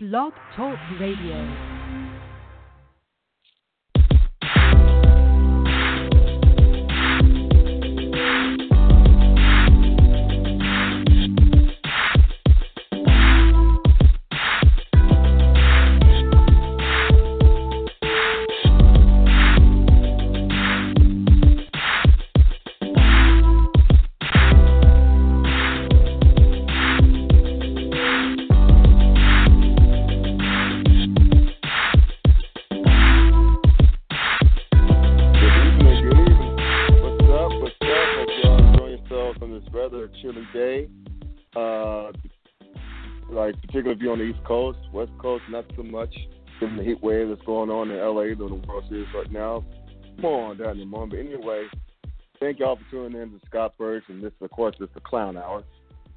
Blog 0.00 0.32
Talk 0.54 0.78
Radio. 1.00 1.77
On 44.18 44.26
the 44.26 44.34
East 44.34 44.42
Coast, 44.44 44.78
West 44.92 45.12
Coast, 45.18 45.44
not 45.50 45.64
so 45.76 45.82
much. 45.82 46.14
Given 46.60 46.76
the 46.76 46.82
heat 46.82 47.02
wave 47.02 47.28
that's 47.28 47.42
going 47.42 47.68
on 47.70 47.90
in 47.90 47.98
LA 47.98 48.34
during 48.34 48.60
the 48.60 48.66
World 48.66 48.84
Series 48.88 49.06
right 49.14 49.30
now. 49.30 49.64
More 50.18 50.50
on 50.50 50.58
that 50.58 50.70
in 50.70 50.80
a 50.80 50.86
moment. 50.86 51.12
But 51.12 51.20
anyway, 51.20 51.66
thank 52.40 52.58
y'all 52.58 52.76
for 52.76 52.82
tuning 52.90 53.20
in 53.20 53.30
to 53.30 53.38
Scott 53.46 53.78
Birch, 53.78 54.02
and 54.08 54.20
this, 54.20 54.32
of 54.40 54.50
course, 54.50 54.74
is 54.80 54.88
the 54.92 54.98
Clown 55.00 55.36
Hour. 55.36 55.62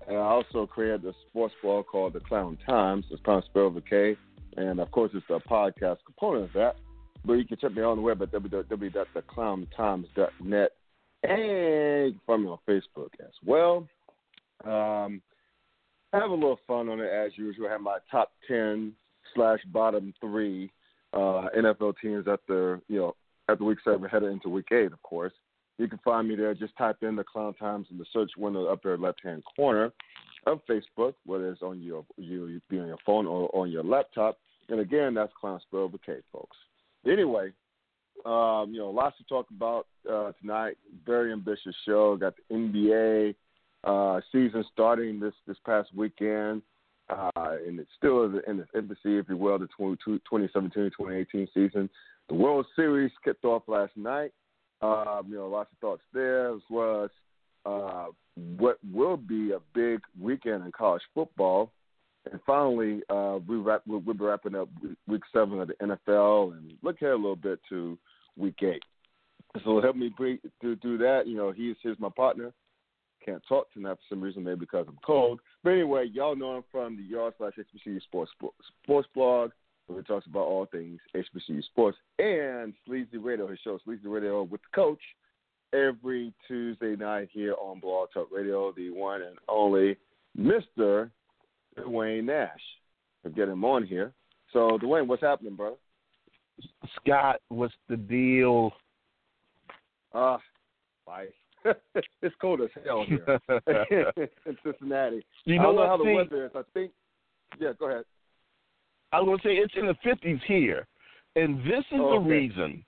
And 0.07 0.17
I 0.17 0.21
also 0.21 0.65
created 0.65 1.05
a 1.05 1.13
sports 1.29 1.53
blog 1.61 1.85
called 1.85 2.13
The 2.13 2.21
Clown 2.21 2.57
Times. 2.67 3.05
It's 3.11 3.21
kind 3.23 3.37
of 3.37 3.43
spelled 3.45 3.75
with 3.75 3.85
a 3.85 3.89
K, 3.89 4.17
and 4.57 4.79
of 4.79 4.89
course, 4.89 5.11
it's 5.13 5.29
a 5.29 5.39
podcast 5.47 5.97
component 6.05 6.45
of 6.45 6.53
that. 6.53 6.77
But 7.23 7.33
you 7.33 7.45
can 7.45 7.57
check 7.57 7.75
me 7.75 7.83
out 7.83 7.91
on 7.91 7.97
the 7.97 8.03
web 8.03 8.19
at 8.23 8.31
www.theclowntimes.net. 8.31 10.71
And 11.23 11.39
you 11.39 12.13
can 12.13 12.19
find 12.25 12.41
me 12.43 12.49
on 12.49 12.57
Facebook 12.67 13.11
as 13.19 13.33
well. 13.45 13.87
Um, 14.65 15.21
have 16.19 16.31
a 16.31 16.35
little 16.35 16.59
fun 16.67 16.89
on 16.89 16.99
it 16.99 17.09
as 17.09 17.31
usual. 17.37 17.67
I 17.67 17.71
have 17.71 17.81
my 17.81 17.97
top 18.09 18.31
10 18.47 18.93
slash 19.35 19.59
bottom 19.71 20.13
three 20.19 20.71
uh, 21.13 21.47
NFL 21.57 21.95
teams 22.01 22.25
after, 22.27 22.81
you 22.87 22.99
know, 22.99 23.15
after 23.49 23.63
week 23.63 23.79
seven, 23.83 24.09
headed 24.09 24.31
into 24.31 24.49
week 24.49 24.71
eight, 24.71 24.91
of 24.91 25.01
course. 25.03 25.33
You 25.77 25.87
can 25.87 25.99
find 26.03 26.27
me 26.27 26.35
there. 26.35 26.53
Just 26.53 26.77
type 26.77 26.97
in 27.01 27.15
the 27.15 27.23
Clown 27.23 27.53
Times 27.55 27.87
in 27.89 27.97
the 27.97 28.05
search 28.13 28.31
window 28.37 28.65
up 28.65 28.83
there, 28.83 28.97
left 28.97 29.21
hand 29.23 29.41
corner 29.55 29.91
of 30.45 30.59
Facebook, 30.69 31.13
whether 31.25 31.49
it's 31.49 31.61
on 31.61 31.81
your 31.81 32.05
you 32.17 32.61
be 32.69 32.79
on 32.79 32.87
your 32.87 32.97
phone 33.05 33.25
or 33.25 33.49
on 33.55 33.71
your 33.71 33.83
laptop. 33.83 34.37
And 34.69 34.79
again, 34.79 35.13
that's 35.13 35.33
Clown 35.39 35.59
spelled 35.61 35.93
with 35.93 36.03
K, 36.03 36.17
folks. 36.31 36.57
Anyway, 37.05 37.51
um, 38.25 38.69
you 38.71 38.79
know, 38.79 38.91
lots 38.93 39.17
to 39.17 39.23
talk 39.23 39.47
about 39.49 39.87
uh, 40.09 40.31
tonight. 40.39 40.77
Very 41.05 41.31
ambitious 41.31 41.75
show. 41.85 42.15
Got 42.15 42.35
the 42.49 42.55
NBA 42.55 43.35
uh, 43.83 44.21
season 44.31 44.63
starting 44.71 45.19
this 45.19 45.33
this 45.47 45.57
past 45.65 45.89
weekend, 45.95 46.61
uh, 47.09 47.29
and 47.67 47.79
it's 47.79 47.89
still 47.97 48.25
in 48.25 48.59
its 48.59 48.69
infancy, 48.75 49.17
if 49.17 49.25
you 49.29 49.37
will, 49.37 49.59
the 49.59 49.67
2017-2018 49.79 51.47
season. 51.53 51.89
The 52.29 52.35
World 52.35 52.65
Series 52.75 53.11
kicked 53.23 53.45
off 53.45 53.63
last 53.67 53.95
night. 53.97 54.31
Um, 54.81 55.27
you 55.27 55.35
know, 55.35 55.47
lots 55.47 55.71
of 55.71 55.77
thoughts 55.79 56.01
there, 56.13 56.53
as 56.53 56.61
well 56.69 57.03
as 57.03 57.09
uh, 57.65 58.05
what 58.57 58.77
will 58.91 59.17
be 59.17 59.51
a 59.51 59.59
big 59.73 59.99
weekend 60.19 60.65
in 60.65 60.71
college 60.71 61.03
football. 61.13 61.71
And 62.31 62.39
finally, 62.45 63.01
uh, 63.09 63.39
we 63.47 63.57
wrap, 63.57 63.81
we'll, 63.87 63.99
we'll 63.99 64.15
be 64.15 64.23
wrapping 64.23 64.55
up 64.55 64.69
week 65.07 65.23
seven 65.33 65.59
of 65.59 65.67
the 65.67 65.73
NFL 65.75 66.53
and 66.53 66.73
look 66.83 67.01
ahead 67.01 67.13
a 67.13 67.15
little 67.15 67.35
bit 67.35 67.59
to 67.69 67.97
week 68.37 68.61
eight. 68.63 68.83
So 69.63 69.81
help 69.81 69.95
me 69.95 70.11
break 70.15 70.39
through, 70.61 70.77
that. 70.77 71.23
You 71.25 71.35
know, 71.35 71.51
he's 71.51 71.75
here's 71.83 71.99
my 71.99 72.09
partner. 72.15 72.53
Can't 73.25 73.43
talk 73.47 73.71
tonight 73.71 73.93
for 73.93 74.15
some 74.15 74.21
reason, 74.21 74.43
maybe 74.43 74.61
because 74.61 74.85
I'm 74.87 74.97
cold. 75.05 75.41
But 75.63 75.71
anyway, 75.71 76.09
y'all 76.11 76.35
know 76.35 76.51
I'm 76.51 76.63
from 76.71 76.97
the 76.97 77.03
Yard 77.03 77.33
slash 77.37 77.53
HBCU 77.57 78.01
Sports 78.01 78.31
Sports 78.83 79.07
blog, 79.13 79.51
where 79.85 79.99
he 79.99 80.05
talks 80.05 80.25
about 80.25 80.47
all 80.47 80.65
things 80.65 80.99
HBCU 81.15 81.63
sports, 81.65 81.97
and 82.17 82.73
Sleazy 82.85 83.17
Radio, 83.17 83.47
his 83.47 83.59
show 83.63 83.79
Sleazy 83.83 84.07
Radio 84.07 84.43
with 84.43 84.61
the 84.61 84.75
coach, 84.75 85.01
every 85.73 86.33
Tuesday 86.47 86.95
night 86.95 87.29
here 87.31 87.55
on 87.61 87.79
Blog 87.79 88.09
Talk 88.13 88.29
Radio, 88.31 88.71
the 88.75 88.89
one 88.89 89.21
and 89.21 89.37
only 89.47 89.97
Mister 90.35 91.11
Dwayne 91.77 92.25
Nash. 92.25 92.49
We'll 93.23 93.33
get 93.33 93.49
him 93.49 93.63
on 93.63 93.85
here. 93.85 94.13
So, 94.51 94.79
Dwayne, 94.81 95.07
what's 95.07 95.21
happening, 95.21 95.55
brother? 95.55 95.77
Scott, 96.95 97.37
what's 97.49 97.73
the 97.87 97.97
deal? 97.97 98.71
Ah, 100.13 100.39
life. 101.07 101.29
it's 102.21 102.35
cold 102.41 102.61
as 102.61 102.69
hell 102.85 103.05
here 103.07 103.39
in 104.45 104.57
Cincinnati. 104.63 105.25
You 105.45 105.59
I 105.59 105.63
don't 105.63 105.75
know 105.75 105.87
how 105.87 105.97
the 105.97 106.03
weather 106.13 106.45
is. 106.45 106.51
I 106.55 106.61
think. 106.73 106.91
Yeah, 107.59 107.73
go 107.77 107.89
ahead. 107.89 108.05
I 109.11 109.19
was 109.19 109.27
gonna 109.27 109.41
say 109.43 109.57
it's 109.59 109.73
in 109.75 109.87
the 109.87 109.95
fifties 110.03 110.39
here, 110.47 110.87
and 111.35 111.59
this 111.59 111.83
is 111.91 111.97
the 111.97 111.97
Okay. 111.97 112.29
reason 112.29 112.85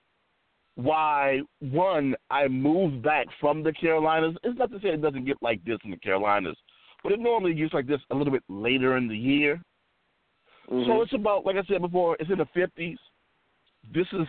why 0.76 1.42
one 1.60 2.16
I 2.32 2.48
moved 2.48 3.04
back 3.04 3.28
from 3.40 3.62
the 3.62 3.74
Carolinas. 3.74 4.36
It's 4.44 4.58
not 4.58 4.72
to 4.72 4.80
say 4.80 4.90
it 4.90 5.02
doesn't 5.02 5.26
get 5.26 5.38
like 5.42 5.64
this 5.66 5.78
in 5.84 5.92
the 5.92 5.98
Carolinas, 5.98 6.58
but 7.04 7.12
it 7.12 7.20
normally 7.20 7.54
gets 7.54 7.74
like 7.74 7.88
this 7.88 8.02
a 8.12 8.16
little 8.16 8.34
bit 8.34 8.44
later 8.50 8.98
in 8.98 9.08
the 9.08 9.18
year. 9.18 9.62
So 10.68 10.74
Mhm. 10.74 11.04
it's 11.04 11.14
about 11.14 11.46
like 11.46 11.58
I 11.58 11.64
said 11.64 11.82
before, 11.82 12.16
it's 12.20 12.32
in 12.32 12.38
the 12.38 12.46
fifties. 12.48 12.98
This 13.94 14.08
is 14.14 14.28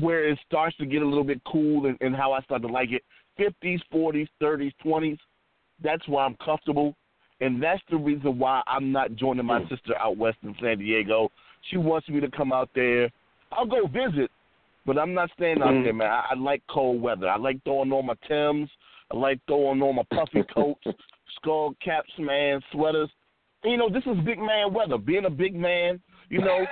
where 0.00 0.28
it 0.28 0.38
starts 0.46 0.76
to 0.76 0.86
get 0.86 1.02
a 1.02 1.04
little 1.04 1.24
bit 1.24 1.42
cool 1.44 1.86
and, 1.86 1.98
and 2.00 2.14
how 2.14 2.32
I 2.32 2.40
start 2.42 2.62
to 2.62 2.68
like 2.68 2.92
it. 2.92 3.02
Fifties, 3.36 3.80
forties, 3.90 4.28
thirties, 4.40 4.72
twenties. 4.82 5.18
That's 5.82 6.06
why 6.06 6.24
I'm 6.24 6.36
comfortable. 6.44 6.94
And 7.40 7.60
that's 7.62 7.82
the 7.90 7.96
reason 7.96 8.38
why 8.38 8.62
I'm 8.66 8.92
not 8.92 9.16
joining 9.16 9.46
my 9.46 9.62
sister 9.68 9.96
out 9.98 10.16
west 10.16 10.38
in 10.42 10.54
San 10.60 10.78
Diego. 10.78 11.30
She 11.70 11.76
wants 11.76 12.08
me 12.08 12.20
to 12.20 12.30
come 12.30 12.52
out 12.52 12.70
there. 12.74 13.10
I'll 13.50 13.66
go 13.66 13.86
visit, 13.86 14.30
but 14.86 14.96
I'm 14.98 15.12
not 15.14 15.30
staying 15.36 15.60
out 15.60 15.70
Mhm. 15.70 15.84
there, 15.84 15.92
man. 15.92 16.10
I, 16.10 16.26
I 16.30 16.34
like 16.34 16.62
cold 16.70 17.02
weather. 17.02 17.28
I 17.28 17.36
like 17.36 17.62
throwing 17.64 17.92
on 17.92 18.06
my 18.06 18.14
Tims. 18.28 18.70
I 19.12 19.16
like 19.16 19.40
throwing 19.46 19.82
on 19.82 19.96
my 19.96 20.02
puffy 20.14 20.42
coats, 20.54 20.86
skull 21.36 21.74
caps, 21.84 22.10
man, 22.18 22.60
sweaters. 22.70 23.10
And, 23.64 23.72
you 23.72 23.78
know, 23.78 23.88
this 23.90 24.04
is 24.06 24.16
big 24.24 24.38
man 24.38 24.72
weather. 24.72 24.98
Being 24.98 25.24
a 25.26 25.30
big 25.30 25.54
man, 25.54 26.00
you 26.28 26.40
know, 26.40 26.64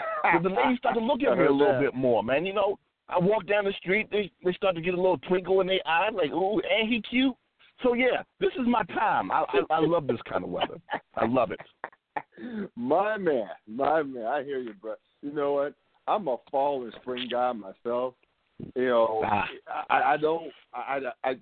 the 0.42 0.48
ladies 0.48 0.78
start 0.78 0.94
to 0.94 1.00
look 1.00 1.22
at 1.22 1.36
me 1.38 1.46
a 1.46 1.52
little 1.52 1.80
bit 1.80 1.94
more, 1.94 2.22
man. 2.22 2.46
You 2.46 2.52
know, 2.54 2.78
I 3.10 3.18
walk 3.18 3.46
down 3.46 3.64
the 3.64 3.72
street, 3.78 4.08
they 4.10 4.30
they 4.44 4.52
start 4.52 4.74
to 4.76 4.80
get 4.80 4.94
a 4.94 4.96
little 4.96 5.18
twinkle 5.18 5.60
in 5.60 5.66
their 5.66 5.80
eye, 5.86 6.10
like, 6.10 6.30
ooh, 6.30 6.60
ain't 6.70 6.88
he 6.90 7.02
cute? 7.02 7.34
So 7.82 7.94
yeah, 7.94 8.22
this 8.40 8.50
is 8.58 8.66
my 8.66 8.82
time. 8.84 9.30
I 9.30 9.44
I, 9.48 9.76
I 9.76 9.80
love 9.80 10.06
this 10.06 10.20
kind 10.28 10.44
of 10.44 10.50
weather. 10.50 10.80
I 11.16 11.26
love 11.26 11.50
it. 11.52 11.60
my 12.76 13.16
man, 13.16 13.48
my 13.66 14.02
man. 14.02 14.26
I 14.26 14.42
hear 14.44 14.58
you, 14.58 14.74
bro. 14.74 14.94
You 15.22 15.32
know 15.32 15.52
what? 15.54 15.74
I'm 16.06 16.28
a 16.28 16.36
fall 16.50 16.82
and 16.82 16.92
spring 17.00 17.28
guy 17.30 17.52
myself. 17.52 18.14
You 18.74 18.86
know, 18.86 19.22
Ah. 19.24 19.46
I, 19.88 20.14
I 20.14 20.16
don't. 20.16 20.50
I, 20.74 21.00
I, 21.24 21.30
I 21.30 21.36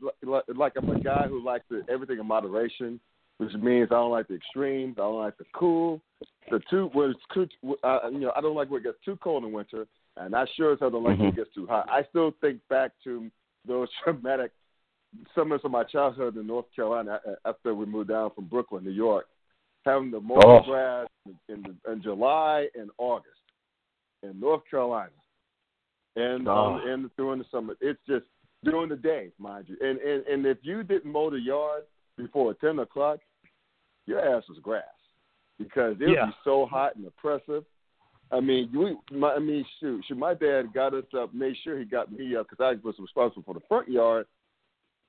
like. 0.55 0.75
I'm 0.77 0.91
a 0.91 1.01
guy 1.01 1.27
who 1.29 1.45
likes 1.45 1.65
the, 1.71 1.83
everything 1.91 2.19
in 2.19 2.27
moderation, 2.27 3.01
which 3.39 3.53
means 3.55 3.89
I 3.91 3.95
don't 3.95 4.11
like 4.11 4.29
the 4.29 4.35
extremes. 4.35 4.97
I 4.99 5.03
don't 5.03 5.19
like 5.19 5.37
the 5.39 5.45
cool. 5.55 6.01
The 6.51 6.61
two 6.71 6.91
when 6.93 7.11
it's 7.11 7.21
too, 7.35 7.49
uh, 7.83 8.01
you 8.11 8.21
know, 8.21 8.33
I 8.37 8.41
don't 8.41 8.55
like 8.55 8.71
when 8.71 8.81
it 8.81 8.85
gets 8.85 8.99
too 9.05 9.19
cold 9.23 9.45
in 9.45 9.53
winter, 9.53 9.87
and 10.21 10.35
I 10.35 10.45
sure 10.57 10.73
as 10.73 10.81
hell 10.81 10.91
don't 10.91 11.05
like 11.05 11.19
when 11.19 11.29
it 11.29 11.37
gets 11.37 11.55
too 11.55 11.67
hot. 11.67 11.89
I 11.89 12.03
still 12.11 12.33
think 12.41 12.61
back 12.69 12.93
to 13.05 13.31
those 13.67 13.89
traumatic 14.05 14.53
summers 15.35 15.61
of 15.65 15.71
my 15.71 15.85
childhood 15.85 16.37
in 16.37 16.47
North 16.47 16.67
Carolina 16.75 17.21
after 17.45 17.75
we 17.75 17.87
moved 17.87 18.09
down 18.11 18.31
from 18.35 18.45
Brooklyn, 18.47 18.85
New 18.85 18.91
York, 18.91 19.27
having 19.85 20.11
the 20.11 20.21
mow 20.21 20.41
Oh. 20.45 20.61
grass 20.61 21.07
in, 21.49 21.63
the, 21.63 21.93
in 21.93 22.03
July 22.03 22.69
and 22.79 22.91
August 22.99 23.35
in 24.23 24.39
North 24.39 24.63
Carolina, 24.71 25.11
and 26.17 26.49
um, 26.49 26.55
Oh. 26.85 26.93
and 26.93 27.11
during 27.17 27.39
the 27.39 27.45
summer. 27.51 27.75
It's 27.81 28.01
just 28.07 28.27
during 28.65 28.89
the 28.89 28.97
day, 28.97 29.31
mind 29.39 29.67
you. 29.69 29.77
And 29.81 29.99
and 30.01 30.27
and 30.27 30.47
if 30.47 30.59
you 30.63 30.83
didn't 30.83 31.11
mow 31.11 31.31
the 31.31 31.39
yard 31.41 31.85
before 32.17 32.53
ten 32.55 32.79
o'clock, 32.81 33.21
your 34.07 34.19
ass 34.21 34.43
was 34.49 34.59
grass 34.61 34.83
because 35.59 35.97
it 36.01 36.07
would 36.07 36.15
Yeah. 36.15 36.27
be 36.27 36.33
so 36.45 36.67
hot 36.67 36.97
and 36.97 37.07
oppressive. 37.07 37.65
I 38.31 38.41
mean, 38.41 38.71
we, 38.75 39.17
my, 39.17 39.35
I 39.35 39.39
mean, 39.39 39.65
shoot, 39.81 40.05
shoot, 40.07 40.19
my 40.19 40.35
dad 40.35 40.75
got 40.75 40.95
us 40.95 41.05
up, 41.19 41.33
made 41.33 41.57
sure 41.65 41.79
he 41.79 41.85
got 41.85 42.13
me 42.13 42.37
up 42.37 42.49
because 42.49 42.63
I 42.63 42.87
was 42.87 42.95
responsible 42.99 43.43
for 43.45 43.55
the 43.55 43.67
front 43.69 43.89
yard. 43.89 44.27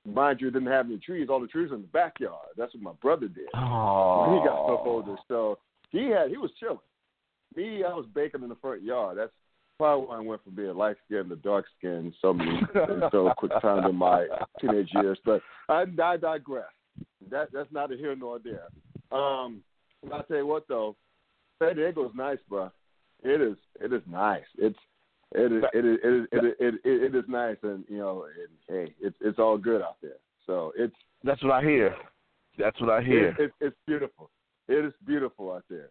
Mind 0.06 0.40
you, 0.40 0.48
it 0.48 0.52
didn't 0.52 0.68
have 0.68 0.86
any 0.86 0.98
trees. 0.98 1.28
All 1.28 1.40
the 1.40 1.46
trees 1.46 1.68
were 1.68 1.76
in 1.76 1.82
the 1.82 1.88
backyard. 1.88 2.48
That's 2.56 2.72
what 2.72 2.82
my 2.82 2.92
brother 3.02 3.28
did 3.28 3.48
Oh, 3.54 4.24
when 4.26 4.38
he 4.40 4.46
got 4.46 4.66
took 4.66 4.86
older. 4.86 5.16
So 5.28 5.58
he 5.90 6.08
had 6.08 6.30
he 6.30 6.38
was 6.38 6.50
chilling. 6.58 6.78
Me, 7.54 7.84
I 7.84 7.92
was 7.92 8.06
baking 8.14 8.42
in 8.42 8.48
the 8.48 8.54
front 8.56 8.82
yard. 8.82 9.18
That's 9.18 9.32
probably 9.76 10.06
why 10.06 10.16
I 10.16 10.20
went 10.20 10.42
from 10.42 10.54
being 10.54 10.74
light 10.74 10.96
skinned 11.04 11.28
to 11.28 11.36
dark 11.36 11.66
skinned 11.78 12.14
so 12.22 12.32
many 12.32 12.50
in 12.50 13.02
so 13.12 13.30
quick 13.36 13.52
time 13.60 13.84
in 13.84 13.96
my 13.96 14.26
teenage 14.58 14.88
years. 14.94 15.18
But 15.24 15.42
I, 15.68 15.84
I 16.02 16.16
digress. 16.16 16.64
That 17.30 17.48
that's 17.52 17.70
neither 17.70 17.96
here 17.96 18.16
nor 18.16 18.38
there. 18.38 18.68
Um, 19.12 19.62
I'll 20.10 20.22
tell 20.22 20.38
you 20.38 20.46
what 20.46 20.66
though, 20.66 20.96
San 21.58 21.76
Diego's 21.76 22.12
nice, 22.14 22.38
bro. 22.48 22.70
It 23.22 23.40
is. 23.40 23.56
It 23.80 23.92
is 23.92 24.02
nice. 24.06 24.44
It's. 24.58 24.78
It 25.32 25.52
is. 25.52 25.62
It 25.72 25.84
is. 25.84 25.98
It 26.02 26.14
is. 26.14 26.26
It 26.32 26.44
is, 26.44 26.54
it, 26.58 26.74
it, 26.84 27.02
it 27.02 27.14
is 27.14 27.24
nice, 27.28 27.56
and 27.62 27.84
you 27.88 27.98
know, 27.98 28.24
and, 28.24 28.48
hey, 28.88 28.94
it's 29.00 29.16
it's 29.20 29.38
all 29.38 29.56
good 29.58 29.82
out 29.82 29.96
there. 30.02 30.18
So 30.46 30.72
it's. 30.76 30.94
That's 31.22 31.42
what 31.42 31.52
I 31.52 31.62
hear. 31.62 31.94
That's 32.58 32.80
what 32.80 32.90
I 32.90 33.02
hear. 33.02 33.28
It, 33.28 33.40
it, 33.40 33.52
it's 33.60 33.76
beautiful. 33.86 34.30
It 34.68 34.84
is 34.84 34.92
beautiful 35.06 35.52
out 35.52 35.64
there. 35.68 35.88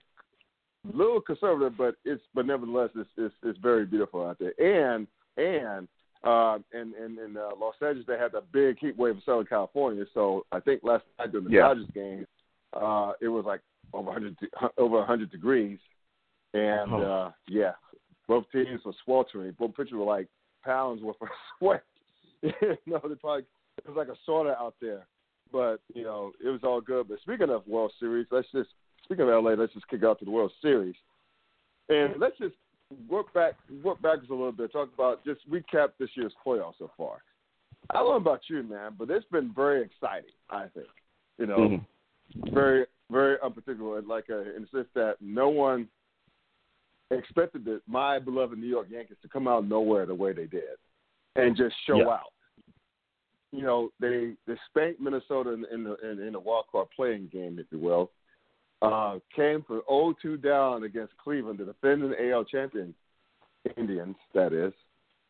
A 0.92 0.96
little 0.96 1.20
conservative, 1.22 1.78
but 1.78 1.96
it's 2.06 2.22
but 2.34 2.46
nevertheless, 2.46 2.90
it's 2.96 3.10
it's, 3.18 3.36
it's 3.44 3.60
very 3.60 3.86
beautiful 3.86 4.26
out 4.26 4.38
there. 4.40 4.54
And 4.60 5.08
and 5.38 5.88
uh, 6.24 6.58
and 6.74 6.94
in, 6.96 7.18
in 7.24 7.38
uh, 7.38 7.50
Los 7.60 7.76
Angeles, 7.82 8.06
they 8.08 8.18
had 8.18 8.32
that 8.34 8.52
big 8.52 8.78
heat 8.80 8.98
wave 8.98 9.16
in 9.16 9.22
Southern 9.26 9.46
California. 9.46 10.06
So 10.14 10.46
I 10.52 10.60
think 10.60 10.82
last 10.84 11.04
night 11.18 11.32
during 11.32 11.48
the 11.48 11.54
Yeah. 11.54 11.62
Dodgers 11.62 11.88
game, 11.94 12.26
uh, 12.74 13.14
it 13.22 13.30
was 13.30 13.46
like 13.46 13.62
over 13.94 14.08
100 14.12 14.38
de- 14.38 14.48
over 14.78 14.98
100 14.98 15.32
degrees, 15.32 15.80
and 16.54 16.94
Oh. 16.94 17.02
uh, 17.02 17.32
yeah, 17.48 17.74
both 18.28 18.46
teams 18.52 18.84
were 18.86 18.94
sweltering. 19.04 19.52
Both 19.60 19.76
pitchers 19.76 19.94
were 19.94 20.06
like 20.06 20.28
pounds 20.64 21.02
worth 21.02 21.22
of 21.22 21.28
sweat. 21.60 21.84
you 22.42 22.52
know, 22.86 23.00
they 23.04 23.16
probably 23.16 23.46
it 23.78 23.88
was 23.88 23.96
like 23.98 24.08
a 24.10 24.30
sauna 24.30 24.56
out 24.58 24.76
there. 24.82 25.06
But 25.52 25.80
you 25.94 26.04
know, 26.04 26.32
it 26.44 26.50
was 26.50 26.62
all 26.64 26.82
good. 26.82 27.08
But 27.08 27.20
speaking 27.22 27.50
of 27.50 27.68
World 27.68 27.92
Series, 28.00 28.28
let's 28.32 28.48
just 28.52 28.70
speaking 29.04 29.24
of 29.30 29.44
LA, 29.44 29.52
let's 29.52 29.74
just 29.74 29.88
kick 29.88 30.04
out 30.04 30.20
to 30.20 30.26
the 30.26 30.32
World 30.32 30.52
Series, 30.62 30.96
and 31.90 32.14
let's 32.20 32.38
just 32.38 32.56
work 33.10 33.34
back 33.34 33.54
work 33.84 34.02
backwards 34.02 34.30
a 34.30 34.34
little 34.34 34.52
bit. 34.52 34.72
Talk 34.72 34.90
about 34.94 35.24
just 35.26 35.42
recap 35.50 35.90
this 36.00 36.10
year's 36.16 36.34
playoffs 36.46 36.76
so 36.80 36.92
far. 36.98 37.24
I 37.92 37.96
don't 37.96 38.10
know 38.10 38.16
about 38.16 38.42
you, 38.48 38.62
man, 38.62 38.92
but 38.98 39.10
it's 39.10 39.26
been 39.32 39.52
very 39.56 39.82
exciting. 39.84 40.30
I 40.52 40.66
think, 40.76 40.88
you 41.40 41.48
know, 41.48 41.58
Mhm. 41.58 41.86
very 42.54 42.86
very 43.10 43.38
unpredictable. 43.42 44.00
Like 44.04 44.30
uh, 44.30 44.42
in 44.56 44.62
the 44.64 44.68
sense 44.72 44.88
that 44.94 45.16
no 45.20 45.50
one 45.50 45.88
expected 47.12 47.66
that 47.66 47.82
my 47.88 48.20
beloved 48.20 48.58
New 48.58 48.68
York 48.68 48.88
Yankees 48.90 49.18
to 49.22 49.28
come 49.28 49.48
out 49.48 49.60
of 49.60 49.68
nowhere 49.68 50.06
the 50.06 50.16
way 50.16 50.34
they 50.34 50.46
did, 50.46 50.78
and 51.36 51.56
just 51.56 51.76
show 51.86 51.98
Yeah. 51.98 52.10
out. 52.10 52.34
You 53.52 53.64
know, 53.64 53.92
they 54.00 54.36
they 54.46 54.56
spanked 54.68 55.00
Minnesota 55.00 55.52
in, 55.52 55.66
in 55.72 55.84
the 55.84 55.96
in, 56.08 56.20
in 56.20 56.34
the 56.34 56.40
wild 56.40 56.66
card 56.72 56.88
playing 56.96 57.28
game, 57.28 57.58
if 57.60 57.66
you 57.72 57.80
will. 57.80 58.12
Uh, 58.82 59.20
came 59.36 59.62
from 59.64 59.82
0-2 59.90 60.42
down 60.42 60.84
against 60.84 61.18
Cleveland, 61.18 61.60
the 61.60 61.66
defending 61.66 62.14
AL 62.32 62.46
champion 62.46 62.96
Indians, 63.76 64.16
that 64.34 64.54
is, 64.54 64.72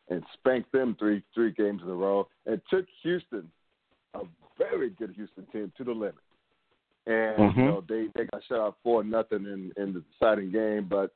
and 0.08 0.22
spanked 0.34 0.70
them 0.70 0.94
three 0.98 1.22
three 1.34 1.50
games 1.52 1.82
in 1.82 1.88
a 1.88 1.94
row, 1.94 2.28
and 2.46 2.60
took 2.70 2.86
Houston, 3.02 3.50
a 4.14 4.20
very 4.58 4.90
good 4.90 5.10
Houston 5.16 5.46
team, 5.46 5.72
to 5.78 5.84
the 5.84 5.90
limit. 5.92 6.14
And 7.06 7.38
Mhm. 7.38 7.56
you 7.56 7.64
know 7.64 7.80
they 7.88 8.08
they 8.14 8.26
got 8.26 8.44
shut 8.44 8.60
out 8.60 8.76
four 8.82 9.02
nothing 9.02 9.46
in 9.46 9.72
in 9.82 9.94
the 9.94 10.00
deciding 10.12 10.52
game, 10.52 10.84
but 10.84 11.12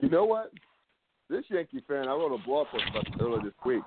you 0.00 0.08
know 0.08 0.24
what? 0.24 0.52
This 1.28 1.44
Yankee 1.48 1.82
fan, 1.86 2.08
I 2.08 2.12
wrote 2.12 2.34
a 2.34 2.44
blog 2.44 2.66
post 2.68 2.84
about 2.90 3.04
this 3.04 3.14
earlier 3.20 3.42
this 3.42 3.52
week. 3.64 3.82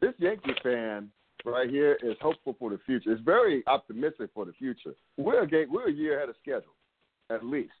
This 0.00 0.14
Yankee 0.18 0.54
fan 0.62 1.10
right 1.44 1.70
here 1.70 1.96
is 2.02 2.16
hopeful 2.20 2.56
for 2.58 2.70
the 2.70 2.78
future. 2.84 3.12
It's 3.12 3.22
very 3.22 3.62
optimistic 3.66 4.30
for 4.34 4.44
the 4.44 4.52
future. 4.52 4.94
We're 5.16 5.42
a 5.42 5.46
game, 5.46 5.68
we're 5.70 5.88
a 5.88 5.92
year 5.92 6.16
ahead 6.16 6.28
of 6.28 6.34
schedule, 6.42 6.74
at 7.30 7.44
least, 7.44 7.72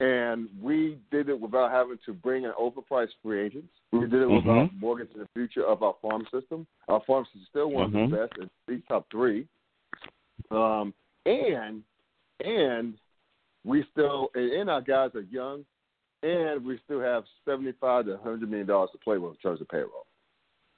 and 0.00 0.48
we 0.60 0.98
did 1.10 1.28
it 1.28 1.40
without 1.40 1.70
having 1.70 1.98
to 2.04 2.12
bring 2.12 2.44
in 2.44 2.52
overpriced 2.60 3.14
free 3.22 3.40
agents. 3.46 3.72
We 3.92 4.00
did 4.00 4.20
it 4.20 4.26
without 4.30 4.68
mortgaging 4.78 5.18
the 5.18 5.28
future 5.34 5.64
of 5.64 5.82
our 5.82 5.94
farm 6.02 6.26
system. 6.30 6.66
Our 6.88 7.00
farm 7.06 7.24
system 7.26 7.40
is 7.42 7.48
still 7.48 7.70
one 7.70 7.92
Mhm. 7.92 8.04
of 8.04 8.10
the 8.10 8.16
best, 8.16 8.38
in 8.38 8.50
these 8.66 8.84
top 8.86 9.08
three. 9.10 9.46
Um, 10.50 10.92
and 11.24 11.82
and 12.44 12.94
we 13.64 13.84
still 13.92 14.30
and, 14.34 14.52
and 14.52 14.70
our 14.70 14.80
guys 14.80 15.14
are 15.14 15.22
young, 15.22 15.64
and 16.22 16.64
we 16.64 16.78
still 16.84 17.00
have 17.00 17.24
seventy-five 17.44 18.06
to 18.06 18.18
hundred 18.18 18.48
million 18.48 18.66
dollars 18.66 18.90
to 18.92 18.98
play 18.98 19.18
with 19.18 19.32
in 19.32 19.38
terms 19.38 19.60
of 19.60 19.68
payroll. 19.68 20.06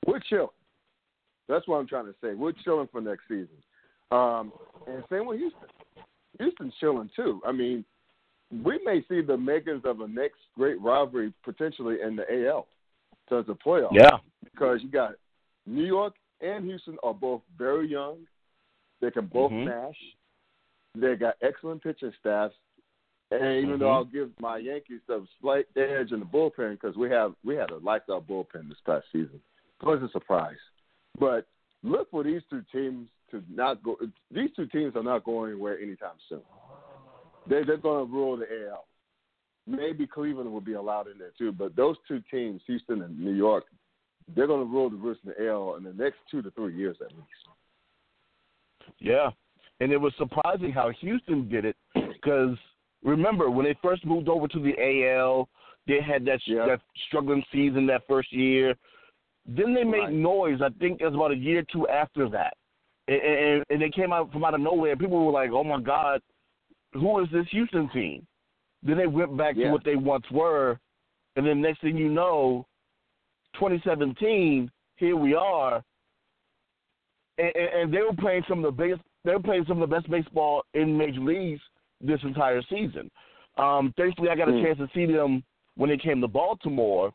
We're 0.07 0.21
chilling. 0.21 0.49
That's 1.49 1.67
what 1.67 1.77
I'm 1.77 1.87
trying 1.89 2.07
to 2.07 2.15
say. 2.23 2.35
We're 2.35 2.53
chilling 2.65 2.89
for 2.93 3.01
next 3.01 3.23
season. 3.29 3.49
Um, 4.11 4.53
and 4.87 5.03
same 5.11 5.27
with 5.27 5.39
Houston. 5.39 5.69
Houston's 6.39 6.75
chilling 6.81 7.11
too. 7.15 7.41
I 7.47 7.53
mean, 7.53 7.85
we 8.65 8.81
may 8.85 9.05
see 9.09 9.21
the 9.21 9.37
makings 9.37 9.83
of 9.85 10.01
a 10.01 10.09
next 10.09 10.39
great 10.57 10.81
rivalry 10.81 11.33
potentially 11.45 11.99
in 12.03 12.17
the 12.17 12.23
AL 12.49 12.67
in 13.13 13.37
terms 13.37 13.49
of 13.49 13.59
playoffs 13.59 13.93
Yeah. 13.93 14.19
because 14.45 14.83
you 14.83 14.89
got 14.89 15.15
New 15.67 15.85
York 15.85 16.15
and 16.41 16.65
Houston 16.65 16.99
are 17.03 17.15
both 17.15 17.43
very 17.57 17.87
young. 17.87 18.27
They 19.01 19.11
can 19.11 19.27
both 19.27 19.53
Mhm. 19.53 19.65
smash. 19.65 20.17
They 20.95 21.17
got 21.17 21.37
excellent 21.41 21.83
pitching 21.83 22.13
staffs. 22.19 22.57
And 23.31 23.65
even 23.65 23.79
though 23.79 23.87
Mhm. 23.87 23.95
I'll 23.95 24.05
give 24.05 24.33
my 24.41 24.59
Yankees 24.59 25.01
a 25.09 25.21
slight 25.41 25.67
edge 25.77 26.13
in 26.13 26.19
the 26.19 26.27
bullpen 26.27 26.73
because 26.73 26.97
we 26.97 27.09
have 27.11 27.35
we 27.45 27.55
had 27.55 27.71
a 27.71 27.77
lights 27.77 28.11
out 28.11 28.27
bullpen 28.27 28.69
this 28.69 28.81
past 28.81 29.07
season, 29.13 29.41
it 29.81 29.87
was 29.87 30.03
a 30.03 30.09
surprise. 30.09 30.59
But 31.19 31.47
look 31.83 32.11
for 32.11 32.25
these 32.25 32.43
two 32.51 32.63
teams 32.73 33.09
to 33.31 33.45
not 33.49 33.83
go. 33.83 33.97
These 34.31 34.53
two 34.55 34.67
teams 34.67 34.97
are 34.97 35.03
not 35.03 35.25
going 35.25 35.53
anywhere 35.53 35.79
anytime 35.79 36.19
soon. 36.29 36.43
They 37.47 37.63
they're 37.63 37.77
going 37.77 38.07
to 38.07 38.13
rule 38.13 38.37
the 38.37 38.69
AL. 38.69 38.87
Maybe 39.67 40.07
Cleveland 40.07 40.53
will 40.53 40.61
be 40.61 40.73
allowed 40.73 41.07
in 41.07 41.19
there 41.19 41.33
too, 41.39 41.53
but 41.53 41.77
those 41.77 41.97
two 42.09 42.21
teams, 42.31 42.61
Houston 42.67 43.03
and 43.03 43.19
New 43.19 43.35
York, 43.35 43.67
they're 44.35 44.49
going 44.49 44.67
to 44.67 44.73
rule 44.73 44.91
the 44.91 44.97
roost 44.97 45.21
in 45.25 45.31
the 45.31 45.49
AL 45.49 45.77
in 45.77 45.85
the 45.85 45.93
next 45.93 46.19
two 46.31 46.43
to 46.43 46.51
three 46.53 46.75
years 46.75 46.97
at 47.01 47.13
least. 47.13 47.29
Yeah, 48.99 49.31
and 49.79 49.93
it 49.93 49.97
was 49.97 50.13
surprising 50.19 50.73
how 50.73 50.91
Houston 51.01 51.49
did 51.49 51.65
it 51.65 51.77
because 51.95 52.57
remember 53.03 53.51
when 53.51 53.65
they 53.65 53.77
first 53.83 54.05
moved 54.05 54.29
over 54.29 54.47
to 54.49 54.59
the 54.61 54.75
AL, 54.79 55.49
they 55.87 56.01
had 56.01 56.25
that 56.27 56.41
Yeah. 56.47 56.67
that 56.67 56.81
struggling 57.07 57.45
season 57.53 57.87
that 57.87 58.07
first 58.07 58.33
year. 58.33 58.77
Then 59.47 59.75
they 59.75 59.85
made 59.85 60.01
Right. 60.01 60.13
noise. 60.13 60.61
I 60.61 60.69
think 60.71 61.01
it 61.01 61.07
was 61.07 61.15
about 61.15 61.33
a 61.33 61.37
year 61.37 61.61
or 61.61 61.63
two 61.65 61.89
after 61.89 62.29
that, 62.29 62.57
and, 63.09 63.21
and, 63.21 63.65
and 63.71 63.83
they 63.83 63.91
came 63.91 64.13
out 64.13 64.31
from 64.33 64.45
out 64.45 64.55
of 64.55 64.61
nowhere. 64.61 64.97
People 64.97 65.25
were 65.25 65.33
like, 65.33 65.51
"Oh 65.51 65.65
my 65.65 65.81
God, 65.81 66.21
who 66.93 67.19
is 67.21 67.31
this 67.31 67.49
Houston 67.49 67.89
team?" 67.89 68.27
Then 68.83 68.99
they 68.99 69.07
went 69.07 69.37
back 69.37 69.57
Yeah. 69.57 69.67
to 69.67 69.73
what 69.73 69.85
they 69.85 69.97
once 69.97 70.31
were, 70.31 70.79
and 71.37 71.47
then 71.47 71.61
next 71.61 71.81
thing 71.81 71.97
you 71.97 72.09
know, 72.11 72.67
2017, 73.55 74.71
here 74.97 75.17
we 75.17 75.35
are, 75.35 75.83
and, 77.39 77.57
and, 77.57 77.69
and 77.69 77.95
they 77.95 78.03
were 78.03 78.15
playing 78.15 78.45
some 78.45 78.59
of 78.65 78.77
the 78.77 78.83
biggest. 78.83 79.03
They 79.25 79.33
were 79.33 79.41
playing 79.43 79.65
some 79.67 79.83
of 79.83 79.89
the 79.89 79.95
best 79.97 80.09
baseball 80.11 80.65
in 80.75 80.97
major 80.97 81.21
leagues 81.21 81.61
this 82.01 82.21
entire 82.23 82.63
season. 82.63 83.11
Um, 83.59 83.93
thankfully, 83.97 84.29
I 84.31 84.37
got 84.37 84.49
a 84.49 84.53
Mm. 84.53 84.63
chance 84.63 84.79
to 84.79 84.89
see 84.95 85.07
them 85.07 85.45
when 85.77 85.91
they 85.91 85.99
came 85.99 86.21
to 86.21 86.29
Baltimore, 86.29 87.13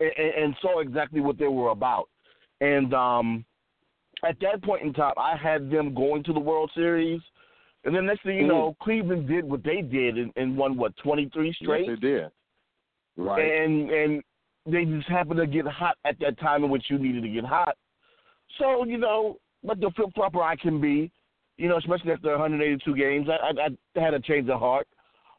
and, 0.00 0.12
and, 0.18 0.56
saw 0.60 0.80
exactly 0.80 1.20
what 1.20 1.38
they 1.38 1.46
were 1.46 1.70
about. 1.70 2.08
And 2.60 2.92
um, 2.94 3.44
at 4.24 4.38
that 4.40 4.62
point 4.62 4.82
in 4.82 4.92
time, 4.92 5.14
I 5.16 5.36
had 5.36 5.70
them 5.70 5.94
going 5.94 6.22
to 6.24 6.32
the 6.32 6.40
World 6.40 6.70
Series. 6.74 7.20
And 7.84 7.94
then 7.94 8.06
next 8.06 8.22
thing 8.22 8.36
you 8.36 8.44
Mm. 8.44 8.48
know, 8.48 8.76
Cleveland 8.80 9.28
did 9.28 9.44
what 9.44 9.62
they 9.62 9.82
did 9.82 10.18
and, 10.18 10.32
and 10.36 10.56
won 10.56 10.76
what 10.76 10.96
twenty 10.96 11.28
three 11.28 11.52
straight 11.52 11.86
Yes, 11.86 11.98
they 12.00 12.08
did. 12.08 12.30
Right. 13.16 13.52
and 13.52 13.90
and 13.90 14.22
they 14.66 14.84
just 14.84 15.08
happened 15.08 15.38
to 15.38 15.46
get 15.46 15.66
hot 15.66 15.96
at 16.04 16.18
that 16.20 16.38
time 16.38 16.64
in 16.64 16.70
which 16.70 16.86
you 16.88 16.98
needed 16.98 17.22
to 17.22 17.28
get 17.28 17.44
hot. 17.44 17.76
So 18.58 18.84
you 18.84 18.96
know, 18.98 19.38
like 19.62 19.80
the 19.80 19.90
flip 19.94 20.10
flopper 20.14 20.42
I 20.42 20.56
can 20.56 20.80
be, 20.80 21.10
you 21.56 21.68
know, 21.68 21.76
especially 21.78 22.12
after 22.12 22.30
182 22.30 22.94
games, 22.96 23.28
I, 23.28 23.52
I, 23.60 23.68
I 23.96 24.00
had 24.00 24.14
a 24.14 24.20
change 24.20 24.48
of 24.48 24.58
heart, 24.58 24.86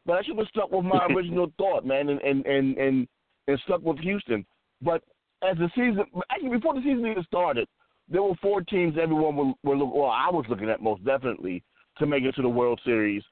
but 0.05 0.13
I 0.13 0.23
should 0.23 0.37
have 0.37 0.47
stuck 0.47 0.71
with 0.71 0.85
my 0.85 1.05
original 1.09 1.51
thought, 1.57 1.85
man, 1.85 2.09
and 2.09 2.21
and 2.21 2.45
and 2.45 2.77
and, 2.77 3.07
and 3.47 3.59
stuck 3.65 3.81
with 3.81 3.99
Houston. 3.99 4.45
But 4.81 5.03
as 5.43 5.57
the 5.57 5.69
season, 5.75 6.05
actually 6.31 6.49
before 6.49 6.73
the 6.73 6.81
season 6.81 7.05
even 7.05 7.23
started, 7.23 7.67
there 8.09 8.23
were 8.23 8.35
four 8.41 8.61
teams 8.61 8.95
everyone 9.01 9.35
were, 9.35 9.53
were 9.63 9.77
look- 9.77 9.93
well, 9.93 10.09
I 10.11 10.29
was 10.31 10.45
looking 10.49 10.69
at 10.69 10.81
most 10.81 11.03
definitely 11.05 11.63
to 11.97 12.05
make 12.05 12.23
it 12.23 12.35
to 12.35 12.41
the 12.41 12.49
World 12.49 12.79
Series, 12.85 13.23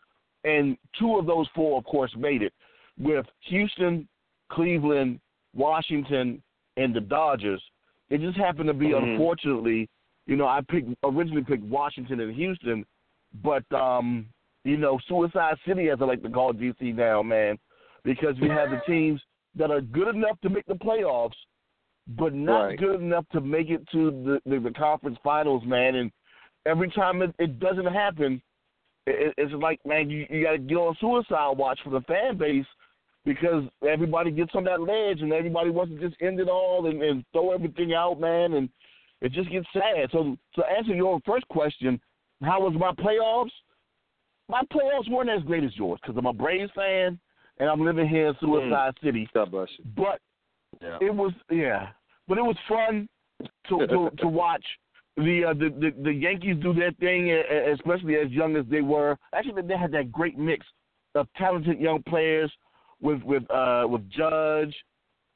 and 0.44 0.78
two 1.00 1.18
of 1.18 1.26
those 1.26 1.48
four, 1.56 1.78
of 1.78 1.86
course, 1.86 2.12
made 2.18 2.42
it 2.42 2.54
with 3.00 3.26
Houston, 3.48 4.08
Cleveland, 4.52 5.20
Washington, 5.56 6.42
and 6.78 6.94
the 6.94 7.02
Dodgers. 7.02 7.62
It 8.10 8.22
just 8.22 8.38
happened 8.38 8.68
to 8.68 8.74
be, 8.74 8.88
Mhm. 8.88 9.14
unfortunately, 9.14 9.90
you 10.26 10.36
know, 10.36 10.48
I 10.48 10.62
picked 10.68 10.90
originally 11.04 11.44
picked 11.44 11.64
Washington 11.64 12.20
and 12.20 12.36
Houston, 12.36 12.86
but 13.44 13.70
um, 13.74 14.28
you 14.64 14.78
know, 14.78 15.00
Suicide 15.08 15.56
City, 15.68 15.90
as 15.90 16.00
I 16.02 16.06
like 16.06 16.24
to 16.24 16.30
call 16.30 16.54
DC 16.54 16.96
now, 16.96 17.22
man, 17.22 17.58
because 18.04 18.36
we 18.42 18.50
have 18.50 18.70
the 18.70 18.82
teams 18.88 19.22
that 19.56 19.72
are 19.72 19.82
good 19.82 20.16
enough 20.16 20.40
to 20.42 20.50
make 20.50 20.66
the 20.66 20.74
playoffs, 20.74 21.32
but 22.08 22.34
not 22.34 22.66
Right. 22.66 22.80
good 22.80 23.02
enough 23.02 23.26
to 23.34 23.42
make 23.42 23.70
it 23.70 23.88
to 23.92 24.40
the, 24.46 24.50
the, 24.50 24.60
the 24.60 24.72
conference 24.72 25.18
finals, 25.24 25.64
man. 25.66 25.96
And 25.96 26.12
every 26.66 26.90
time 26.92 27.22
it, 27.22 27.36
it 27.40 27.60
doesn't 27.60 27.86
happen, 27.86 28.42
it, 29.06 29.34
it's 29.38 29.54
like, 29.54 29.80
man, 29.86 30.10
you, 30.10 30.26
you 30.30 30.44
got 30.44 30.54
to 30.54 30.58
get 30.58 30.76
on 30.76 30.96
suicide 31.00 31.58
watch 31.58 31.80
for 31.84 31.92
the 31.92 32.02
fan 32.02 32.38
base 32.38 32.66
because 33.26 33.64
everybody 33.88 34.32
gets 34.32 34.52
on 34.56 34.64
that 34.66 34.82
ledge 34.82 35.22
and 35.22 35.32
everybody 35.32 35.70
wants 35.70 35.94
to 35.94 36.00
just 36.00 36.22
end 36.22 36.40
it 36.40 36.50
all 36.50 36.88
and, 36.88 37.02
and 37.02 37.24
throw 37.32 37.52
everything 37.52 37.94
out, 37.94 38.20
man, 38.20 38.54
and 38.54 38.70
it 39.24 39.32
just 39.32 39.50
gets 39.50 39.66
sad. 39.74 40.10
So, 40.12 40.38
to 40.56 40.64
answer 40.66 40.94
your 40.94 41.20
first 41.26 41.48
question, 41.48 42.00
how 42.44 42.62
was 42.62 42.74
my 42.78 42.92
playoffs? 42.92 43.52
My 44.50 44.62
playoffs 44.72 45.10
weren't 45.10 45.30
as 45.30 45.42
great 45.44 45.64
as 45.64 45.76
yours 45.76 46.00
because 46.04 46.18
I'm 46.18 46.26
a 46.26 46.34
Braves 46.34 46.72
fan, 46.76 47.18
and 47.58 47.70
I'm 47.70 47.84
living 47.84 48.08
here 48.08 48.28
in 48.28 48.36
Suicide 48.40 48.94
Mm. 48.96 49.04
City. 49.04 49.30
God 49.34 49.50
bless 49.50 49.70
you. 49.80 49.86
But 49.96 50.20
Yeah. 50.82 50.98
it 51.02 51.16
was 51.16 51.34
yeah, 51.50 51.92
but 52.28 52.38
it 52.38 52.44
was 52.44 52.58
fun 52.68 53.08
to 53.70 53.88
to, 53.88 54.10
to 54.18 54.28
watch 54.28 54.66
the, 55.16 55.46
uh, 55.46 55.54
the 55.54 55.70
the 55.70 55.92
the 56.04 56.14
Yankees 56.14 56.58
do 56.62 56.74
their 56.74 56.92
thing, 56.94 57.32
especially 57.32 58.18
as 58.18 58.30
young 58.32 58.58
as 58.58 58.66
they 58.68 58.82
were. 58.82 59.18
Actually, 59.34 59.62
they 59.62 59.78
had 59.78 59.92
that 59.92 60.12
great 60.12 60.38
mix 60.38 60.66
of 61.16 61.28
talented 61.38 61.80
young 61.80 62.04
players 62.04 62.52
with 63.00 63.24
with 63.24 63.50
uh 63.50 63.86
with 63.88 64.10
Judge 64.10 64.76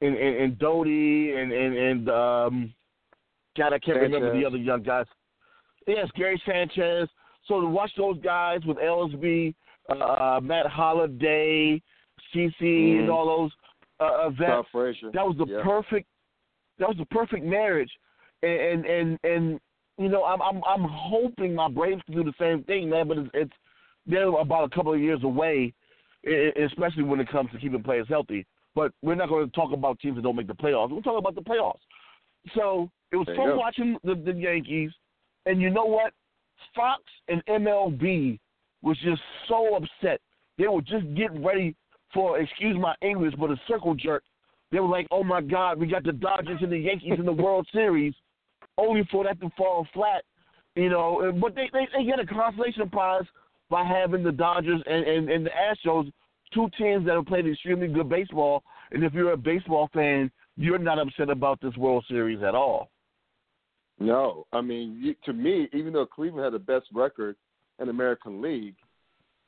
and 0.02 0.14
and, 0.14 0.36
and 0.36 0.58
Doty 0.58 1.32
and 1.32 1.52
and 1.52 1.76
and 1.76 2.10
um, 2.10 2.74
God, 3.58 3.72
I 3.72 3.78
can't 3.78 3.98
remember 4.00 4.38
the 4.38 4.46
other 4.46 4.56
young 4.56 4.82
guys. 4.82 5.06
Yes, 5.86 6.08
Gary 6.14 6.40
Sanchez. 6.46 7.08
So 7.46 7.60
to 7.60 7.66
watch 7.66 7.90
those 7.96 8.18
guys 8.20 8.60
with 8.64 8.76
LSB, 8.78 9.54
uh, 9.88 10.40
Matt 10.42 10.66
Holliday, 10.66 11.82
CC, 12.32 12.94
Mhm. 12.94 13.00
and 13.00 13.10
all 13.10 13.26
those 13.26 13.52
uh, 14.00 14.30
vets. 14.30 14.68
That 15.12 15.26
was 15.26 15.36
the 15.38 15.46
Yeah. 15.46 15.62
perfect. 15.64 16.06
That 16.78 16.88
was 16.88 16.98
the 16.98 17.06
perfect 17.06 17.44
marriage, 17.44 17.90
and 18.44 18.52
and 18.52 18.86
and, 18.86 19.18
and 19.24 19.60
you 19.96 20.08
know 20.08 20.24
I'm 20.24 20.40
I'm 20.40 20.62
I'm 20.64 20.84
hoping 20.84 21.52
my 21.54 21.68
Braves 21.68 22.02
can 22.04 22.14
do 22.14 22.22
the 22.22 22.34
same 22.38 22.62
thing, 22.64 22.88
man. 22.88 23.08
But 23.08 23.18
it's, 23.18 23.30
it's 23.34 23.52
they're 24.06 24.28
about 24.28 24.64
a 24.64 24.74
couple 24.74 24.92
of 24.92 25.00
years 25.00 25.24
away, 25.24 25.74
especially 26.24 27.02
when 27.02 27.18
it 27.18 27.28
comes 27.28 27.50
to 27.50 27.58
keeping 27.58 27.82
players 27.82 28.06
healthy. 28.08 28.46
But 28.76 28.92
we're 29.02 29.16
not 29.16 29.30
going 29.30 29.44
to 29.44 29.52
talk 29.52 29.72
about 29.72 29.98
teams 29.98 30.14
that 30.14 30.22
don't 30.22 30.36
make 30.36 30.46
the 30.46 30.54
playoffs. 30.54 30.90
We're 30.90 31.00
talking 31.00 31.18
about 31.18 31.34
the 31.34 31.42
playoffs. 31.42 31.80
So 32.54 32.88
it 33.12 33.16
was 33.16 33.26
fun 33.26 33.56
watching 33.56 33.96
the, 34.04 34.14
the 34.14 34.32
Yankees, 34.32 34.90
and 35.46 35.60
you 35.60 35.70
know 35.70 35.84
what? 35.84 36.12
Fox 36.74 37.02
and 37.28 37.44
MLB 37.46 38.38
was 38.82 38.96
just 39.02 39.20
so 39.48 39.76
upset. 39.76 40.20
They 40.58 40.68
were 40.68 40.82
just 40.82 41.06
getting 41.14 41.44
ready 41.44 41.74
for, 42.12 42.38
excuse 42.38 42.76
my 42.78 42.94
English, 43.02 43.34
but 43.38 43.50
a 43.50 43.56
circle 43.66 43.94
jerk. 43.94 44.22
They 44.70 44.80
were 44.80 44.88
like, 44.88 45.06
"Oh 45.10 45.24
my 45.24 45.40
God, 45.40 45.78
we 45.78 45.86
got 45.86 46.04
the 46.04 46.12
Dodgers 46.12 46.58
and 46.60 46.70
the 46.70 46.78
Yankees 46.78 47.14
in 47.18 47.24
the 47.24 47.32
World 47.32 47.66
Series," 47.72 48.14
only 48.76 49.08
for 49.10 49.24
that 49.24 49.40
to 49.40 49.50
fall 49.56 49.86
flat. 49.94 50.24
You 50.74 50.90
know, 50.90 51.32
but 51.40 51.54
they 51.54 51.70
they, 51.72 51.88
they 51.96 52.04
get 52.04 52.20
a 52.20 52.26
consolation 52.26 52.88
prize 52.90 53.24
by 53.70 53.84
having 53.84 54.22
the 54.22 54.32
Dodgers 54.32 54.82
and, 54.86 55.04
and, 55.04 55.28
and 55.28 55.46
the 55.46 55.50
Astros, 55.50 56.10
two 56.54 56.68
teams 56.78 57.06
that 57.06 57.14
have 57.14 57.26
played 57.26 57.46
extremely 57.46 57.88
good 57.88 58.08
baseball. 58.08 58.62
And 58.90 59.04
if 59.04 59.12
you're 59.12 59.32
a 59.32 59.36
baseball 59.36 59.90
fan, 59.92 60.30
you're 60.56 60.78
not 60.78 60.98
upset 60.98 61.30
about 61.30 61.60
this 61.60 61.76
World 61.76 62.04
Series 62.08 62.42
at 62.42 62.54
all. 62.54 62.90
No, 64.00 64.46
I 64.52 64.60
mean, 64.60 64.98
you, 65.00 65.14
to 65.24 65.32
me, 65.32 65.68
even 65.72 65.92
though 65.92 66.06
Cleveland 66.06 66.44
had 66.44 66.52
the 66.52 66.58
best 66.58 66.86
record 66.94 67.36
in 67.78 67.86
the 67.86 67.90
American 67.90 68.40
League 68.40 68.76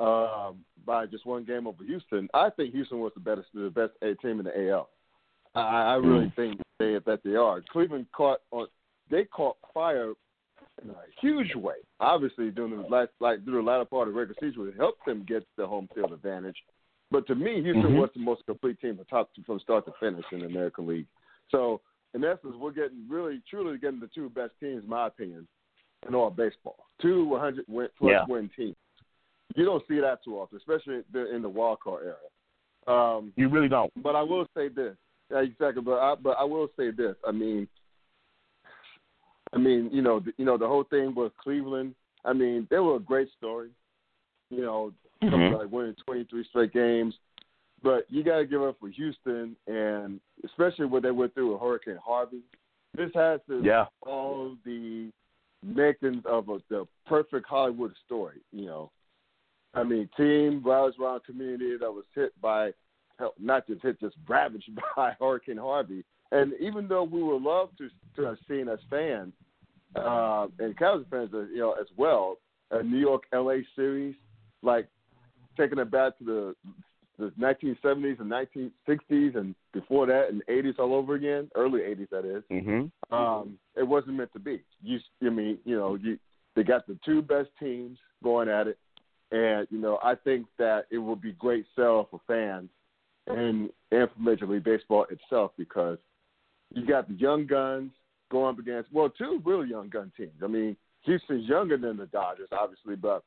um, 0.01 0.65
by 0.85 1.07
just 1.07 1.27
one 1.27 1.45
game 1.45 1.67
over 1.67 1.85
Houston, 1.85 2.29
I 2.35 2.51
think 2.51 2.73
Houston 2.75 2.99
was 2.99 3.13
the 3.15 3.21
best, 3.21 3.47
the 3.55 3.71
best 3.71 3.93
team 4.21 4.41
in 4.41 4.45
the 4.45 4.71
AL. 4.71 4.89
I, 5.55 5.61
I 5.61 5.95
really 5.95 6.33
think 6.37 6.61
they 6.79 6.97
that 7.07 7.21
they 7.25 7.35
are. 7.35 7.63
Cleveland 7.71 8.07
caught 8.15 8.41
on, 8.51 8.67
they 9.11 9.25
caught 9.25 9.57
fire 9.75 10.13
in 10.83 10.91
a 10.91 10.95
huge 11.21 11.55
way. 11.55 11.75
Obviously, 11.99 12.51
during 12.51 12.77
the 12.77 12.89
last, 12.89 13.11
like 13.21 13.45
during 13.45 13.65
the 13.65 13.71
latter 13.71 13.85
part 13.85 14.09
of 14.09 14.15
the 14.15 14.19
regular 14.21 14.37
season, 14.41 14.69
it 14.69 14.77
helped 14.77 15.05
them 15.07 15.25
get 15.27 15.47
the 15.57 15.67
home 15.67 15.89
field 15.95 16.13
advantage. 16.13 16.57
But 17.11 17.27
to 17.27 17.35
me, 17.35 17.61
Houston 17.63 17.93
Mhm. 17.93 17.99
was 17.99 18.11
the 18.15 18.21
most 18.21 18.47
complete 18.47 18.81
team 18.81 18.97
from 18.97 19.05
top 19.07 19.31
from 19.45 19.59
start 19.61 19.85
to 19.87 19.93
finish 19.99 20.25
in 20.33 20.41
the 20.41 20.47
American 20.47 20.87
League. 20.87 21.09
So 21.51 21.81
in 22.15 22.25
essence, 22.25 22.55
we're 22.59 22.73
getting 22.73 23.07
really, 23.09 23.41
truly 23.49 23.79
getting 23.79 24.01
the 24.01 24.09
two 24.15 24.29
best 24.31 24.53
teams, 24.61 24.83
in 24.85 24.89
my 24.91 25.07
opinion, 25.07 25.47
in 26.09 26.15
all 26.15 26.31
baseball. 26.31 26.87
Two 27.01 27.25
100 27.27 27.65
win, 27.69 27.89
plus 27.99 28.11
Yeah. 28.11 28.25
win 28.29 28.51
teams. 28.57 28.77
You 29.57 29.65
don't 29.65 29.87
see 29.89 30.01
that 30.01 30.23
too 30.25 30.39
often, 30.39 30.59
especially 30.59 31.03
in 31.15 31.43
the 31.43 31.49
wild 31.49 31.81
card 31.81 32.07
era. 32.07 32.17
Um, 32.87 33.33
You 33.37 33.49
really 33.49 33.69
don't. 33.69 33.93
but 34.03 34.17
I 34.17 34.23
will 34.23 34.47
say 34.57 34.69
this. 34.69 34.97
Yeah, 35.31 35.41
exactly. 35.41 35.83
But 35.83 35.99
I, 35.99 36.15
but 36.17 36.37
I 36.39 36.45
will 36.45 36.69
say 36.77 36.91
this. 36.91 37.17
I 37.27 37.31
mean, 37.33 37.69
I 39.53 39.59
mean, 39.59 39.91
you 39.93 40.03
know, 40.03 40.21
the, 40.21 40.33
you 40.37 40.45
know, 40.45 40.57
the 40.57 40.67
whole 40.67 40.85
thing 40.85 41.15
with 41.15 41.37
Cleveland. 41.37 41.95
I 42.25 42.33
mean, 42.33 42.67
they 42.71 42.79
were 42.79 42.97
a 42.97 43.01
great 43.01 43.29
story. 43.37 43.71
You 44.51 44.63
know, 44.63 44.93
something 45.23 45.53
like 45.53 45.71
winning 45.71 45.95
23 46.07 46.45
straight 46.49 46.73
games. 46.73 47.15
But 47.83 48.07
you 48.11 48.23
got 48.23 48.39
to 48.39 48.47
give 48.47 48.63
up 48.63 48.77
for 48.79 48.89
Houston, 48.89 49.57
and 49.67 50.21
especially 50.45 50.87
what 50.87 51.03
they 51.03 51.11
went 51.11 51.35
through 51.35 51.53
with 51.53 51.61
Hurricane 51.61 51.99
Harvey. 52.05 52.41
This 52.95 53.11
has 53.15 53.41
to 53.49 53.63
Yeah. 53.63 53.87
all 54.03 54.57
the 54.65 55.11
makings 55.63 56.25
of 56.27 56.49
a, 56.49 56.59
the 56.69 56.87
perfect 57.07 57.47
Hollywood 57.47 57.95
story. 58.05 58.41
You 58.53 58.67
know, 58.67 58.91
I 59.75 59.85
mean, 59.85 60.09
team 60.17 60.63
rallies 60.65 60.95
around 61.01 61.25
community 61.25 61.77
that 61.79 61.91
was 61.91 62.05
hit 62.15 62.39
by, 62.41 62.73
hell, 63.19 63.35
not 63.39 63.67
just 63.67 63.83
hit, 63.83 64.01
just 64.01 64.17
ravaged 64.29 64.71
by 64.97 65.13
Hurricane 65.19 65.57
Harvey. 65.57 66.05
And 66.33 66.53
even 66.61 66.87
though 66.89 67.05
we 67.05 67.23
would 67.23 67.43
love 67.43 67.71
to 67.79 67.89
to 68.17 68.23
have 68.23 68.39
seen 68.49 68.69
as 68.69 68.79
fans, 68.89 69.33
uh, 69.97 70.47
and 70.59 70.77
Cowboys 70.77 71.07
fans, 71.11 71.31
uh, 71.33 71.43
you 71.47 71.59
know, 71.59 71.73
as 71.73 71.87
well, 71.97 72.37
a 72.73 72.83
New 72.83 72.99
York 72.99 73.25
LA 73.33 73.59
series, 73.75 74.15
like 74.63 74.89
taking 75.57 75.79
it 75.79 75.91
back 75.91 76.19
to 76.19 76.25
the 76.25 76.55
the 77.21 77.31
1970s 77.39 78.21
and 78.21 78.31
1960s 78.31 79.37
and 79.37 79.55
before 79.73 80.07
that 80.07 80.29
and 80.31 80.43
80s 80.49 80.79
all 80.79 80.95
over 80.95 81.15
again, 81.15 81.51
early 81.55 81.81
80s 81.81 82.11
that 82.11 82.25
is 82.25 82.43
Mm-hmm. 82.51 83.15
um, 83.15 83.59
it 83.77 83.87
wasn't 83.87 84.17
meant 84.17 84.33
to 84.33 84.39
be. 84.39 84.63
You, 84.83 84.99
I 85.23 85.29
mean, 85.31 85.59
you 85.65 85.77
know, 85.77 85.95
you 85.95 86.19
they 86.57 86.63
got 86.65 86.87
the 86.87 86.99
two 87.05 87.23
best 87.23 87.49
teams 87.61 87.99
going 88.23 88.49
at 88.49 88.67
it, 88.67 88.79
and 89.31 89.67
you 89.71 89.79
know, 89.79 89.99
I 90.03 90.15
think 90.15 90.47
that 90.59 90.87
it 90.91 90.99
will 90.99 91.17
be 91.17 91.33
great 91.33 91.67
sell 91.77 92.09
for 92.11 92.21
fans 92.27 92.69
and 93.27 93.71
and 93.93 94.09
for 94.11 94.21
Major 94.21 94.47
League 94.47 94.65
Baseball 94.65 95.07
itself 95.11 95.53
because 95.57 95.99
you 96.75 96.87
got 96.87 97.09
the 97.09 97.15
young 97.15 97.47
guns 97.47 97.91
going 98.31 98.55
up 98.55 98.59
against 98.59 98.93
well, 98.93 99.11
two 99.11 99.41
really 99.45 99.69
young 99.69 99.89
gun 99.89 100.13
teams. 100.17 100.43
I 100.43 100.47
mean, 100.47 100.77
Houston's 101.03 101.49
younger 101.49 101.77
than 101.77 101.97
the 101.97 102.07
Dodgers, 102.07 102.49
obviously, 102.53 102.97
but 102.97 103.25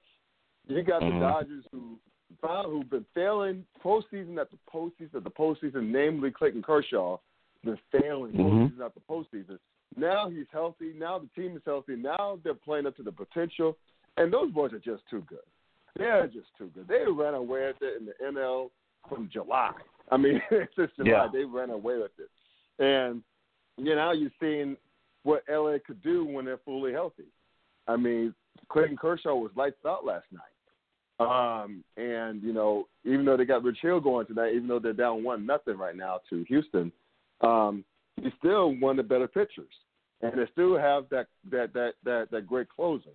you 0.67 0.81
got 0.83 1.01
Mhm. 1.01 1.13
the 1.13 1.19
Dodgers 1.19 1.65
who 1.71 1.97
found 2.41 2.67
who've 2.67 2.89
been 2.89 3.05
failing 3.13 3.65
postseason 3.83 4.39
after 4.39 4.57
postseason 4.73 5.15
after 5.15 5.29
postseason, 5.29 5.89
namely 5.89 6.31
Clayton 6.31 6.61
Kershaw, 6.61 7.17
been 7.63 7.77
failing 7.91 8.33
Mhm. 8.33 8.71
postseason 8.77 8.85
after 8.85 8.99
postseason. 9.01 9.59
Now 9.95 10.27
he's 10.29 10.47
healthy. 10.51 10.93
Now 10.93 11.19
the 11.19 11.27
team 11.35 11.55
is 11.55 11.63
healthy. 11.65 11.95
Now 11.95 12.39
they're 12.43 12.53
playing 12.55 12.87
up 12.87 12.95
to 12.97 13.03
the 13.03 13.11
potential, 13.11 13.77
and 14.17 14.31
those 14.33 14.51
boys 14.51 14.73
are 14.73 14.79
just 14.79 15.07
too 15.09 15.21
good. 15.21 15.39
They're 15.95 16.27
just 16.27 16.47
too 16.57 16.67
good. 16.73 16.87
They 16.87 17.05
ran 17.05 17.35
away 17.35 17.67
with 17.67 17.81
it 17.81 17.97
in 17.99 18.05
the 18.07 18.13
NL 18.25 18.71
from 19.07 19.29
July. 19.29 19.73
I 20.11 20.17
mean, 20.17 20.41
since 20.75 20.91
July 20.97 21.09
Yeah. 21.09 21.27
they 21.31 21.45
ran 21.45 21.69
away 21.69 21.97
with 21.99 22.11
it, 22.19 22.29
and 22.83 23.23
you 23.77 23.95
know 23.95 24.11
you're 24.11 24.31
seeing 24.39 24.75
what 25.23 25.43
LA 25.47 25.77
could 25.79 26.01
do 26.01 26.25
when 26.25 26.45
they're 26.45 26.57
fully 26.57 26.91
healthy. 26.91 27.27
I 27.87 27.95
mean, 27.95 28.33
Clayton 28.69 28.97
Kershaw 28.97 29.35
was 29.35 29.51
lights 29.55 29.85
out 29.85 30.03
last 30.05 30.25
night. 30.31 30.41
Um, 31.19 31.83
and 31.95 32.41
you 32.41 32.53
know, 32.53 32.87
even 33.05 33.25
though 33.25 33.37
they 33.37 33.45
got 33.45 33.63
Rich 33.63 33.79
Hill 33.81 33.99
going 33.99 34.25
tonight, 34.25 34.53
even 34.55 34.67
though 34.67 34.79
they're 34.79 34.93
down 34.93 35.23
one 35.23 35.45
nothing 35.45 35.77
right 35.77 35.95
now 35.95 36.19
to 36.29 36.43
Houston, 36.47 36.91
um, 37.41 37.83
he's 38.21 38.33
still 38.39 38.75
one 38.75 38.97
of 38.99 39.05
the 39.05 39.13
better 39.13 39.27
pitchers, 39.27 39.73
and 40.21 40.33
they 40.33 40.45
still 40.51 40.77
have 40.77 41.05
that 41.09 41.27
that 41.51 41.73
that 41.73 41.93
that 42.03 42.27
that 42.31 42.47
great 42.47 42.69
closer 42.69 43.11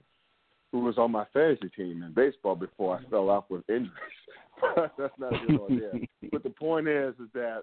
who 0.70 0.80
was 0.80 0.98
on 0.98 1.10
my 1.10 1.24
fantasy 1.32 1.68
team 1.70 2.02
in 2.02 2.12
baseball 2.12 2.54
before 2.54 2.98
I 2.98 3.10
fell 3.10 3.30
off 3.30 3.44
with 3.48 3.68
injuries. 3.68 3.90
That's 4.76 5.18
not 5.18 5.32
a 5.32 5.46
good 5.46 5.60
idea. 5.70 5.92
But 6.30 6.42
the 6.42 6.50
point 6.50 6.88
is, 6.88 7.14
is 7.14 7.28
that 7.32 7.62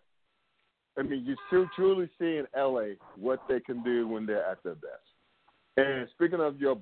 I 0.98 1.04
mean, 1.04 1.24
you're 1.26 1.36
still 1.48 1.70
truly 1.76 2.10
seeing 2.18 2.46
LA 2.58 2.96
what 3.18 3.42
they 3.48 3.60
can 3.60 3.84
do 3.84 4.08
when 4.08 4.26
they're 4.26 4.46
at 4.46 4.64
their 4.64 4.76
best. 4.76 5.15
And 5.78 6.08
speaking 6.14 6.40
of 6.40 6.60
your, 6.60 6.78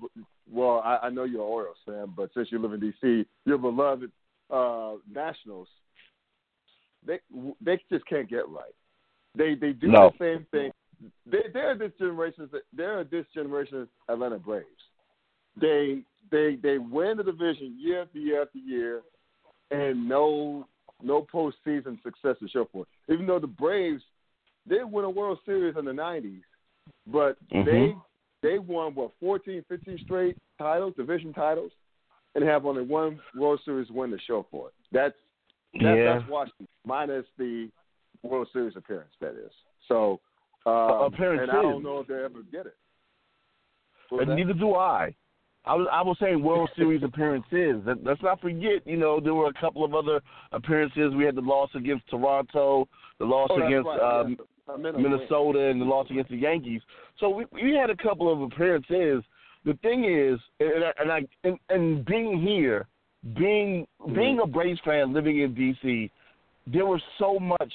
well, 0.52 0.82
I, 0.84 1.08
I 1.08 1.10
know 1.10 1.24
you're 1.24 1.42
an 1.42 1.48
Orioles 1.48 1.78
fan, 1.86 2.14
but 2.16 2.30
since 2.34 2.50
you 2.52 2.60
live 2.60 2.74
in 2.74 2.80
D.C., 2.80 3.26
your 3.46 3.58
beloved 3.58 4.12
uh, 4.52 4.94
Nationals, 5.12 5.68
they 7.06 7.20
they 7.64 7.82
just 7.92 8.06
can't 8.06 8.30
get 8.30 8.48
right. 8.48 8.74
They 9.36 9.56
they 9.56 9.74
do 9.74 9.88
No. 9.88 10.12
the 10.18 10.24
same 10.24 10.46
thing. 10.52 10.72
They 11.26 11.50
they're 11.52 11.78
this 11.78 11.92
generation's 12.00 12.52
they're 12.72 13.04
this 13.04 13.26
generation's 13.34 13.90
Atlanta 14.08 14.38
Braves. 14.38 14.68
They 15.60 16.04
they 16.32 16.58
they 16.62 16.78
win 16.78 17.18
the 17.18 17.24
division 17.24 17.76
year 17.80 18.04
after 18.04 18.20
year 18.20 18.42
after 18.44 18.58
year, 18.60 19.02
and 19.72 20.08
no 20.08 20.68
no 21.02 21.26
postseason 21.34 22.02
success 22.04 22.38
to 22.40 22.48
show 22.48 22.70
for 22.72 22.84
it. 22.84 23.14
Even 23.14 23.26
though 23.26 23.40
the 23.40 23.48
Braves 23.48 24.04
they 24.66 24.84
win 24.84 25.04
a 25.04 25.10
World 25.10 25.40
Series 25.46 25.76
in 25.78 25.84
the 25.84 25.92
'90s, 25.92 26.44
but 27.08 27.38
Mhm. 27.52 27.66
they 27.66 27.96
they 28.44 28.60
won 28.60 28.94
what 28.94 29.12
14, 29.20 29.66
15 29.68 30.00
straight 30.04 30.38
titles, 30.60 30.94
division 30.96 31.34
titles, 31.34 31.72
and 32.36 32.44
have 32.44 32.66
only 32.66 32.84
one 32.84 33.20
World 33.36 33.60
Series 33.66 33.90
win 33.90 34.12
to 34.12 34.20
show 34.28 34.46
for 34.52 34.68
it. 34.68 34.74
That's 34.92 35.16
that, 35.82 35.96
yeah. 35.98 36.20
that's 36.20 36.30
Washington 36.30 36.68
minus 36.86 37.26
the 37.40 37.70
World 38.22 38.48
Series 38.54 38.76
appearance. 38.76 39.12
That 39.20 39.32
is 39.32 39.52
so. 39.88 40.20
Uh, 40.66 41.06
Appearance 41.06 41.42
and 41.42 41.52
I 41.52 41.62
don't 41.62 41.84
know 41.84 42.00
if 42.00 42.08
they 42.08 42.14
ever 42.14 42.42
get 42.50 42.68
it. 42.68 42.78
What 44.10 44.30
And 44.30 44.36
neither 44.36 44.54
do 44.54 44.76
I. 44.76 45.14
I 45.66 45.74
was 45.76 45.88
I 45.92 46.02
was 46.02 46.18
saying 46.22 46.42
World 46.42 46.70
Series 46.76 47.04
appearances. 47.04 47.82
Let, 47.86 48.04
let's 48.04 48.22
not 48.22 48.42
forget, 48.42 48.86
you 48.86 48.98
know, 48.98 49.20
there 49.20 49.34
were 49.34 49.48
a 49.48 49.54
couple 49.54 49.84
of 49.84 49.94
other 49.94 50.22
appearances. 50.52 51.14
We 51.16 51.24
had 51.24 51.36
the 51.36 51.42
loss 51.42 51.70
against 51.76 52.10
Toronto, 52.10 52.88
the 53.20 53.26
loss 53.26 53.50
Oh, 53.52 53.66
against 53.66 53.88
right, 53.88 54.22
um, 54.22 54.30
yeah. 54.32 54.46
I 54.68 54.78
meant 54.78 54.96
a 54.96 55.00
win. 55.00 55.12
Minnesota, 55.12 55.60
and 55.70 55.82
the 55.82 55.86
loss 55.86 56.08
against 56.10 56.30
the 56.32 56.38
Yankees. 56.38 56.82
So 57.20 57.30
we 57.30 57.46
we 57.52 57.74
had 57.74 57.90
a 57.90 57.96
couple 57.96 58.32
of 58.32 58.42
appearances. 58.42 59.24
The 59.66 59.74
thing 59.82 60.04
is, 60.06 60.40
and 60.60 60.84
I, 60.84 60.92
and, 61.00 61.12
I, 61.12 61.22
and, 61.46 61.58
and 61.70 62.06
being 62.06 62.42
here, 62.42 62.88
being 63.38 63.88
being 64.14 64.40
a 64.44 64.48
Braves 64.48 64.80
fan, 64.84 65.14
living 65.14 65.40
in 65.40 65.56
DC, 65.56 66.10
there 66.68 66.86
was 66.86 67.02
so 67.18 67.40
much. 67.40 67.74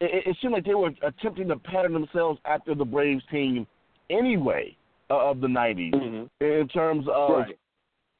It, 0.00 0.26
it 0.26 0.36
seemed 0.40 0.52
like 0.54 0.64
they 0.64 0.74
were 0.74 0.90
attempting 1.02 1.48
to 1.48 1.56
pattern 1.56 1.92
themselves 1.92 2.38
after 2.44 2.74
the 2.74 2.84
Braves 2.84 3.22
team, 3.30 3.66
anyway, 4.10 4.76
uh, 5.10 5.30
of 5.30 5.40
the 5.40 5.46
'90s 5.48 5.92
Mhm. 5.94 6.28
in 6.40 6.68
terms 6.68 7.06
of. 7.12 7.30
Right. 7.38 7.58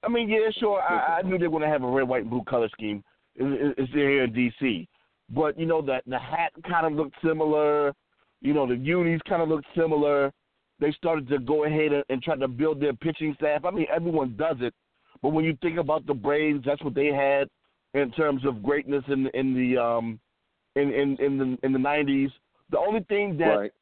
I 0.02 0.08
mean, 0.08 0.30
yeah, 0.30 0.50
sure. 0.58 0.80
I, 0.80 1.18
I 1.18 1.22
knew 1.22 1.36
they 1.36 1.46
were 1.46 1.58
going 1.58 1.62
to 1.62 1.68
have 1.68 1.82
a 1.82 1.86
red, 1.86 2.08
white, 2.08 2.22
and 2.22 2.30
blue 2.30 2.42
color 2.44 2.70
scheme. 2.70 3.04
It- 3.36 3.74
It's 3.76 3.92
here 3.92 4.24
in 4.24 4.32
D.C. 4.32 4.88
But 5.30 5.58
you 5.58 5.66
know 5.66 5.80
that 5.82 6.02
the 6.06 6.18
hat 6.18 6.52
kind 6.68 6.86
of 6.86 6.92
looked 6.92 7.16
similar. 7.24 7.92
You 8.40 8.54
know 8.54 8.66
the 8.66 8.76
unis 8.76 9.20
kind 9.28 9.42
of 9.42 9.48
looked 9.48 9.66
similar. 9.76 10.32
They 10.80 10.92
started 10.92 11.28
to 11.28 11.38
go 11.38 11.64
ahead 11.64 11.92
and, 11.92 12.04
and 12.08 12.22
try 12.22 12.36
to 12.36 12.48
build 12.48 12.80
their 12.80 12.94
pitching 12.94 13.34
staff. 13.36 13.64
I 13.64 13.70
mean, 13.70 13.86
everyone 13.94 14.34
does 14.36 14.56
it, 14.60 14.74
but 15.22 15.30
when 15.30 15.44
you 15.44 15.56
think 15.60 15.78
about 15.78 16.06
the 16.06 16.14
Braves, 16.14 16.62
that's 16.64 16.82
what 16.82 16.94
they 16.94 17.08
had 17.08 17.48
in 17.94 18.10
terms 18.12 18.44
of 18.46 18.62
greatness 18.62 19.04
in 19.08 19.28
in 19.34 19.54
the 19.54 19.80
um 19.80 20.18
in 20.76 20.92
in 20.92 21.16
in 21.20 21.38
the 21.38 21.58
in 21.62 21.72
the 21.72 21.78
nineties. 21.78 22.30
The 22.70 22.78
only 22.78 23.00
thing 23.08 23.36
that 23.38 23.44
right. 23.56 23.72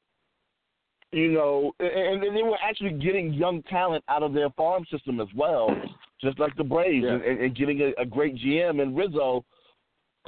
you 1.13 1.33
know, 1.33 1.73
and, 1.79 2.23
and 2.25 2.37
they 2.37 2.43
were 2.43 2.59
actually 2.63 2.93
getting 2.93 3.33
young 3.33 3.63
talent 3.65 4.05
out 4.09 4.23
of 4.23 4.33
their 4.33 4.51
farm 4.51 4.85
system 4.91 5.21
as 5.21 5.29
well, 5.37 5.71
just 6.21 6.39
like 6.39 6.57
the 6.57 6.65
Braves, 6.65 7.05
Yeah. 7.07 7.15
and, 7.15 7.41
and 7.41 7.57
getting 7.57 7.81
a, 7.83 7.93
a 8.01 8.05
great 8.05 8.37
GM 8.37 8.83
and 8.83 8.97
Rizzo. 8.97 9.45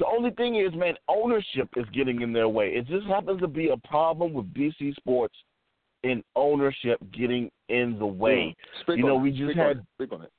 The 0.01 0.07
only 0.07 0.31
thing 0.31 0.55
is, 0.55 0.73
man, 0.73 0.95
ownership 1.07 1.69
is 1.77 1.85
getting 1.93 2.23
in 2.23 2.33
their 2.33 2.49
way. 2.49 2.69
It 2.69 2.87
just 2.87 3.05
happens 3.05 3.39
to 3.41 3.47
be 3.47 3.69
a 3.69 3.77
problem 3.87 4.33
with 4.33 4.51
DC 4.51 4.95
sports 4.95 5.35
and 6.03 6.23
ownership 6.35 6.97
getting 7.13 7.51
in 7.69 7.99
the 7.99 8.05
way. 8.07 8.55
Speak 8.81 8.97
You 8.97 9.03
on 9.03 9.09
know, 9.09 9.17
it. 9.17 9.21
we 9.21 9.29
just 9.29 9.43
Speak 9.51 9.57
had- 9.57 9.85
Speak 9.97 10.11
on 10.11 10.23
it. 10.23 10.31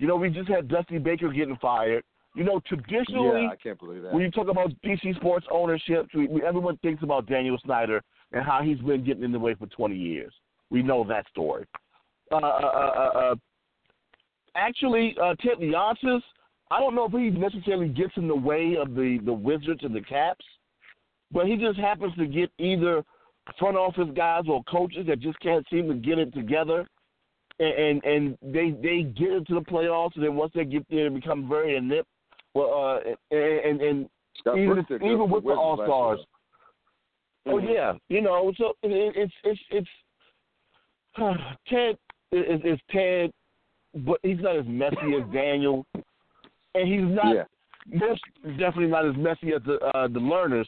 You 0.00 0.08
know, 0.08 0.16
we 0.16 0.28
just 0.28 0.48
had 0.48 0.66
Dusty 0.66 0.98
Baker 0.98 1.28
getting 1.28 1.54
fired. 1.62 2.02
You 2.34 2.42
know, 2.42 2.58
traditionally, 2.66 3.42
Yeah, 3.42 3.50
I 3.50 3.56
can't 3.56 3.78
believe 3.78 4.02
that. 4.02 4.12
when 4.12 4.22
you 4.24 4.30
talk 4.32 4.48
about 4.48 4.72
DC 4.84 5.14
sports 5.14 5.46
ownership, 5.52 6.08
we, 6.12 6.26
we, 6.26 6.42
everyone 6.42 6.76
thinks 6.78 7.04
about 7.04 7.26
Daniel 7.26 7.58
Snyder 7.64 8.02
and 8.32 8.44
how 8.44 8.60
he's 8.64 8.78
been 8.80 9.04
getting 9.04 9.22
in 9.22 9.30
the 9.30 9.38
way 9.38 9.54
for 9.54 9.66
20 9.68 9.94
years. 9.94 10.34
We 10.70 10.82
know 10.82 11.04
that 11.04 11.28
story. 11.28 11.64
Uh, 12.32 12.36
uh, 12.38 12.40
uh, 12.40 13.18
uh, 13.18 13.34
actually, 14.56 15.16
uh, 15.22 15.34
Ted 15.36 15.58
Leonsis, 15.60 16.20
I 16.70 16.80
don't 16.80 16.94
know 16.94 17.06
if 17.06 17.12
he 17.12 17.30
necessarily 17.30 17.88
gets 17.88 18.12
in 18.16 18.26
the 18.26 18.36
way 18.36 18.76
of 18.76 18.94
the, 18.94 19.20
the 19.24 19.32
Wizards 19.32 19.84
and 19.84 19.94
the 19.94 20.00
Caps, 20.00 20.44
but 21.32 21.46
he 21.46 21.56
just 21.56 21.78
happens 21.78 22.14
to 22.16 22.26
get 22.26 22.50
either 22.58 23.04
front 23.58 23.76
office 23.76 24.08
guys 24.16 24.44
or 24.48 24.64
coaches 24.64 25.06
that 25.06 25.20
just 25.20 25.38
can't 25.40 25.64
seem 25.70 25.88
to 25.88 25.94
get 25.94 26.18
it 26.18 26.34
together. 26.34 26.86
And, 27.58 28.02
and 28.02 28.04
and 28.04 28.38
they 28.42 28.72
they 28.82 29.02
get 29.02 29.32
into 29.32 29.54
the 29.54 29.62
playoffs, 29.62 30.14
and 30.14 30.24
then 30.24 30.34
once 30.34 30.52
they 30.54 30.66
get 30.66 30.84
there, 30.90 31.08
they 31.08 31.16
become 31.16 31.48
very 31.48 31.76
inept. 31.76 32.06
Well, 32.52 33.00
uh, 33.02 33.34
and 33.34 33.80
and 33.80 34.08
Scott 34.38 34.58
even 34.58 34.84
even 34.90 35.30
with 35.30 35.44
the 35.44 35.52
All 35.52 35.76
Stars. 35.76 36.20
Oh 37.46 37.54
Mhm. 37.54 37.72
yeah, 37.72 37.92
you 38.08 38.20
know, 38.20 38.52
so 38.58 38.74
it, 38.82 39.16
it's 39.16 39.32
it's 39.44 39.60
it's 39.70 39.88
Ted 41.68 41.96
is, 42.32 42.60
is 42.62 42.80
Ted, 42.90 43.32
but 43.94 44.18
he's 44.22 44.40
not 44.40 44.56
as 44.56 44.66
messy 44.66 45.14
as 45.18 45.32
Daniel, 45.32 45.86
and 46.76 46.88
he's 46.88 47.14
not 47.14 47.34
Yeah. 47.34 47.44
most 47.86 48.22
definitely 48.58 48.88
not 48.88 49.06
as 49.06 49.16
messy 49.16 49.52
as 49.54 49.62
the 49.64 49.78
uh, 49.94 50.08
the 50.08 50.20
Lerners, 50.20 50.66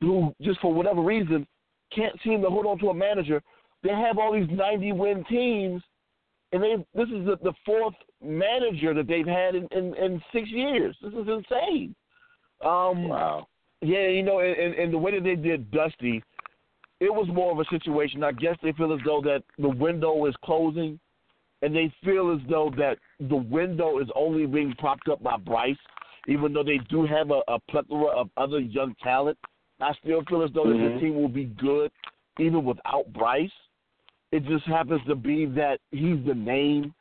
who 0.00 0.34
just 0.40 0.60
for 0.60 0.72
whatever 0.72 1.02
reason 1.02 1.46
can't 1.94 2.16
seem 2.22 2.42
to 2.42 2.48
hold 2.48 2.66
on 2.66 2.78
to 2.78 2.90
a 2.90 2.94
manager. 2.94 3.42
They 3.82 3.90
have 3.90 4.18
all 4.18 4.32
these 4.32 4.48
ninety 4.50 4.92
win 4.92 5.24
teams, 5.24 5.82
and 6.52 6.62
they 6.62 6.76
this 6.94 7.08
is 7.08 7.26
the, 7.26 7.38
the 7.42 7.52
fourth 7.64 7.94
manager 8.22 8.94
that 8.94 9.06
they've 9.06 9.26
had 9.26 9.54
in, 9.54 9.68
in, 9.70 9.94
in 9.94 10.22
six 10.32 10.48
years. 10.50 10.96
This 11.02 11.12
is 11.12 11.28
insane. 11.28 11.94
Um, 12.64 13.08
Wow. 13.08 13.46
yeah, 13.82 14.08
you 14.08 14.22
know, 14.22 14.40
and, 14.40 14.74
and 14.74 14.92
the 14.92 14.98
way 14.98 15.12
that 15.12 15.22
they 15.22 15.36
did 15.36 15.70
Dusty, 15.70 16.22
it 17.00 17.12
was 17.12 17.28
more 17.28 17.52
of 17.52 17.58
a 17.60 17.64
situation. 17.66 18.24
I 18.24 18.32
guess 18.32 18.56
they 18.62 18.72
feel 18.72 18.92
as 18.92 19.00
though 19.04 19.20
that 19.22 19.42
the 19.58 19.68
window 19.68 20.24
is 20.26 20.34
closing, 20.42 20.98
and 21.62 21.74
they 21.74 21.92
feel 22.04 22.32
as 22.32 22.40
though 22.48 22.70
that 22.76 22.98
the 23.20 23.36
window 23.36 23.98
is 23.98 24.08
only 24.14 24.46
being 24.46 24.74
propped 24.78 25.08
up 25.08 25.22
by 25.22 25.36
Bryce, 25.36 25.76
even 26.28 26.52
though 26.52 26.62
they 26.62 26.78
do 26.90 27.06
have 27.06 27.30
a, 27.30 27.40
a 27.48 27.58
plethora 27.70 28.08
of 28.08 28.28
other 28.36 28.58
young 28.58 28.94
talent. 29.02 29.38
I 29.80 29.92
still 30.02 30.22
feel 30.28 30.42
as 30.42 30.50
though 30.52 30.64
that 30.64 30.76
Mhm. 30.76 30.94
the 30.94 31.00
team 31.00 31.14
will 31.16 31.28
be 31.28 31.44
good 31.44 31.90
even 32.38 32.64
without 32.64 33.10
Bryce. 33.12 33.52
It 34.32 34.44
just 34.44 34.64
happens 34.66 35.00
to 35.06 35.14
be 35.14 35.46
that 35.46 35.80
he's 35.92 36.22
the 36.24 36.34
name 36.34 36.94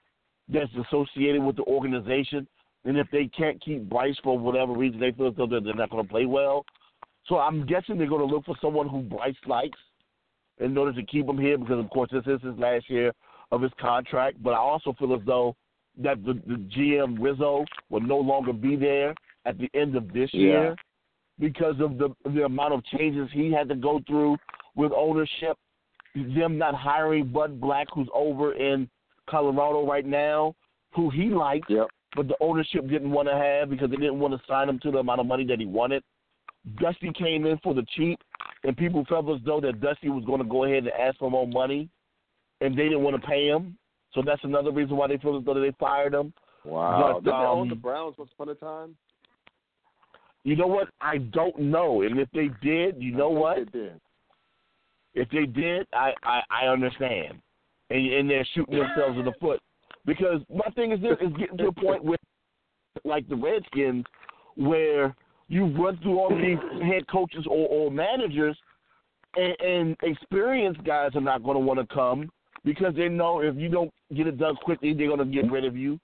that's 0.48 0.74
associated 0.76 1.44
with 1.44 1.56
the 1.56 1.64
organization. 1.64 2.48
And 2.86 2.98
if 2.98 3.10
they 3.12 3.28
can't 3.28 3.60
keep 3.62 3.90
Bryce 3.90 4.18
for 4.20 4.38
whatever 4.38 4.74
reason, 4.74 5.00
they 5.00 5.12
feel 5.12 5.28
as 5.28 5.36
though 5.36 5.48
that 5.48 5.64
they're 5.64 5.74
not 5.74 5.90
going 5.90 6.04
to 6.04 6.10
play 6.10 6.26
well. 6.26 6.66
So 7.28 7.40
I'm 7.40 7.66
guessing 7.66 7.98
they're 7.98 8.08
going 8.08 8.28
to 8.28 8.34
look 8.34 8.46
for 8.46 8.56
someone 8.62 8.88
who 8.88 9.02
Bryce 9.02 9.36
likes 9.48 9.80
in 10.60 10.78
order 10.78 10.94
to 10.94 11.04
keep 11.04 11.28
him 11.28 11.40
here 11.40 11.58
because, 11.58 11.80
of 11.80 11.90
course, 11.90 12.12
this 12.12 12.26
is 12.28 12.42
his 12.42 12.58
last 12.60 12.90
year 12.90 13.12
of 13.52 13.62
his 13.62 13.72
contract. 13.80 14.42
But 14.42 14.52
I 14.52 14.58
also 14.58 14.94
feel 14.94 15.14
as 15.14 15.22
though 15.26 15.56
that 15.98 16.24
the, 16.26 16.34
the 16.46 16.56
GM 16.76 17.18
Rizzo 17.20 17.66
will 17.90 18.02
no 18.02 18.18
longer 18.18 18.54
be 18.54 18.76
there 18.76 19.16
at 19.46 19.58
the 19.58 19.70
end 19.74 19.96
of 19.96 20.12
this 20.12 20.30
Yeah. 20.34 20.42
year 20.42 20.76
because 21.40 21.80
of 21.80 21.98
the 21.98 22.10
the 22.34 22.46
amount 22.46 22.74
of 22.74 22.84
changes 22.86 23.30
he 23.32 23.52
had 23.52 23.70
to 23.70 23.76
go 23.76 24.02
through 24.08 24.38
with 24.76 24.92
ownership. 24.92 25.58
Them 26.16 26.58
not 26.58 26.76
hiring 26.76 27.28
Bud 27.28 27.60
Black, 27.60 27.88
who's 27.94 28.08
over 28.14 28.54
in 28.54 28.90
Colorado 29.30 29.86
right 29.86 30.06
now, 30.06 30.56
who 30.94 31.10
he 31.10 31.26
liked, 31.30 31.70
Yep. 31.70 31.88
but 32.16 32.28
the 32.28 32.38
ownership 32.40 32.88
didn't 32.88 33.12
want 33.12 33.28
to 33.28 33.36
have 33.36 33.70
because 33.70 33.90
they 33.90 33.98
didn't 33.98 34.20
want 34.20 34.34
to 34.34 34.48
sign 34.48 34.70
him 34.70 34.80
to 34.80 34.92
the 34.92 35.00
amount 35.00 35.20
of 35.20 35.26
money 35.26 35.44
that 35.46 35.60
he 35.60 35.66
wanted. 35.66 36.04
Dusty 36.78 37.12
came 37.12 37.46
in 37.46 37.58
for 37.60 37.74
the 37.74 37.84
cheap, 37.96 38.20
and 38.64 38.76
people 38.78 39.04
felt 39.06 39.30
as 39.30 39.42
though 39.46 39.60
that 39.62 39.82
Dusty 39.82 40.10
was 40.10 40.24
going 40.26 40.42
to 40.42 40.48
go 40.48 40.64
ahead 40.64 40.84
and 40.86 40.94
ask 40.94 41.18
for 41.20 41.30
more 41.30 41.48
money, 41.48 41.90
and 42.62 42.78
they 42.78 42.84
didn't 42.84 43.04
want 43.04 43.20
to 43.22 43.28
pay 43.28 43.48
him. 43.48 43.78
So 44.14 44.22
that's 44.26 44.44
another 44.44 44.72
reason 44.72 44.96
why 44.96 45.08
they 45.08 45.18
feel 45.18 45.38
as 45.38 45.46
though 45.46 45.54
they 45.54 45.74
fired 45.80 46.14
him. 46.14 46.34
Wow. 46.64 47.14
But, 47.16 47.24
Didn't 47.26 47.40
they 47.40 47.46
own 47.46 47.62
um, 47.64 47.70
the 47.70 47.76
Browns 47.76 48.16
once 48.18 48.32
upon 48.34 48.50
a 48.50 48.56
time? 48.56 48.96
You 50.44 50.56
know 50.56 50.68
what? 50.68 50.90
I 51.02 51.18
don't 51.18 51.60
know, 51.60 52.04
and 52.04 52.20
if 52.20 52.30
they 52.32 52.50
did, 52.62 53.02
you 53.02 53.16
know 53.16 53.30
what? 53.30 53.58
They 53.58 53.80
did. 53.80 54.02
If 55.16 55.30
they 55.30 55.46
did, 55.46 55.88
I 55.94 56.14
I, 56.24 56.42
I 56.52 56.68
understand, 56.68 57.40
and, 57.90 58.14
and 58.14 58.30
they're 58.30 58.48
shooting 58.54 58.78
themselves 58.78 59.18
in 59.18 59.26
the 59.26 59.34
foot 59.40 59.60
because 60.06 60.42
my 60.54 60.70
thing 60.76 60.92
is 60.92 61.02
this 61.02 61.18
is 61.20 61.36
getting 61.38 61.58
to 61.58 61.68
a 61.68 61.72
point 61.72 62.04
where, 62.04 62.18
like 63.04 63.28
the 63.28 63.36
Redskins, 63.36 64.06
where 64.56 65.16
you 65.48 65.66
run 65.66 65.98
through 66.04 66.20
all 66.20 66.30
these 66.30 66.60
head 66.84 67.08
coaches 67.08 67.46
or, 67.50 67.68
or 67.68 67.92
managers, 67.92 68.58
and, 69.36 69.56
and 69.60 69.98
experienced 70.04 70.84
guys 70.84 71.12
are 71.16 71.22
not 71.22 71.44
going 71.44 71.56
to 71.56 71.60
want 71.60 71.80
to 71.80 71.94
come 71.94 72.30
because 72.66 72.94
they 72.96 73.08
know 73.08 73.40
if 73.40 73.56
you 73.56 73.70
don't 73.70 73.92
get 74.16 74.28
it 74.28 74.38
done 74.38 74.56
quickly, 74.58 74.94
they're 74.94 75.08
going 75.08 75.20
to 75.20 75.26
get 75.26 75.50
rid 75.50 75.64
of 75.64 75.78
you, 75.78 76.00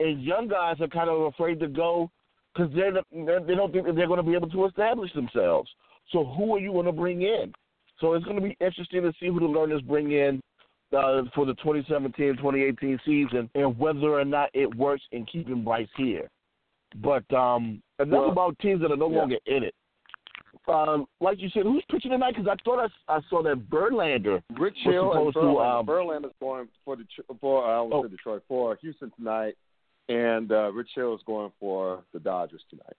and 0.00 0.22
young 0.22 0.48
guys 0.48 0.76
are 0.80 0.88
kind 0.88 1.10
of 1.10 1.22
afraid 1.22 1.60
to 1.60 1.68
go 1.68 2.10
because 2.54 2.72
they're 2.74 2.92
they 2.92 3.54
don't 3.54 3.72
think 3.72 3.86
that 3.86 3.96
they're 3.96 4.06
going 4.06 4.18
to 4.18 4.22
be 4.22 4.34
able 4.34 4.48
to 4.48 4.66
establish 4.66 5.12
themselves. 5.12 5.68
So 6.10 6.24
who 6.24 6.54
are 6.54 6.60
you 6.60 6.72
going 6.72 6.86
to 6.86 6.92
bring 6.92 7.22
in? 7.22 7.52
So 8.00 8.14
it's 8.14 8.24
going 8.24 8.36
to 8.36 8.42
be 8.42 8.56
interesting 8.60 9.02
to 9.02 9.12
see 9.20 9.26
who 9.26 9.40
the 9.40 9.46
Lerners 9.46 9.86
bring 9.86 10.12
in 10.12 10.40
uh, 10.96 11.22
for 11.34 11.46
the 11.46 11.54
2017-2018 11.54 12.98
season 13.04 13.50
and 13.54 13.78
whether 13.78 14.18
or 14.18 14.24
not 14.24 14.50
it 14.52 14.72
works 14.74 15.02
in 15.12 15.24
keeping 15.26 15.64
Bryce 15.64 15.88
here. 15.96 16.28
But 16.96 17.24
um, 17.34 17.82
enough 17.98 18.20
Well, 18.20 18.30
about 18.30 18.58
teams 18.58 18.82
that 18.82 18.92
are 18.92 18.96
no 18.96 19.10
yeah. 19.10 19.18
longer 19.18 19.38
in 19.46 19.64
it. 19.64 19.74
Um, 20.66 21.06
like 21.20 21.38
you 21.40 21.50
said, 21.50 21.64
who's 21.64 21.84
pitching 21.90 22.10
tonight? 22.10 22.34
Because 22.36 22.48
I 22.50 22.56
thought 22.64 22.90
I, 23.08 23.14
I 23.16 23.20
saw 23.28 23.42
that 23.42 23.68
Verlander. 23.68 24.42
Rich 24.58 24.78
Hill 24.82 25.12
and 25.12 25.32
to, 25.34 25.38
Verlander. 25.38 25.80
um, 25.80 25.86
Verlander's 25.86 26.34
going 26.40 26.68
for 26.84 26.96
the 26.96 27.04
for 27.40 27.66
I 27.66 27.74
almost 27.76 28.06
Oh. 28.06 28.08
Detroit 28.08 28.42
for 28.48 28.76
Houston 28.80 29.10
tonight, 29.16 29.54
and 30.08 30.50
uh, 30.52 30.72
Rich 30.72 30.90
Hill 30.94 31.14
is 31.14 31.20
going 31.26 31.52
for 31.60 32.02
the 32.14 32.18
Dodgers 32.20 32.62
tonight 32.70 32.96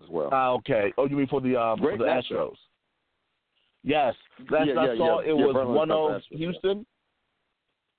as 0.00 0.08
well. 0.08 0.28
Ah, 0.32 0.50
okay. 0.52 0.92
Oh, 0.96 1.06
you 1.08 1.16
mean 1.16 1.26
for 1.26 1.40
the 1.40 1.56
um, 1.60 1.80
for 1.80 1.96
the. 1.96 2.04
Astros? 2.04 2.54
Yes. 3.82 4.14
Last 4.50 4.66
Yeah, 4.68 4.74
I 4.80 4.84
yeah, 4.92 4.96
saw, 4.96 5.20
yeah. 5.22 5.30
it 5.30 5.32
was 5.36 5.54
one 5.68 5.88
zero. 5.88 6.20
Houston. 6.30 6.86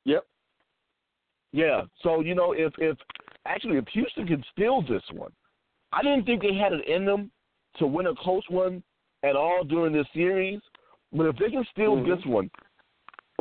yep. 0.06 0.26
Yeah. 1.52 1.84
So 2.04 2.21
you 2.21 2.36
know, 2.36 2.54
if 2.54 2.73
if 2.78 2.97
actually 3.45 3.78
if 3.78 3.86
Houston 3.93 4.28
can 4.28 4.43
steal 4.54 4.82
this 4.82 5.04
one, 5.13 5.32
I 5.91 6.02
didn't 6.04 6.26
think 6.26 6.41
they 6.41 6.54
had 6.56 6.73
it 6.73 6.88
in 6.88 7.06
them 7.06 7.32
to 7.80 7.88
win 7.88 8.08
a 8.08 8.16
close 8.16 8.44
one 8.50 8.84
at 9.24 9.36
all 9.36 9.63
during 9.63 9.94
this 9.94 10.08
series. 10.13 10.60
But 11.13 11.28
if 11.28 11.38
they 11.38 11.50
can 11.50 11.66
steal 11.72 11.96
Mhm. 11.98 12.06
this 12.16 12.26
one 12.26 12.52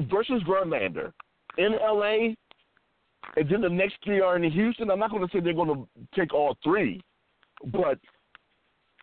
versus 0.03 0.43
Verlander 0.45 1.13
in 1.59 1.75
LA, 1.75 2.35
and 3.37 3.49
then 3.49 3.61
the 3.61 3.69
next 3.69 3.97
three 4.03 4.21
are 4.21 4.37
in 4.37 4.51
Houston. 4.51 4.91
I'm 4.91 4.99
not 4.99 5.11
going 5.11 5.27
to 5.27 5.33
say 5.33 5.41
they're 5.41 5.53
going 5.53 5.75
to 5.75 5.89
take 6.15 6.33
all 6.33 6.55
three, 6.63 7.03
but 7.65 7.99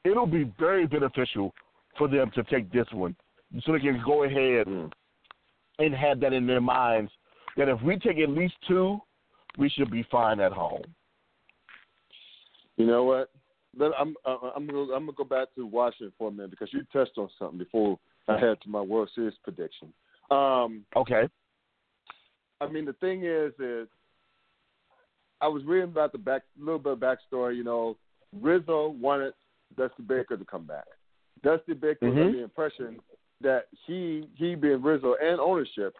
it'll 0.04 0.28
be 0.28 0.46
very 0.58 0.88
beneficial 0.88 1.54
for 1.98 2.08
them 2.08 2.32
to 2.32 2.44
take 2.44 2.72
this 2.72 2.92
one, 2.92 3.16
so 3.62 3.74
they 3.74 3.80
can 3.80 4.02
go 4.04 4.24
ahead 4.24 4.68
Mm. 4.68 4.92
and 5.80 5.94
have 5.94 6.20
that 6.22 6.34
in 6.34 6.48
their 6.48 6.62
minds 6.62 7.12
that 7.56 7.70
if 7.70 7.82
we 7.82 7.98
take 7.98 8.18
at 8.20 8.30
least 8.30 8.60
two, 8.62 9.02
we 9.58 9.70
should 9.70 9.92
be 9.92 10.04
fine 10.04 10.40
at 10.40 10.52
home. 10.52 10.84
You 12.78 12.88
know 12.88 13.04
what? 13.04 13.30
Let, 13.78 13.92
I'm 14.00 14.16
uh, 14.26 14.38
I'm 14.56 14.68
gonna, 14.68 14.94
I'm 14.94 15.06
gonna 15.06 15.12
go 15.18 15.24
back 15.24 15.48
to 15.56 15.66
Washington 15.66 16.14
for 16.18 16.28
a 16.28 16.32
minute 16.32 16.52
because 16.52 16.70
you 16.72 16.82
touched 16.94 17.18
on 17.18 17.30
something 17.40 17.58
before 17.58 17.98
I 18.28 18.40
head 18.40 18.58
to 18.62 18.70
my 18.70 18.82
World 18.82 19.10
Series 19.16 19.34
prediction. 19.44 19.92
Um, 20.32 20.86
Okay. 20.96 21.28
I 22.62 22.68
mean, 22.68 22.86
the 22.86 22.94
thing 22.94 23.24
is, 23.26 23.52
is 23.60 23.88
I 25.42 25.48
was 25.48 25.64
reading 25.66 25.90
about 25.90 26.12
the 26.12 26.18
back, 26.18 26.44
little 26.58 26.80
bit 26.80 26.94
of 26.94 27.00
backstory. 27.00 27.58
You 27.58 27.64
know, 27.64 27.98
Rizzo 28.42 28.90
wanted 29.00 29.34
Dusty 29.76 30.04
Baker 30.04 30.38
to 30.38 30.46
come 30.46 30.66
back. 30.66 30.86
Dusty 31.44 31.74
Baker 31.74 32.08
was 32.08 32.16
Mhm. 32.16 32.26
under 32.28 32.38
the 32.38 32.44
impression 32.44 33.00
that 33.42 33.68
he, 33.86 34.30
he 34.36 34.56
being 34.56 34.82
Rizzo 34.82 35.16
and 35.22 35.40
ownership, 35.40 35.96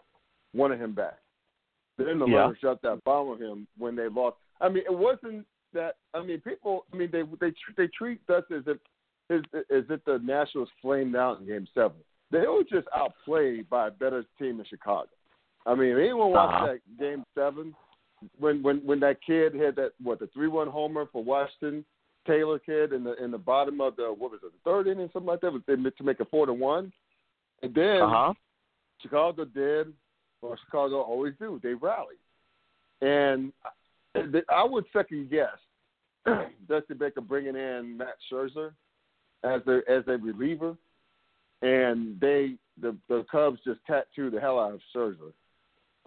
wanted 0.54 0.80
him 0.80 0.92
back. 0.94 1.18
Then 1.98 2.18
the 2.18 2.26
Yeah. 2.26 2.52
Dropped 2.60 2.82
that 2.82 3.04
bomb 3.04 3.28
on 3.28 3.38
him 3.38 3.66
when 3.76 3.94
they 3.94 4.08
lost. 4.08 4.38
I 4.60 4.68
mean, 4.68 4.84
it 4.86 4.96
wasn't 4.96 5.46
that. 5.74 5.96
I 6.14 6.22
mean, 6.22 6.40
people. 6.40 6.86
I 6.92 6.96
mean, 6.96 7.10
they 7.12 7.22
they 7.40 7.50
tr- 7.50 7.74
they 7.76 7.86
treat 7.88 8.20
us 8.30 8.44
as 8.54 8.62
if 8.66 8.78
as, 9.30 9.40
as 9.70 9.84
if 9.90 10.04
the 10.04 10.18
Nationals 10.22 10.68
flamed 10.80 11.16
out 11.16 11.40
in 11.40 11.46
Game 11.46 11.66
Seven. 11.74 11.98
They 12.30 12.46
were 12.46 12.64
just 12.64 12.88
outplayed 12.96 13.68
by 13.68 13.88
a 13.88 13.90
better 13.90 14.24
team 14.38 14.58
in 14.60 14.66
Chicago. 14.66 15.08
I 15.66 15.74
mean, 15.74 15.96
anyone 15.98 16.30
watched 16.32 16.54
Uh-huh. 16.62 16.66
that 16.72 16.98
Game 16.98 17.24
Seven 17.34 17.74
when 18.38 18.62
when 18.62 18.78
when 18.78 19.00
that 19.00 19.18
kid 19.24 19.54
had 19.54 19.76
that 19.76 19.92
what 20.02 20.18
the 20.18 20.26
three 20.28 20.48
one 20.48 20.68
homer 20.68 21.06
for 21.12 21.22
Washington 21.22 21.84
Taylor 22.26 22.58
kid 22.58 22.92
in 22.92 23.04
the 23.04 23.22
in 23.22 23.30
the 23.30 23.38
bottom 23.38 23.80
of 23.80 23.96
the 23.96 24.04
what 24.16 24.30
was 24.30 24.40
it 24.42 24.50
the 24.52 24.70
third 24.70 24.86
inning 24.86 25.10
something 25.12 25.26
like 25.28 25.40
that 25.42 25.52
was 25.52 25.62
to 25.66 26.04
make 26.04 26.20
it 26.20 26.26
four 26.30 26.46
to 26.46 26.54
one, 26.54 26.92
and 27.62 27.74
then 27.74 28.00
Uh 28.02 28.08
huh. 28.10 28.34
Chicago 29.00 29.44
did 29.44 29.92
what 30.40 30.58
Chicago 30.64 31.00
always 31.02 31.34
do. 31.38 31.60
They 31.62 31.74
rallied. 31.74 32.18
And 33.02 33.52
I 34.14 34.64
would 34.64 34.84
second 34.92 35.30
guess 35.30 35.58
Dusty 36.68 36.94
Baker 36.94 37.20
bringing 37.20 37.56
in 37.56 37.96
Max 37.96 38.12
Scherzer 38.32 38.72
as 39.42 39.60
a 39.66 39.80
as 39.90 40.04
a 40.06 40.16
reliever, 40.16 40.76
and 41.62 42.18
they 42.20 42.54
the 42.80 42.96
the 43.08 43.24
Cubs 43.30 43.60
just 43.64 43.80
tattooed 43.86 44.32
the 44.32 44.40
hell 44.40 44.58
out 44.58 44.74
of 44.74 44.80
Scherzer. 44.94 45.32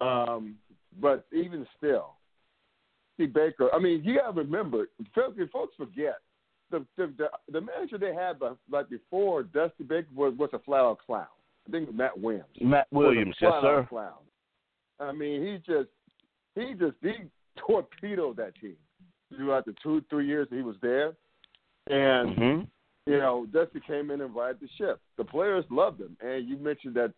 Um, 0.00 0.56
but 1.00 1.26
even 1.32 1.66
still, 1.76 2.14
see 3.16 3.26
Baker. 3.26 3.68
I 3.72 3.78
mean, 3.78 4.02
you 4.04 4.16
got 4.16 4.34
to 4.34 4.40
remember, 4.40 4.86
folks 5.14 5.74
forget 5.76 6.18
the, 6.70 6.84
the 6.96 7.12
the 7.18 7.28
the 7.52 7.60
manager 7.60 7.98
they 7.98 8.14
had 8.14 8.38
like 8.70 8.88
before 8.88 9.42
Dusty 9.42 9.84
Baker 9.84 10.08
was 10.14 10.34
was 10.38 10.50
a 10.52 10.58
flat 10.60 10.80
out 10.80 10.98
clown. 11.04 11.26
I 11.66 11.70
think 11.70 11.94
Matt 11.94 12.18
Williams 12.18 12.46
Matt 12.60 12.86
Williams, 12.90 13.36
yes, 13.40 13.52
sir. 13.60 13.86
Clown. 13.88 14.12
I 15.00 15.12
mean, 15.12 15.44
he 15.44 15.58
just 15.58 15.88
he 16.54 16.74
just 16.74 16.96
he 17.02 17.14
torpedoed 17.66 18.36
that 18.36 18.58
team 18.60 18.76
throughout 19.34 19.64
the 19.64 19.74
two 19.82 20.02
three 20.10 20.26
years 20.26 20.48
that 20.50 20.56
he 20.56 20.62
was 20.62 20.76
there, 20.82 21.14
and 21.88 22.36
hmm 22.36 22.60
you 23.06 23.18
know 23.18 23.46
Dusty 23.52 23.80
came 23.86 24.10
in 24.10 24.20
and 24.20 24.34
righted 24.34 24.60
the 24.60 24.68
ship. 24.76 25.00
The 25.16 25.24
players 25.24 25.64
loved 25.70 26.00
him, 26.00 26.16
and 26.20 26.48
you 26.48 26.56
mentioned 26.58 26.94
that 26.94 27.12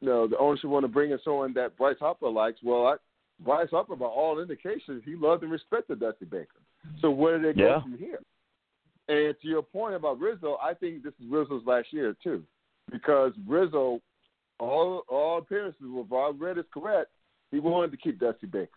you 0.00 0.08
know 0.08 0.26
the 0.26 0.38
ownership 0.38 0.70
want 0.70 0.84
to 0.84 0.88
bring 0.88 1.12
in 1.12 1.18
someone 1.24 1.52
that 1.54 1.76
Bryce 1.76 1.96
Harper 2.00 2.28
likes. 2.28 2.58
Well, 2.62 2.86
I, 2.86 2.96
Bryce 3.44 3.70
Harper, 3.70 3.96
by 3.96 4.06
all 4.06 4.40
indications, 4.40 5.02
he 5.04 5.14
loved 5.14 5.42
and 5.42 5.52
respected 5.52 6.00
Dusty 6.00 6.24
Baker. 6.24 6.60
So 7.00 7.10
where 7.10 7.38
did 7.38 7.56
they 7.56 7.60
go 7.60 7.80
from 7.82 7.98
here? 7.98 8.20
And 9.08 9.34
to 9.40 9.48
your 9.48 9.62
point 9.62 9.94
about 9.94 10.18
Rizzo, 10.18 10.58
I 10.60 10.74
think 10.74 11.02
this 11.02 11.12
is 11.20 11.26
Rizzo's 11.30 11.62
last 11.64 11.92
year 11.92 12.16
too, 12.22 12.42
because 12.90 13.32
Rizzo, 13.46 14.00
all 14.58 15.02
all 15.08 15.38
appearances 15.38 15.80
if 15.80 16.12
I 16.12 16.30
read 16.36 16.58
is 16.58 16.64
correct, 16.72 17.10
he 17.50 17.60
wanted 17.60 17.92
to 17.92 17.96
keep 17.96 18.18
Dusty 18.18 18.46
Baker. 18.46 18.70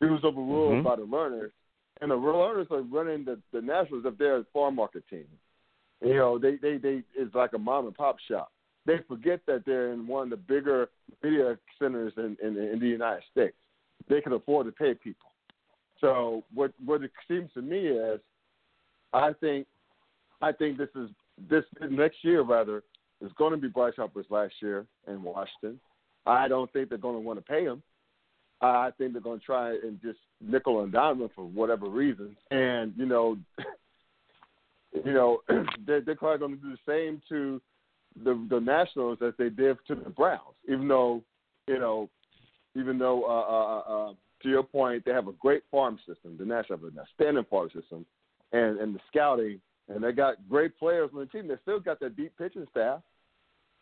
He 0.00 0.06
was 0.06 0.24
overruled 0.24 0.80
Mhm. 0.80 0.84
by 0.84 0.96
the 0.96 1.06
Lerners, 1.06 1.52
and 2.00 2.10
the 2.10 2.16
Lerners 2.16 2.70
are 2.70 2.82
running 2.82 3.24
the 3.24 3.40
the 3.52 3.62
Nationals 3.62 4.04
if 4.04 4.16
they're 4.18 4.38
a 4.38 4.44
farm 4.44 4.74
market 4.76 5.06
team. 5.08 5.26
You 6.02 6.14
know, 6.14 6.38
they 6.38 6.56
they 6.56 6.76
they 6.76 7.02
it's 7.14 7.34
like 7.34 7.54
a 7.54 7.58
mom 7.58 7.86
and 7.86 7.94
pop 7.94 8.18
shop. 8.20 8.52
They 8.84 8.98
forget 9.08 9.40
that 9.46 9.64
they're 9.64 9.92
in 9.92 10.06
one 10.06 10.24
of 10.24 10.30
the 10.30 10.36
bigger 10.36 10.90
media 11.22 11.58
centers 11.78 12.12
in 12.16 12.36
in, 12.42 12.56
in 12.56 12.78
the 12.78 12.88
United 12.88 13.24
States. 13.30 13.56
They 14.08 14.20
can 14.20 14.32
afford 14.32 14.66
to 14.66 14.72
pay 14.72 14.94
people. 14.94 15.30
So 16.00 16.44
what 16.52 16.72
what 16.84 17.02
it 17.02 17.10
seems 17.26 17.50
to 17.54 17.62
me 17.62 17.86
is, 17.86 18.20
I 19.12 19.32
think, 19.32 19.66
I 20.42 20.52
think 20.52 20.76
this 20.76 20.90
is 20.94 21.10
this 21.48 21.64
next 21.90 22.22
year 22.22 22.42
rather 22.42 22.82
is 23.22 23.32
going 23.32 23.52
to 23.52 23.56
be 23.56 23.68
Bryce 23.68 23.94
Harper's 23.96 24.26
last 24.30 24.54
year 24.60 24.86
in 25.08 25.22
Washington. 25.22 25.80
I 26.26 26.48
don't 26.48 26.70
think 26.72 26.90
they're 26.90 26.98
going 26.98 27.14
to 27.14 27.20
want 27.20 27.38
to 27.38 27.44
pay 27.44 27.64
him. 27.64 27.82
I 28.60 28.90
think 28.96 29.12
they're 29.12 29.22
going 29.22 29.40
to 29.40 29.44
try 29.44 29.70
and 29.70 30.00
just 30.02 30.18
nickel 30.40 30.82
and 30.82 30.92
dime 30.92 31.18
them 31.18 31.30
for 31.34 31.44
whatever 31.44 31.88
reason. 31.88 32.36
And 32.50 32.92
you 32.96 33.06
know, 33.06 33.36
you 35.04 35.12
know, 35.12 35.42
they're, 35.86 36.00
they're 36.00 36.16
probably 36.16 36.38
going 36.38 36.56
to 36.56 36.62
do 36.62 36.70
the 36.70 36.92
same 36.92 37.20
to 37.28 37.60
the 38.24 38.46
the 38.50 38.60
Nationals 38.60 39.18
as 39.22 39.34
they 39.38 39.50
did 39.50 39.76
to 39.88 39.94
the 39.94 40.10
Browns. 40.10 40.56
Even 40.68 40.88
though, 40.88 41.22
you 41.66 41.78
know, 41.78 42.08
even 42.74 42.98
though 42.98 43.24
uh, 43.24 43.28
uh, 43.28 44.08
uh, 44.10 44.12
to 44.42 44.48
your 44.48 44.62
point, 44.62 45.04
they 45.04 45.12
have 45.12 45.28
a 45.28 45.32
great 45.32 45.62
farm 45.70 45.98
system. 46.06 46.36
The 46.38 46.44
Nationals 46.44 46.80
have 46.82 46.92
an 46.92 46.98
outstanding 46.98 47.44
farm 47.50 47.70
system, 47.74 48.06
and 48.52 48.78
and 48.78 48.94
the 48.94 49.00
scouting, 49.08 49.60
and 49.88 50.02
they 50.02 50.12
got 50.12 50.36
great 50.48 50.78
players 50.78 51.10
on 51.12 51.20
the 51.20 51.26
team. 51.26 51.48
They 51.48 51.56
still 51.62 51.80
got 51.80 52.00
that 52.00 52.16
deep 52.16 52.32
pitching 52.38 52.66
staff, 52.70 53.00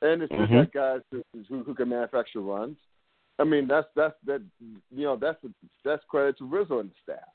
and 0.03 0.23
they 0.23 0.27
still 0.27 0.47
Mhm. 0.47 0.73
got 0.73 0.73
guys 0.73 1.01
who, 1.11 1.23
who 1.49 1.63
who 1.63 1.75
can 1.75 1.89
manufacture 1.89 2.41
runs. 2.41 2.77
I 3.39 3.45
mean, 3.45 3.67
that's 3.67 3.89
that's 3.97 4.15
that 4.27 4.43
you 4.61 5.05
know 5.05 5.17
that's 5.17 5.39
that's 5.85 6.03
credit 6.09 6.39
to 6.39 6.47
Rizzo 6.47 6.81
and 6.81 6.91
the 6.91 6.95
staff. 7.03 7.29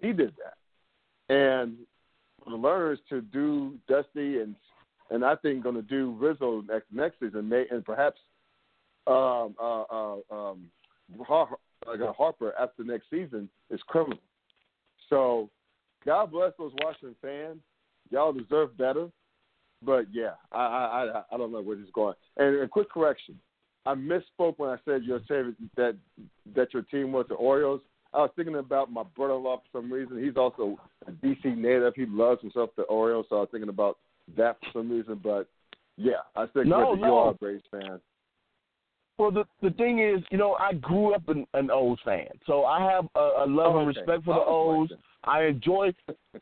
He 0.00 0.12
did 0.12 0.32
that, 0.36 1.34
and 1.34 1.76
Lerners 2.48 2.98
to 3.08 3.20
do 3.20 3.74
Dusty 3.88 4.40
and 4.40 4.54
and 5.10 5.24
I 5.24 5.36
think 5.36 5.62
going 5.62 5.74
to 5.74 5.82
do 5.82 6.16
Rizzo 6.18 6.62
next 6.68 6.86
next 6.92 7.20
season, 7.20 7.48
may, 7.48 7.64
and 7.70 7.84
perhaps 7.84 8.20
um, 9.06 9.54
uh, 9.60 9.82
uh, 9.82 10.16
um, 10.30 10.70
Har- 11.26 11.58
like 11.86 12.00
a 12.00 12.12
Harper 12.12 12.54
after 12.58 12.84
next 12.84 13.10
season 13.10 13.48
is 13.70 13.80
criminal. 13.86 14.18
So, 15.10 15.50
God 16.06 16.30
bless 16.30 16.52
those 16.58 16.72
Washington 16.82 17.14
fans. 17.20 17.58
Y'all 18.10 18.32
deserve 18.32 18.76
better. 18.76 19.08
But 19.82 20.06
yeah, 20.12 20.32
I 20.52 20.58
I 20.58 21.04
I, 21.04 21.22
I 21.32 21.36
don't 21.36 21.52
know 21.52 21.60
where 21.60 21.76
this 21.76 21.84
is 21.84 21.92
going. 21.92 22.14
And 22.38 22.62
a 22.62 22.68
quick 22.68 22.90
correction: 22.90 23.38
I 23.86 23.94
misspoke 23.94 24.54
when 24.58 24.70
I 24.70 24.76
said 24.84 25.04
your 25.04 25.20
favorite 25.20 25.56
that 25.76 25.96
that 26.54 26.72
your 26.72 26.82
team 26.82 27.12
was 27.12 27.26
the 27.28 27.34
Orioles. 27.34 27.80
I 28.12 28.18
was 28.18 28.30
thinking 28.36 28.54
about 28.56 28.92
my 28.92 29.02
brother-in-law 29.16 29.56
for 29.56 29.78
some 29.80 29.92
reason. 29.92 30.22
He's 30.22 30.36
also 30.36 30.78
a 31.06 31.10
DC 31.10 31.56
native. 31.56 31.94
He 31.96 32.06
loves 32.06 32.40
himself 32.40 32.70
the 32.76 32.84
Orioles, 32.84 33.26
so 33.28 33.36
I 33.36 33.40
was 33.40 33.48
thinking 33.50 33.68
about 33.68 33.98
that 34.36 34.56
for 34.60 34.80
some 34.80 34.90
reason. 34.90 35.20
But 35.22 35.48
yeah, 35.96 36.22
I 36.36 36.46
said 36.54 36.66
No, 36.66 36.94
you 36.94 37.00
no. 37.00 37.18
are 37.18 37.30
a 37.30 37.34
Braves 37.34 37.64
fan. 37.70 38.00
Well, 39.18 39.30
the 39.30 39.44
the 39.62 39.70
thing 39.70 40.00
is, 40.00 40.22
you 40.30 40.38
know, 40.38 40.54
I 40.54 40.74
grew 40.74 41.14
up 41.14 41.28
an, 41.28 41.46
an 41.54 41.70
O's 41.70 41.98
fan, 42.04 42.28
so 42.46 42.64
I 42.64 42.90
have 42.90 43.06
a, 43.14 43.44
a 43.44 43.46
love 43.46 43.74
Oh, 43.74 43.78
and 43.78 43.88
okay. 43.88 44.00
respect 44.00 44.24
for 44.24 44.34
the 44.34 44.40
Oh, 44.40 44.82
O's. 44.82 44.90
I 45.24 45.44
enjoy. 45.44 45.92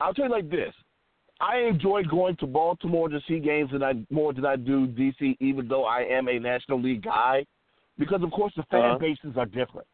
I'll 0.00 0.14
tell 0.14 0.26
you 0.26 0.30
like 0.30 0.50
this: 0.50 0.74
I 1.42 1.58
enjoy 1.58 2.04
going 2.04 2.36
to 2.36 2.46
Baltimore 2.46 3.08
to 3.08 3.20
see 3.26 3.40
games 3.40 3.72
than 3.72 3.82
I 3.82 3.94
more 4.10 4.32
than 4.32 4.46
I 4.46 4.54
do 4.54 4.86
DC, 4.86 5.36
even 5.40 5.66
though 5.66 5.84
I 5.84 6.02
am 6.02 6.28
a 6.28 6.38
National 6.38 6.80
League 6.80 7.02
guy, 7.02 7.44
because 7.98 8.22
of 8.22 8.30
course 8.30 8.52
the 8.56 8.62
fan 8.70 8.80
Uh-huh. 8.80 8.98
bases 9.00 9.36
are 9.36 9.46
different, 9.46 9.88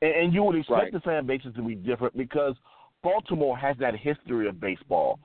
and, 0.00 0.12
and 0.12 0.32
you 0.32 0.44
would 0.44 0.54
expect 0.54 0.78
Right. 0.78 0.92
the 0.92 1.00
fan 1.00 1.26
bases 1.26 1.52
to 1.56 1.62
be 1.62 1.74
different 1.74 2.16
because 2.16 2.54
Baltimore 3.02 3.58
has 3.58 3.76
that 3.78 3.96
history 3.96 4.46
of 4.48 4.60
baseball, 4.60 5.18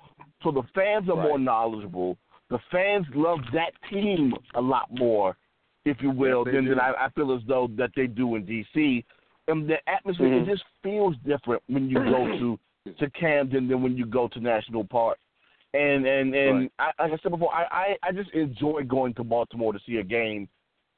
so 0.43 0.51
the 0.51 0.63
fans 0.73 1.07
are 1.09 1.15
more 1.15 1.37
knowledgeable. 1.37 2.17
The 2.49 2.59
fans 2.71 3.05
love 3.13 3.39
that 3.53 3.71
team 3.89 4.33
a 4.55 4.61
lot 4.61 4.89
more, 4.91 5.37
if 5.85 6.01
you 6.01 6.09
will, 6.09 6.43
Yes, 6.43 6.55
than, 6.55 6.69
than. 6.69 6.79
I, 6.79 6.93
I 7.05 7.09
feel 7.11 7.31
as 7.33 7.41
though 7.47 7.69
that 7.77 7.91
they 7.95 8.07
do 8.07 8.35
in 8.35 8.45
DC. 8.45 9.05
And 9.47 9.69
the 9.69 9.77
atmosphere 9.87 10.27
Mhm. 10.27 10.41
it 10.47 10.51
just 10.51 10.63
feels 10.83 11.15
different 11.25 11.61
when 11.67 11.87
you 11.87 11.97
go 11.97 12.27
to 12.39 12.59
to 12.97 13.09
Camden 13.11 13.67
than 13.67 13.83
when 13.83 13.95
you 13.95 14.05
go 14.07 14.27
to 14.27 14.39
National 14.39 14.83
Park. 14.83 15.19
And 15.73 16.05
and 16.05 16.35
and 16.35 16.71
Right. 16.79 16.93
I, 16.99 17.03
like 17.03 17.13
I 17.13 17.23
said 17.23 17.31
before, 17.31 17.53
I, 17.53 17.63
I 17.71 18.09
I 18.09 18.11
just 18.11 18.31
enjoy 18.31 18.83
going 18.83 19.13
to 19.15 19.23
Baltimore 19.23 19.71
to 19.71 19.79
see 19.85 19.97
a 19.97 20.03
game. 20.03 20.49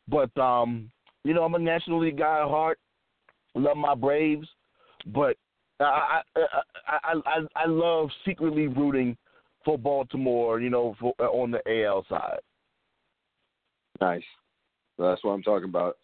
But 0.07 0.35
um, 0.37 0.89
you 1.23 1.33
know, 1.33 1.43
I'm 1.43 1.55
a 1.55 1.59
National 1.59 1.99
League 1.99 2.17
guy 2.17 2.41
at 2.41 2.47
heart. 2.47 2.79
Love 3.55 3.77
my 3.77 3.93
Braves, 3.93 4.47
but 5.07 5.37
I 5.79 6.21
I 6.35 6.41
I 6.87 7.13
I, 7.25 7.39
I, 7.55 7.65
love 7.67 8.09
secretly 8.25 8.67
rooting 8.67 9.15
for 9.63 9.77
Baltimore. 9.77 10.59
You 10.59 10.71
know, 10.71 10.95
for 10.99 11.13
on 11.19 11.51
the 11.51 11.61
AL 11.83 12.05
side. 12.09 12.39
Nice. 14.01 14.23
So 14.97 15.03
that's 15.03 15.23
what 15.23 15.31
I'm 15.31 15.43
talking 15.43 15.69
about. 15.69 15.97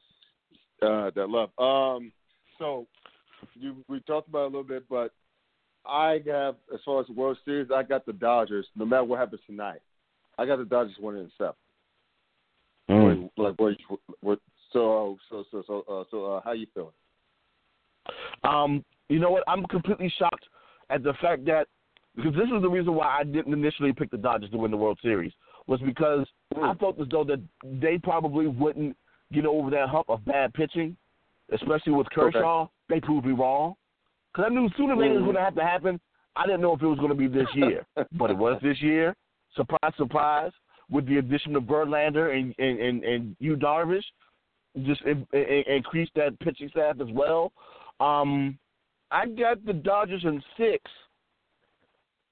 Uh, 0.81 1.09
that 1.15 1.27
love. 1.27 1.49
Um, 1.57 2.11
so 2.57 2.87
you, 3.55 3.83
we 3.87 3.99
talked 4.01 4.29
about 4.29 4.43
it 4.43 4.53
a 4.53 4.57
little 4.57 4.63
bit, 4.63 4.83
but 4.89 5.11
I 5.85 6.21
have 6.27 6.55
as 6.73 6.79
far 6.85 7.01
as 7.01 7.07
the 7.07 7.13
World 7.13 7.37
Series, 7.45 7.69
I 7.73 7.83
got 7.83 8.05
the 8.05 8.13
Dodgers. 8.13 8.67
No 8.75 8.85
matter 8.85 9.03
what 9.03 9.19
happens 9.19 9.41
tonight, 9.45 9.81
I 10.37 10.45
got 10.45 10.57
the 10.57 10.65
Dodgers 10.65 10.95
winning 10.99 11.23
in 11.23 11.31
seven. 11.37 11.53
Mm. 12.89 13.29
Like, 13.37 13.55
where, 13.59 13.75
where, 14.21 14.37
so, 14.73 15.17
so, 15.29 15.45
so, 15.51 15.63
so, 15.65 15.83
uh, 15.89 16.03
so, 16.09 16.25
uh, 16.25 16.41
how 16.43 16.53
you 16.53 16.67
feeling? 16.73 16.91
Um, 18.43 18.83
you 19.09 19.19
know 19.19 19.31
what? 19.31 19.43
I'm 19.47 19.65
completely 19.65 20.11
shocked 20.17 20.45
at 20.89 21.03
the 21.03 21.13
fact 21.21 21.45
that 21.45 21.67
because 22.15 22.33
this 22.33 22.47
is 22.53 22.61
the 22.61 22.69
reason 22.69 22.95
why 22.95 23.19
I 23.19 23.23
didn't 23.23 23.53
initially 23.53 23.93
pick 23.93 24.11
the 24.11 24.17
Dodgers 24.17 24.49
to 24.51 24.57
win 24.57 24.71
the 24.71 24.77
World 24.77 24.99
Series 25.01 25.31
was 25.67 25.79
because 25.81 26.25
I 26.61 26.73
felt 26.75 26.99
as 26.99 27.07
though 27.11 27.23
that 27.25 27.39
they 27.63 27.97
probably 27.99 28.47
wouldn't 28.47 28.97
get 29.31 29.45
over 29.45 29.69
that 29.69 29.89
hump 29.89 30.09
of 30.09 30.25
bad 30.25 30.53
pitching, 30.53 30.97
especially 31.53 31.93
with 31.93 32.09
Kershaw. 32.09 32.67
They 32.89 32.99
proved 32.99 33.27
me 33.27 33.33
wrong 33.33 33.75
because 34.33 34.49
I 34.49 34.53
knew 34.53 34.69
sooner 34.77 34.93
or 34.93 34.97
later 34.97 35.15
it 35.15 35.17
was 35.17 35.23
going 35.23 35.35
to 35.35 35.41
have 35.41 35.55
to 35.55 35.63
happen. 35.63 35.99
I 36.35 36.45
didn't 36.45 36.61
know 36.61 36.73
if 36.73 36.81
it 36.81 36.87
was 36.87 36.99
going 36.99 37.09
to 37.09 37.15
be 37.15 37.27
this 37.27 37.47
year, 37.53 37.85
but 38.13 38.31
it 38.31 38.37
was 38.37 38.59
this 38.61 38.81
year. 38.81 39.15
Surprise, 39.55 39.93
surprise! 39.97 40.51
With 40.89 41.07
the 41.07 41.17
addition 41.17 41.55
of 41.55 41.63
Verlander 41.63 42.37
and 42.37 42.53
and 42.59 42.79
and, 42.79 43.03
and 43.03 43.35
Yu 43.39 43.55
Darvish, 43.55 44.03
just 44.85 45.01
in, 45.01 45.25
in, 45.33 45.63
increased 45.67 46.11
that 46.15 46.39
pitching 46.39 46.69
staff 46.69 46.97
as 47.01 47.07
well. 47.11 47.51
Um, 47.99 48.57
I 49.11 49.25
got 49.25 49.65
the 49.65 49.73
Dodgers 49.73 50.23
in 50.23 50.41
six, 50.57 50.83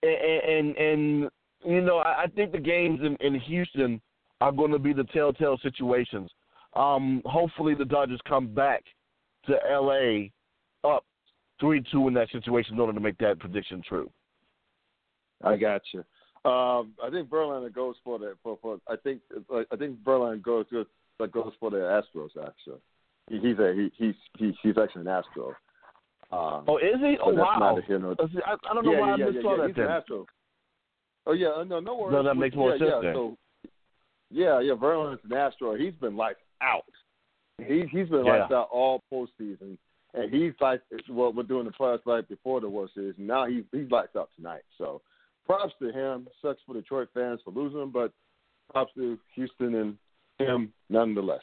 and 0.03 0.13
and, 0.13 0.77
and 0.77 1.29
you 1.65 1.81
know 1.81 1.97
I, 1.97 2.23
I 2.23 2.27
think 2.27 2.51
the 2.51 2.60
games 2.60 2.99
in, 3.03 3.15
in 3.25 3.39
Houston 3.41 3.99
are 4.39 4.51
going 4.51 4.71
to 4.71 4.79
be 4.79 4.93
the 4.93 5.03
telltale 5.05 5.57
situations. 5.62 6.29
Um, 6.75 7.23
hopefully 7.25 7.73
the 7.73 7.86
Dodgers 7.86 8.21
come 8.27 8.47
back 8.47 8.83
to 9.47 9.55
L.A. 9.69 10.31
three 11.60 11.84
two 11.91 12.08
in 12.08 12.13
that 12.15 12.30
situation 12.32 12.76
in 12.76 12.80
order 12.80 12.93
to 12.93 13.00
make 13.00 13.17
that 13.20 13.39
prediction 13.39 13.82
true. 13.88 14.10
I 15.43 15.56
got 15.58 15.82
you. 15.93 16.00
Um, 16.50 16.93
I 17.04 17.10
think 17.12 17.30
Verlander 17.30 17.74
goes 17.74 17.96
for 18.04 18.20
the 18.20 18.36
for, 18.43 18.58
for 18.62 18.80
I 18.88 18.96
think 18.96 19.22
I 19.72 19.76
think 19.76 20.02
Verlander 20.04 20.41
goes 20.41 20.65
goes 20.72 20.86
like 21.20 21.32
goes 21.32 21.54
for 21.60 21.70
the 21.70 21.78
Astros 21.78 22.30
actually. 22.46 22.80
He, 23.30 23.39
he's 23.39 23.60
a 23.60 23.74
he, 23.74 23.91
he's 23.98 24.15
he, 24.38 24.58
he's 24.63 24.78
actually 24.78 25.02
an 25.02 25.08
Astro. 25.10 25.56
Um, 26.30 26.65
oh, 26.67 26.78
is 26.78 27.00
he? 27.00 27.17
Oh, 27.24 27.34
wow. 27.34 27.80
Here, 27.88 28.00
no, 28.00 28.15
I, 28.20 28.54
I 28.70 28.74
don't 28.74 28.84
know 28.84 28.91
yeah, 28.91 29.00
why 29.00 29.08
yeah, 29.08 29.13
I 29.13 29.17
missed 29.17 29.38
yeah, 29.43 29.52
yeah, 29.52 29.58
that 29.58 29.67
he's. 29.67 29.78
An 29.78 29.84
Astro. 29.84 30.26
Oh 31.26 31.34
yeah, 31.34 31.48
uh, 31.50 31.63
no, 31.63 31.80
no 31.80 31.96
worries. 31.96 32.13
No, 32.13 32.24
that 32.24 32.36
makes 32.36 32.56
more 32.56 32.72
sense 32.78 32.84
yeah, 32.86 33.00
then. 33.02 33.13
So, 33.13 33.38
yeah, 34.30 34.60
yeah, 34.60 34.74
Verlander's 34.74 35.20
an 35.24 35.34
Astro. 35.34 35.76
He's 35.76 35.93
been 35.96 36.15
lights 36.17 36.39
out. 36.62 36.86
He 37.58 37.86
he's 37.91 38.10
been 38.10 38.26
Yeah. 38.26 38.39
lights 38.39 38.52
out 38.52 38.70
all 38.72 39.04
postseason, 39.12 39.78
and 40.13 40.34
he's 40.34 40.54
like 40.62 40.82
what 41.08 41.36
we're 41.36 41.43
doing 41.43 41.65
the 41.65 41.72
playoffs 41.72 42.06
right 42.06 42.28
before 42.28 42.62
the 42.62 42.70
World 42.70 42.89
Series. 42.93 43.15
Now 43.17 43.46
he's 43.46 43.63
he's 43.72 43.89
lights 43.91 44.15
out 44.15 44.30
tonight. 44.36 44.62
So, 44.78 45.02
props 45.46 45.74
to 45.82 45.91
him. 45.91 46.28
Sucks 46.41 46.62
for 46.65 46.74
Detroit 46.74 47.10
fans 47.13 47.39
for 47.43 47.52
losing 47.52 47.82
him, 47.82 47.91
but 47.91 48.12
props 48.72 48.91
to 48.96 49.17
Houston 49.36 49.76
and 49.76 49.98
him 50.39 50.74
nonetheless. 50.89 51.41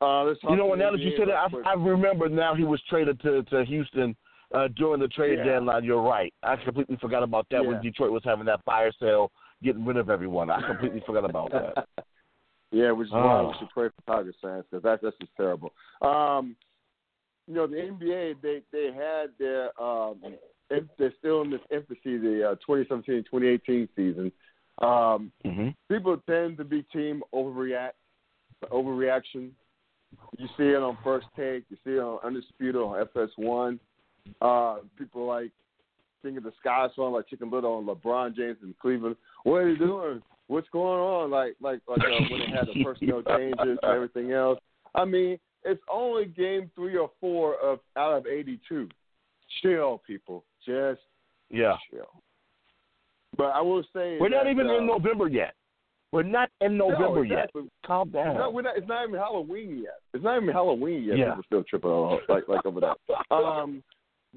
Uh, 0.00 0.32
You 0.48 0.56
know 0.56 0.74
Now 0.74 0.92
that 0.92 1.00
you 1.00 1.12
said 1.18 1.28
it, 1.28 1.34
I. 1.34 1.48
I 1.70 1.74
remember 1.74 2.28
now 2.28 2.54
he 2.54 2.64
was 2.64 2.80
traded 2.88 3.20
to 3.22 3.42
to 3.44 3.64
Houston 3.64 4.14
uh, 4.54 4.68
during 4.76 5.00
the 5.00 5.08
trade 5.08 5.38
Yeah. 5.38 5.44
deadline. 5.54 5.84
You're 5.84 6.02
right. 6.02 6.32
I 6.42 6.56
completely 6.56 6.96
forgot 7.00 7.22
about 7.22 7.46
that 7.50 7.64
when 7.64 7.80
Detroit 7.82 8.12
was 8.12 8.22
having 8.24 8.46
that 8.46 8.62
fire 8.64 8.92
sale, 9.00 9.30
getting 9.62 9.84
rid 9.84 9.96
of 9.96 10.08
everyone. 10.08 10.50
I 10.50 10.60
completely 10.66 11.02
forgot 11.06 11.28
about 11.28 11.50
that. 11.52 11.86
Yeah, 12.70 12.90
which 12.90 13.06
is 13.06 13.12
why 13.12 13.40
Oh. 13.40 13.48
we 13.48 13.54
should 13.58 13.70
pray 13.70 13.88
for 13.88 14.02
Tigers 14.14 14.34
fans 14.42 14.66
because 14.70 14.82
that's 14.82 15.02
that's 15.02 15.16
just 15.18 15.34
terrible. 15.38 15.72
Um, 16.02 16.54
you 17.48 17.54
know, 17.54 17.66
the 17.66 17.76
NBA 17.76 18.36
they 18.42 18.60
they 18.70 18.86
had 18.86 19.30
their 19.38 19.80
um, 19.80 20.16
they're 20.68 21.14
still 21.18 21.42
in 21.42 21.50
this 21.50 21.60
infancy 21.70 22.18
the 22.18 22.50
uh, 22.50 22.54
2017-2018 22.68 23.88
season. 23.96 24.30
Um, 24.80 25.32
hmm 25.44 25.68
people 25.90 26.18
tend 26.28 26.58
to 26.58 26.64
be 26.64 26.82
team 26.92 27.22
overreact, 27.34 27.92
overreaction. 28.70 29.50
You 30.36 30.46
see 30.56 30.64
it 30.64 30.76
on 30.82 30.98
First 31.02 31.26
Take, 31.34 31.64
you 31.70 31.78
see 31.82 31.92
it 31.92 32.00
on 32.00 32.18
Undisputed 32.22 32.76
on 32.76 33.06
FS1. 33.06 33.78
Uh, 34.42 34.82
people 34.98 35.26
like 35.26 35.50
singing 36.22 36.42
the 36.42 36.52
Sky 36.60 36.88
song 36.94 37.14
like 37.14 37.28
Chicken 37.28 37.50
Little 37.50 37.74
on 37.76 37.86
LeBron 37.86 38.36
James 38.36 38.58
in 38.62 38.74
Cleveland. 38.80 39.16
What 39.44 39.56
are 39.56 39.70
you 39.70 39.78
doing? 39.78 40.22
What's 40.48 40.68
going 40.70 41.00
on? 41.00 41.30
Like 41.30 41.56
like 41.60 41.80
like 41.88 42.00
uh, 42.00 42.24
when 42.30 42.40
they 42.40 42.56
had 42.56 42.66
the 42.66 42.84
personnel 42.84 43.22
changes 43.36 43.78
and 43.82 43.92
everything 43.92 44.32
else. 44.32 44.58
I 44.94 45.04
mean, 45.04 45.38
it's 45.64 45.82
only 45.92 46.26
game 46.26 46.70
three 46.74 46.96
or 46.96 47.10
four 47.20 47.56
of 47.56 47.80
out 47.96 48.14
of 48.14 48.26
eighty 48.26 48.60
two. 48.68 48.88
Chill, 49.62 50.02
people. 50.06 50.44
Just 50.66 51.00
Yeah. 51.50 51.76
chill. 51.90 52.22
But 53.36 53.54
I 53.54 53.60
will 53.60 53.82
say 53.94 54.18
We're 54.18 54.28
not 54.28 54.48
even 54.50 54.68
uh, 54.68 54.78
in 54.78 54.86
November 54.86 55.28
yet. 55.28 55.54
We're 56.10 56.22
not 56.22 56.50
in 56.60 56.76
no, 56.78 56.88
November 56.88 57.24
yet. 57.24 57.50
Calm 57.84 58.10
down. 58.10 58.36
No, 58.36 58.50
we're 58.50 58.62
not, 58.62 58.78
it's 58.78 58.88
not 58.88 59.06
even 59.06 59.18
Halloween 59.18 59.82
yet. 59.82 60.00
It's 60.14 60.24
not 60.24 60.40
even 60.42 60.48
Halloween 60.48 61.04
yet. 61.04 61.18
Yeah. 61.18 61.30
People 61.30 61.42
still 61.46 61.64
tripping 61.64 61.90
on 61.90 62.20
like 62.28 62.48
like 62.48 62.64
over 62.64 62.80
that. 62.80 62.96
Um, 63.30 63.82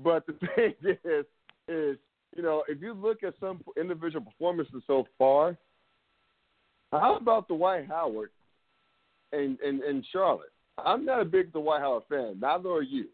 but 0.03 0.25
the 0.27 0.33
thing 0.55 0.73
is, 0.83 1.25
is 1.67 1.97
you 2.35 2.43
know, 2.43 2.63
if 2.67 2.81
you 2.81 2.93
look 2.93 3.23
at 3.23 3.33
some 3.39 3.61
individual 3.77 4.25
performances 4.25 4.83
so 4.85 5.05
far, 5.17 5.57
how 6.91 7.15
about 7.15 7.47
Dwight 7.47 7.87
Howard 7.87 8.31
and 9.31 9.57
and, 9.59 9.81
and 9.81 10.05
Charlotte? 10.11 10.51
I'm 10.77 11.05
not 11.05 11.21
a 11.21 11.25
big 11.25 11.51
Dwight 11.51 11.81
Howard 11.81 12.03
fan. 12.09 12.39
Neither 12.39 12.69
are 12.69 12.81
you. 12.81 13.05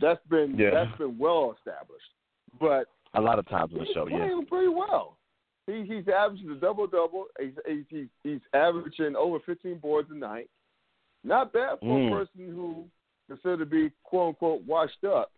That's 0.00 0.20
been 0.28 0.56
Yeah. 0.58 0.70
that's 0.70 0.96
been 0.98 1.18
well 1.18 1.54
established. 1.58 2.04
But 2.60 2.86
A 3.14 3.20
lot 3.20 3.38
of 3.38 3.48
times 3.48 3.72
in 3.72 3.78
the 3.78 3.86
show, 3.94 4.06
yeah. 4.06 4.18
playing 4.18 4.46
pretty 4.46 4.68
well. 4.68 5.16
He 5.66 5.84
he's 5.84 6.08
averaging 6.08 6.50
a 6.50 6.54
double 6.56 6.86
double. 6.86 7.26
He's, 7.40 7.52
he's 7.66 7.84
he's 7.88 8.06
he's 8.24 8.40
averaging 8.52 9.14
over 9.16 9.38
15 9.46 9.78
boards 9.78 10.08
a 10.10 10.14
night. 10.14 10.48
Not 11.24 11.52
bad 11.52 11.78
for 11.80 11.86
Mm. 11.98 12.08
a 12.08 12.16
person 12.24 12.48
who 12.54 12.84
considered 13.28 13.58
to 13.60 13.66
be 13.66 13.90
quote 14.02 14.30
unquote 14.30 14.62
washed 14.64 15.04
up. 15.04 15.30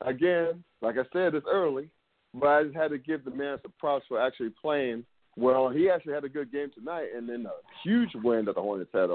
Again, 0.00 0.64
like 0.80 0.96
I 0.98 1.04
said, 1.12 1.34
it's 1.36 1.46
early, 1.48 1.88
but 2.34 2.48
I 2.48 2.64
just 2.64 2.74
had 2.76 2.90
to 2.90 2.98
give 2.98 3.24
the 3.24 3.30
man 3.30 3.58
some 3.62 3.72
props 3.78 4.04
for 4.08 4.20
actually 4.20 4.50
playing 4.60 5.04
well. 5.36 5.68
He 5.70 5.88
actually 5.88 6.14
had 6.14 6.24
a 6.24 6.28
good 6.28 6.50
game 6.50 6.70
tonight, 6.74 7.08
and 7.16 7.28
then 7.28 7.46
a 7.46 7.52
huge 7.84 8.10
win 8.16 8.44
that 8.46 8.56
the 8.56 8.60
Hornets 8.62 8.90
had 8.92 9.10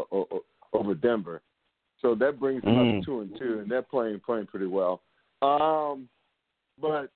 over 0.74 0.96
Denver. 0.96 1.42
So 2.02 2.16
that 2.16 2.40
brings 2.40 2.64
them 2.64 2.76
Mm. 2.76 3.00
up 3.00 3.06
two 3.06 3.22
and 3.22 3.36
two, 3.38 3.60
and 3.60 3.70
they're 3.70 3.82
playing 3.82 4.20
playing 4.20 4.48
pretty 4.48 4.68
well. 4.68 5.02
Um, 5.42 6.10
but 6.80 7.12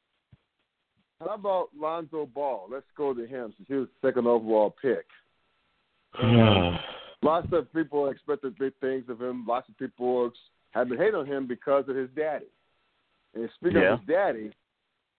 how 1.19 1.35
about 1.35 1.69
Lonzo 1.77 2.25
Ball? 2.25 2.67
Let's 2.69 2.89
go 2.95 3.13
to 3.13 3.25
him 3.25 3.53
since 3.55 3.67
he 3.67 3.75
was 3.75 3.87
the 3.89 4.07
second 4.07 4.27
overall 4.27 4.71
pick. 4.81 5.05
Lots 7.23 7.47
of 7.51 7.71
people 7.71 8.09
expected 8.09 8.57
big 8.57 8.73
things 8.81 9.07
of 9.07 9.21
him. 9.21 9.45
Lots 9.45 9.69
of 9.69 9.77
people 9.77 10.31
have 10.71 10.89
been 10.89 10.97
hating 10.97 11.15
on 11.15 11.25
him 11.27 11.45
because 11.45 11.87
of 11.87 11.95
his 11.95 12.09
daddy. 12.15 12.47
And 13.35 13.49
speaking 13.55 13.81
Yeah. 13.81 13.93
of 13.93 13.99
his 13.99 14.07
daddy, 14.07 14.51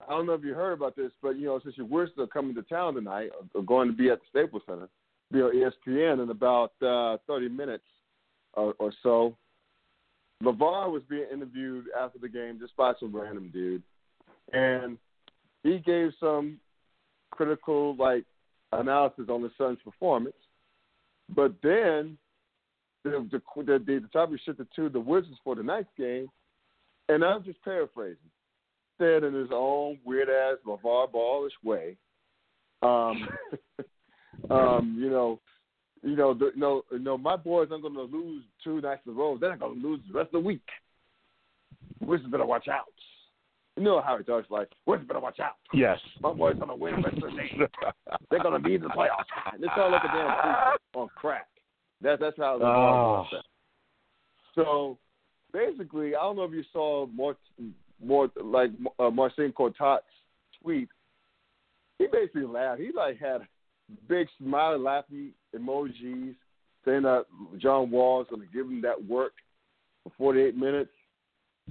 I 0.05 0.09
don't 0.09 0.25
know 0.25 0.33
if 0.33 0.43
you 0.43 0.53
heard 0.53 0.73
about 0.73 0.97
this, 0.97 1.11
but 1.21 1.37
you 1.37 1.45
know, 1.45 1.59
since 1.59 1.77
your 1.77 1.85
Wizards 1.85 2.11
are 2.11 2.13
still 2.13 2.27
coming 2.27 2.53
to 2.55 2.61
town 2.63 2.95
tonight, 2.95 3.31
or 3.53 3.63
going 3.63 3.87
to 3.87 3.95
be 3.95 4.09
at 4.09 4.19
the 4.19 4.25
Staples 4.29 4.63
Center, 4.65 4.89
be 5.31 5.41
on 5.41 5.53
ESPN 5.53 6.21
in 6.21 6.29
about 6.29 6.73
uh, 6.81 7.17
30 7.27 7.47
minutes 7.49 7.85
or, 8.53 8.75
or 8.79 8.91
so. 9.01 9.37
LaVar 10.43 10.91
was 10.91 11.03
being 11.09 11.25
interviewed 11.31 11.85
after 11.97 12.19
the 12.19 12.29
game 12.29 12.59
just 12.59 12.75
by 12.75 12.93
some 12.99 13.15
random 13.15 13.49
dude, 13.53 13.83
and 14.51 14.97
he 15.63 15.79
gave 15.79 16.11
some 16.19 16.59
critical 17.31 17.95
like 17.95 18.25
analysis 18.71 19.25
on 19.29 19.41
the 19.41 19.51
Suns' 19.57 19.77
performance. 19.83 20.35
But 21.29 21.53
then 21.63 22.17
the 23.03 23.27
the 23.31 23.41
the, 23.63 23.79
the, 23.85 24.09
topic 24.11 24.39
shifted 24.45 24.67
to 24.75 24.89
the 24.89 24.99
Wizards 24.99 25.39
for 25.43 25.55
the 25.55 25.63
next 25.63 25.95
game, 25.97 26.27
and 27.09 27.23
I'm 27.23 27.43
just 27.43 27.63
paraphrasing. 27.63 28.17
Said 28.99 29.23
in 29.23 29.33
his 29.33 29.49
own 29.51 29.97
weird 30.05 30.29
ass 30.29 30.57
LaVar 30.67 31.11
Ballish 31.11 31.53
way, 31.63 31.97
um, 32.81 33.27
um, 34.51 34.97
you 34.99 35.09
know, 35.09 35.39
you 36.03 36.15
know, 36.15 36.33
the, 36.33 36.51
no, 36.55 36.83
no, 36.91 37.17
my 37.17 37.37
boys 37.37 37.69
aren't 37.71 37.83
going 37.83 37.95
to 37.95 38.01
lose 38.01 38.43
two 38.63 38.81
nights 38.81 39.01
in 39.05 39.13
a 39.13 39.15
row. 39.15 39.37
They're 39.37 39.51
not 39.51 39.59
going 39.59 39.81
to 39.81 39.87
lose 39.87 40.01
the 40.07 40.17
rest 40.17 40.27
of 40.33 40.43
the 40.43 40.47
week. 40.47 40.67
Wizards 42.01 42.29
better 42.29 42.45
watch 42.45 42.67
out. 42.67 42.83
You 43.77 43.83
know 43.83 44.01
how 44.01 44.17
he 44.17 44.23
talks 44.23 44.51
like, 44.51 44.69
Wizards 44.85 45.07
better 45.07 45.21
watch 45.21 45.39
out. 45.39 45.55
Yes. 45.73 45.97
My 46.21 46.33
boys 46.33 46.55
going 46.55 46.67
to 46.67 46.75
win 46.75 46.97
the 46.97 47.01
rest 47.03 47.17
of 47.17 47.23
the 47.23 47.37
day. 47.37 47.51
They're 48.29 48.43
going 48.43 48.61
to 48.61 48.67
be 48.67 48.75
in 48.75 48.81
the 48.81 48.89
playoffs. 48.89 49.59
This 49.59 49.69
sounds 49.75 49.93
like 49.93 50.03
a 50.03 50.07
damn 50.07 51.01
on 51.01 51.09
crack. 51.15 51.47
That, 52.01 52.19
that's 52.19 52.37
how 52.37 52.59
the 52.59 52.65
Oh. 52.65 53.25
oh. 53.31 53.39
So 54.55 54.97
basically, 55.53 56.15
I 56.15 56.21
don't 56.21 56.35
know 56.35 56.43
if 56.43 56.51
you 56.51 56.63
saw 56.73 57.07
more, 57.07 57.35
more 58.03 58.29
like 58.43 58.71
uh, 58.99 59.09
Marcin 59.09 59.53
Gortat's 59.57 60.03
tweet. 60.61 60.89
He 61.97 62.07
basically 62.11 62.43
laughed. 62.43 62.81
He 62.81 62.91
like 62.95 63.19
had 63.19 63.41
big 64.07 64.27
smiley, 64.39 64.79
laughing 64.79 65.31
emojis, 65.55 66.35
saying 66.85 67.03
that 67.03 67.25
John 67.57 67.91
Wall's 67.91 68.27
going 68.29 68.41
to 68.41 68.53
give 68.53 68.65
him 68.65 68.81
that 68.81 69.05
work 69.05 69.33
for 70.03 70.11
48 70.17 70.57
minutes. 70.57 70.91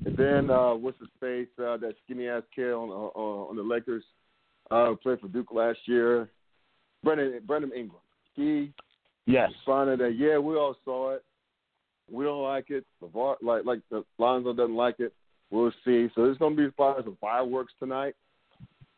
And 0.05 0.17
then 0.17 0.51
uh, 0.51 0.75
what's 0.75 0.99
his 0.99 1.09
face? 1.21 1.49
Uh, 1.59 1.77
that 1.77 1.95
skinny 2.05 2.27
ass 2.27 2.43
kid 2.55 2.73
on 2.73 2.89
on, 2.89 3.51
on 3.51 3.57
the 3.57 3.63
Lakers, 3.63 4.05
uh, 4.71 4.95
played 5.03 5.21
for 5.21 5.29
Duke 5.29 5.53
last 5.53 5.81
year. 5.85 6.31
Brendan 7.05 7.41
Brandon 7.47 7.73
Ingram. 7.77 8.01
He 8.35 8.73
yes. 9.27 9.51
responded 9.51 10.01
that 10.01 10.17
yeah, 10.17 10.39
we 10.39 10.55
all 10.55 10.77
saw 10.85 11.11
it. 11.11 11.25
We 12.11 12.25
don't 12.25 12.43
like 12.43 12.71
it. 12.71 12.85
LaVar, 13.03 13.37
like 13.43 13.65
like 13.65 13.81
the 13.91 14.03
Lonzo 14.19 14.55
doesn't 14.55 14.75
like 14.75 14.99
it. 14.99 15.13
We'll 15.51 15.73
see. 15.85 16.09
So 16.15 16.25
there's 16.25 16.39
gonna 16.39 16.57
be 16.57 16.71
probably 16.71 17.05
some 17.05 17.19
fireworks 17.21 17.75
tonight. 17.79 18.15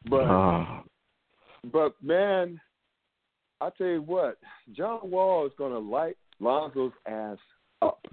But 0.09 0.22
Uh, 0.22 0.83
but 1.72 1.94
man, 2.03 2.61
I 3.60 3.70
tell 3.76 3.86
you 3.86 4.02
what, 4.02 4.38
John 4.72 5.10
Wall 5.10 5.46
is 5.46 5.52
gonna 5.58 5.78
light 5.78 6.16
Lonzo's 6.40 6.92
ass 7.06 7.38
up. 7.82 8.04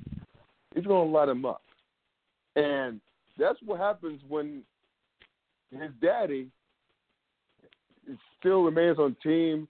He's 0.76 0.86
gonna 0.86 1.10
light 1.10 1.30
him 1.30 1.46
up, 1.46 1.64
and 2.56 3.02
that's 3.38 3.60
what 3.66 3.80
happens 3.80 4.22
when 4.28 4.64
his 5.72 5.92
daddy 6.02 6.48
still 8.40 8.64
remains 8.64 9.00
on 9.00 9.16
team. 9.24 9.68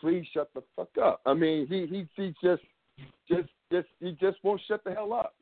Please 0.00 0.24
shut 0.32 0.50
the 0.54 0.62
fuck 0.76 0.90
up. 1.02 1.20
I 1.26 1.34
mean, 1.34 1.66
he 1.66 1.86
he 1.86 2.06
he 2.16 2.34
just 2.42 2.62
just 3.28 3.48
just 3.72 3.88
he 4.00 4.12
just 4.20 4.38
won't 4.42 4.60
shut 4.66 4.82
the 4.84 4.92
hell 4.92 5.12
up, 5.12 5.34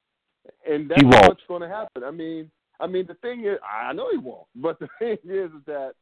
and 0.68 0.90
that's 0.90 1.02
what's 1.02 1.42
going 1.46 1.62
to 1.62 1.68
happen. 1.68 2.04
I 2.04 2.10
mean, 2.10 2.50
I 2.80 2.86
mean 2.86 3.06
the 3.06 3.14
thing 3.14 3.44
is, 3.44 3.58
I 3.62 3.92
know 3.92 4.10
he 4.10 4.18
won't, 4.18 4.46
but 4.56 4.78
the 4.80 4.88
thing 4.98 5.18
is, 5.24 5.50
is 5.50 5.64
that 5.66 5.92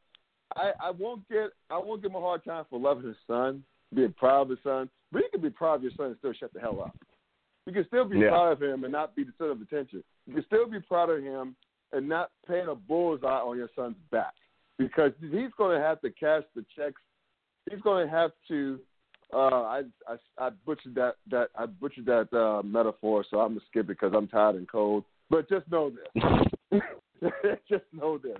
I 0.57 0.71
I 0.87 0.91
won't 0.91 1.27
get 1.29 1.49
I 1.69 1.77
won't 1.77 2.01
give 2.01 2.11
him 2.11 2.15
a 2.15 2.21
hard 2.21 2.43
time 2.43 2.65
for 2.69 2.79
loving 2.79 3.07
his 3.07 3.15
son, 3.27 3.63
being 3.93 4.13
proud 4.13 4.43
of 4.43 4.49
his 4.49 4.59
son. 4.63 4.89
But 5.11 5.19
you 5.19 5.29
can 5.31 5.41
be 5.41 5.49
proud 5.49 5.75
of 5.75 5.83
your 5.83 5.91
son 5.95 6.07
and 6.07 6.17
still 6.17 6.33
shut 6.33 6.53
the 6.53 6.59
hell 6.59 6.81
up. 6.81 6.95
You 7.65 7.73
can 7.73 7.85
still 7.87 8.05
be 8.05 8.19
Yeah. 8.19 8.29
proud 8.29 8.51
of 8.53 8.61
him 8.61 8.83
and 8.83 8.91
not 8.91 9.15
be 9.15 9.23
the 9.23 9.33
center 9.37 9.51
of 9.51 9.61
attention. 9.61 10.03
You 10.25 10.33
can 10.35 10.45
still 10.45 10.67
be 10.69 10.79
proud 10.79 11.09
of 11.09 11.21
him 11.23 11.55
and 11.93 12.07
not 12.07 12.31
paint 12.47 12.69
a 12.69 12.75
bullseye 12.75 13.27
on 13.27 13.57
your 13.57 13.69
son's 13.75 13.97
back 14.11 14.33
because 14.77 15.11
he's 15.19 15.51
going 15.57 15.79
to 15.79 15.85
have 15.85 16.01
to 16.01 16.09
cash 16.11 16.43
the 16.55 16.65
checks. 16.75 17.01
He's 17.69 17.81
going 17.81 18.07
to 18.07 18.11
have 18.11 18.31
to. 18.49 18.79
Uh, 19.33 19.37
I, 19.37 19.83
I 20.07 20.17
I 20.37 20.49
butchered 20.65 20.95
that 20.95 21.15
that 21.29 21.49
I 21.57 21.65
butchered 21.65 22.05
that 22.05 22.31
uh, 22.33 22.63
metaphor, 22.63 23.25
so 23.29 23.41
I'm 23.41 23.49
gonna 23.55 23.65
skip 23.69 23.85
it 23.85 23.99
because 23.99 24.13
I'm 24.15 24.27
tired 24.29 24.55
and 24.55 24.69
cold. 24.69 25.03
But 25.29 25.49
just 25.49 25.69
know 25.69 25.89
this. 25.91 26.81
just 27.69 27.83
know 27.91 28.17
this. 28.17 28.37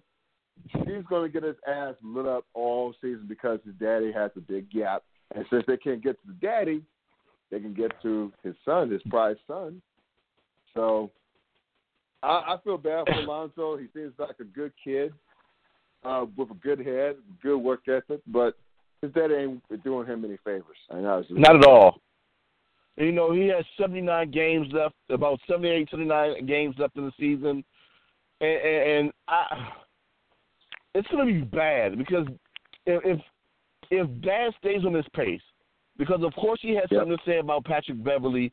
He's 0.85 1.05
going 1.09 1.23
to 1.23 1.29
get 1.29 1.43
his 1.43 1.55
ass 1.67 1.95
lit 2.03 2.25
up 2.25 2.45
all 2.53 2.93
season 3.01 3.25
because 3.27 3.59
his 3.65 3.73
daddy 3.75 4.11
has 4.11 4.31
a 4.35 4.41
big 4.41 4.69
gap, 4.69 5.03
and 5.35 5.45
since 5.49 5.63
they 5.67 5.77
can't 5.77 6.03
get 6.03 6.19
to 6.21 6.27
the 6.27 6.33
daddy, 6.45 6.81
they 7.51 7.59
can 7.59 7.73
get 7.73 7.91
to 8.01 8.31
his 8.43 8.55
son, 8.65 8.91
his 8.91 9.01
prized 9.09 9.39
son. 9.47 9.81
So 10.73 11.11
I, 12.23 12.27
I 12.27 12.55
feel 12.63 12.77
bad 12.77 13.05
for 13.07 13.13
Alonzo. 13.13 13.77
He 13.77 13.87
seems 13.93 14.13
like 14.19 14.35
a 14.39 14.43
good 14.43 14.73
kid 14.83 15.13
uh, 16.03 16.25
with 16.35 16.51
a 16.51 16.55
good 16.55 16.79
head, 16.85 17.15
good 17.41 17.57
work 17.57 17.87
ethic, 17.87 18.21
but 18.27 18.55
his 19.01 19.11
daddy 19.13 19.35
ain't 19.35 19.83
doing 19.83 20.07
him 20.07 20.25
any 20.25 20.37
favors. 20.43 20.77
I 20.91 20.95
know. 20.99 21.19
it's 21.19 21.29
just- 21.29 21.39
Not 21.39 21.55
at 21.57 21.65
all. 21.65 22.01
You 22.97 23.11
know, 23.11 23.31
he 23.31 23.47
has 23.49 23.63
79 23.79 24.31
games 24.31 24.67
left, 24.73 24.95
about 25.11 25.39
78, 25.47 25.87
79 25.91 26.45
games 26.47 26.75
left 26.79 26.97
in 26.97 27.05
the 27.05 27.11
season, 27.19 27.63
and, 28.41 28.49
and, 28.61 28.91
and 28.91 29.11
I, 29.27 29.67
it's 30.95 31.07
going 31.09 31.27
to 31.27 31.33
be 31.33 31.41
bad 31.45 31.97
because 31.97 32.27
if, 32.85 33.01
if 33.05 33.19
if 33.89 34.21
Dad 34.21 34.51
stays 34.59 34.83
on 34.85 34.91
this 34.93 35.05
pace, 35.13 35.41
because 35.97 36.21
of 36.23 36.33
course 36.35 36.59
he 36.61 36.69
had 36.75 36.85
Yep. 36.91 37.01
something 37.01 37.17
to 37.17 37.23
say 37.25 37.37
about 37.39 37.63
Patrick 37.65 38.03
Beverley 38.03 38.51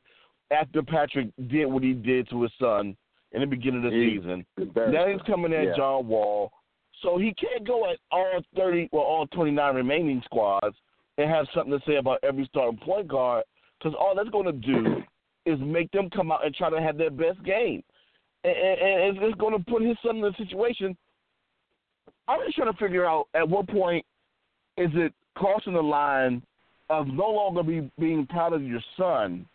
after 0.51 0.83
Patrick 0.83 1.29
did 1.49 1.67
what 1.67 1.83
he 1.83 1.93
did 1.93 2.29
to 2.31 2.43
his 2.43 2.53
son 2.61 2.97
in 3.33 3.41
the 3.41 3.47
beginning 3.47 3.85
of 3.85 3.91
the 3.93 3.99
He- 3.99 4.17
season. 4.19 4.47
Now 4.77 5.07
he's 5.09 5.23
coming 5.23 5.53
at 5.53 5.65
Yeah. 5.69 5.77
John 5.77 6.07
Wall, 6.07 6.53
so 7.03 7.17
he 7.19 7.35
can't 7.35 7.65
go 7.67 7.91
at 7.91 7.99
all 8.11 8.41
thirty 8.57 8.89
or 8.93 9.05
all 9.05 9.27
twenty 9.29 9.51
nine 9.51 9.75
remaining 9.75 10.23
squads 10.25 10.77
and 11.19 11.29
have 11.31 11.47
something 11.55 11.77
to 11.79 11.85
say 11.87 11.97
about 11.97 12.19
every 12.23 12.45
starting 12.47 12.79
point 12.79 13.09
guard 13.09 13.45
because 13.79 13.95
all 13.99 14.15
that's 14.15 14.29
going 14.31 14.47
to 14.47 14.53
do 14.53 15.03
is 15.47 15.59
make 15.61 15.91
them 15.91 16.09
come 16.11 16.31
out 16.33 16.45
and 16.45 16.55
try 16.55 16.71
to 16.71 16.81
have 16.81 16.97
their 16.97 17.11
best 17.11 17.43
game, 17.45 17.83
and, 18.45 18.57
and, 18.57 18.81
and 19.19 19.23
it's 19.23 19.39
going 19.39 19.57
to 19.57 19.65
put 19.71 19.83
his 19.83 19.97
son 20.05 20.17
in 20.19 20.25
a 20.25 20.33
situation. 20.35 20.97
I'm 22.29 22.41
just 22.45 22.57
trying 22.57 22.73
to 22.73 22.79
figure 22.79 23.05
out 23.05 23.29
at 23.35 23.49
what 23.49 23.69
point 23.69 24.05
is 24.77 24.91
it 24.95 25.13
crossing 25.35 25.75
the 25.75 25.83
line 25.83 26.43
of 26.91 27.07
no 27.07 27.29
longer 27.29 27.63
be 27.63 27.91
being 27.99 28.27
proud 28.27 28.53
of 28.53 28.63
your 28.63 28.81
son, 28.97 29.47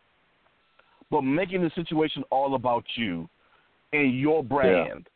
but 1.11 1.21
making 1.21 1.61
the 1.61 1.71
situation 1.75 2.23
all 2.31 2.55
about 2.55 2.83
you 2.95 3.29
and 3.93 4.19
your 4.19 4.43
brand. 4.43 5.07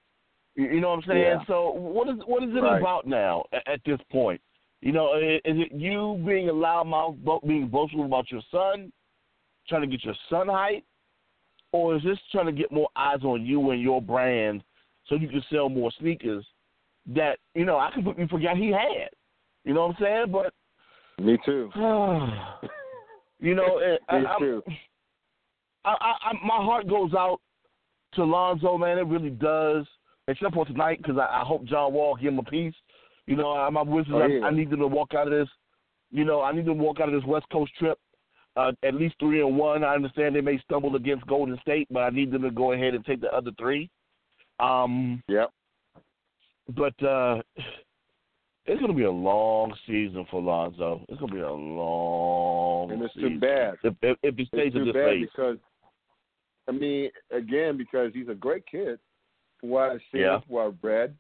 You 0.56 0.66
you 0.66 0.82
know 0.82 0.90
what 0.90 1.04
I'm 1.04 1.04
saying? 1.08 1.22
Yeah. 1.22 1.46
So 1.48 1.72
what 1.72 2.10
is 2.10 2.16
what 2.26 2.44
is 2.44 2.50
it 2.56 2.62
Right. 2.62 2.80
about 2.80 3.08
now 3.08 3.44
at, 3.54 3.68
at 3.68 3.82
this 3.86 4.00
point? 4.12 4.42
You 4.82 4.92
know, 4.92 5.16
is 5.18 5.40
it 5.46 5.72
you 5.72 6.22
being 6.26 6.50
a 6.50 6.54
loudmouth, 6.54 7.48
being 7.48 7.68
boastful 7.68 8.06
about 8.06 8.30
your 8.30 8.42
son, 8.52 8.92
trying 9.68 9.82
to 9.82 9.88
get 9.88 10.04
your 10.04 10.16
son 10.30 10.48
hype, 10.50 10.84
or 11.72 11.96
is 11.96 12.04
this 12.04 12.20
trying 12.32 12.48
to 12.48 12.52
get 12.52 12.72
more 12.72 12.90
eyes 12.96 13.24
on 13.24 13.46
you 13.46 13.72
and 13.72 13.82
your 13.82 14.02
brand 14.02 14.62
so 15.08 15.16
you 15.16 15.30
can 15.30 15.44
sell 15.50 15.70
more 15.70 15.92
sneakers 16.00 16.46
that 17.16 17.38
you 17.56 17.66
know 17.66 17.78
I 17.78 17.92
completely 17.94 18.28
forgot 18.28 18.58
he 18.58 18.70
had. 18.72 19.10
You 19.66 19.74
know 19.74 19.88
what 19.88 19.96
I'm 19.98 20.04
saying? 20.04 20.26
But 20.32 20.54
Me 21.24 21.38
too. 21.46 21.70
you 23.40 23.56
know, 23.56 23.80
I, 24.10 24.20
Me 24.20 24.26
I'm- 24.26 24.40
too. 24.40 24.64
I, 25.86 25.90
I, 26.00 26.14
I, 26.30 26.34
my 26.46 26.64
heart 26.64 26.88
goes 26.88 27.14
out 27.14 27.40
to 28.14 28.24
Lonzo, 28.24 28.78
man. 28.78 28.98
It 28.98 29.08
really 29.08 29.30
does. 29.32 29.86
Except 30.30 30.54
for 30.54 30.66
tonight, 30.66 31.00
because 31.02 31.18
I, 31.18 31.42
I 31.42 31.44
hope 31.46 31.66
John 31.66 31.92
Wall 31.92 32.16
give 32.16 32.32
him 32.32 32.40
a 32.40 32.44
piece. 32.44 32.74
You 33.28 33.36
know, 33.36 33.50
I'm, 33.52 33.76
I'm 33.78 33.90
Oh, 33.92 34.04
yeah. 34.26 34.46
I, 34.46 34.48
I 34.48 34.52
need 34.52 34.70
them 34.70 34.80
to 34.80 34.88
walk 34.88 35.14
out 35.14 35.28
of 35.28 35.34
this. 35.34 35.50
You 36.12 36.24
know, 36.24 36.42
I 36.42 36.54
need 36.54 36.66
them 36.66 36.78
to 36.78 36.84
walk 36.84 37.02
out 37.02 37.10
of 37.10 37.14
this 37.20 37.28
West 37.28 37.46
Coast 37.52 37.74
trip 37.78 37.98
uh, 38.56 38.72
at 38.84 38.94
least 38.94 39.16
three 39.20 39.42
and 39.42 39.58
one. 39.58 39.84
I 39.84 39.96
understand 39.96 40.36
they 40.36 40.42
may 40.42 40.60
stumble 40.60 40.96
against 40.96 41.26
Golden 41.28 41.58
State, 41.62 41.88
but 41.92 42.00
I 42.02 42.10
need 42.12 42.32
them 42.32 42.44
to 42.44 42.52
go 42.52 42.72
ahead 42.72 42.94
and 42.94 43.04
take 43.06 43.22
the 43.22 43.34
other 43.36 43.52
three. 43.60 43.90
Um, 44.60 45.22
Yep. 45.28 45.50
But 46.70 47.04
uh, 47.04 47.42
it's 48.66 48.80
going 48.80 48.92
to 48.92 48.98
be 48.98 49.04
a 49.04 49.12
long 49.12 49.74
season 49.86 50.26
for 50.32 50.42
Lonzo. 50.42 51.06
It's 51.10 51.20
going 51.20 51.32
to 51.32 51.36
be 51.36 51.42
a 51.42 51.52
long. 51.52 52.92
And 52.92 53.02
it's 53.02 53.14
season. 53.14 53.34
too 53.34 53.40
bad. 53.40 53.76
if 53.84 53.94
if, 54.02 54.18
if 54.24 54.36
he 54.36 54.46
stays 54.46 54.72
It's 54.74 54.76
too 54.76 54.86
this 54.92 55.28
because 55.30 55.58
I 56.68 56.72
mean, 56.72 57.10
again, 57.32 57.78
because 57.78 58.12
he's 58.14 58.30
a 58.30 58.34
great 58.36 58.66
kid. 58.66 59.00
From 59.60 59.70
what 59.70 59.92
I've 59.92 60.00
seen, 60.12 60.22
Yeah. 60.22 60.40
what 60.48 60.68
I've 60.68 60.78
read, 60.82 61.16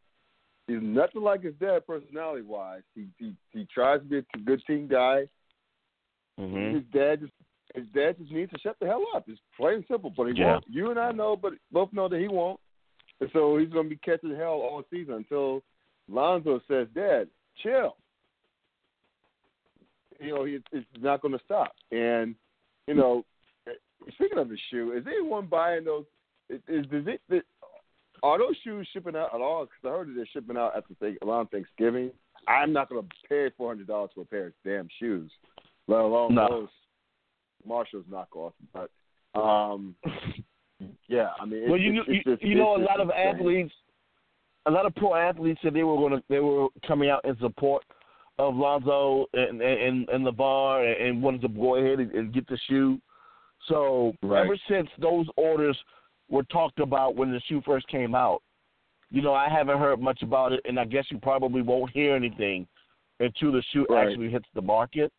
he's 0.67 0.82
nothing 0.82 1.21
like 1.21 1.43
his 1.43 1.56
dad 1.56 1.86
personality 1.86 2.43
wise. 2.43 2.84
He 2.95 3.08
he 3.17 3.36
he 3.51 3.67
tries 3.73 3.99
to 3.99 4.06
be 4.06 4.17
a 4.19 4.38
good 4.45 4.62
team 4.65 4.88
guy. 4.88 5.27
hmm 6.38 6.75
His 6.75 6.84
dad 6.93 7.21
just 7.21 7.34
his 7.75 7.86
dad 7.93 8.17
just 8.19 8.32
needs 8.32 8.51
to 8.51 8.60
shut 8.60 8.77
the 8.79 8.86
hell 8.88 9.03
up. 9.15 9.25
It's 9.27 9.39
plain 9.58 9.75
and 9.75 9.86
simple. 9.89 10.13
But 10.15 10.27
he 10.27 10.34
Yeah. 10.39 10.53
won't. 10.53 10.65
You 10.69 10.91
and 10.91 10.99
I 10.99 11.12
know, 11.12 11.36
but 11.36 11.53
both 11.71 11.91
know 11.91 12.08
that 12.08 12.19
he 12.19 12.27
won't. 12.27 12.60
And 13.21 13.30
so 13.34 13.58
he's 13.58 13.69
going 13.69 13.86
to 13.86 13.89
be 13.89 13.97
catching 14.04 14.36
hell 14.36 14.62
all 14.62 14.84
season 14.91 15.15
until 15.15 15.63
Lonzo 16.10 16.62
says, 16.67 16.88
"Dad, 16.93 17.28
chill." 17.62 17.95
You 20.19 20.36
know, 20.36 20.45
he, 20.45 20.60
it's 20.71 20.86
not 20.99 21.21
going 21.21 21.34
to 21.34 21.43
stop. 21.45 21.73
And 21.91 22.36
you 22.88 22.93
know, 22.93 23.26
speaking 24.13 24.38
of 24.38 24.49
the 24.49 24.58
shoe, 24.69 24.93
is 24.93 25.06
anyone 25.08 25.47
buying 25.47 25.86
those? 25.86 26.06
Is, 26.49 26.60
is, 26.67 26.86
is 26.91 27.08
it, 27.08 27.21
is, 27.30 27.41
are 28.21 28.38
those 28.38 28.56
shoes 28.63 28.88
shipping 28.93 29.15
out 29.15 29.34
at 29.34 29.41
all? 29.41 29.65
Because 29.65 29.80
I 29.86 29.97
heard 29.97 30.10
that 30.10 30.13
they're 30.15 30.28
shipping 30.34 30.58
out 30.58 30.76
after 30.76 30.93
th- 30.95 31.17
around 31.26 31.47
Thanksgiving. 31.47 32.12
I'm 32.47 32.73
not 32.73 32.89
going 32.89 33.02
to 33.04 33.10
pay 33.30 33.49
four 33.58 33.69
hundred 33.69 33.88
dollars 33.88 34.12
for 34.13 34.21
a 34.21 34.26
pair 34.26 34.47
of 34.47 34.54
damn 34.65 34.88
shoes, 34.99 35.32
let 35.88 36.02
alone 36.02 36.36
No. 36.36 36.47
those 36.49 36.69
Marshalls 37.65 38.06
knockoff. 38.12 38.54
But 38.73 38.89
um, 39.39 39.95
yeah, 41.13 41.30
I 41.39 41.45
mean, 41.45 41.69
Well, 41.69 41.80
you 41.80 41.99
it's, 41.99 42.08
you, 42.08 42.15
it's 42.15 42.26
just, 42.26 42.43
you 42.43 42.56
know 42.56 42.76
a 42.76 42.82
lot 42.84 42.99
of 42.99 43.10
insane. 43.10 43.36
athletes, 43.36 43.73
a 44.65 44.71
lot 44.71 44.86
of 44.86 44.95
pro 44.95 45.13
athletes 45.15 45.60
said 45.62 45.73
they 45.73 45.84
were 45.84 45.95
going 45.95 46.13
to 46.13 46.23
they 46.30 46.39
were 46.39 46.67
coming 46.88 47.10
out 47.10 47.24
in 47.26 47.38
support 47.39 47.84
of 48.39 48.55
Lonzo 48.55 49.28
and 49.34 49.61
and 49.61 50.09
and 50.09 50.26
LaVar 50.26 50.91
and, 50.91 51.07
and 51.07 51.24
wanted 51.24 51.41
to 51.41 51.49
go 51.49 51.76
ahead 51.76 51.99
and, 51.99 52.11
and 52.14 52.34
get 52.34 52.47
the 52.47 52.57
shoe. 52.68 52.99
So 53.68 54.14
Right. 54.24 54.45
ever 54.45 54.57
since 54.68 54.89
those 54.99 55.28
orders 55.38 55.78
were 56.30 56.43
talked 56.43 56.80
about 56.80 57.16
when 57.16 57.32
the 57.32 57.41
shoe 57.47 57.61
first 57.64 57.88
came 57.88 58.16
out, 58.16 58.41
you 59.11 59.22
know 59.22 59.34
I 59.34 59.49
haven't 59.49 59.78
heard 59.78 60.01
much 60.01 60.24
about 60.24 60.51
it, 60.51 60.61
and 60.66 60.80
I 60.80 60.86
guess 60.86 61.05
you 61.11 61.20
probably 61.20 61.61
won't 61.61 61.91
hear 61.91 62.16
anything 62.16 62.68
until 63.20 63.51
the 63.51 63.61
shoe 63.72 63.86
Right. 63.88 64.07
actually 64.07 64.32
hits 64.32 64.47
the 64.55 64.61
market. 64.61 65.11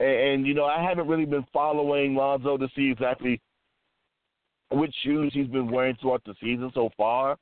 And, 0.00 0.08
and 0.08 0.46
you 0.46 0.54
know 0.54 0.64
I 0.64 0.82
haven't 0.82 1.08
really 1.08 1.26
been 1.26 1.44
following 1.52 2.14
Lonzo 2.14 2.56
to 2.56 2.68
see 2.74 2.90
exactly 2.90 3.40
which 4.74 4.94
shoes 5.02 5.32
he's 5.34 5.48
been 5.48 5.70
wearing 5.70 5.96
throughout 6.00 6.22
the 6.24 6.34
season 6.40 6.70
so 6.74 6.90
far, 6.96 7.36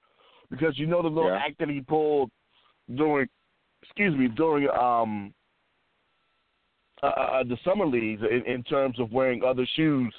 because 0.51 0.79
you 0.79 0.87
know 0.87 1.03
the 1.03 1.09
little 1.09 1.31
Yeah. 1.31 1.39
act 1.39 1.59
that 1.59 1.69
he 1.69 1.81
pulled 1.81 2.31
during, 2.95 3.29
excuse 3.83 4.15
me, 4.17 4.29
during 4.29 4.69
um 4.71 5.33
uh, 7.03 7.07
uh, 7.07 7.43
the 7.43 7.59
summer 7.65 7.85
leagues 7.85 8.23
in, 8.23 8.45
in 8.47 8.63
terms 8.63 9.01
of 9.01 9.11
wearing 9.11 9.43
other 9.43 9.67
shoes, 9.75 10.15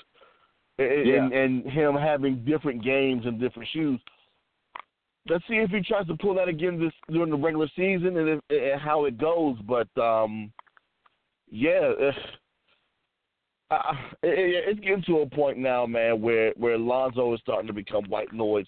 and, 0.78 1.08
Yeah. 1.08 1.24
and, 1.24 1.34
and 1.34 1.66
him 1.72 1.96
having 1.96 2.44
different 2.44 2.84
games 2.84 3.26
and 3.26 3.40
different 3.40 3.70
shoes. 3.70 4.02
let's 5.30 5.48
see 5.48 5.56
if 5.56 5.70
he 5.70 5.82
tries 5.82 6.06
to 6.08 6.18
pull 6.18 6.34
that 6.36 6.50
again 6.50 6.78
this 6.80 6.92
during 7.10 7.30
the 7.30 7.38
regular 7.38 7.70
season 7.76 8.18
and, 8.18 8.28
if, 8.30 8.40
and 8.50 8.82
how 8.82 9.06
it 9.06 9.18
goes. 9.18 9.58
But 9.62 9.88
um, 9.98 10.52
yeah, 11.50 11.94
uh, 13.72 13.94
it, 14.24 14.66
it's 14.68 14.80
getting 14.80 15.04
to 15.04 15.20
a 15.20 15.30
point 15.30 15.58
now, 15.58 15.86
man, 15.86 16.22
where 16.22 16.52
where 16.58 16.78
Lonzo 16.78 17.34
is 17.34 17.40
starting 17.42 17.68
to 17.68 17.74
become 17.74 18.06
white 18.06 18.34
noise, 18.34 18.68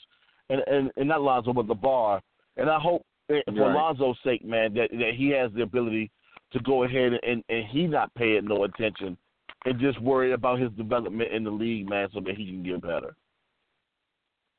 and 0.50 0.62
and, 0.68 0.92
and 0.98 1.08
not 1.08 1.22
Lonzo, 1.22 1.54
but 1.54 1.68
LaVar. 1.68 2.22
And 2.58 2.70
I 2.70 2.80
hope 2.80 3.06
eh, 3.30 3.42
for 3.48 3.54
Right. 3.54 3.76
Lonzo's 3.76 4.18
sake, 4.24 4.44
man, 4.46 4.74
that 4.76 4.90
that 4.92 5.14
he 5.16 5.30
has 5.30 5.52
the 5.54 5.64
ability 5.64 6.12
to 6.54 6.60
go 6.60 6.84
ahead 6.84 7.14
and 7.24 7.44
and 7.50 7.66
he 7.68 7.88
not 7.88 8.14
pay 8.16 8.34
it 8.34 8.44
no 8.44 8.64
attention 8.64 9.18
and 9.66 9.80
just 9.80 10.00
worry 10.02 10.34
about 10.34 10.60
his 10.60 10.72
development 10.74 11.32
in 11.32 11.44
the 11.44 11.52
league, 11.52 11.90
man, 11.90 12.08
so 12.14 12.20
that 12.22 12.36
he 12.38 12.46
can 12.46 12.64
get 12.64 12.82
better. 12.82 13.16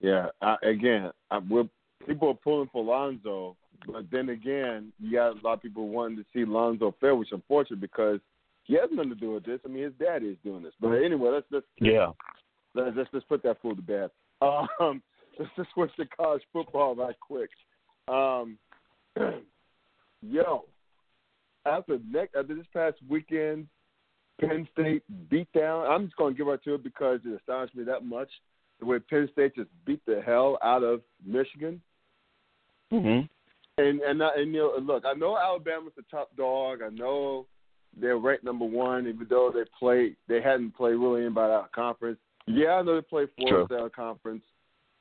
Yeah, 0.00 0.26
I, 0.42 0.56
again, 0.62 1.10
I, 1.30 1.38
we're, 1.38 1.68
people 2.06 2.28
are 2.28 2.34
pulling 2.34 2.68
for 2.72 2.84
Lonzo, 2.84 3.56
but 3.86 4.04
then 4.10 4.28
again, 4.28 4.92
you 5.00 5.12
got 5.12 5.40
a 5.40 5.40
lot 5.42 5.54
of 5.54 5.62
people 5.62 5.88
wanting 5.88 6.18
to 6.18 6.24
see 6.32 6.44
Lonzo 6.44 6.94
fail, 7.00 7.16
which 7.16 7.28
is 7.28 7.34
unfortunate 7.34 7.80
because 7.80 8.20
he 8.66 8.74
has 8.74 8.90
nothing 8.92 9.10
to 9.10 9.16
do 9.16 9.32
with 9.32 9.44
this. 9.44 9.60
I 9.64 9.68
mean, 9.68 9.84
his 9.84 9.92
daddy 9.98 10.26
is 10.26 10.36
doing 10.44 10.62
this. 10.62 10.74
But 10.80 10.92
anyway, 10.92 11.30
let's 11.32 11.46
let's 11.50 11.66
Yeah. 11.80 12.12
let's 12.74 12.96
let's, 12.96 13.08
let's 13.12 13.26
put 13.26 13.42
that 13.44 13.60
fool 13.62 13.74
to 13.76 13.82
bed. 13.82 14.10
Um, 14.42 14.68
let's 15.38 15.50
just 15.56 15.70
switch 15.72 15.90
to 15.96 16.06
college 16.06 16.42
football 16.52 16.94
right 16.94 17.14
quick. 17.20 17.50
Um, 18.08 18.58
yo, 20.22 20.64
after 21.64 21.98
next 22.10 22.34
after 22.34 22.54
this 22.54 22.66
past 22.72 22.96
weekend, 23.08 23.66
Penn 24.40 24.68
State 24.72 25.02
beat 25.30 25.52
down. 25.52 25.86
I'm 25.86 26.04
just 26.06 26.16
going 26.16 26.34
to 26.34 26.38
give 26.38 26.46
right 26.46 26.62
to 26.64 26.74
it 26.74 26.84
because 26.84 27.20
it 27.24 27.34
astonished 27.40 27.74
me 27.74 27.84
that 27.84 28.04
much 28.04 28.28
the 28.80 28.86
way 28.86 28.98
Penn 28.98 29.28
State 29.32 29.54
just 29.56 29.70
beat 29.84 30.04
the 30.06 30.20
hell 30.24 30.58
out 30.62 30.82
of 30.82 31.00
Michigan. 31.24 31.80
Mhm. 32.92 33.28
And 33.78 34.00
and 34.00 34.22
I- 34.22 34.34
and 34.36 34.52
you 34.54 34.60
know, 34.60 34.76
look, 34.80 35.04
I 35.04 35.14
know 35.14 35.36
Alabama's 35.36 35.92
the 35.96 36.02
top 36.10 36.34
dog. 36.36 36.82
I 36.82 36.88
know 36.90 37.46
they're 37.98 38.18
ranked 38.18 38.44
number 38.44 38.64
one, 38.64 39.06
even 39.06 39.26
though 39.28 39.50
they 39.52 39.64
played 39.78 40.16
they 40.28 40.40
hadn't 40.40 40.76
played 40.76 40.94
really 40.94 41.22
anybody 41.22 41.52
out 41.52 41.64
of 41.64 41.72
conference. 41.72 42.18
Yeah, 42.46 42.74
I 42.74 42.82
know 42.82 42.94
they 42.94 43.02
played 43.02 43.28
Florida 43.36 43.66
State 43.66 43.78
out 43.78 43.86
of 43.86 43.92
conference, 43.92 44.42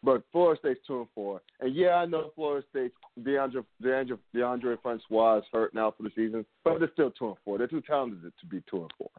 but 0.02 0.24
Florida 0.32 0.60
State's 0.60 0.80
two 0.88 1.00
and 1.00 1.08
four. 1.14 1.42
And 1.60 1.76
yeah, 1.76 1.96
I 1.96 2.06
know 2.06 2.32
Florida 2.36 2.66
State's 2.70 2.96
DeAndre 3.22 3.66
DeAndre 3.84 4.18
Deondre 4.36 4.82
Francois 4.82 5.38
is 5.38 5.44
hurt 5.52 5.74
now 5.74 5.94
for 5.96 6.04
the 6.04 6.12
season, 6.16 6.46
but 6.64 6.80
they're 6.80 6.92
still 6.94 7.12
two 7.12 7.28
and 7.28 7.38
four. 7.44 7.58
They're 7.58 7.68
too 7.68 7.82
talented 7.82 8.32
to 8.40 8.46
be 8.48 8.64
two 8.70 8.82
and 8.82 8.94
four. 8.98 9.10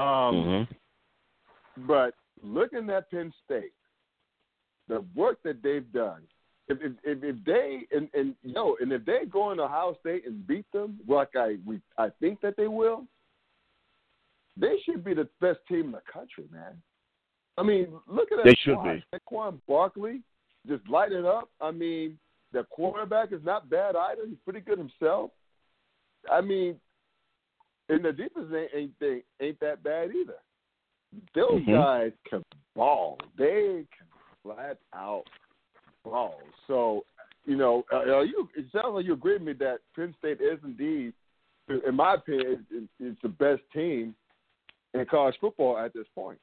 Um, 0.00 0.34
Mhm. 0.34 0.68
but 1.86 2.14
looking 2.42 2.88
at 2.90 3.10
Penn 3.10 3.32
State, 3.44 3.74
the 4.88 5.00
work 5.14 5.42
that 5.42 5.62
they've 5.62 5.90
done, 5.92 6.26
if 6.72 6.78
if 6.82 6.92
if, 7.04 7.24
if 7.24 7.44
they 7.44 7.82
and 7.96 8.08
and 8.14 8.34
yo, 8.42 8.76
and 8.80 8.92
if 8.92 9.04
they 9.04 9.20
go 9.30 9.50
into 9.50 9.64
Ohio 9.64 9.96
State 10.00 10.26
and 10.26 10.46
beat 10.46 10.66
them, 10.72 10.98
like 11.08 11.30
I 11.36 11.56
we 11.66 11.80
I 11.98 12.08
think 12.20 12.40
that 12.40 12.56
they 12.56 12.68
will, 12.68 13.06
they 14.56 14.76
should 14.84 15.04
be 15.04 15.14
the 15.14 15.28
best 15.40 15.60
team 15.68 15.86
in 15.86 15.92
the 15.92 16.02
country, 16.12 16.44
man. 16.52 16.80
I 17.58 17.62
mean, 17.62 17.88
look 18.06 18.32
at 18.32 18.38
that. 18.38 18.44
They 18.44 18.56
should 18.62 18.74
squad. 18.78 19.02
be. 19.12 19.18
Saquon 19.18 19.60
Barkley 19.68 20.22
just 20.66 20.88
light 20.88 21.12
it 21.12 21.24
up. 21.24 21.50
I 21.60 21.70
mean, 21.70 22.18
the 22.52 22.64
quarterback 22.70 23.32
is 23.32 23.44
not 23.44 23.68
bad 23.68 23.96
either. 23.96 24.22
He's 24.26 24.38
pretty 24.44 24.60
good 24.60 24.78
himself. 24.78 25.30
I 26.30 26.40
mean, 26.40 26.76
and 27.88 28.04
the 28.04 28.12
defense 28.12 28.46
ain't 28.54 28.70
ain't, 28.74 28.92
they, 29.00 29.22
ain't 29.40 29.60
that 29.60 29.82
bad 29.82 30.10
either. 30.14 30.38
Those 31.34 31.60
Mhm. 31.62 31.74
guys 31.74 32.12
can 32.24 32.42
ball. 32.74 33.18
They 33.36 33.86
can 33.96 34.06
flat 34.42 34.78
out 34.94 35.24
ball. 36.04 36.40
So, 36.66 37.04
you 37.44 37.56
know, 37.56 37.84
uh, 37.92 38.20
you? 38.20 38.48
It 38.56 38.66
sounds 38.72 38.94
like 38.94 39.04
you 39.04 39.14
agree 39.14 39.34
with 39.34 39.42
me 39.42 39.52
that 39.54 39.78
Penn 39.96 40.14
State 40.18 40.40
is 40.40 40.58
indeed, 40.64 41.12
in 41.86 41.94
my 41.94 42.14
opinion, 42.14 42.66
is, 42.70 42.88
is 43.00 43.16
the 43.22 43.28
best 43.28 43.62
team 43.72 44.14
in 44.94 45.04
college 45.06 45.34
football 45.40 45.78
at 45.78 45.92
this 45.94 46.06
point. 46.14 46.38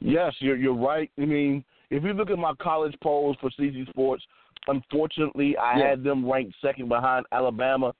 Yes, 0.00 0.34
you're 0.40 0.56
you're 0.56 0.74
right. 0.74 1.10
I 1.18 1.24
mean, 1.24 1.64
if 1.90 2.04
you 2.04 2.12
look 2.12 2.30
at 2.30 2.38
my 2.38 2.52
college 2.60 2.94
polls 3.02 3.36
for 3.40 3.50
CZ 3.50 3.88
Sports, 3.90 4.24
unfortunately, 4.68 5.56
I 5.56 5.78
Yeah. 5.78 5.88
had 5.90 6.04
them 6.04 6.30
ranked 6.30 6.54
second 6.60 6.88
behind 6.88 7.26
Alabama, 7.32 7.94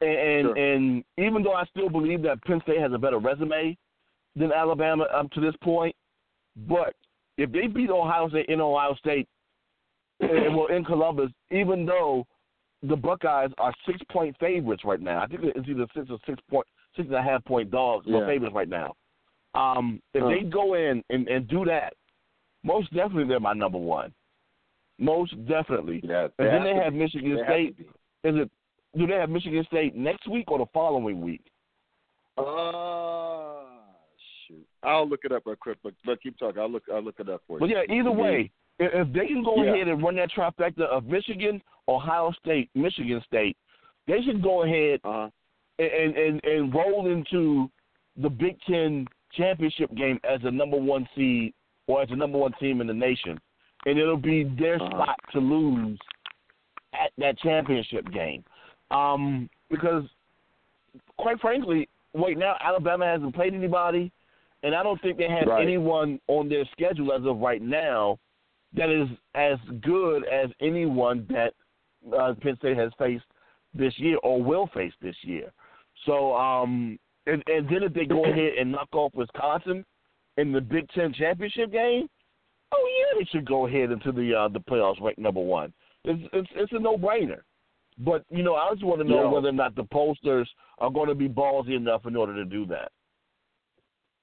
and 0.00 0.10
and, 0.10 0.44
Sure. 0.46 0.56
and 0.56 1.04
even 1.18 1.42
though 1.42 1.54
I 1.54 1.64
still 1.66 1.88
believe 1.88 2.22
that 2.22 2.42
Penn 2.44 2.60
State 2.62 2.80
has 2.80 2.92
a 2.92 2.98
better 2.98 3.18
resume 3.18 3.76
than 4.34 4.52
Alabama 4.52 5.04
up 5.04 5.30
to 5.32 5.40
this 5.40 5.54
point, 5.62 5.94
but 6.56 6.94
if 7.36 7.52
they 7.52 7.66
beat 7.66 7.90
Ohio 7.90 8.28
State 8.28 8.46
in 8.48 8.60
Ohio 8.60 8.94
State, 8.94 9.28
and, 10.20 10.56
well 10.56 10.66
in 10.66 10.84
Columbus, 10.84 11.30
even 11.50 11.84
though 11.86 12.26
the 12.82 12.96
Buckeyes 12.96 13.50
are 13.58 13.72
six 13.86 13.98
point 14.10 14.36
favorites 14.38 14.82
right 14.84 15.00
now, 15.00 15.22
I 15.22 15.26
think 15.26 15.42
it's 15.44 15.68
either 15.68 15.86
six 15.94 16.08
or 16.10 16.18
six 16.26 16.38
point 16.50 16.66
six 16.96 17.06
and 17.06 17.16
a 17.16 17.22
half 17.22 17.44
point 17.44 17.70
dogs 17.70 18.06
or 18.06 18.20
Yeah. 18.20 18.26
favorites 18.26 18.54
right 18.54 18.68
now. 18.68 18.94
Um, 19.54 20.00
if 20.14 20.22
Huh. 20.22 20.28
they 20.28 20.42
go 20.42 20.74
in 20.74 21.02
and, 21.10 21.28
and 21.28 21.46
do 21.48 21.64
that, 21.66 21.94
most 22.62 22.92
definitely 22.92 23.24
they're 23.24 23.40
my 23.40 23.52
number 23.52 23.78
one. 23.78 24.12
Most 24.98 25.32
definitely. 25.46 26.00
Yeah, 26.02 26.28
And 26.38 26.48
then 26.48 26.64
they 26.64 26.74
have 26.74 26.92
be. 26.94 26.98
Michigan 27.00 27.36
They 27.36 27.42
State. 27.44 27.76
be. 27.76 27.84
Is 28.28 28.36
it? 28.36 28.50
Do 28.96 29.06
they 29.06 29.14
have 29.14 29.28
Michigan 29.28 29.62
State 29.64 29.94
next 29.94 30.26
week 30.26 30.50
or 30.50 30.58
the 30.58 30.66
following 30.72 31.20
week? 31.20 31.42
Shoot. 32.38 32.44
I'll 34.86 35.08
look 35.08 35.20
it 35.24 35.32
up 35.32 35.42
real 35.46 35.56
quick, 35.56 35.78
but, 35.82 35.92
but 36.04 36.22
keep 36.22 36.38
talking. 36.38 36.60
I'll 36.62 36.70
look. 36.70 36.84
I'll 36.92 37.02
look 37.02 37.18
it 37.18 37.28
up 37.28 37.42
for 37.46 37.58
you. 37.58 37.60
But 37.60 37.68
yeah, 37.68 37.82
either 37.94 38.10
way, 38.12 38.50
if, 38.78 39.06
if 39.08 39.12
they 39.12 39.26
can 39.26 39.42
go 39.42 39.62
Yeah. 39.62 39.74
ahead 39.74 39.88
and 39.88 40.02
run 40.02 40.16
that 40.16 40.30
trifecta 40.30 40.82
of 40.82 41.04
Michigan, 41.06 41.60
Ohio 41.88 42.32
State, 42.42 42.70
Michigan 42.74 43.20
State, 43.26 43.56
they 44.06 44.22
should 44.22 44.42
go 44.42 44.62
ahead 44.62 45.00
Uh-huh. 45.04 45.28
and 45.78 46.16
and, 46.16 46.44
and 46.44 46.74
roll 46.74 47.06
into 47.12 47.70
the 48.16 48.30
Big 48.30 48.56
Ten 48.66 49.06
championship 49.32 49.92
game 49.94 50.18
as 50.24 50.40
the 50.42 50.50
number 50.50 50.76
one 50.78 51.06
seed 51.14 51.52
or 51.88 52.00
as 52.02 52.08
the 52.08 52.16
number 52.16 52.38
one 52.38 52.52
team 52.60 52.80
in 52.80 52.86
the 52.86 52.94
nation, 52.94 53.38
and 53.86 53.98
it'll 53.98 54.16
be 54.16 54.44
their 54.44 54.76
Uh-huh. 54.76 54.90
spot 54.90 55.16
to 55.32 55.40
lose 55.40 55.98
at 56.94 57.10
that 57.18 57.38
championship 57.40 58.10
game. 58.12 58.44
Um, 58.90 59.50
because, 59.68 60.04
quite 61.18 61.40
frankly, 61.40 61.88
right 62.14 62.38
now 62.38 62.56
Alabama 62.60 63.04
hasn't 63.04 63.34
played 63.34 63.52
anybody, 63.52 64.12
and 64.66 64.74
I 64.74 64.82
don't 64.82 65.00
think 65.00 65.16
they 65.16 65.28
have 65.28 65.46
Right. 65.46 65.62
anyone 65.62 66.20
on 66.26 66.48
their 66.48 66.64
schedule 66.72 67.12
as 67.12 67.24
of 67.24 67.38
right 67.38 67.62
now 67.62 68.18
that 68.72 68.90
is 68.90 69.08
as 69.34 69.58
good 69.80 70.26
as 70.26 70.50
anyone 70.60 71.24
that 71.30 71.54
uh, 72.12 72.34
Penn 72.42 72.56
State 72.56 72.76
has 72.76 72.92
faced 72.98 73.24
this 73.72 73.96
year 73.98 74.18
or 74.24 74.42
will 74.42 74.66
face 74.74 74.92
this 75.00 75.14
year. 75.22 75.52
So, 76.04 76.34
um, 76.36 76.98
and, 77.26 77.42
and 77.46 77.68
then 77.68 77.84
if 77.84 77.94
they 77.94 78.06
go 78.06 78.24
ahead 78.24 78.54
and 78.58 78.72
knock 78.72 78.88
off 78.92 79.14
Wisconsin 79.14 79.84
in 80.36 80.50
the 80.50 80.60
Big 80.60 80.88
Ten 80.90 81.12
championship 81.12 81.70
game, 81.70 82.08
oh 82.72 82.88
yeah, 82.98 83.18
they 83.20 83.24
should 83.30 83.46
go 83.46 83.66
ahead 83.68 83.92
into 83.92 84.10
the 84.10 84.34
uh, 84.34 84.48
the 84.48 84.60
playoffs 84.60 85.00
ranked 85.00 85.20
number 85.20 85.40
one. 85.40 85.72
It's 86.04 86.28
it's, 86.32 86.48
it's 86.56 86.72
a 86.72 86.78
no 86.80 86.96
brainer. 86.96 87.42
But 87.98 88.24
you 88.30 88.42
know, 88.42 88.56
I 88.56 88.70
just 88.72 88.84
want 88.84 89.00
to 89.00 89.08
know 89.08 89.22
Yeah. 89.22 89.30
whether 89.30 89.48
or 89.48 89.52
not 89.52 89.76
the 89.76 89.84
posters 89.84 90.48
are 90.78 90.90
going 90.90 91.08
to 91.08 91.14
be 91.14 91.28
ballsy 91.28 91.76
enough 91.76 92.04
in 92.04 92.16
order 92.16 92.34
to 92.34 92.44
do 92.44 92.66
that. 92.66 92.90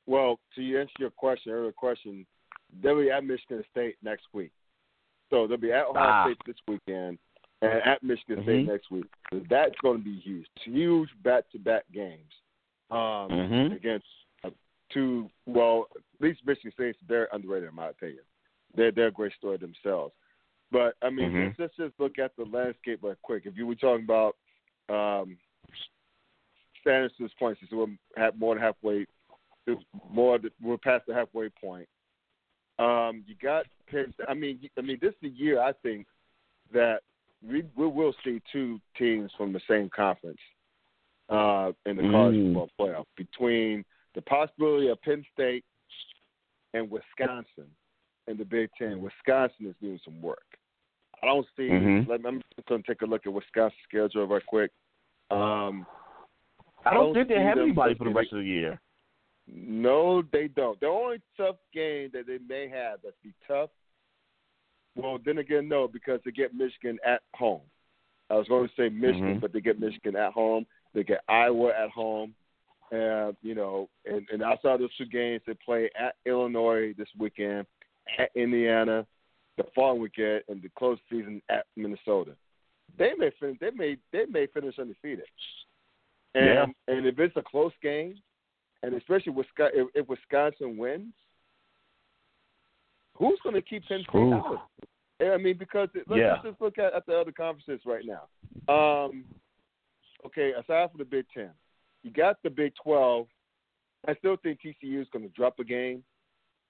Well, 0.06 0.40
to 0.56 0.80
answer 0.80 0.92
your 1.00 1.12
question, 1.12 1.52
earlier 1.52 1.72
question, 1.72 2.26
they'll 2.82 3.00
be 3.00 3.12
at 3.12 3.24
Michigan 3.24 3.64
State 3.72 3.96
next 4.04 4.26
week. 4.34 4.52
So 5.30 5.48
they'll 5.48 5.58
be 5.58 5.72
at 5.72 5.86
Ohio 5.88 6.10
Ah. 6.10 6.26
State 6.26 6.38
this 6.46 6.56
weekend 6.68 7.18
and 7.62 7.82
at 7.84 8.04
Michigan 8.04 8.44
State 8.44 8.66
Mhm. 8.66 8.68
next 8.68 8.92
week. 8.92 9.06
So 9.32 9.40
that's 9.50 9.76
going 9.82 10.00
to 10.00 10.04
be 10.04 10.20
huge. 10.20 10.48
Huge 10.62 11.10
back-to-back 11.24 11.86
games 11.92 12.34
um, 12.92 13.32
Mhm. 13.32 13.76
against 13.76 14.06
uh, 14.44 14.52
two. 14.90 15.32
Well, 15.48 15.88
at 15.96 16.02
least 16.20 16.46
Michigan 16.46 16.72
State, 16.74 16.96
they're 17.08 17.30
underrated 17.32 17.70
in 17.70 17.76
my 17.76 17.88
opinion. 17.88 18.24
They're 18.76 18.92
they're 18.92 19.08
a 19.08 19.12
great 19.12 19.34
story 19.34 19.58
themselves. 19.58 20.14
But 20.70 20.96
I 21.02 21.10
mean, 21.10 21.32
Mhm. 21.32 21.58
let's, 21.58 21.76
just 21.76 22.00
look 22.00 22.20
at 22.20 22.36
the 22.36 22.46
landscape 22.46 23.02
real 23.02 23.16
quick. 23.22 23.46
If 23.46 23.58
you 23.58 23.66
were 23.66 23.76
talking 23.76 24.04
about 24.04 24.36
um, 24.90 25.40
Sanderson's 26.84 27.34
points, 27.36 27.62
so 27.70 27.78
we're 27.78 28.32
more 28.36 28.56
than 28.56 28.64
halfway 28.64 29.08
it's 29.68 29.82
more 30.12 30.38
th- 30.40 30.54
we're 30.62 30.78
past 30.78 31.06
the 31.08 31.14
halfway 31.14 31.50
point. 31.50 31.88
Um, 32.80 33.24
you 33.28 33.36
got 33.42 33.66
Penn. 33.90 34.14
I 34.28 34.34
mean, 34.34 34.60
y- 34.62 34.70
I 34.78 34.82
mean, 34.82 34.98
this 35.02 35.12
is 35.12 35.18
the 35.22 35.30
year 35.30 35.62
I 35.62 35.74
think 35.84 36.08
that 36.74 37.02
we 37.48 37.64
we 37.76 37.88
will 37.88 38.14
see 38.24 38.42
two 38.52 38.80
teams 38.98 39.32
from 39.38 39.54
the 39.54 39.62
same 39.70 39.90
conference 39.96 40.40
uh, 41.30 41.72
in 41.86 41.98
the 41.98 42.04
college 42.04 42.36
Mm. 42.36 42.54
football 42.54 42.70
playoff 42.80 43.06
between 43.16 43.84
the 44.16 44.22
possibility 44.24 44.88
of 44.90 45.02
Penn 45.02 45.24
State 45.34 45.64
and 46.74 46.90
Wisconsin 46.90 47.70
in 48.28 48.38
the 48.38 48.46
Big 48.46 48.70
Ten. 48.78 49.02
Wisconsin 49.02 49.68
is 49.68 49.76
doing 49.82 50.00
some 50.04 50.22
work. 50.22 50.44
I 51.22 51.26
don't 51.26 51.48
see. 51.56 51.70
Mhm. 51.70 52.08
Let 52.08 52.26
I'm 52.26 52.42
just 52.56 52.68
going 52.68 52.84
to 52.84 52.88
take 52.88 53.02
a 53.02 53.06
look 53.06 53.26
at 53.26 53.32
Wisconsin's 53.34 53.80
schedule 53.88 54.26
real 54.28 54.42
quick. 54.46 54.72
Um, 55.32 55.86
I 56.86 56.94
don't 56.94 57.14
think 57.14 57.30
they 57.30 57.42
have 57.42 57.58
anybody 57.58 57.96
for 57.96 58.04
the 58.06 58.10
rest 58.10 58.34
of 58.34 58.40
the 58.40 58.46
year. 58.46 58.82
No, 59.48 60.22
they 60.32 60.48
don't. 60.48 60.80
The 60.80 60.88
only 60.88 61.22
tough 61.38 61.58
game 61.74 62.10
that 62.14 62.28
they 62.28 62.38
may 62.48 62.70
have 62.70 63.00
that's 63.04 63.16
be 63.24 63.34
tough 63.48 63.70
Well, 64.96 65.18
then 65.26 65.40
again, 65.40 65.68
no, 65.68 65.88
because 65.88 66.20
they 66.24 66.32
get 66.32 66.54
Michigan 66.54 67.00
at 67.06 67.22
home. 67.36 67.62
I 68.30 68.36
was 68.36 68.48
going 68.48 68.68
to 68.68 68.76
say 68.76 68.90
Michigan, 68.90 69.38
Mhm. 69.38 69.42
but 69.42 69.52
they 69.52 69.60
get 69.60 69.80
Michigan 69.80 70.16
at 70.16 70.34
home. 70.34 70.68
They 70.94 71.04
get 71.04 71.24
Iowa 71.28 71.72
at 71.74 71.90
home. 71.90 72.36
And, 72.92 73.36
you 73.42 73.56
know, 73.56 73.90
and, 74.06 74.28
and 74.32 74.44
outside 74.44 74.80
those 74.80 74.96
two 74.96 75.08
games, 75.08 75.42
they 75.48 75.56
play 75.56 75.90
at 75.96 76.16
Illinois 76.26 76.94
this 76.94 77.10
weekend, 77.18 77.66
at 78.20 78.30
Indiana 78.36 79.08
the 79.58 79.64
following 79.76 80.02
weekend, 80.02 80.44
and 80.48 80.62
the 80.62 80.70
close 80.78 81.00
season 81.10 81.42
at 81.50 81.66
Minnesota. 81.76 82.36
They 82.96 83.14
may 83.18 83.32
finish. 83.40 83.58
They 83.60 83.72
may. 83.72 83.98
They 84.12 84.26
may 84.28 84.46
finish 84.46 84.78
undefeated. 84.78 85.26
And 86.36 86.46
Yeah. 86.46 86.66
and 86.88 87.08
if 87.08 87.18
it's 87.20 87.36
a 87.36 87.42
close 87.42 87.74
game, 87.82 88.22
and 88.84 88.94
especially 88.94 89.34
if, 89.38 89.88
if 89.96 90.08
Wisconsin 90.08 90.78
wins, 90.78 91.14
who's 93.16 93.40
going 93.44 93.56
to 93.56 93.62
keep 93.62 93.88
Penn 93.88 94.04
State 94.10 94.20
Ooh. 94.20 94.34
out? 94.34 94.68
I 95.22 95.38
mean, 95.38 95.58
because 95.58 95.88
it, 95.96 96.04
let's, 96.08 96.20
Yeah. 96.20 96.34
let's 96.34 96.44
just 96.50 96.62
look 96.62 96.78
at, 96.78 96.94
at 96.94 97.06
the 97.06 97.18
other 97.18 97.32
conferences 97.32 97.82
right 97.86 98.04
now. 98.06 98.28
Um, 98.74 99.24
okay, 100.26 100.52
aside 100.52 100.90
from 100.92 101.00
the 101.00 101.06
Big 101.06 101.26
Ten, 101.34 101.52
you 102.04 102.12
got 102.12 102.38
the 102.44 102.50
Big 102.50 102.74
Twelve. 102.84 103.28
I 104.08 104.16
still 104.16 104.36
think 104.44 104.60
TCU 104.60 105.02
is 105.02 105.08
going 105.14 105.24
to 105.24 105.30
drop 105.34 105.60
a 105.60 105.64
game 105.64 106.04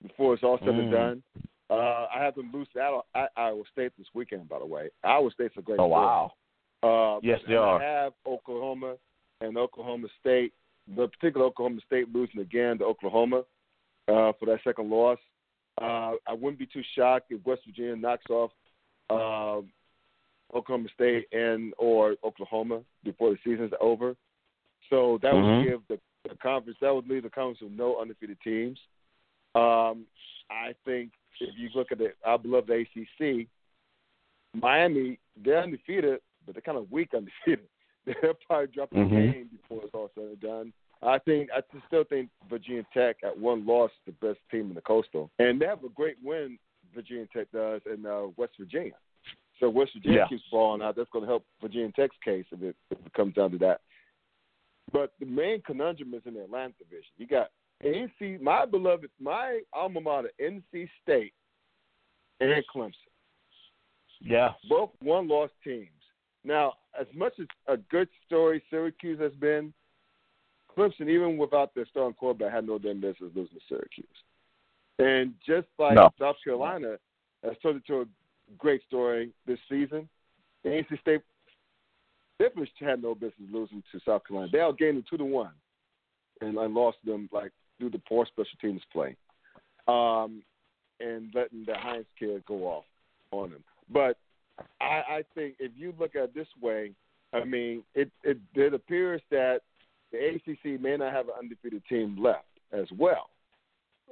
before 0.03 0.35
it's 0.35 0.43
all 0.43 0.59
said 0.59 0.67
and 0.69 0.89
Mm. 0.89 0.91
done. 0.91 1.23
Uh, 1.69 2.05
I 2.13 2.21
have 2.23 2.35
them 2.35 2.51
lose 2.53 2.67
to 2.73 2.79
Iowa- 2.81 3.01
I- 3.15 3.29
Iowa 3.35 3.63
State 3.71 3.93
this 3.97 4.05
weekend, 4.13 4.47
by 4.47 4.59
the 4.59 4.65
way. 4.65 4.89
Iowa 5.03 5.31
State's 5.31 5.57
a 5.57 5.61
great 5.61 5.79
Oh 5.79 5.87
wow. 5.87 6.33
Uh, 6.83 7.19
Yes, 7.23 7.39
they 7.47 7.55
I 7.55 7.57
are. 7.57 7.79
have 7.79 8.13
Oklahoma 8.27 8.97
and 9.41 9.57
Oklahoma 9.57 10.09
State, 10.19 10.53
the 10.87 11.07
particular 11.07 11.45
Oklahoma 11.47 11.81
State 11.85 12.13
losing 12.13 12.41
again 12.41 12.77
to 12.79 12.85
Oklahoma 12.85 13.43
uh, 14.07 14.33
for 14.39 14.45
that 14.47 14.59
second 14.63 14.89
loss. 14.89 15.19
Uh, 15.81 16.13
I 16.27 16.33
wouldn't 16.33 16.59
be 16.59 16.67
too 16.67 16.83
shocked 16.95 17.31
if 17.31 17.45
West 17.45 17.61
Virginia 17.65 17.95
knocks 17.95 18.29
off 18.29 18.51
uh, 19.09 19.61
Oklahoma 20.55 20.89
State 20.93 21.27
and 21.31 21.73
or 21.77 22.15
Oklahoma 22.23 22.81
before 23.03 23.31
the 23.31 23.37
season's 23.43 23.73
over. 23.81 24.15
So 24.89 25.17
that 25.21 25.33
Mhm. 25.33 25.57
would 25.57 25.63
give 25.65 25.87
the, 25.87 25.99
the 26.29 26.35
conference 26.37 26.77
that 26.79 26.93
would 26.93 27.07
leave 27.09 27.23
the 27.23 27.29
conference 27.29 27.61
with 27.61 27.71
no 27.71 27.99
undefeated 27.99 28.39
teams. 28.41 28.79
Um, 29.55 30.05
I 30.49 30.75
think 30.85 31.13
if 31.39 31.57
you 31.57 31.69
look 31.73 31.91
at 31.91 31.97
the 31.97 32.13
our 32.23 32.37
beloved 32.37 32.69
ACC, 32.69 33.47
Miami 34.53 35.17
they're 35.37 35.63
undefeated, 35.63 36.21
but 36.45 36.53
they're 36.53 36.61
kind 36.61 36.77
of 36.77 36.91
weak 36.91 37.13
undefeated. 37.13 37.67
They'll 38.21 38.33
probably 38.47 38.67
drop 38.67 38.91
a 38.91 38.95
Mhm. 38.95 39.09
game 39.09 39.49
before 39.61 39.83
it's 39.85 39.93
all 39.93 40.11
said 40.15 40.23
and 40.25 40.39
done. 40.39 40.73
I 41.01 41.19
think 41.19 41.49
I 41.51 41.61
still 41.87 42.03
think 42.05 42.29
Virginia 42.49 42.85
Tech 42.93 43.17
at 43.23 43.37
one 43.37 43.65
loss 43.65 43.91
the 44.05 44.11
best 44.13 44.39
team 44.49 44.69
in 44.69 44.73
the 44.73 44.81
Coastal, 44.81 45.29
and 45.39 45.59
they 45.59 45.65
have 45.65 45.83
a 45.83 45.89
great 45.89 46.17
win. 46.23 46.57
Virginia 46.93 47.27
Tech 47.33 47.51
does 47.51 47.81
in 47.91 48.05
uh, 48.05 48.27
West 48.37 48.53
Virginia. 48.59 48.93
So 49.59 49.69
West 49.69 49.93
Virginia 49.93 50.19
Yeah. 50.19 50.27
keeps 50.27 50.43
falling 50.49 50.81
out. 50.81 50.95
That's 50.95 51.09
going 51.11 51.23
to 51.23 51.29
help 51.29 51.45
Virginia 51.61 51.91
Tech's 51.93 52.15
case 52.23 52.45
if 52.51 52.61
it, 52.61 52.75
if 52.91 52.97
it 53.05 53.13
comes 53.13 53.33
down 53.35 53.51
to 53.51 53.57
that. 53.59 53.81
But 54.91 55.13
the 55.19 55.25
main 55.25 55.61
conundrum 55.61 56.13
is 56.13 56.21
in 56.25 56.33
the 56.35 56.43
Atlantic 56.43 56.77
division. 56.79 57.11
You 57.17 57.25
got 57.27 57.49
NC, 57.83 58.39
my 58.41 58.65
beloved, 58.65 59.09
my 59.19 59.61
alma 59.73 60.01
mater, 60.01 60.31
NC 60.39 60.87
State, 61.01 61.33
and 62.39 62.63
Clemson 62.73 62.93
Yeah. 64.21 64.53
both 64.69 64.91
one 65.01 65.27
loss 65.27 65.49
teams. 65.63 65.89
Now, 66.43 66.73
as 66.99 67.07
much 67.15 67.33
as 67.39 67.47
a 67.67 67.77
good 67.77 68.09
story 68.25 68.63
Syracuse 68.69 69.19
has 69.19 69.33
been, 69.33 69.73
Clemson, 70.75 71.07
even 71.09 71.37
without 71.37 71.73
their 71.75 71.85
starting 71.85 72.13
quarterback, 72.13 72.53
had 72.53 72.67
no 72.67 72.77
damn 72.77 72.99
business 72.99 73.31
losing 73.35 73.55
to 73.55 73.61
Syracuse. 73.69 74.05
And 74.99 75.33
just 75.45 75.67
like 75.77 75.95
No. 75.95 76.09
South 76.19 76.35
Carolina 76.43 76.97
has 77.43 77.53
turned 77.61 77.77
into 77.77 78.01
a 78.01 78.05
great 78.57 78.83
story 78.87 79.31
this 79.45 79.59
season, 79.69 80.09
the 80.63 80.69
NC 80.69 80.99
State 80.99 81.21
definitely 82.39 82.71
had 82.79 83.01
no 83.01 83.15
business 83.15 83.49
losing 83.51 83.83
to 83.91 83.99
South 84.05 84.25
Carolina. 84.27 84.51
They 84.51 84.59
outgained 84.59 84.95
them 84.95 85.05
two 85.09 85.17
to 85.17 85.25
one, 85.25 85.53
and, 86.41 86.59
I 86.59 86.65
lost 86.65 86.97
them 87.05 87.29
like 87.31 87.51
through 87.77 87.91
the 87.91 88.01
poor 88.07 88.25
special 88.25 88.57
teams 88.61 88.81
play, 88.91 89.15
um, 89.87 90.43
and 90.99 91.33
letting 91.33 91.65
the 91.65 91.75
Heinz 91.75 92.05
kid 92.17 92.43
go 92.45 92.65
off 92.65 92.85
on 93.31 93.51
them. 93.51 93.63
But 93.89 94.17
I, 94.81 94.85
I 94.85 95.23
think 95.35 95.55
if 95.59 95.71
you 95.75 95.93
look 95.99 96.15
at 96.15 96.23
it 96.23 96.35
this 96.35 96.47
way, 96.61 96.91
I 97.33 97.43
mean, 97.43 97.83
it, 97.95 98.11
it 98.23 98.37
it 98.53 98.73
appears 98.73 99.21
that 99.31 99.61
the 100.11 100.17
ACC 100.35 100.79
may 100.79 100.97
not 100.97 101.13
have 101.13 101.27
an 101.27 101.33
undefeated 101.39 101.83
team 101.89 102.21
left 102.21 102.45
as 102.71 102.85
well. 102.97 103.29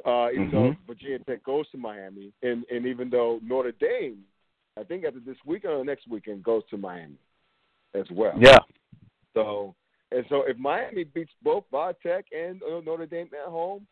Uh, 0.05 0.29
even 0.31 0.49
though 0.49 0.71
Mhm. 0.71 0.77
Virginia 0.87 1.19
Tech 1.19 1.43
goes 1.43 1.69
to 1.69 1.77
Miami, 1.77 2.31
and 2.41 2.65
and 2.71 2.87
even 2.87 3.09
though 3.09 3.39
Notre 3.43 3.73
Dame, 3.73 4.23
I 4.77 4.83
think 4.83 5.05
after 5.05 5.19
this 5.19 5.37
weekend 5.45 5.73
or 5.73 5.85
next 5.85 6.07
weekend 6.07 6.43
goes 6.43 6.63
to 6.71 6.77
Miami 6.77 7.17
as 7.93 8.09
well. 8.09 8.33
Yeah. 8.39 8.57
So 9.35 9.75
and 10.11 10.25
so 10.29 10.43
if 10.47 10.57
Miami 10.57 11.03
beats 11.03 11.31
both 11.43 11.63
Bar 11.71 11.93
Tech 12.01 12.25
and 12.35 12.61
uh, 12.63 12.81
Notre 12.83 13.05
Dame 13.05 13.29
at 13.45 13.49
home, 13.51 13.85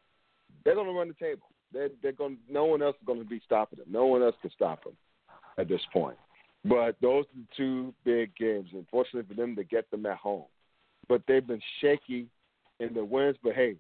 they're 0.64 0.76
going 0.76 0.88
to 0.88 0.94
run 0.94 1.08
the 1.08 1.14
table. 1.14 1.48
They're, 1.72 1.90
they're 2.02 2.12
going. 2.12 2.38
No 2.50 2.66
one 2.66 2.82
else 2.82 2.96
is 3.00 3.06
going 3.06 3.20
to 3.20 3.26
be 3.26 3.42
stopping 3.46 3.80
them. 3.80 3.88
No 3.92 4.06
one 4.08 4.24
else 4.24 4.36
can 4.42 4.52
stop 4.52 4.84
them 4.84 4.94
at 5.58 5.68
this 5.68 5.82
point. 5.94 6.18
But 6.66 6.96
those 7.02 7.26
are 7.26 7.38
the 7.38 7.48
two 7.56 7.94
big 8.04 8.36
games. 8.36 8.70
Unfortunately 8.74 9.28
for 9.28 9.40
them, 9.40 9.56
to 9.56 9.64
get 9.64 9.90
them 9.92 10.06
at 10.06 10.18
home. 10.18 10.46
But 11.08 11.22
they've 11.28 11.46
been 11.46 11.62
shaky 11.82 12.28
in 12.80 12.94
the 12.94 13.04
wins. 13.04 13.38
But 13.44 13.56
hey, 13.56 13.76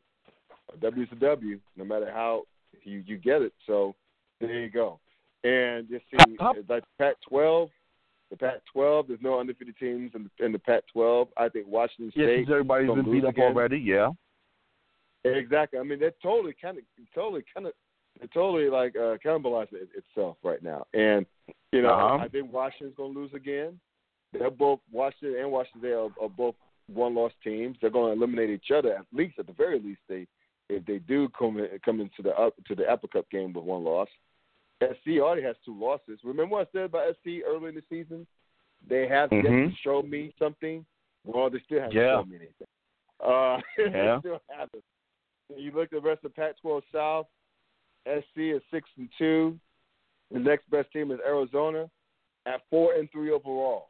a 0.73 0.77
W 0.77 1.03
is 1.03 1.09
a 1.11 1.15
W, 1.15 1.59
no 1.75 1.83
matter 1.83 2.09
how 2.11 2.43
you 2.83 3.03
you 3.05 3.17
get 3.17 3.41
it. 3.41 3.53
So 3.67 3.95
there 4.39 4.59
you 4.59 4.69
go. 4.69 4.99
And 5.43 5.89
you 5.89 5.99
see, 6.11 6.35
like 6.67 6.83
Pac-12, 6.97 7.69
the 8.29 8.37
Pac-12. 8.37 9.07
There's 9.07 9.19
no 9.21 9.39
undefeated 9.39 9.75
teams 9.77 10.11
in 10.15 10.29
the, 10.37 10.45
in 10.45 10.51
the 10.51 10.59
Pac-12. 10.59 11.27
I 11.37 11.49
think 11.49 11.67
Washington 11.67 12.11
Yes, 12.15 12.25
State. 12.27 12.37
since 12.39 12.49
everybody's 12.49 12.89
been 12.89 13.11
beat 13.11 13.23
up 13.25 13.31
again. 13.35 13.45
already. 13.45 13.77
Yeah. 13.77 14.09
Exactly. 15.25 15.79
I 15.79 15.83
mean, 15.83 15.99
they're 15.99 16.13
totally 16.23 16.55
kind 16.61 16.77
of, 16.77 16.83
totally 17.13 17.43
kind 17.53 17.67
of, 17.67 17.73
they're 18.19 18.27
totally 18.33 18.69
like 18.69 18.95
uh, 18.95 19.17
cannibalizing 19.25 19.73
it, 19.73 19.89
itself 19.95 20.37
right 20.43 20.61
now. 20.61 20.85
And 20.93 21.25
you 21.71 21.81
know, 21.81 21.93
Uh-huh. 21.93 22.23
I 22.23 22.27
think 22.27 22.51
Washington's 22.53 22.95
going 22.95 23.13
to 23.13 23.19
lose 23.19 23.33
again. 23.33 23.79
They're 24.33 24.51
both 24.51 24.79
Washington 24.91 25.39
and 25.39 25.51
Washington 25.51 25.81
State 25.81 25.93
are, 25.93 26.09
are 26.21 26.29
both 26.29 26.55
one-loss 26.93 27.31
teams. 27.43 27.77
They're 27.81 27.89
going 27.89 28.11
to 28.15 28.17
eliminate 28.17 28.49
each 28.49 28.71
other 28.71 28.93
at 28.95 29.05
least, 29.13 29.39
at 29.39 29.47
the 29.47 29.53
very 29.53 29.79
least, 29.79 30.01
they 30.07 30.27
if 30.69 30.85
they 30.85 30.99
do 30.99 31.27
come 31.29 31.57
in, 31.57 31.67
come 31.83 31.99
into 31.99 32.21
the 32.21 32.29
up 32.39 32.53
to 32.67 32.75
the 32.75 32.87
Apple 32.87 33.09
Cup 33.09 33.27
game 33.31 33.53
with 33.53 33.63
one 33.63 33.83
loss. 33.83 34.07
SC 34.83 35.19
already 35.19 35.41
has 35.41 35.55
two 35.65 35.77
losses. 35.79 36.19
Remember 36.23 36.55
what 36.57 36.67
I 36.67 36.71
said 36.71 36.83
about 36.85 37.15
SC 37.15 37.41
early 37.47 37.69
in 37.69 37.75
the 37.75 37.83
season? 37.89 38.27
They 38.87 39.07
have 39.07 39.29
yet 39.31 39.43
to 39.43 39.71
show 39.83 40.01
me 40.03 40.33
something. 40.39 40.85
Well, 41.25 41.49
they 41.49 41.59
still 41.65 41.79
haven't 41.81 41.95
Yeah. 41.97 42.17
shown 42.17 42.29
me 42.29 42.35
anything. 42.37 42.67
Uh, 43.19 43.59
Yeah. 43.77 44.15
they 44.15 44.19
still 44.19 44.41
haven't. 44.49 44.83
You 45.57 45.71
look 45.71 45.91
at 45.91 46.01
the 46.03 46.07
rest 46.07 46.23
of 46.23 46.35
Pac-12 46.35 46.81
South. 46.93 47.25
SC 48.05 48.37
is 48.37 48.61
six 48.71 48.89
and 48.97 49.09
two. 49.17 49.59
The 50.31 50.39
next 50.39 50.69
best 50.69 50.91
team 50.91 51.11
is 51.11 51.19
Arizona 51.25 51.89
at 52.45 52.61
four 52.69 52.93
and 52.93 53.11
three 53.11 53.31
overall. 53.31 53.89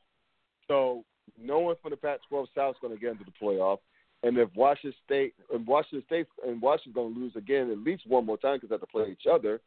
So 0.68 1.04
no 1.42 1.60
one 1.60 1.76
from 1.82 1.92
the 1.92 1.98
Pac-12 1.98 2.48
South 2.56 2.76
is 2.76 2.82
going 2.82 2.94
to 2.94 3.00
get 3.00 3.12
into 3.12 3.26
the 3.26 3.46
playoff. 3.46 3.80
And 4.24 4.38
if 4.38 4.50
Washington 4.56 4.98
State 5.06 5.34
and 5.54 5.66
Washington 5.66 6.04
State 6.06 6.28
and 6.46 6.62
Washington's 6.62 6.96
going 6.96 7.14
to 7.14 7.20
lose 7.20 7.36
again 7.36 7.72
at 7.72 7.78
least 7.78 8.08
one 8.08 8.26
more 8.26 8.38
time 8.38 8.58
because 8.58 8.70
they 8.70 8.76
have 8.76 8.82
to 8.82 8.88
play 8.88 9.10
each 9.12 9.28
other. 9.32 9.62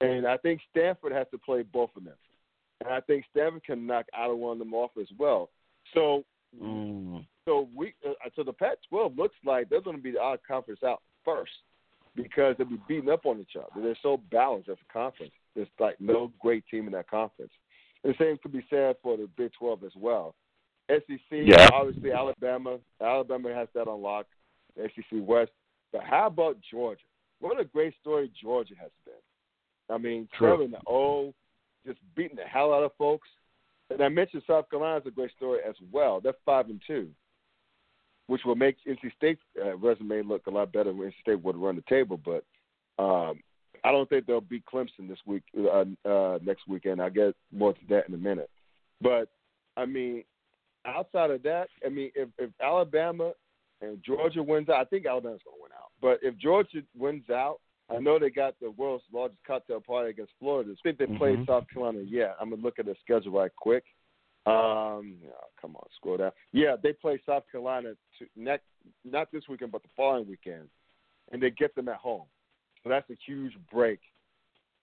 And 0.00 0.26
I 0.26 0.36
think 0.36 0.60
Stanford 0.70 1.12
has 1.12 1.26
to 1.30 1.38
play 1.38 1.62
both 1.62 1.90
of 1.96 2.04
them. 2.04 2.14
And 2.80 2.92
I 2.92 3.00
think 3.00 3.24
Stanford 3.30 3.64
can 3.64 3.86
knock 3.86 4.06
either 4.16 4.34
one 4.34 4.52
of 4.52 4.58
them 4.58 4.74
off 4.74 4.90
as 5.00 5.08
well. 5.18 5.50
So 5.94 6.24
Mm. 6.60 7.24
so 7.46 7.68
we 7.74 7.94
uh, 8.06 8.12
so 8.36 8.42
the 8.42 8.52
Pac-12 8.52 9.16
looks 9.16 9.36
like 9.44 9.68
they're 9.68 9.80
going 9.80 9.96
to 9.96 10.02
be 10.02 10.10
the 10.10 10.20
odd 10.20 10.40
conference 10.46 10.82
out 10.82 11.02
first 11.24 11.52
because 12.14 12.54
they'll 12.58 12.66
be 12.68 12.80
beating 12.88 13.10
up 13.10 13.26
on 13.26 13.40
each 13.40 13.56
other. 13.56 13.82
They're 13.82 13.96
so 14.02 14.20
balanced 14.30 14.68
as 14.68 14.76
a 14.88 14.92
conference. 14.92 15.32
There's 15.54 15.68
like 15.78 16.00
no 16.00 16.32
great 16.40 16.64
team 16.70 16.86
in 16.86 16.92
that 16.92 17.08
conference. 17.10 17.52
And 18.04 18.14
the 18.14 18.18
same 18.18 18.38
could 18.42 18.52
be 18.52 18.64
said 18.68 18.96
for 19.02 19.16
the 19.16 19.28
Big 19.36 19.52
12 19.58 19.84
as 19.84 19.92
well. 19.96 20.34
SEC, 20.88 21.18
Yeah. 21.30 21.68
obviously 21.72 22.12
Alabama. 22.12 22.78
Alabama 23.00 23.54
has 23.54 23.68
that 23.74 23.88
on 23.88 24.02
lock. 24.02 24.26
The 24.76 24.90
SEC 24.94 25.20
West. 25.20 25.52
But 25.92 26.02
how 26.04 26.26
about 26.26 26.56
Georgia? 26.70 27.02
What 27.40 27.60
a 27.60 27.64
great 27.64 27.94
story 28.00 28.30
Georgia 28.40 28.74
has 28.80 28.90
been. 29.04 29.94
I 29.94 29.98
mean. 29.98 30.28
Trevor 30.36 30.64
and 30.64 30.72
the 30.72 30.80
O, 30.86 31.34
just 31.86 31.98
beating 32.14 32.36
the 32.36 32.44
hell 32.44 32.72
out 32.72 32.82
of 32.82 32.92
folks. 32.96 33.28
And 33.90 34.02
I 34.02 34.08
mentioned 34.08 34.42
South 34.46 34.70
Carolina's 34.70 35.06
a 35.06 35.10
great 35.10 35.32
story 35.32 35.60
as 35.68 35.74
well. 35.90 36.20
They're 36.20 36.32
five 36.46 36.70
and 36.70 36.80
two, 36.86 37.10
which 38.26 38.42
will 38.44 38.54
make 38.54 38.76
NC 38.86 39.12
State's 39.16 39.40
uh, 39.62 39.76
resume 39.76 40.22
look 40.22 40.46
a 40.46 40.50
lot 40.50 40.72
better 40.72 40.92
when 40.92 41.08
NC 41.08 41.20
State 41.20 41.42
would 41.42 41.56
run 41.56 41.76
the 41.76 41.84
table. 41.88 42.18
But 42.24 42.44
um, 43.02 43.40
I 43.84 43.90
don't 43.90 44.08
think 44.08 44.26
they'll 44.26 44.40
beat 44.40 44.64
Clemson 44.72 45.08
this 45.08 45.18
week, 45.26 45.42
uh, 45.58 45.84
uh, 46.08 46.38
next 46.42 46.68
weekend. 46.68 47.02
I'll 47.02 47.10
get 47.10 47.34
more 47.52 47.72
to 47.72 47.80
that 47.88 48.08
in 48.08 48.14
a 48.14 48.18
minute. 48.18 48.50
But 49.00 49.28
I 49.76 49.86
mean, 49.86 50.24
outside 50.84 51.30
of 51.30 51.42
that, 51.42 51.68
I 51.84 51.88
mean, 51.88 52.10
if, 52.14 52.28
if 52.38 52.50
Alabama 52.62 53.32
and 53.80 54.02
Georgia 54.04 54.42
wins 54.42 54.68
out, 54.68 54.76
I 54.76 54.84
think 54.84 55.06
Alabama's 55.06 55.40
going 55.44 55.56
to 55.56 55.62
win 55.62 55.72
out. 55.76 55.90
But 56.00 56.18
if 56.22 56.38
Georgia 56.38 56.82
wins 56.96 57.28
out, 57.30 57.58
I 57.90 57.98
know 57.98 58.18
they 58.18 58.30
got 58.30 58.54
the 58.60 58.70
world's 58.70 59.04
largest 59.12 59.40
cocktail 59.46 59.80
party 59.80 60.10
against 60.10 60.32
Florida. 60.38 60.70
I 60.72 60.76
think 60.82 60.98
they 60.98 61.06
played 61.18 61.40
Mhm. 61.40 61.46
South 61.46 61.68
Carolina. 61.68 62.00
Yeah, 62.00 62.34
I'm 62.40 62.50
gonna 62.50 62.62
look 62.62 62.78
at 62.78 62.86
the 62.86 62.94
schedule 63.02 63.32
right 63.32 63.54
quick. 63.54 63.84
Um, 64.44 65.18
oh, 65.28 65.48
come 65.60 65.76
on, 65.76 65.84
scroll 65.96 66.16
down. 66.16 66.32
Yeah, 66.52 66.74
they 66.82 66.92
play 66.92 67.20
South 67.24 67.44
Carolina 67.50 67.92
to 68.18 68.26
next, 68.36 68.64
not 69.04 69.30
this 69.30 69.44
weekend, 69.48 69.70
but 69.70 69.82
the 69.82 69.88
following 69.96 70.28
weekend, 70.28 70.68
and 71.30 71.40
they 71.40 71.50
get 71.50 71.74
them 71.76 71.88
at 71.88 71.96
home. 71.96 72.24
So 72.82 72.90
that's 72.90 73.08
a 73.10 73.16
huge 73.24 73.52
break 73.72 74.00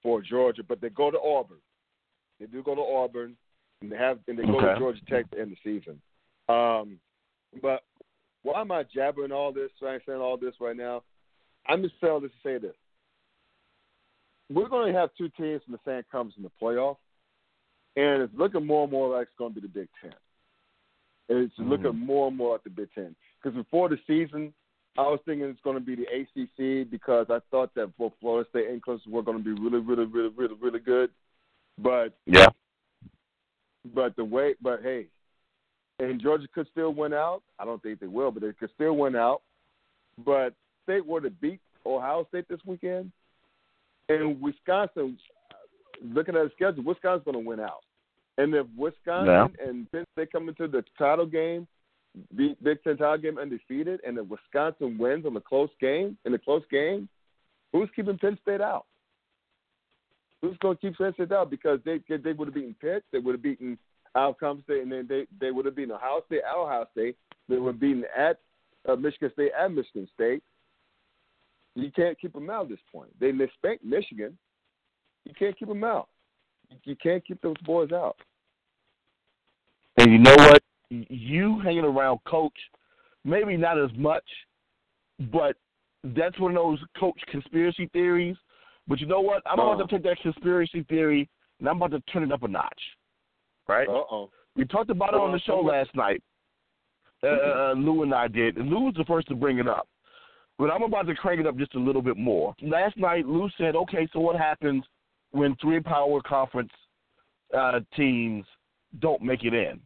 for 0.01 0.21
Georgia. 0.21 0.63
But 0.63 0.79
they 0.79 0.89
go 0.89 1.11
to 1.11 1.19
Auburn. 1.19 1.57
They 2.39 2.45
do 2.45 2.63
go 2.63 2.73
to 2.73 2.81
Auburn, 2.81 3.35
and 3.81 3.91
they 3.91 3.97
have 3.97 4.19
and 4.27 4.39
they 4.39 4.43
go 4.43 4.61
to 4.61 4.75
Georgia 4.77 5.01
Tech 5.09 5.29
to 5.31 5.39
end 5.39 5.51
the 5.51 5.57
season. 5.63 6.01
Um, 6.47 6.97
but 7.61 7.83
why 8.43 8.61
am 8.61 8.71
I 8.71 8.83
jabbering 8.83 9.31
all 9.31 9.51
this? 9.51 9.71
Why 9.79 9.95
am 9.95 9.99
I 10.01 10.05
saying 10.05 10.21
all 10.21 10.37
this 10.37 10.55
right 10.61 10.77
now? 10.77 11.03
I'm 11.67 11.81
just 11.81 11.95
saying 12.01 12.21
this 12.21 12.31
to 12.31 12.47
say 12.47 12.57
this. 12.57 12.75
We're 14.49 14.69
going 14.69 14.91
to 14.91 14.99
have 14.99 15.09
two 15.17 15.29
teams 15.29 15.61
from 15.63 15.73
the 15.73 15.79
same 15.85 16.03
conference 16.11 16.35
in 16.37 16.43
the 16.43 16.51
playoff, 16.61 16.97
and 17.95 18.21
it's 18.23 18.33
looking 18.35 18.65
more 18.65 18.83
and 18.83 18.91
more 18.91 19.17
like 19.17 19.27
it's 19.27 19.37
going 19.37 19.53
to 19.53 19.61
be 19.61 19.67
the 19.67 19.73
Big 19.73 19.89
Ten. 20.01 20.13
And 21.29 21.39
it's 21.39 21.55
Mhm. 21.57 21.69
looking 21.69 21.99
more 21.99 22.27
and 22.27 22.37
more 22.37 22.53
like 22.53 22.63
the 22.63 22.69
Big 22.69 22.91
Ten. 22.93 23.15
Because 23.41 23.55
before 23.55 23.89
the 23.89 23.99
season, 24.07 24.53
I 24.97 25.03
was 25.03 25.21
thinking 25.25 25.47
it's 25.47 25.61
going 25.61 25.77
to 25.77 25.81
be 25.81 25.95
the 25.95 26.07
ACC 26.07 26.83
because 26.83 27.29
I 27.29 27.39
thought 27.51 27.73
that 27.75 27.95
both 27.97 28.13
Florida 28.19 28.49
State 28.49 28.67
and 28.67 28.81
Clemson 28.81 29.07
were 29.07 29.21
going 29.21 29.37
to 29.37 29.43
be 29.43 29.59
really, 29.61 29.79
really, 29.79 30.05
really, 30.05 30.29
really, 30.29 30.55
really 30.55 30.79
good. 30.79 31.11
But 31.77 32.13
Yeah. 32.25 32.49
but 33.93 34.15
the 34.15 34.25
way, 34.25 34.55
but 34.61 34.81
hey, 34.81 35.07
and 35.99 36.19
Georgia 36.19 36.47
could 36.53 36.67
still 36.67 36.93
win 36.93 37.13
out. 37.13 37.43
I 37.57 37.65
don't 37.65 37.81
think 37.81 37.99
they 37.99 38.07
will, 38.07 38.31
but 38.31 38.41
they 38.41 38.53
could 38.53 38.71
still 38.73 38.97
win 38.97 39.15
out. 39.15 39.41
But 40.17 40.53
State 40.83 41.05
were 41.05 41.21
to 41.21 41.29
beat 41.29 41.61
Ohio 41.85 42.25
State 42.25 42.47
this 42.49 42.63
weekend, 42.65 43.11
and 44.09 44.41
Wisconsin, 44.41 45.17
looking 46.03 46.35
at 46.35 46.43
the 46.43 46.51
schedule, 46.55 46.83
Wisconsin's 46.83 47.25
going 47.25 47.43
to 47.43 47.47
win 47.47 47.59
out. 47.59 47.83
And 48.37 48.53
if 48.53 48.67
Wisconsin 48.77 49.55
and 49.65 49.91
Penn 49.91 50.05
State 50.13 50.31
come 50.31 50.47
into 50.47 50.67
the 50.67 50.83
title 50.97 51.25
game, 51.25 51.67
beat 52.35 52.61
Big 52.63 52.81
Ten 52.83 52.97
title 52.97 53.17
game 53.17 53.37
undefeated, 53.37 53.99
and 54.05 54.17
if 54.17 54.27
Wisconsin 54.27 54.97
wins 54.97 55.25
on 55.25 55.33
the 55.33 55.41
close 55.41 55.69
game, 55.81 56.17
in 56.25 56.31
the 56.31 56.37
close 56.39 56.63
game, 56.71 57.09
who's 57.73 57.89
keeping 57.95 58.17
Penn 58.17 58.37
State 58.41 58.61
out? 58.61 58.85
Who's 60.41 60.57
going 60.59 60.77
to 60.77 60.81
keep 60.81 60.97
Penn 60.97 61.13
State 61.13 61.33
out? 61.33 61.49
Because 61.49 61.79
they 61.83 61.99
they 62.07 62.31
would 62.31 62.47
have 62.47 62.55
beaten 62.55 62.75
Pitt, 62.79 63.03
they 63.11 63.19
would 63.19 63.35
have 63.35 63.43
beaten 63.43 63.77
Alabama 64.15 64.61
State, 64.63 64.83
and 64.83 64.91
then 64.91 65.05
they 65.07 65.27
they 65.39 65.51
would 65.51 65.65
have 65.65 65.75
beaten 65.75 65.91
Ohio 65.91 66.21
State 66.27 66.41
at 66.49 66.55
Ohio 66.55 66.85
State. 66.93 67.17
They 67.47 67.57
would 67.57 67.73
have 67.73 67.79
beaten 67.79 68.05
at 68.17 68.39
uh, 68.87 68.95
Michigan 68.95 69.31
State 69.33 69.51
at 69.59 69.71
Michigan 69.71 70.07
State. 70.13 70.43
You 71.75 71.91
can't 71.91 72.19
keep 72.19 72.33
them 72.33 72.49
out 72.49 72.63
at 72.63 72.69
this 72.69 72.79
point. 72.91 73.09
They 73.19 73.31
they 73.31 73.49
spanked 73.57 73.83
Michigan. 73.83 74.37
You 75.25 75.33
can't 75.37 75.57
keep 75.57 75.67
them 75.67 75.83
out. 75.83 76.07
You 76.83 76.95
can't 76.95 77.25
keep 77.25 77.41
those 77.41 77.57
boys 77.65 77.91
out. 77.91 78.15
And 79.97 80.11
you 80.11 80.19
know 80.19 80.35
what? 80.37 80.61
You 80.89 81.59
hanging 81.59 81.83
around 81.83 82.19
coach, 82.25 82.53
maybe 83.25 83.57
not 83.57 83.77
as 83.79 83.91
much, 83.95 84.23
but 85.31 85.55
that's 86.03 86.39
one 86.39 86.51
of 86.51 86.55
those 86.55 86.79
coach 86.99 87.19
conspiracy 87.29 87.89
theories. 87.91 88.35
But 88.87 88.99
you 88.99 89.07
know 89.07 89.21
what? 89.21 89.43
I'm 89.45 89.59
about 89.59 89.73
Uh-huh. 89.73 89.87
to 89.87 89.95
take 89.95 90.03
that 90.03 90.19
conspiracy 90.21 90.83
theory 90.83 91.29
and 91.59 91.67
I'm 91.67 91.77
about 91.77 91.91
to 91.91 91.99
turn 92.11 92.23
it 92.23 92.31
up 92.31 92.43
a 92.43 92.47
notch. 92.47 92.81
Right? 93.67 93.87
Uh 93.87 94.03
oh. 94.11 94.29
We 94.55 94.65
talked 94.65 94.89
about 94.89 95.13
it 95.13 95.19
on 95.19 95.31
the 95.31 95.39
show 95.39 95.59
last 95.59 95.93
night. 95.95 96.23
Uh, 97.21 97.27
uh, 97.27 97.73
Lou 97.77 98.03
and 98.03 98.13
I 98.13 98.27
did, 98.29 98.57
and 98.57 98.69
Lou 98.69 98.85
was 98.85 98.93
the 98.95 99.03
first 99.03 99.27
to 99.27 99.35
bring 99.35 99.59
it 99.59 99.67
up. 99.67 99.87
But 100.57 100.71
I'm 100.71 100.83
about 100.83 101.05
to 101.07 101.15
crank 101.15 101.39
it 101.39 101.47
up 101.47 101.57
just 101.57 101.75
a 101.75 101.79
little 101.79 102.01
bit 102.01 102.17
more. 102.17 102.55
Last 102.61 102.97
night, 102.97 103.27
Lou 103.27 103.49
said, 103.57 103.75
"Okay, 103.75 104.07
so 104.13 104.19
what 104.21 104.37
happens 104.37 104.85
when 105.31 105.55
three 105.57 105.79
power 105.79 106.21
conference 106.21 106.71
uh, 107.57 107.79
teams 107.95 108.45
don't 108.99 109.21
make 109.21 109.43
it 109.43 109.53
in 109.53 109.79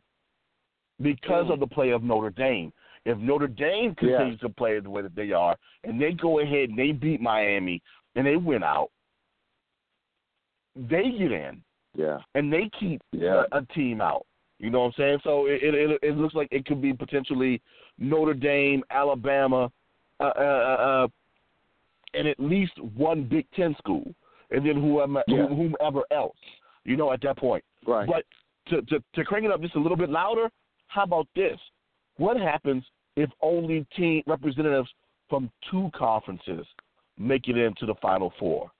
because 1.02 1.50
of 1.50 1.60
the 1.60 1.68
play 1.68 1.92
of 1.92 2.04
Notre 2.04 2.30
Dame? 2.30 2.72
If 3.06 3.18
Notre 3.18 3.48
Dame 3.48 3.96
Yeah. 4.02 4.18
continues 4.18 4.40
to 4.40 4.50
play 4.50 4.80
the 4.80 4.90
way 4.90 5.02
that 5.02 5.16
they 5.16 5.32
are, 5.32 5.58
and 5.84 6.02
they 6.02 6.14
go 6.14 6.40
ahead 6.40 6.70
and 6.70 6.78
they 6.78 6.92
beat 6.92 7.20
Miami 7.20 7.82
and 8.16 8.26
they 8.26 8.38
win 8.38 8.64
out, 8.64 8.90
they 10.76 11.12
get 11.12 11.32
in 11.32 11.62
Yeah. 11.96 12.20
and 12.36 12.52
they 12.52 12.70
keep 12.80 13.02
Yeah. 13.12 13.46
a, 13.52 13.58
a 13.58 13.66
team 13.74 14.02
out. 14.02 14.26
You 14.60 14.70
know 14.70 14.80
what 14.80 14.86
I'm 14.88 14.94
saying? 14.94 15.20
So 15.24 15.48
it, 15.48 15.62
it 15.62 15.74
it 15.74 16.00
it 16.02 16.18
looks 16.18 16.34
like 16.34 16.48
it 16.52 16.66
could 16.66 16.82
be 16.82 16.94
potentially 16.94 17.62
Notre 17.98 18.34
Dame, 18.34 18.84
Alabama, 18.90 19.70
uh, 20.20 20.24
uh, 20.24 20.38
uh, 20.40 21.08
and 22.14 22.28
at 22.28 22.40
least 22.40 22.80
one 22.80 23.24
Big 23.24 23.46
Ten 23.52 23.76
school, 23.78 24.16
and 24.54 24.66
then 24.66 24.76
whoever 24.82 25.24
Yeah. 25.28 25.48
whomever 25.48 26.02
else. 26.12 26.38
You 26.86 26.96
know, 26.98 27.12
at 27.12 27.22
that 27.22 27.38
point. 27.38 27.64
Right. 27.86 28.08
But 28.08 28.26
to, 28.70 28.82
to 28.84 29.04
to 29.16 29.24
crank 29.26 29.46
it 29.46 29.52
up 29.52 29.62
just 29.62 29.76
a 29.76 29.80
little 29.80 29.98
bit 29.98 30.10
louder, 30.10 30.50
how 30.88 31.04
about 31.04 31.28
this? 31.36 31.60
What 32.18 32.38
happens 32.38 32.84
if 33.16 33.30
only 33.42 33.86
team 33.98 34.24
representatives 34.28 34.90
from 35.30 35.50
two 35.72 35.90
conferences 35.96 36.66
make 37.18 37.48
it 37.48 37.58
into 37.58 37.86
the 37.86 37.96
Final 38.02 38.32
Four? 38.40 38.72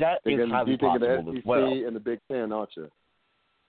That 0.00 0.18
is 0.24 0.50
highly 0.50 0.72
you 0.72 0.78
think 0.78 0.94
of 0.96 1.00
the 1.00 1.06
possible 1.06 1.38
as 1.38 1.44
well. 1.44 1.64
and 1.72 1.94
the 1.94 2.00
Big 2.00 2.18
Ten, 2.30 2.50
aren't 2.52 2.70
you? 2.76 2.90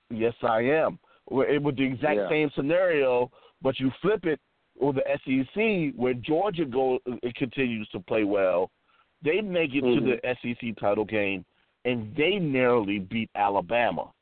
Yes, 0.09 0.33
I 0.41 0.61
am. 0.61 0.99
With 1.29 1.49
it 1.49 1.61
with 1.61 1.77
the 1.77 1.83
exact 1.83 2.15
Yeah. 2.17 2.29
same 2.29 2.49
scenario, 2.55 3.31
but 3.61 3.79
you 3.79 3.91
flip 4.01 4.25
it 4.25 4.39
with 4.79 4.95
the 4.95 5.09
SEC, 5.23 5.91
where 5.95 6.13
Georgia 6.15 6.65
go 6.65 6.99
it 7.05 7.35
continues 7.35 7.87
to 7.89 7.99
play 7.99 8.23
well. 8.23 8.71
They 9.26 9.41
make 9.41 9.73
it 9.73 9.84
Mhm. 9.84 9.95
to 9.95 10.01
the 10.01 10.26
SEC 10.26 10.71
title 10.73 11.03
game, 11.03 11.43
and 11.84 12.15
they 12.15 12.38
narrowly 12.39 12.99
beat 12.99 13.30
Alabama. 13.36 14.13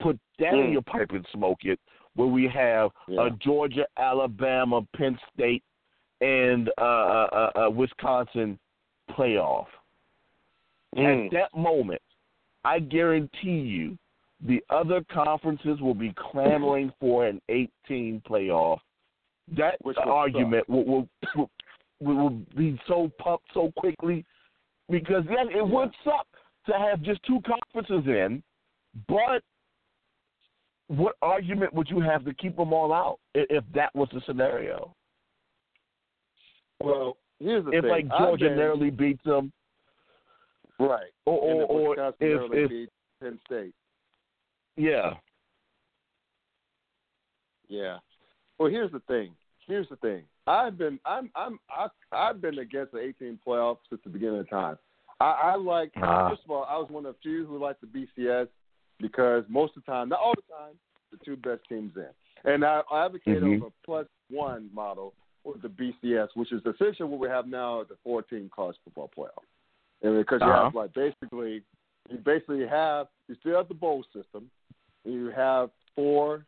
Put 0.00 0.18
that 0.38 0.54
in 0.54 0.68
Mm. 0.68 0.72
your 0.72 0.82
pipe 0.82 1.12
and 1.12 1.26
smoke 1.26 1.64
it. 1.64 1.78
Where 2.14 2.26
we 2.26 2.48
have 2.48 2.90
Yeah. 3.06 3.26
a 3.26 3.30
Georgia, 3.32 3.86
Alabama, 3.98 4.82
Penn 4.96 5.20
State, 5.32 5.62
and 6.22 6.70
uh, 6.78 6.80
uh, 6.80 7.50
uh, 7.66 7.70
Wisconsin 7.70 8.58
playoff. 9.10 9.66
Mm. 10.96 11.26
At 11.26 11.30
that 11.32 11.54
moment, 11.54 12.02
I 12.64 12.78
guarantee 12.80 13.60
you, 13.60 13.98
the 14.40 14.64
other 14.70 15.04
conferences 15.04 15.80
will 15.80 15.94
be 15.94 16.12
clamoring 16.14 16.92
for 16.98 17.26
an 17.26 17.42
18 17.50 18.20
playoff. 18.22 18.80
That 19.48 19.76
Which 19.82 19.98
will 20.04 20.12
argument 20.12 20.68
will, 20.68 21.08
will, 21.34 21.50
will 22.00 22.16
will 22.16 22.30
be 22.56 22.80
so 22.86 23.10
pumped 23.18 23.46
so 23.54 23.72
quickly 23.76 24.24
because 24.88 25.24
then 25.26 25.48
it 25.54 25.66
would 25.66 25.90
suck 26.04 26.26
to 26.66 26.72
have 26.72 27.00
just 27.02 27.22
two 27.24 27.40
conferences 27.46 28.06
in, 28.06 28.42
but 29.08 29.42
what 30.88 31.14
argument 31.22 31.72
would 31.72 31.88
you 31.88 32.00
have 32.00 32.24
to 32.24 32.34
keep 32.34 32.56
them 32.56 32.72
all 32.72 32.92
out 32.92 33.18
if 33.34 33.64
that 33.74 33.94
was 33.94 34.08
the 34.12 34.20
scenario? 34.26 34.94
Well, 36.82 37.16
here's 37.38 37.64
the 37.64 37.70
If 37.72 37.82
thing. 37.82 37.90
like 37.90 38.08
Georgia 38.18 38.48
been- 38.48 38.56
narrowly 38.58 38.90
beats 38.90 39.22
them, 39.24 39.52
right, 40.78 41.10
or 41.26 41.38
or, 41.38 41.62
if 41.62 41.70
or 41.70 42.10
if 42.18 42.52
if 42.52 42.70
beat 42.70 42.88
Penn 43.20 43.38
State. 43.46 43.74
yeah, 44.76 45.14
Yeah. 47.68 47.98
Well, 48.58 48.68
here's 48.68 48.90
the 48.90 49.00
thing. 49.00 49.34
Here's 49.66 49.88
the 49.88 49.96
thing. 49.96 50.24
I've 50.50 50.76
been 50.76 50.98
I'm 51.04 51.30
I'm 51.36 51.58
I, 51.70 51.86
I've 52.12 52.40
been 52.40 52.58
against 52.58 52.92
the 52.92 52.98
18 52.98 53.38
playoffs 53.46 53.78
since 53.88 54.00
the 54.04 54.10
beginning 54.10 54.40
of 54.40 54.50
time. 54.50 54.76
I, 55.20 55.52
I 55.52 55.54
like 55.56 55.92
Ah. 56.02 56.28
first 56.28 56.42
of 56.44 56.50
all, 56.50 56.66
I 56.68 56.76
was 56.76 56.88
one 56.90 57.06
of 57.06 57.14
the 57.14 57.20
few 57.22 57.46
who 57.46 57.58
liked 57.58 57.80
the 57.82 57.86
BCS 57.86 58.48
because 58.98 59.44
most 59.48 59.76
of 59.76 59.84
the 59.84 59.90
time, 59.92 60.08
not 60.08 60.20
all 60.20 60.34
the 60.34 60.42
time, 60.54 60.74
the 61.12 61.18
two 61.24 61.36
best 61.36 61.62
teams 61.68 61.92
in. 61.96 62.08
And 62.52 62.64
I, 62.64 62.82
I 62.90 63.04
advocate 63.06 63.42
Mhm. 63.42 63.62
over 63.62 63.70
plus 63.84 64.06
one 64.28 64.70
model 64.72 65.14
with 65.44 65.62
the 65.62 65.68
BCS, 65.68 66.28
which 66.34 66.52
is 66.52 66.62
essentially 66.66 67.08
what 67.08 67.20
we 67.20 67.28
have 67.28 67.46
now 67.46 67.80
as 67.82 67.88
the 67.88 67.96
14 68.04 68.50
college 68.54 68.76
football 68.84 69.10
playoff. 69.16 69.44
And 70.02 70.16
because 70.18 70.40
you 70.42 70.48
Uh-huh. 70.50 70.64
have 70.64 70.74
like 70.74 70.92
basically, 70.94 71.62
you 72.08 72.18
basically 72.18 72.66
have 72.66 73.08
you 73.28 73.34
still 73.36 73.56
have 73.56 73.68
the 73.68 73.74
bowl 73.74 74.02
system. 74.12 74.50
And 75.04 75.14
you 75.14 75.30
have 75.30 75.70
four, 75.94 76.44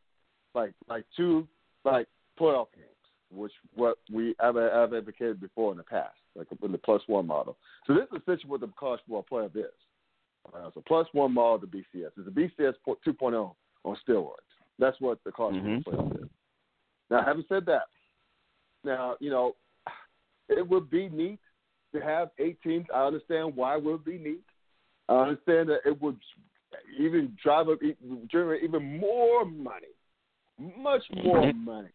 like 0.55 0.73
like 0.89 1.05
two 1.17 1.47
like 1.85 2.07
playoff 2.39 2.69
games, 2.75 2.92
which 3.33 3.53
what 3.75 3.99
we 4.13 4.35
have, 4.41 4.57
have 4.57 4.93
advocated 4.93 5.41
before 5.41 5.73
in 5.73 5.79
the 5.79 5.85
past, 5.85 6.17
like 6.35 6.47
in 6.63 6.73
the 6.73 6.79
plus 6.79 7.03
one 7.07 7.27
model. 7.27 7.57
So 7.87 7.95
this 7.95 8.05
is 8.13 8.23
essentially 8.23 8.51
what 8.51 8.61
the 8.61 8.69
college 8.79 9.01
football 9.07 9.27
playoff 9.31 9.57
is. 9.57 9.73
Uh, 10.53 10.67
it's 10.69 10.77
a 10.77 10.81
plus 10.81 11.07
one 11.13 11.33
model 11.33 11.61
to 11.61 11.67
BCS. 11.67 12.11
It's 12.17 12.29
a 12.29 12.31
BCS 12.31 12.75
po- 12.85 12.99
2.0 13.07 13.55
on 13.85 13.97
steroids. 14.07 14.35
That's 14.79 15.01
what 15.01 15.19
the 15.25 15.33
college 15.33 15.57
Mhm. 15.57 15.85
football 15.85 16.11
playoff 16.11 16.25
is. 16.25 16.31
Now, 17.11 17.23
having 17.25 17.45
said 17.49 17.65
that, 17.67 17.89
now 18.85 19.17
you 19.21 19.31
know 19.31 19.57
it 20.49 20.67
would 20.69 20.91
be 20.91 21.09
neat 21.09 21.41
to 21.95 22.01
have 22.01 22.31
eight 22.39 22.61
teams. 22.63 22.87
I 22.93 23.07
understand 23.07 23.55
why 23.55 23.77
it 23.77 23.85
would 23.85 24.05
be 24.05 24.19
neat. 24.19 24.45
I 25.09 25.23
understand 25.23 25.69
that 25.69 25.81
it 25.85 26.01
would 26.01 26.19
even 26.99 27.37
drive 27.43 27.69
up, 27.69 27.79
generate 28.29 28.65
even 28.65 28.99
more 28.99 29.45
money, 29.45 29.95
much 30.59 31.05
more 31.23 31.53
Mhm. 31.53 31.65
money 31.65 31.91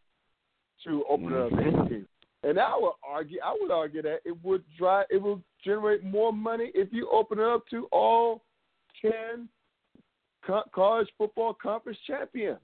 to 0.84 1.04
open 1.10 1.34
up 1.34 1.52
Mhm. 1.52 1.92
eight. 2.02 2.08
And 2.44 2.60
I 2.60 2.78
would 2.78 2.94
argue, 3.04 3.40
I 3.44 3.58
would 3.60 3.72
argue 3.72 4.02
that 4.04 4.22
it 4.24 4.44
would 4.44 4.64
drive, 4.78 5.08
it 5.10 5.18
would 5.18 5.44
generate 5.64 6.04
more 6.04 6.32
money 6.32 6.72
if 6.76 6.94
you 6.94 7.10
open 7.10 7.40
it 7.40 7.46
up 7.46 7.68
to 7.70 7.88
all 7.92 8.44
ten 9.02 9.50
co- 10.44 10.64
college 10.72 11.12
football 11.18 11.54
conference 11.54 12.00
champions. 12.06 12.62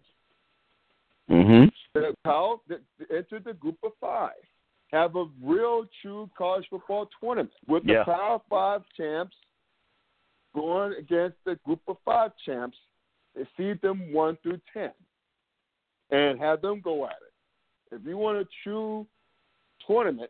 Mm-hmm. 1.29 1.69
The 1.93 2.15
power 2.23 2.57
that 2.67 2.81
entered 3.09 3.45
the 3.45 3.53
group 3.53 3.77
of 3.83 3.91
five. 3.99 4.31
Have 4.91 5.15
a 5.15 5.25
real 5.41 5.87
true 6.01 6.29
college 6.37 6.67
football 6.69 7.09
tournament 7.19 7.51
with 7.67 7.83
the 7.85 7.93
Yeah. 7.93 8.03
Power 8.03 8.39
Five 8.47 8.83
champs 8.95 9.35
going 10.53 10.93
against 10.93 11.43
the 11.45 11.55
group 11.65 11.81
of 11.87 11.97
five 12.05 12.31
champs 12.45 12.77
and 13.35 13.47
seed 13.57 13.81
them 13.81 14.13
one 14.13 14.37
through 14.37 14.61
ten. 14.71 14.93
And 16.11 16.39
have 16.39 16.61
them 16.61 16.79
go 16.79 17.05
at 17.05 17.13
it. 17.13 17.32
If 17.93 18.05
you 18.05 18.17
want 18.17 18.37
a 18.37 18.47
true 18.63 19.05
tournament, 19.87 20.29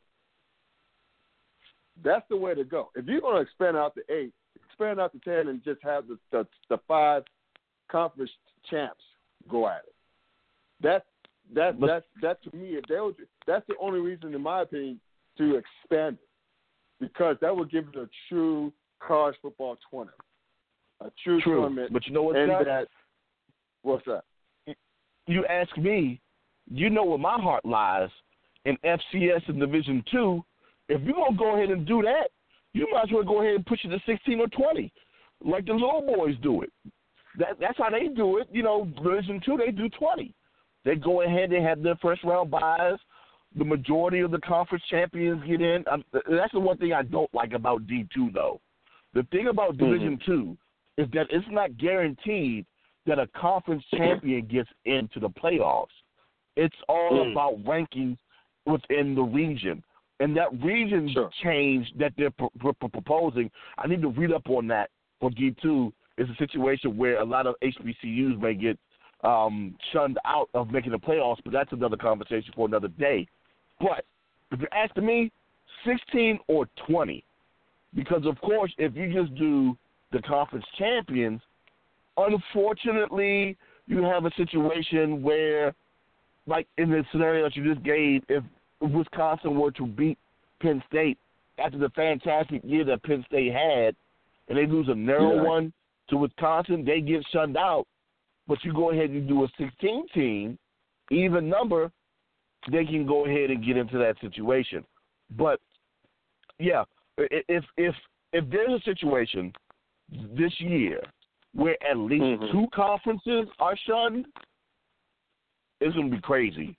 that's 2.04 2.26
the 2.30 2.38
way 2.38 2.56
to 2.56 2.64
go. 2.64 2.90
If 2.96 3.06
you're 3.06 3.22
going 3.22 3.36
to 3.36 3.42
expand 3.42 3.78
out 3.78 3.96
to 3.96 4.02
eight, 4.14 4.34
expand 4.68 5.00
out 5.00 5.12
to 5.14 5.20
ten, 5.20 5.48
and 5.50 5.64
just 5.64 5.82
have 5.84 6.08
the 6.08 6.18
the, 6.32 6.48
the 6.70 6.78
five 6.88 7.24
conference 7.92 8.32
champs 8.70 9.04
go 9.50 9.68
at 9.68 9.84
it. 9.88 9.96
That 10.82 11.06
that 11.54 11.80
But- 11.80 11.88
that 11.88 12.04
that 12.22 12.44
to 12.52 12.56
me, 12.56 12.76
if 12.76 12.86
they 12.88 13.00
would, 13.00 13.16
that's 13.46 13.66
the 13.68 13.76
only 13.80 14.00
reason, 14.00 14.34
in 14.34 14.42
my 14.42 14.62
opinion, 14.62 15.00
to 15.38 15.56
expand 15.58 16.18
it, 16.22 16.30
because 17.00 17.38
that 17.42 17.56
would 17.56 17.70
give 17.72 17.88
it 17.90 17.96
a 17.96 18.10
true 18.30 18.72
college 19.00 19.36
football 19.42 19.78
tournament, 19.92 20.18
a 21.02 21.12
true, 21.24 21.42
True. 21.42 21.62
tournament, 21.62 21.92
But 21.94 22.08
you 22.08 22.14
know 22.14 22.24
what, 22.24 22.36
and 22.38 22.50
that 22.50 22.88
what's 23.84 24.06
that? 24.06 24.24
you 25.28 25.46
ask 25.46 25.76
me, 25.78 26.20
you 26.70 26.90
know 26.90 27.04
where 27.04 27.18
my 27.18 27.40
heart 27.40 27.66
lies 27.66 28.10
in 28.66 28.78
FCS 28.84 29.48
and 29.48 29.60
Division 29.60 30.04
Two. 30.12 30.44
If 30.90 31.02
you're 31.02 31.16
gonna 31.16 31.38
go 31.38 31.56
ahead 31.56 31.70
and 31.70 31.86
do 31.86 32.02
that, 32.02 32.30
you 32.74 32.88
might 32.92 33.06
as 33.06 33.12
well 33.12 33.24
go 33.24 33.42
ahead 33.42 33.56
and 33.56 33.66
push 33.66 33.84
it 33.84 33.90
to 33.90 34.00
16 34.06 34.40
or 34.40 34.48
20, 34.48 34.92
like 35.46 35.66
the 35.66 35.74
little 35.74 36.02
boys 36.02 36.36
do 36.42 36.62
it. 36.62 36.72
That 37.38 37.60
that's 37.60 37.78
how 37.78 37.90
they 37.90 38.08
do 38.08 38.38
it. 38.38 38.48
You 38.52 38.64
know, 38.64 38.86
Division 39.02 39.42
Two 39.46 39.58
they 39.58 39.72
do 39.72 39.90
20. 39.90 40.34
They 40.86 40.96
go 40.96 41.22
ahead, 41.22 41.52
and 41.52 41.66
have 41.66 41.82
their 41.82 41.96
first 42.02 42.24
round 42.24 42.52
buys. 42.52 42.98
The 43.56 43.64
majority 43.64 44.20
of 44.20 44.32
the 44.32 44.40
conference 44.40 44.84
champions 44.90 45.44
get 45.48 45.62
in. 45.62 45.84
Um, 45.90 46.04
that's 46.12 46.52
the 46.54 46.60
one 46.60 46.78
thing 46.78 46.92
I 46.94 47.04
don't 47.04 47.34
like 47.34 47.54
about 47.54 47.86
D2 47.88 48.34
though. 48.34 48.60
The 49.14 49.24
thing 49.32 49.48
about 49.48 49.78
Division 49.78 50.20
Two 50.26 50.58
is 50.98 51.08
that 51.14 51.28
it's 51.30 51.46
not 51.50 51.78
guaranteed 51.78 52.66
that 53.06 53.20
a 53.20 53.28
conference 53.28 53.84
champion 53.96 54.46
gets 54.46 54.70
into 54.86 55.20
the 55.20 55.30
playoffs. 55.30 55.88
It's 56.56 56.76
all 56.88 57.26
Mm. 57.26 57.32
about 57.32 57.64
rankings 57.64 58.18
within 58.66 59.16
the 59.16 59.24
region. 59.24 59.84
And 60.20 60.38
that 60.38 60.54
region 60.62 61.10
Sure. 61.10 61.30
change 61.42 61.92
that 61.96 62.16
they're 62.16 62.32
pro- 62.32 62.52
pro- 62.60 62.74
proposing, 62.74 63.52
I 63.78 63.88
need 63.88 64.02
to 64.02 64.10
read 64.10 64.32
up 64.32 64.50
on 64.50 64.68
that 64.68 64.90
for 65.20 65.30
D2. 65.32 65.92
Is 66.16 66.30
a 66.30 66.36
situation 66.36 66.96
where 66.96 67.18
a 67.18 67.26
lot 67.26 67.48
of 67.48 67.56
HBCUs 67.64 68.40
may 68.40 68.54
get 68.54 68.78
um, 69.24 69.76
shunned 69.92 70.20
out 70.26 70.50
of 70.54 70.70
making 70.70 70.92
the 70.92 71.00
playoffs, 71.00 71.42
but 71.44 71.54
that's 71.54 71.72
another 71.72 71.98
conversation 71.98 72.54
for 72.54 72.68
another 72.68 72.90
day. 72.90 73.26
But 73.80 74.06
if 74.52 74.60
you're 74.60 74.74
asking 74.74 75.06
me, 75.06 75.32
16 75.86 76.40
or 76.48 76.68
20, 76.86 77.24
because 77.96 78.26
of 78.26 78.40
course, 78.42 78.72
if 78.78 78.96
you 78.96 79.12
just 79.12 79.34
do 79.36 79.78
the 80.12 80.22
conference 80.22 80.66
champions, 80.78 81.42
unfortunately, 82.18 83.58
you 83.88 84.04
have 84.04 84.26
a 84.26 84.32
situation 84.36 85.24
where, 85.24 85.74
like 86.46 86.68
in 86.78 86.90
the 86.90 87.04
scenario 87.12 87.44
that 87.44 87.56
you 87.56 87.74
just 87.74 87.84
gave, 87.86 88.24
if 88.30 88.44
Wisconsin 88.82 89.58
were 89.58 89.72
to 89.72 89.86
beat 89.86 90.18
Penn 90.62 90.84
State 90.88 91.18
after 91.58 91.78
the 91.78 91.90
fantastic 91.90 92.62
year 92.64 92.84
that 92.86 93.04
Penn 93.04 93.24
State 93.28 93.54
had, 93.54 93.96
and 94.50 94.58
they 94.58 94.66
lose 94.66 94.88
a 94.90 94.96
narrow 94.96 95.36
Yeah. 95.36 95.44
one 95.44 95.74
to 96.10 96.18
Wisconsin, 96.18 96.84
they 96.84 97.00
get 97.02 97.26
shunned 97.28 97.58
out. 97.58 97.88
But 98.48 98.64
you 98.66 98.74
go 98.74 98.92
ahead 98.92 99.10
and 99.10 99.28
do 99.28 99.46
a 99.46 99.48
16 99.58 100.08
team, 100.10 100.60
even 101.12 101.48
number, 101.48 101.92
they 102.70 102.86
can 102.86 103.06
go 103.06 103.26
ahead 103.26 103.52
and 103.52 103.64
get 103.64 103.78
into 103.78 103.98
that 104.00 104.20
situation. 104.20 104.84
But 105.32 105.62
yeah, 106.60 106.84
if 107.18 107.64
if 107.78 107.96
if 108.34 108.50
there's 108.50 108.72
a 108.72 108.84
situation 108.84 109.54
this 110.10 110.60
year 110.60 111.02
where 111.54 111.78
at 111.84 111.98
least 111.98 112.42
Mhm. 112.42 112.52
two 112.52 112.68
conferences 112.74 113.48
are 113.60 113.78
shunned, 113.78 114.26
it's 115.84 115.96
gonna 115.96 116.10
be 116.10 116.22
crazy. 116.22 116.76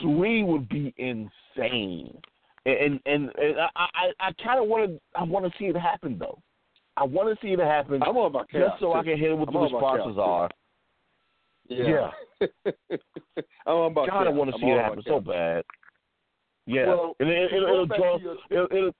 Three 0.00 0.42
would 0.42 0.68
be 0.68 0.94
insane, 0.98 2.16
and 2.66 3.00
and, 3.06 3.30
and 3.36 3.56
I 3.76 3.86
I, 3.94 4.12
I 4.28 4.32
kind 4.44 4.60
of 4.62 4.68
want 4.68 4.90
to 4.90 5.00
I 5.18 5.22
want 5.24 5.44
to 5.50 5.58
see 5.58 5.66
it 5.66 5.76
happen 5.76 6.18
though. 6.18 6.38
I 6.96 7.04
want 7.04 7.28
to 7.28 7.46
see 7.46 7.52
it 7.52 7.58
happen 7.60 8.02
I'm 8.02 8.16
all 8.16 8.26
about 8.26 8.48
chaos. 8.50 8.70
just 8.72 8.80
so 8.80 8.92
I 8.94 9.02
can 9.04 9.16
hear 9.18 9.34
what 9.36 9.48
I'm 9.48 9.54
the 9.54 9.60
responses 9.60 10.14
chaos, 10.16 10.18
are. 10.18 10.50
Yeah. 11.68 12.10
I'm 13.66 13.74
all 13.74 13.86
about 13.88 14.08
God, 14.08 14.22
I 14.22 14.24
chaos. 14.30 14.34
want 14.36 14.50
to 14.52 14.58
see 14.60 14.66
it 14.66 14.80
happen 14.80 15.02
so 15.06 15.20
bad. 15.20 15.64
Yeah, 16.66 16.86
Well, 16.88 17.14
and 17.20 17.28
it, 17.28 17.50
it, 17.52 17.88
back 17.88 17.98
draw. 17.98 18.18
your- 18.18 18.36
It'll, 18.50 18.66
it'll, 18.76 18.92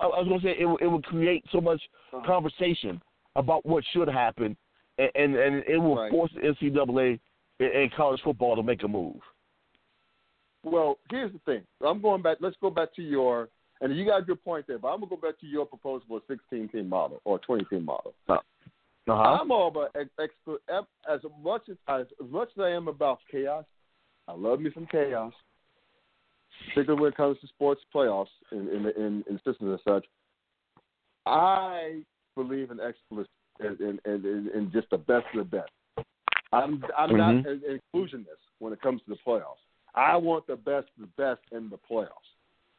I 0.00 0.04
I 0.06 0.20
was 0.20 0.28
gonna 0.28 0.40
say 0.42 0.56
it, 0.58 0.64
will- 0.64 0.78
it 0.78 0.86
will 0.86 1.02
create 1.02 1.44
so 1.52 1.60
much 1.60 1.80
Uh-huh. 2.12 2.26
conversation 2.26 3.00
about 3.36 3.64
what 3.66 3.84
should 3.92 4.08
happen, 4.08 4.56
and 4.98 5.10
and, 5.14 5.36
and 5.36 5.64
it 5.68 5.76
will 5.78 5.96
Right. 5.96 6.10
force 6.10 6.32
the 6.34 6.40
NCAA 6.40 7.20
and, 7.60 7.70
and 7.70 7.94
college 7.94 8.20
football 8.22 8.56
to 8.56 8.62
make 8.62 8.82
a 8.82 8.88
move. 8.88 9.20
Well, 10.64 10.98
here's 11.10 11.32
the 11.32 11.40
thing. 11.40 11.62
I'm 11.84 12.00
going 12.00 12.22
back. 12.22 12.38
Let's 12.40 12.56
go 12.60 12.70
back 12.70 12.94
to 12.96 13.02
your, 13.02 13.48
and 13.80 13.96
you 13.96 14.06
got 14.06 14.20
a 14.20 14.24
good 14.24 14.42
point 14.42 14.66
there. 14.66 14.78
But 14.78 14.88
I'm 14.88 15.00
gonna 15.00 15.10
go 15.10 15.16
back 15.16 15.38
to 15.40 15.46
your 15.46 15.66
proposal 15.66 16.06
for 16.08 16.18
a 16.18 16.20
16 16.26 16.68
team 16.68 16.88
model 16.88 17.20
or 17.24 17.38
20 17.40 17.64
team 17.66 17.84
model. 17.84 18.14
Uh 19.06 19.16
huh. 19.16 19.38
I'm 19.40 19.50
all 19.50 19.68
about 19.68 19.94
as 19.94 21.20
much 21.42 21.62
as 21.68 21.76
as 21.88 22.06
much 22.30 22.48
as 22.56 22.62
I 22.62 22.70
am 22.70 22.88
about 22.88 23.18
chaos. 23.30 23.64
I 24.26 24.32
love 24.32 24.60
me 24.60 24.70
some 24.72 24.86
chaos, 24.90 25.34
particularly 26.68 27.02
when 27.02 27.12
it 27.12 27.16
comes 27.16 27.38
to 27.40 27.46
sports 27.48 27.82
playoffs 27.94 28.28
in 28.50 28.68
in 28.68 28.86
in, 28.96 29.24
in 29.28 29.36
systems 29.44 29.58
and 29.60 29.80
such. 29.86 30.06
I 31.26 32.02
believe 32.34 32.70
in 32.70 32.80
excellence 32.80 33.28
and 33.60 33.80
in, 33.80 34.00
in, 34.04 34.24
in, 34.26 34.50
in 34.54 34.70
just 34.72 34.88
the 34.90 34.98
best 34.98 35.26
of 35.34 35.38
the 35.38 35.56
best. 35.56 35.70
I'm 36.54 36.84
I'm 36.96 37.16
not 37.16 37.34
Mhm. 37.34 37.46
an 37.46 37.80
inclusionist 37.94 38.42
when 38.58 38.72
it 38.72 38.80
comes 38.80 39.02
to 39.02 39.10
the 39.10 39.16
playoffs. 39.26 39.62
I 39.94 40.16
want 40.16 40.46
the 40.46 40.56
best 40.56 40.88
the 40.98 41.06
best 41.16 41.40
in 41.52 41.68
the 41.70 41.78
playoffs. 41.78 42.30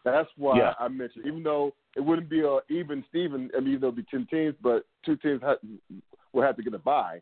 That's 0.04 0.30
why 0.38 0.58
Yeah. 0.58 0.74
I 0.80 0.88
mentioned, 0.88 1.26
even 1.26 1.44
though 1.44 1.74
it 1.96 2.02
wouldn't 2.02 2.30
be 2.30 2.42
a 2.42 2.60
even 2.70 3.04
Steven, 3.10 3.50
I 3.56 3.60
mean, 3.60 3.80
there'll 3.80 3.96
be 3.96 4.04
ten 4.04 4.26
teams, 4.28 4.56
but 4.62 4.86
two 5.04 5.16
teams 5.18 5.42
ha- 5.42 5.58
will 6.34 6.44
have 6.44 6.56
to 6.58 6.64
get 6.64 6.74
a 6.74 6.80
bye. 6.80 7.22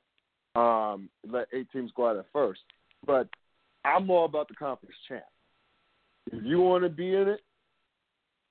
Um, 0.56 1.10
let 1.28 1.48
eight 1.54 1.70
teams 1.72 1.92
go 1.94 2.08
out 2.10 2.18
at 2.18 2.28
first. 2.32 2.62
But 3.06 3.28
I'm 3.86 4.10
all 4.10 4.26
about 4.26 4.48
the 4.48 4.56
conference 4.56 4.96
champ. 5.08 5.24
If 6.32 6.44
you 6.44 6.62
want 6.62 6.84
to 6.84 6.90
be 6.90 7.16
in 7.16 7.28
it, 7.28 7.42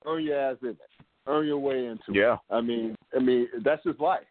earn 0.05 0.23
your 0.23 0.37
ass 0.39 0.57
in 0.61 0.69
it. 0.69 0.79
Earn 1.25 1.47
your 1.47 1.59
way 1.59 1.85
into 1.85 2.11
it. 2.11 2.15
Yeah. 2.15 2.37
I 2.49 2.59
mean, 2.61 2.95
I 3.15 3.19
mean 3.19 3.47
that's 3.63 3.83
just 3.83 3.99
life. 3.99 4.27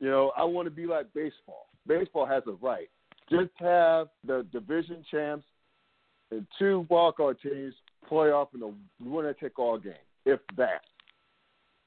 You 0.00 0.10
know, 0.10 0.32
I 0.36 0.44
want 0.44 0.66
to 0.66 0.70
be 0.70 0.86
like 0.86 1.12
baseball. 1.14 1.66
Baseball 1.86 2.26
has 2.26 2.42
a 2.46 2.52
right. 2.52 2.88
Just 3.30 3.50
have 3.58 4.08
the 4.26 4.46
division 4.52 5.04
champs 5.10 5.46
and 6.30 6.46
two 6.58 6.86
wildcard 6.90 7.40
teams 7.40 7.74
play 8.08 8.30
off 8.30 8.48
in 8.54 8.62
a 8.62 9.08
winner 9.08 9.32
take 9.34 9.58
all 9.58 9.78
game, 9.78 9.92
if 10.26 10.40
that, 10.56 10.82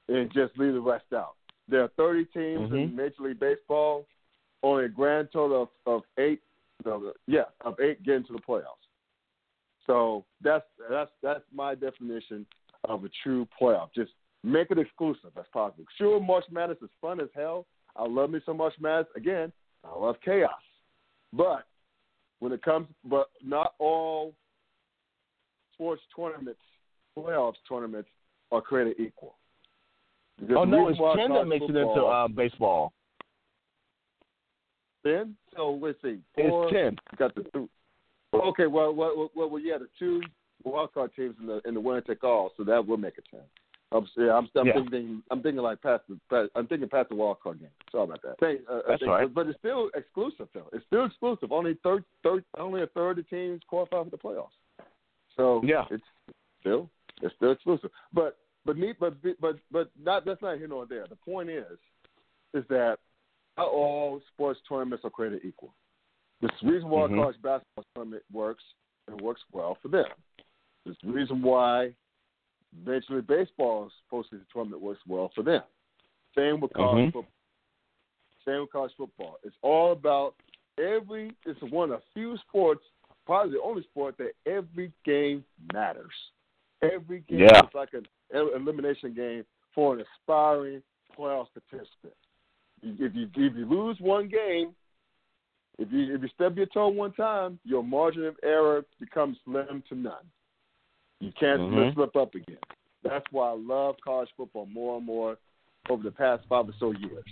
and 0.07 0.31
just 0.33 0.57
leave 0.57 0.73
the 0.73 0.81
rest 0.81 1.05
out. 1.13 1.35
There 1.67 1.81
are 1.83 1.89
30 1.89 2.25
teams 2.25 2.71
in 2.71 2.89
Mhm. 2.89 2.93
Major 2.95 3.23
League 3.23 3.39
Baseball, 3.39 4.05
only 4.63 4.85
a 4.85 4.89
grand 4.89 5.31
total 5.31 5.63
of, 5.63 5.69
of 5.85 6.03
eight. 6.17 6.41
No, 6.85 7.13
yeah, 7.27 7.45
of 7.61 7.79
eight 7.79 8.03
get 8.03 8.15
into 8.15 8.33
the 8.33 8.39
playoffs. 8.39 8.87
So 9.85 10.25
that's 10.41 10.65
that's 10.89 11.11
that's 11.21 11.43
my 11.53 11.75
definition 11.75 12.45
of 12.85 13.03
a 13.05 13.09
true 13.21 13.47
playoff. 13.59 13.93
Just 13.93 14.11
make 14.43 14.71
it 14.71 14.77
exclusive 14.77 15.31
as 15.37 15.45
possible. 15.53 15.85
Sure, 15.97 16.19
March 16.19 16.45
Madness 16.51 16.81
is 16.81 16.89
fun 17.01 17.21
as 17.21 17.29
hell. 17.33 17.65
I 17.95 18.05
love 18.05 18.29
me 18.29 18.41
some 18.45 18.57
March 18.57 18.73
Madness. 18.79 19.07
Again, 19.15 19.53
I 19.84 19.97
love 19.97 20.15
chaos. 20.23 20.51
But 21.31 21.65
when 22.39 22.51
it 22.51 22.61
comes, 22.61 22.88
but 23.03 23.29
not 23.43 23.73
all 23.79 24.34
sports 25.73 26.01
tournaments, 26.15 26.61
playoffs 27.17 27.55
tournaments 27.67 28.09
are 28.51 28.61
created 28.61 28.99
equal. 28.99 29.36
Because 30.39 30.55
Oh 30.59 30.63
no, 30.65 30.88
it's 30.89 30.99
ten 31.17 31.34
that 31.34 31.45
makes 31.45 31.63
it 31.63 31.75
into 31.75 32.03
uh, 32.03 32.27
baseball. 32.27 32.93
Then 35.03 35.36
so 35.55 35.79
let's 35.81 36.01
see. 36.01 36.19
Four, 36.36 36.65
It's 36.65 36.73
ten. 36.73 36.97
got 37.17 37.36
the 37.36 37.43
two. 37.53 37.69
Okay, 38.34 38.65
well, 38.65 38.93
well, 38.93 39.29
well, 39.36 39.49
well, 39.49 39.59
yeah, 39.59 39.77
the 39.77 39.88
two 39.99 40.21
wild 40.63 40.93
card 40.93 41.11
teams 41.15 41.36
in 41.39 41.45
the 41.47 41.61
in 41.65 41.73
the 41.73 41.79
winner 41.79 42.01
take 42.01 42.23
all, 42.23 42.51
so 42.57 42.63
that 42.63 42.86
will 42.86 42.97
make 42.97 43.17
it 43.17 43.25
ten. 43.29 43.41
I'm, 43.93 44.07
yeah, 44.17 44.33
I'm, 44.33 44.49
I'm 44.55 44.67
Yeah. 44.67 44.73
thinking, 44.73 45.23
I'm 45.29 45.41
thinking 45.43 45.61
like 45.61 45.81
past 45.81 46.03
the, 46.09 46.19
past, 46.29 46.49
I'm 46.55 46.67
thinking 46.67 46.89
past 46.89 47.09
the 47.09 47.15
wild 47.15 47.39
card 47.41 47.59
game. 47.59 47.69
Sorry 47.91 48.05
about 48.05 48.21
that. 48.23 48.35
Thank, 48.39 48.61
uh, 48.69 48.79
That's 48.87 48.99
think- 49.01 49.09
right. 49.11 49.31
But, 49.33 49.47
it's 49.47 49.59
still 49.59 49.89
exclusive 49.95 50.47
though. 50.53 50.67
It's 50.73 50.85
still 50.87 51.05
exclusive. 51.05 51.51
Only 51.51 51.75
third, 51.83 52.03
third, 52.23 52.43
only 52.57 52.81
a 52.81 52.87
third 52.87 53.19
of 53.19 53.29
teams 53.29 53.61
qualify 53.67 54.03
for 54.03 54.09
the 54.09 54.17
playoffs. 54.17 54.47
So 55.37 55.61
Yeah. 55.63 55.85
it's 55.91 56.03
still, 56.59 56.89
it's 57.21 57.35
still 57.35 57.51
exclusive. 57.51 57.91
But 58.13 58.37
but 58.65 58.77
me, 58.77 58.93
but 58.99 59.15
but 59.41 59.57
but 59.71 59.89
not 60.01 60.25
that's 60.25 60.41
not 60.41 60.57
here 60.57 60.67
nor 60.67 60.85
there. 60.85 61.05
The 61.07 61.15
point 61.17 61.49
is, 61.49 61.77
is 62.53 62.63
that 62.69 62.97
not 63.57 63.67
all 63.67 64.21
sports 64.33 64.59
tournaments 64.67 65.03
are 65.03 65.09
created 65.09 65.41
equal. 65.43 65.73
The 66.41 66.49
reason 66.63 66.89
why 66.89 67.07
Mhm. 67.07 67.15
college 67.21 67.41
basketball 67.41 67.85
tournament 67.95 68.23
works 68.31 68.63
and 69.07 69.19
works 69.21 69.41
well 69.51 69.75
for 69.81 69.89
them. 69.89 70.05
The 70.85 70.95
reason 71.03 71.41
why 71.41 71.93
Major 72.86 73.15
League 73.15 73.28
Baseball's 73.28 73.91
postseason 74.11 74.45
tournament 74.51 74.82
works 74.82 75.01
well 75.07 75.32
for 75.36 75.43
them. 75.43 75.63
Same 76.36 76.59
with 76.59 76.74
college 76.74 77.09
Mhm. 77.09 77.13
football. 77.13 77.32
Same 78.45 78.61
with 78.61 78.71
college 78.71 78.93
football. 78.95 79.39
It's 79.43 79.55
all 79.61 79.91
about 79.91 80.36
every. 80.78 81.36
It's 81.45 81.61
one 81.61 81.91
of 81.91 82.03
few 82.13 82.38
sports, 82.38 82.84
probably 83.26 83.53
the 83.53 83.61
only 83.61 83.84
sport 83.84 84.17
that 84.17 84.34
every 84.45 84.91
game 85.03 85.45
matters. 85.71 86.32
Every 86.82 87.21
game 87.21 87.39
Yeah. 87.39 87.65
is 87.65 87.74
like 87.74 87.93
an 87.93 88.05
elimination 88.32 89.13
game 89.13 89.45
for 89.74 89.93
an 89.95 90.01
aspiring 90.01 90.84
playoff 91.15 91.47
participant. 91.53 92.15
If 92.82 93.15
you 93.15 93.30
if 93.36 93.55
you 93.55 93.65
lose 93.65 93.99
one 94.01 94.28
game, 94.28 94.76
if 95.78 95.91
you 95.91 96.13
if 96.15 96.21
you 96.21 96.28
stub 96.30 96.57
your 96.57 96.65
toe 96.65 96.89
one 96.89 97.13
time, 97.13 97.59
your 97.63 97.84
margin 97.84 98.26
of 98.26 98.38
error 98.43 98.84
becomes 98.99 99.39
slim 99.45 99.82
to 99.84 99.95
none. 99.95 100.30
You 101.24 101.32
can't 101.39 101.61
Mhm. 101.61 101.93
slip 101.93 102.15
up 102.17 102.36
again. 102.36 102.57
That's 103.01 103.26
why 103.32 103.49
I 103.49 103.53
love 103.53 103.95
college 104.01 104.30
football 104.36 104.65
more 104.65 104.97
and 104.97 105.05
more 105.05 105.38
over 105.89 106.03
the 106.03 106.11
past 106.11 106.45
five 106.47 106.67
or 106.67 106.74
so 106.74 106.91
years. 106.91 107.26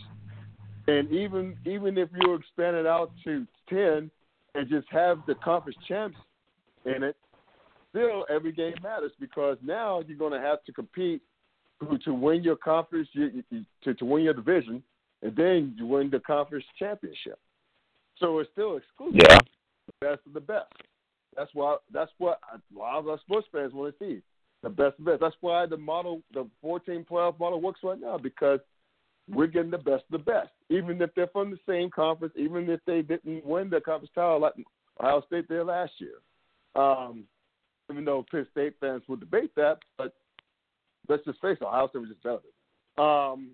And 0.88 1.12
even 1.12 1.58
even 1.66 1.98
if 1.98 2.10
you 2.14 2.34
expand 2.36 2.78
it 2.78 2.86
out 2.86 3.12
to 3.26 3.46
ten 3.68 4.10
and 4.56 4.70
just 4.70 4.88
have 4.89 5.26
the 5.26 5.36
conference 5.36 5.78
champs 5.88 6.18
in 6.86 7.04
it, 7.04 7.18
still 7.89 8.26
every 8.30 8.54
game 8.54 8.76
matters 8.82 9.12
because 9.20 9.58
now 9.62 10.00
you're 10.00 10.18
going 10.18 10.34
to 10.34 10.39
have 10.39 10.64
to 10.64 10.72
compete 10.72 11.22
to, 11.82 11.98
to 11.98 12.14
win 12.14 12.44
your 12.44 12.56
conference 12.56 13.10
you, 13.12 13.44
you, 13.50 13.66
to 13.84 13.94
to 13.94 14.06
win 14.06 14.24
your 14.24 14.34
division, 14.34 14.82
and 15.22 15.36
then 15.36 15.76
you 15.78 15.86
win 15.86 16.10
the 16.10 16.20
conference 16.22 16.66
championship. 16.80 17.39
So 18.20 18.39
it's 18.39 18.50
still 18.52 18.78
exclusive. 18.78 19.20
Yeah. 19.22 19.38
The 19.88 19.94
best 20.00 20.26
of 20.26 20.34
the 20.34 20.39
best. 20.39 20.72
That's 21.36 21.52
why. 21.54 21.78
That's 21.94 22.12
what 22.18 22.40
a 22.54 22.60
lot 22.78 23.00
of 23.00 23.08
us 23.08 23.20
sports 23.22 23.48
fans 23.52 23.74
want 23.74 23.98
to 23.98 24.06
see. 24.06 24.22
The 24.64 24.70
best 24.70 25.00
of 25.00 25.06
the 25.06 25.12
best. 25.12 25.22
That's 25.22 25.36
why 25.42 25.66
the 25.66 25.78
model, 25.78 26.22
the 26.34 26.48
14 26.62 27.06
playoff 27.10 27.40
model, 27.40 27.62
works 27.62 27.80
right 27.84 28.00
now 28.00 28.18
because 28.18 28.60
we're 29.30 29.48
getting 29.48 29.72
the 29.72 29.78
best 29.78 30.04
of 30.04 30.12
the 30.12 30.18
best. 30.20 30.50
Even 30.70 31.02
if 31.02 31.10
they're 31.16 31.28
from 31.28 31.52
the 31.52 31.60
same 31.68 31.90
conference, 31.90 32.34
even 32.38 32.70
if 32.70 32.80
they 32.86 33.02
didn't 33.02 33.46
win 33.46 33.70
the 33.70 33.82
conference 33.82 34.12
title 34.14 34.42
like 34.42 34.54
Ohio 35.00 35.24
State 35.28 35.48
did 35.48 35.64
last 35.64 35.94
year. 36.00 36.16
Um, 36.76 37.26
even 37.90 38.06
though 38.06 38.26
Penn 38.32 38.48
State 38.52 38.76
fans 38.80 39.04
would 39.08 39.20
debate 39.20 39.52
that, 39.56 39.80
but 39.98 40.14
let's 41.10 41.26
just 41.26 41.42
face 41.42 41.58
it, 41.60 41.66
Ohio 41.66 41.90
State 41.90 42.00
was 42.00 42.10
just 42.10 42.24
better. 42.24 43.04
Um, 43.04 43.52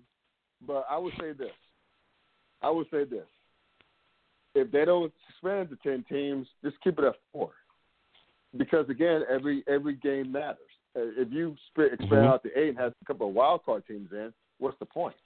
but 0.66 0.86
I 0.90 0.98
would 0.98 1.14
say 1.20 1.32
this. 1.32 1.50
I 2.62 2.70
would 2.70 2.86
say 2.90 3.04
this. 3.04 3.26
If 4.54 4.70
they 4.72 4.84
don't 4.84 5.12
expand 5.30 5.70
to 5.70 5.76
ten 5.76 6.04
teams, 6.08 6.46
just 6.64 6.76
keep 6.82 6.98
it 6.98 7.04
at 7.04 7.14
four. 7.32 7.50
Because 8.58 8.88
again, 8.88 9.22
every 9.30 9.62
every 9.68 9.94
game 9.94 10.32
matters. 10.32 10.58
Uh, 10.96 11.12
If 11.16 11.32
you 11.32 11.56
expand 11.76 12.10
Mhm. 12.10 12.26
out 12.26 12.42
to 12.42 12.58
eight 12.58 12.70
and 12.70 12.78
have 12.78 12.94
a 13.00 13.04
couple 13.04 13.28
of 13.28 13.34
wild 13.34 13.64
card 13.64 13.86
teams 13.86 14.12
in, 14.12 14.32
what's 14.58 14.78
the 14.78 14.86
point? 14.86 15.16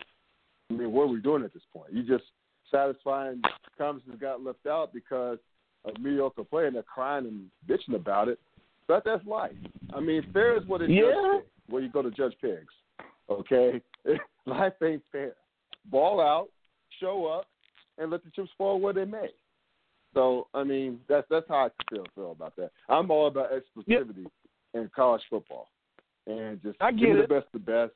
I 0.70 0.74
mean, 0.74 0.93
what 0.93 1.05
are 1.05 1.07
we 1.09 1.20
doing 1.20 1.43
at 1.43 1.53
this 1.53 1.64
point? 1.72 1.93
You 1.93 2.03
just 2.03 2.24
satisfying 2.70 3.43
conferences 3.78 4.20
got 4.20 4.43
left 4.43 4.66
out 4.66 4.93
because 4.93 5.39
of 5.85 5.99
mediocre 5.99 6.45
play 6.45 6.66
and 6.66 6.76
they're 6.76 6.83
crying 6.83 7.26
and 7.26 7.51
bitching 7.66 7.95
about 7.95 8.28
it. 8.28 8.39
But 8.87 9.05
that's 9.05 9.24
life. 9.26 9.57
I 9.93 10.01
mean, 10.01 10.22
fair 10.33 10.57
is 10.57 10.66
what 10.66 10.83
it 10.83 10.91
Yeah. 10.91 11.39
Pig, 11.41 11.47
where 11.68 11.83
you 11.83 11.89
go 11.89 12.03
to 12.03 12.11
Judge 12.11 12.39
Pigs. 12.41 12.72
Okay, 13.28 13.80
life 14.47 14.74
ain't 14.83 15.05
fair. 15.11 15.35
Ball 15.87 16.20
out, 16.20 16.51
show 17.01 17.26
up, 17.26 17.47
and 17.99 18.11
let 18.11 18.24
the 18.24 18.30
chips 18.30 18.51
fall 18.59 18.80
where 18.80 18.93
they 18.93 19.05
may. 19.05 19.30
So, 20.15 20.49
I 20.55 20.63
mean, 20.65 21.01
that's 21.09 21.27
that's 21.31 21.47
how 21.49 21.67
I 21.67 21.69
feel 21.91 22.05
feel 22.15 22.33
about 22.33 22.55
that. 22.57 22.71
I'm 22.89 23.11
all 23.11 23.29
about 23.29 23.51
exclusivity 23.53 24.27
in 24.75 24.91
college 24.95 25.23
football, 25.31 25.69
and 26.27 26.63
just 26.63 26.77
I 26.81 26.93
give 26.93 27.17
get 27.17 27.29
the 27.29 27.35
best, 27.35 27.47
the 27.53 27.59
best, 27.59 27.93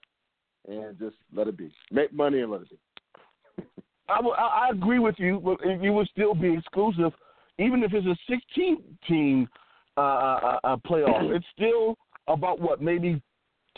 and 0.69 0.99
just 0.99 1.17
let 1.35 1.49
it 1.49 1.57
be. 1.57 1.71
Make 1.91 2.13
money 2.13 2.41
and 2.41 2.51
let 2.51 2.63
it 2.63 2.71
be. 2.71 3.65
I, 4.09 4.21
will- 4.21 4.35
I 4.35 4.69
agree 4.73 4.99
with 4.99 5.17
you, 5.19 5.41
but 5.45 5.59
if 5.65 5.83
you 5.83 5.93
would 5.93 6.09
still 6.09 6.35
be 6.35 6.55
exclusive, 6.55 7.13
even 7.59 7.83
if 7.83 7.93
it's 7.93 8.07
a 8.07 8.17
16 8.29 8.79
team 9.09 9.49
uh, 9.97 10.01
uh, 10.01 10.59
uh, 10.65 10.77
playoff. 10.87 11.31
It's 11.35 11.47
still 11.55 11.97
about 12.29 12.61
what 12.61 12.83
maybe 12.83 13.23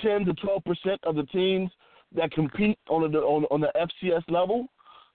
10 0.01 0.24
to 0.24 0.34
12 0.34 0.64
percent 0.64 1.01
of 1.05 1.14
the 1.14 1.22
teams 1.24 1.70
that 2.14 2.32
compete 2.32 2.78
on 2.89 3.11
the 3.11 3.18
on, 3.18 3.45
on 3.51 3.61
the 3.61 3.70
FCS 3.76 4.22
level. 4.28 4.66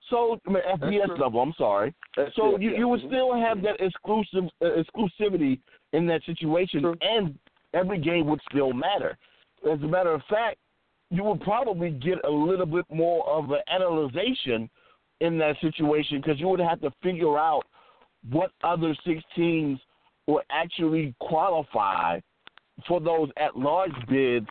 So 0.10 0.40
I 0.48 0.50
mean, 0.52 0.64
FBS 0.82 1.18
level. 1.18 1.42
I'm 1.42 1.54
sorry. 1.58 1.94
That's 2.18 2.36
So 2.36 2.58
you, 2.60 2.76
you 2.76 2.88
would 2.88 3.02
Mhm. 3.02 3.08
still 3.08 3.34
have 3.34 3.62
that 3.62 3.80
exclusive 3.80 4.50
uh, 4.62 4.66
exclusivity 4.82 5.60
in 5.94 6.06
that 6.08 6.24
situation, 6.24 6.82
True. 6.82 6.98
and 7.02 7.38
every 7.74 7.98
game 7.98 8.28
would 8.28 8.42
still 8.50 8.74
matter. 8.74 9.18
As 9.70 9.82
a 9.82 9.88
matter 9.88 10.12
of 10.12 10.24
fact, 10.26 10.58
you 11.10 11.24
would 11.24 11.42
probably 11.42 11.92
get 11.92 12.24
a 12.26 12.30
little 12.30 12.66
bit 12.66 12.86
more 12.90 13.26
of 13.28 13.52
an 13.52 13.62
analyzation 13.68 14.70
in 15.22 15.38
that 15.38 15.60
situation 15.62 16.20
because 16.20 16.40
you 16.40 16.48
would 16.50 16.60
have 16.60 16.82
to 16.82 16.92
figure 17.02 17.38
out 17.38 17.64
what 18.30 18.52
other 18.64 18.96
six 19.06 19.24
teams 19.36 19.80
will 20.28 20.42
actually 20.50 21.14
qualify 21.20 22.20
for 22.88 23.00
those 23.00 23.30
at 23.38 23.58
large 23.58 23.94
bids 24.08 24.48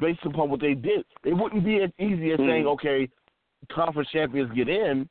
based 0.00 0.24
upon 0.24 0.50
what 0.50 0.60
they 0.60 0.74
did. 0.74 1.04
It 1.24 1.34
wouldn't 1.34 1.64
be 1.64 1.82
as 1.82 1.90
easy 1.98 2.32
as 2.32 2.38
saying, 2.38 2.64
Mhm. 2.64 2.72
okay, 2.72 3.08
conference 3.74 4.08
champions 4.10 4.50
get 4.54 4.68
in. 4.68 5.08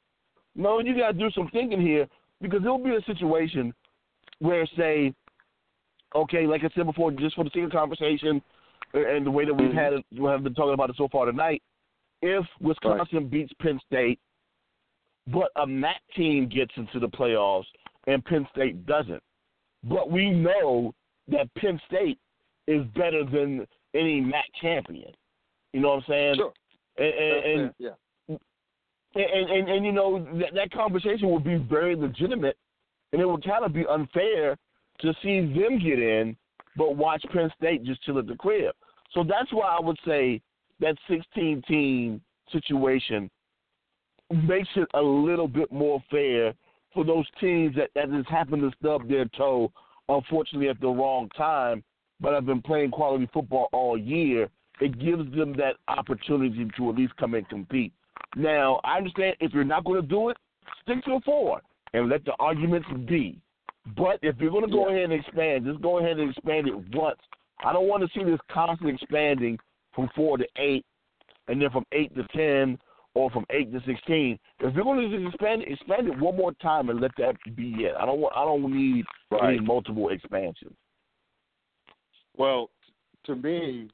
No, 0.56 0.80
you 0.80 0.98
got 0.98 1.12
to 1.12 1.18
do 1.18 1.30
some 1.32 1.50
thinking 1.52 1.82
here 1.82 2.08
because 2.42 2.62
there'll 2.62 2.84
be 2.84 2.96
a 2.96 3.02
situation 3.04 3.74
where, 4.40 4.66
say, 4.78 5.14
okay, 6.16 6.48
like 6.48 6.64
I 6.64 6.70
said 6.76 6.86
before, 6.86 7.12
just 7.12 7.36
for 7.36 7.44
the 7.44 7.52
sake 7.54 7.64
of 7.64 7.72
conversation 7.72 8.42
and 8.94 9.26
the 9.26 9.32
way 9.32 9.46
that 9.46 9.54
we've 9.54 9.70
Mhm. 9.70 9.74
had 9.76 9.94
it, 9.94 10.06
we 10.12 10.26
have 10.26 10.44
been 10.44 10.56
talking 10.56 10.74
about 10.74 10.90
it 10.90 10.96
so 10.96 11.08
far 11.10 11.26
tonight, 11.26 11.62
if 12.22 12.46
Wisconsin 12.60 13.28
beats 13.28 13.54
Penn 13.60 13.80
State, 13.86 14.20
but 15.28 15.52
a 15.58 15.68
MAC 15.68 16.02
team 16.16 16.48
gets 16.48 16.76
into 16.76 17.00
the 17.00 17.08
playoffs 17.08 17.68
and 18.08 18.26
Penn 18.26 18.48
State 18.52 18.86
doesn't, 18.86 19.22
but 19.84 20.10
we 20.10 20.32
know 20.32 20.94
that 21.28 21.54
Penn 21.56 21.80
State 21.86 22.18
is 22.68 22.86
better 22.96 23.24
than 23.24 23.68
any 23.94 24.22
MAC 24.22 24.46
champion. 24.62 25.14
You 25.74 25.82
know 25.82 25.90
what 25.90 25.98
I'm 25.98 26.04
saying? 26.08 26.36
Sure. 26.36 26.54
And, 26.98 27.14
and, 27.14 27.46
and 27.62 27.74
yeah. 27.78 27.90
And, 29.16 29.50
and, 29.50 29.70
and 29.70 29.86
you 29.86 29.92
know 29.92 30.26
that, 30.40 30.54
that 30.54 30.72
conversation 30.72 31.30
would 31.32 31.44
be 31.44 31.58
very 31.58 31.96
legitimate, 31.96 32.58
and 33.12 33.22
it 33.22 33.26
would 33.26 33.44
kind 33.44 33.66
of 33.66 33.74
be 33.74 33.86
unfair 33.90 34.58
to 35.02 35.14
see 35.24 35.40
them 35.40 35.80
get 35.80 36.00
in, 36.00 36.36
but 36.76 36.96
watch 36.96 37.24
Penn 37.34 37.52
State 37.58 37.84
just 37.84 38.04
chill 38.04 38.20
at 38.20 38.28
the 38.28 38.36
crib. 38.36 38.76
So 39.14 39.24
that's 39.24 39.52
why 39.52 39.78
I 39.80 39.84
would 39.84 39.98
say 40.06 40.42
that 40.80 40.96
16 41.10 41.64
team 41.68 42.22
situation 42.52 43.30
makes 44.48 44.70
it 44.76 44.88
a 44.94 45.02
little 45.02 45.48
bit 45.48 45.72
more 45.72 46.04
fair 46.12 46.54
for 46.94 47.04
those 47.04 47.26
teams 47.40 47.76
that, 47.76 47.90
that 47.96 48.12
just 48.12 48.30
happen 48.30 48.60
to 48.60 48.72
stub 48.80 49.08
their 49.08 49.26
toe, 49.26 49.72
unfortunately 50.08 50.70
at 50.70 50.80
the 50.80 50.88
wrong 50.88 51.30
time, 51.36 51.84
but 52.20 52.34
have 52.34 52.46
been 52.46 52.62
playing 52.62 52.92
quality 52.92 53.28
football 53.34 53.70
all 53.72 53.98
year. 53.98 54.50
It 54.82 55.00
gives 55.00 55.34
them 55.36 55.56
that 55.58 55.76
opportunity 55.88 56.68
to 56.78 56.90
at 56.90 56.96
least 56.96 57.16
come 57.18 57.34
and 57.34 57.48
compete. 57.50 57.94
Now, 58.36 58.80
I 58.84 58.98
understand 58.98 59.36
if 59.40 59.54
you're 59.54 59.64
not 59.64 59.84
going 59.86 60.02
to 60.02 60.08
do 60.08 60.30
it, 60.30 60.38
stick 60.84 61.04
to 61.06 61.14
a 61.14 61.22
four 61.22 61.62
and 61.94 62.10
let 62.10 62.24
the 62.26 62.34
arguments 62.40 62.88
be. 63.08 63.40
But 63.98 64.20
if 64.22 64.36
you're 64.40 64.52
going 64.52 64.66
to 64.66 64.72
go 64.72 64.88
Yeah. 64.88 64.96
ahead 64.96 65.12
and 65.12 65.14
expand, 65.14 65.66
just 65.66 65.82
go 65.82 66.00
ahead 66.00 66.20
and 66.20 66.30
expand 66.30 66.68
it 66.68 66.96
once. 66.96 67.20
I 67.64 67.74
don't 67.74 67.88
want 67.88 68.04
to 68.04 68.10
see 68.18 68.24
this 68.24 68.40
constant 68.52 68.90
expanding 68.90 69.58
from 69.94 70.10
four 70.16 70.38
to 70.38 70.48
eight, 70.58 70.86
and 71.48 71.62
then 71.62 71.70
from 71.72 71.86
eight 71.92 72.16
to 72.16 72.24
ten, 72.36 72.78
or 73.16 73.32
from 73.32 73.46
eight 73.50 73.72
to 73.74 73.82
sixteen. 73.86 74.38
If 74.60 74.76
you're 74.76 74.84
going 74.84 75.10
to 75.10 75.28
expand 75.28 75.64
it, 75.64 75.72
expand 75.72 76.08
it 76.08 76.18
one 76.20 76.38
more 76.38 76.54
time 76.62 76.90
and 76.90 77.02
let 77.02 77.12
that 77.18 77.36
be 77.56 77.72
it. 77.86 77.96
I 78.00 78.06
don't 78.06 78.20
want. 78.20 78.36
I 78.36 78.46
don't 78.46 78.72
need 78.72 79.06
Right. 79.32 79.58
any 79.58 79.60
multiple 79.60 80.10
expansions. 80.10 80.76
Well, 82.38 82.70
to 83.26 83.36
me, 83.36 83.90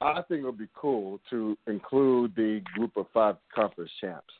I 0.00 0.22
think 0.22 0.42
it 0.42 0.46
would 0.46 0.58
be 0.58 0.68
cool 0.74 1.20
to 1.30 1.56
include 1.66 2.34
the 2.36 2.60
group 2.74 2.96
of 2.96 3.06
five 3.12 3.36
conference 3.54 3.90
champs. 4.00 4.32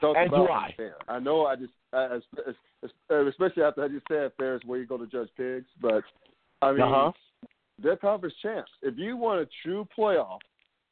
Talk 0.00 0.16
As 0.16 0.30
do 0.30 0.48
I. 0.48 0.72
Fair. 0.76 0.94
I 1.08 1.18
know 1.18 1.46
I 1.46 1.56
just, 1.56 1.72
I, 1.92 2.04
as- 2.16 2.22
as- 2.46 3.26
especially 3.28 3.62
after 3.62 3.84
I 3.84 3.88
just 3.88 4.06
said 4.08 4.32
fair 4.38 4.54
is 4.54 4.62
where 4.64 4.78
you 4.78 4.86
go 4.86 4.96
to 4.96 5.06
judge 5.06 5.28
pigs, 5.36 5.66
but 5.80 6.02
I 6.62 6.72
mean, 6.72 6.82
Uh-huh. 6.82 7.12
they're 7.78 7.96
conference 7.96 8.34
champs. 8.42 8.70
If 8.82 8.96
you 8.96 9.16
want 9.16 9.40
a 9.42 9.48
true 9.62 9.86
playoff, 9.96 10.38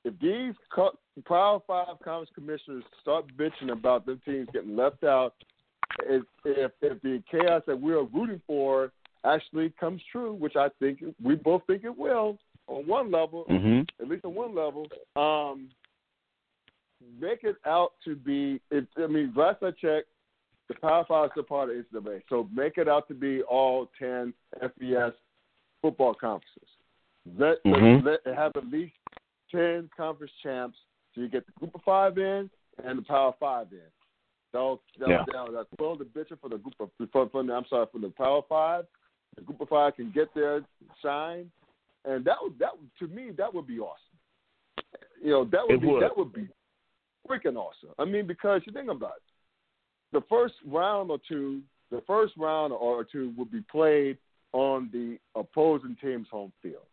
if 0.05 0.19
these 0.21 0.55
co- 0.71 0.97
Power 1.27 1.61
Five 1.67 1.99
conference 2.05 2.31
commissioners 2.35 2.85
start 3.01 3.27
bitching 3.37 3.71
about 3.73 4.07
them 4.07 4.21
teams 4.25 4.49
getting 4.53 4.77
left 4.77 5.05
out, 5.05 5.35
if 6.01 6.23
if, 6.45 6.71
if 6.83 7.01
the 7.03 7.23
chaos 7.31 7.63
that 7.67 7.81
we're 7.81 8.03
rooting 8.03 8.41
for 8.47 8.93
actually 9.25 9.71
comes 9.81 10.01
true, 10.13 10.33
which 10.35 10.55
I 10.57 10.69
think 10.79 11.03
we 11.23 11.35
both 11.35 11.63
think 11.67 11.85
it 11.85 11.97
will, 11.97 12.39
on 12.69 12.87
one 12.87 13.11
level, 13.11 13.45
hmm 13.49 13.81
at 14.01 14.09
least 14.09 14.25
on 14.25 14.35
one 14.35 14.55
level, 14.55 14.87
um, 15.17 15.69
make 17.21 17.43
it 17.43 17.57
out 17.67 17.93
to 18.05 18.15
be. 18.15 18.61
It, 18.71 18.87
I 18.97 19.07
mean, 19.07 19.33
last 19.35 19.63
I 19.63 19.71
checked, 19.73 20.09
the 20.69 20.75
Power 20.81 21.05
Five 21.09 21.27
is 21.27 21.31
still 21.33 21.43
part 21.45 21.71
of 21.71 21.77
NCAA, 21.77 22.23
so 22.29 22.49
make 22.55 22.79
it 22.79 22.89
out 22.89 23.09
to 23.09 23.15
be 23.15 23.43
all 23.43 23.91
ten 23.99 24.33
FBS 24.63 25.13
football 25.83 26.15
conferences. 26.15 26.69
Let, 27.39 27.63
Mhm. 27.65 28.05
let, 28.05 28.25
let 28.27 28.37
have 28.37 28.53
at 28.57 28.67
least 28.67 28.95
ten 29.51 29.89
conference 29.97 30.33
champs, 30.43 30.79
so 31.15 31.21
you 31.23 31.29
get 31.29 31.47
the 31.47 31.53
Group 31.53 31.75
of 31.75 31.83
Five 31.83 32.19
in 32.19 32.51
and 32.85 32.99
the 32.99 33.03
Power 33.03 33.35
Five 33.41 33.73
in. 33.73 33.81
So 34.53 34.81
that, 34.99 35.09
Yeah. 35.09 35.25
that, 35.27 35.53
that's 35.53 35.69
well 35.79 35.97
the 35.97 36.05
bitcher 36.05 36.39
for 36.41 36.49
the 36.49 36.59
group 36.59 36.75
of 36.81 36.91
for, 37.13 37.29
for 37.29 37.43
the, 37.43 37.53
I'm 37.53 37.67
sorry 37.67 37.87
for 37.93 37.99
the 37.99 38.11
Power 38.11 38.43
Five. 38.49 38.87
The 39.37 39.43
Group 39.43 39.61
of 39.61 39.69
Five 39.69 39.97
can 39.97 40.11
get 40.11 40.33
there, 40.35 40.63
shine, 41.03 41.51
and 42.05 42.25
that 42.25 42.37
would 42.41 42.59
that 42.59 42.71
to 42.99 43.07
me 43.09 43.31
that 43.37 43.53
would 43.53 43.67
be 43.67 43.79
awesome. 43.79 43.99
You 45.23 45.31
know 45.31 45.45
that 45.47 45.61
would 45.67 45.75
It 45.77 45.81
be 45.83 45.87
would. 45.89 46.03
that 46.03 46.17
would 46.17 46.33
be 46.33 46.49
freaking 47.29 47.57
awesome. 47.57 47.91
I 47.99 48.05
mean 48.05 48.27
because 48.27 48.63
you 48.67 48.73
think 48.73 48.91
about 48.91 49.15
it, 49.17 49.23
the 50.13 50.23
first 50.29 50.55
round 50.67 51.11
or 51.11 51.19
two, 51.29 51.61
the 51.91 52.03
first 52.07 52.35
round 52.37 52.73
or 52.73 53.05
two 53.05 53.33
would 53.37 53.51
be 53.51 53.63
played 53.71 54.19
on 54.53 54.89
the 54.93 55.19
opposing 55.39 55.97
team's 56.01 56.29
home 56.31 56.53
field. 56.63 56.87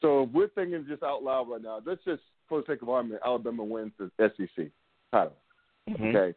So 0.00 0.24
if 0.24 0.30
we're 0.30 0.48
thinking 0.48 0.84
just 0.88 1.02
out 1.02 1.22
loud 1.22 1.48
right 1.48 1.62
now. 1.62 1.80
Let's 1.84 2.04
just 2.04 2.22
for 2.48 2.60
the 2.60 2.66
sake 2.66 2.82
of 2.82 2.88
argument, 2.88 3.22
Alabama 3.24 3.64
wins 3.64 3.92
the 3.98 4.10
SEC 4.18 4.66
title. 5.12 5.36
hmm 5.88 6.04
Okay, 6.06 6.34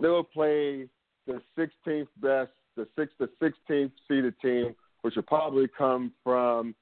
they 0.00 0.08
will 0.08 0.24
play 0.24 0.88
the 1.26 1.40
16th 1.58 2.08
best, 2.20 2.50
the 2.76 2.86
sixth, 2.96 3.16
the 3.18 3.28
16th 3.42 3.90
seeded 4.06 4.34
team, 4.40 4.74
which 5.02 5.16
will 5.16 5.22
probably 5.22 5.66
come 5.76 6.12
from 6.22 6.74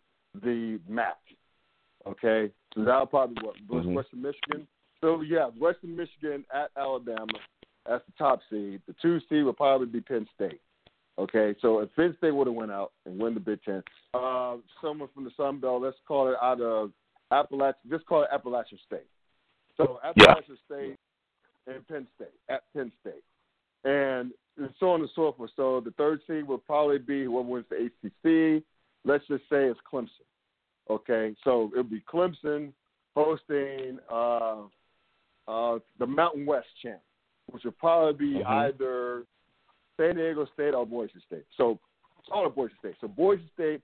the 0.43 0.80
MAC. 0.89 1.16
Okay, 2.07 2.53
so 2.74 2.85
that'll 2.85 3.07
probably 3.07 3.43
what 3.45 3.57
Mhm. 3.85 3.95
Western 3.95 4.22
Michigan. 4.22 4.68
So 5.01 5.20
yeah, 5.22 5.47
Western 5.47 5.97
Michigan 5.97 6.45
at 6.53 6.70
Alabama 6.76 7.39
as 7.87 8.01
the 8.05 8.12
top 8.18 8.41
seed. 8.51 8.82
The 8.87 8.95
two 8.95 9.20
seed 9.20 9.45
will 9.45 9.53
probably 9.53 9.87
be 9.87 10.01
Penn 10.01 10.26
State. 10.35 10.61
Okay, 11.16 11.55
so 11.61 11.78
if 11.80 11.95
Penn 11.95 12.14
State 12.18 12.32
would 12.32 12.47
have 12.47 12.57
went 12.57 12.72
out 12.72 12.93
and 13.07 13.18
win 13.18 13.35
the 13.35 13.41
Big 13.41 13.62
Ten, 13.62 13.82
uh, 14.14 14.57
someone 14.80 15.09
from 15.14 15.24
the 15.24 15.30
Sun 15.37 15.61
Belt, 15.61 15.82
let's 15.82 15.97
call 16.07 16.28
it 16.28 16.37
out 16.43 16.61
of 16.61 16.93
Appalachian, 17.30 17.89
just 17.89 18.05
call 18.07 18.22
it 18.22 18.28
Appalachian 18.32 18.78
State. 18.87 19.07
So 19.76 20.01
Appalachian 20.03 20.59
State 20.66 20.97
and 21.66 21.87
Penn 21.87 22.07
State 22.16 22.35
at 22.49 22.64
Penn 22.72 22.93
State, 23.01 23.22
and 23.85 24.32
so 24.78 24.91
on 24.91 25.01
and 25.01 25.11
so 25.14 25.32
forth. 25.32 25.51
So 25.57 25.80
the 25.80 25.93
third 25.93 26.20
seed 26.26 26.47
will 26.47 26.59
probably 26.59 26.99
be 26.99 27.24
whoever 27.24 27.49
wins 27.49 27.66
the 27.68 27.76
ACC. 27.76 28.62
Let's 29.05 29.26
just 29.28 29.44
say 29.50 29.64
it's 29.64 29.80
Clemson. 29.90 30.09
Okay, 30.90 31.34
so 31.44 31.70
it'll 31.72 31.84
be 31.84 32.02
Clemson 32.12 32.72
hosting 33.16 33.98
uh, 34.11 34.62
uh, 35.48 35.78
the 35.98 36.07
Mountain 36.07 36.46
West 36.46 36.66
champ, 36.82 37.00
which 37.50 37.64
will 37.64 37.72
probably 37.72 38.12
be 38.12 38.34
Mhm. 38.40 38.46
either 38.46 39.26
San 39.96 40.16
Diego 40.16 40.46
State 40.46 40.74
or 40.74 40.86
Boise 40.86 41.20
State. 41.26 41.46
So 41.57 41.78
it's 42.18 42.28
all 42.30 42.46
of 42.46 42.55
Boise 42.55 42.74
State. 42.80 42.96
So 43.00 43.09
Boise 43.09 43.48
State 43.55 43.80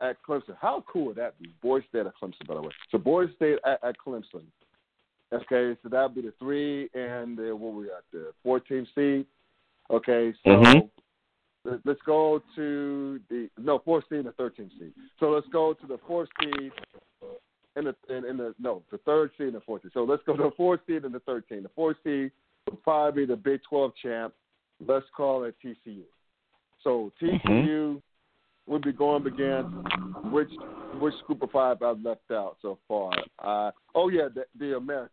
at 0.00 0.22
Clemson. 0.22 0.56
How 0.60 0.84
cool 0.92 1.06
would 1.06 1.16
that 1.16 1.38
be? 1.38 1.48
Boise 1.62 1.86
State 1.88 2.06
at 2.06 2.14
Clemson, 2.20 2.46
by 2.46 2.54
the 2.54 2.62
way. 2.62 2.72
So 2.90 2.98
Boise 2.98 3.34
State 3.34 3.58
at, 3.64 3.82
at 3.84 3.96
Clemson. 3.98 4.42
Okay, 5.32 5.78
so 5.82 5.88
that 5.88 6.02
would 6.02 6.14
be 6.14 6.20
the 6.22 6.32
three 6.38 6.90
and 6.94 7.38
the, 7.38 7.56
what 7.56 7.72
we 7.72 7.86
got 7.86 8.02
the 8.12 8.34
14 8.42 8.86
seed. 8.94 9.26
Okay, 9.90 10.34
so 10.44 10.50
Mhm. 10.50 10.90
Let- 11.64 11.84
let's 11.84 12.02
go 12.02 12.42
to 12.56 13.20
the 13.28 13.48
no 13.58 13.78
fourth 13.80 14.04
seed 14.08 14.18
and 14.18 14.28
the 14.28 14.32
13 14.32 14.70
seed. 14.78 14.92
So 15.18 15.30
let's 15.30 15.46
go 15.48 15.72
to 15.72 15.86
the 15.86 15.98
fourth 16.06 16.28
seed 16.40 16.72
and 17.76 17.86
the 17.86 17.96
in, 18.08 18.24
in 18.24 18.36
the 18.36 18.54
no 18.58 18.82
the 18.90 18.98
third 18.98 19.30
seed 19.38 19.48
and 19.48 19.56
the 19.56 19.60
fourth 19.60 19.82
seed. 19.82 19.92
So 19.94 20.04
let's 20.04 20.22
go 20.24 20.36
to 20.36 20.42
the 20.44 20.50
fourth 20.56 20.80
seed 20.86 21.04
and 21.04 21.14
the 21.14 21.20
13. 21.20 21.62
The 21.62 21.68
fourth 21.70 21.96
seed 22.04 22.30
would 22.68 22.82
probably 22.82 23.22
be 23.22 23.26
the 23.26 23.36
Big 23.36 23.60
12 23.68 23.92
champ. 24.02 24.34
Let's 24.86 25.06
call 25.16 25.44
it 25.44 25.54
TCU. 25.64 26.02
So 26.82 27.12
TCU 27.20 28.02
would 28.66 28.82
be 28.82 28.92
going 28.92 29.26
against 29.26 29.74
which 30.32 30.50
which 31.00 31.14
group 31.26 31.42
of 31.42 31.50
five 31.50 31.82
I've 31.82 32.00
left 32.00 32.30
out 32.30 32.56
so 32.62 32.78
far. 32.86 33.12
Uh, 33.38 33.70
oh 33.94 34.08
yeah, 34.08 34.28
the, 34.32 34.44
the 34.58 34.76
American, 34.76 35.10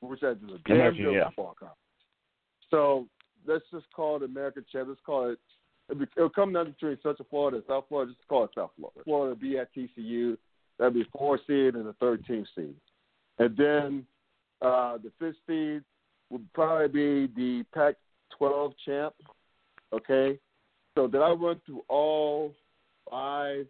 which 0.00 0.22
is 0.22 0.36
a 0.42 0.68
damn 0.68 0.94
good 0.94 1.14
yeah. 1.14 1.26
football 1.28 1.54
conference. 1.58 1.76
So 2.70 3.06
let's 3.46 3.64
just 3.72 3.86
call 3.94 4.16
it 4.16 4.22
American 4.22 4.64
champ. 4.70 4.88
Let's 4.88 5.00
call 5.04 5.30
it. 5.30 5.38
It'll, 5.90 6.28
come 6.28 6.52
down 6.52 6.72
between 6.72 6.98
Central 7.02 7.26
Florida 7.30 7.58
and 7.58 7.66
South 7.66 7.84
Florida. 7.88 8.12
Just 8.12 8.28
call 8.28 8.44
it 8.44 8.50
South 8.54 8.70
Florida. 8.76 9.00
Florida 9.04 9.34
be 9.34 9.58
at 9.58 9.74
TCU. 9.74 10.36
That'd 10.78 10.94
be 10.94 11.06
four 11.16 11.38
seed 11.46 11.74
and 11.74 11.86
the 11.86 11.94
thirteenth 11.94 12.46
seed, 12.54 12.74
and 13.38 13.56
then 13.56 14.06
uh, 14.62 14.98
the 14.98 15.10
fifth 15.18 15.36
seed 15.46 15.82
would 16.30 16.52
probably 16.52 16.88
be 16.88 17.32
the 17.34 17.64
Pac-12 17.74 18.74
champ. 18.84 19.14
Okay, 19.92 20.38
so 20.94 21.06
did 21.06 21.20
I 21.20 21.30
run 21.30 21.60
through 21.64 21.82
all 21.88 22.54
five? 23.10 23.66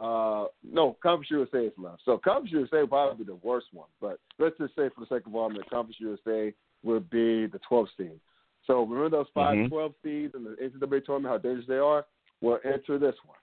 Uh, 0.00 0.46
no, 0.64 0.96
Conference 1.02 1.30
USA 1.30 1.66
is 1.66 1.72
left. 1.76 2.02
So 2.04 2.18
Conference 2.18 2.52
USA 2.52 2.80
would 2.80 2.90
probably 2.90 3.24
be 3.24 3.30
the 3.30 3.38
worst 3.42 3.66
one, 3.72 3.88
but 4.00 4.18
let's 4.38 4.56
just 4.58 4.74
say 4.76 4.88
for 4.94 5.00
the 5.00 5.06
sake 5.06 5.26
of 5.26 5.36
argument, 5.36 5.68
Conference 5.68 5.96
USA 5.98 6.52
would 6.82 7.10
be 7.10 7.46
the 7.46 7.60
12th 7.70 7.88
seed. 7.96 8.20
So 8.68 8.82
remember 8.82 9.08
those 9.08 9.28
5 9.34 9.56
Mhm. 9.56 9.68
12 9.68 9.94
seeds 10.02 10.34
in 10.34 10.44
the 10.44 10.54
NCAA 10.62 11.00
tournament, 11.00 11.32
how 11.32 11.38
dangerous 11.38 11.66
they 11.66 11.78
are? 11.78 12.06
Well, 12.40 12.60
enter 12.62 12.98
this 12.98 13.16
one. 13.24 13.38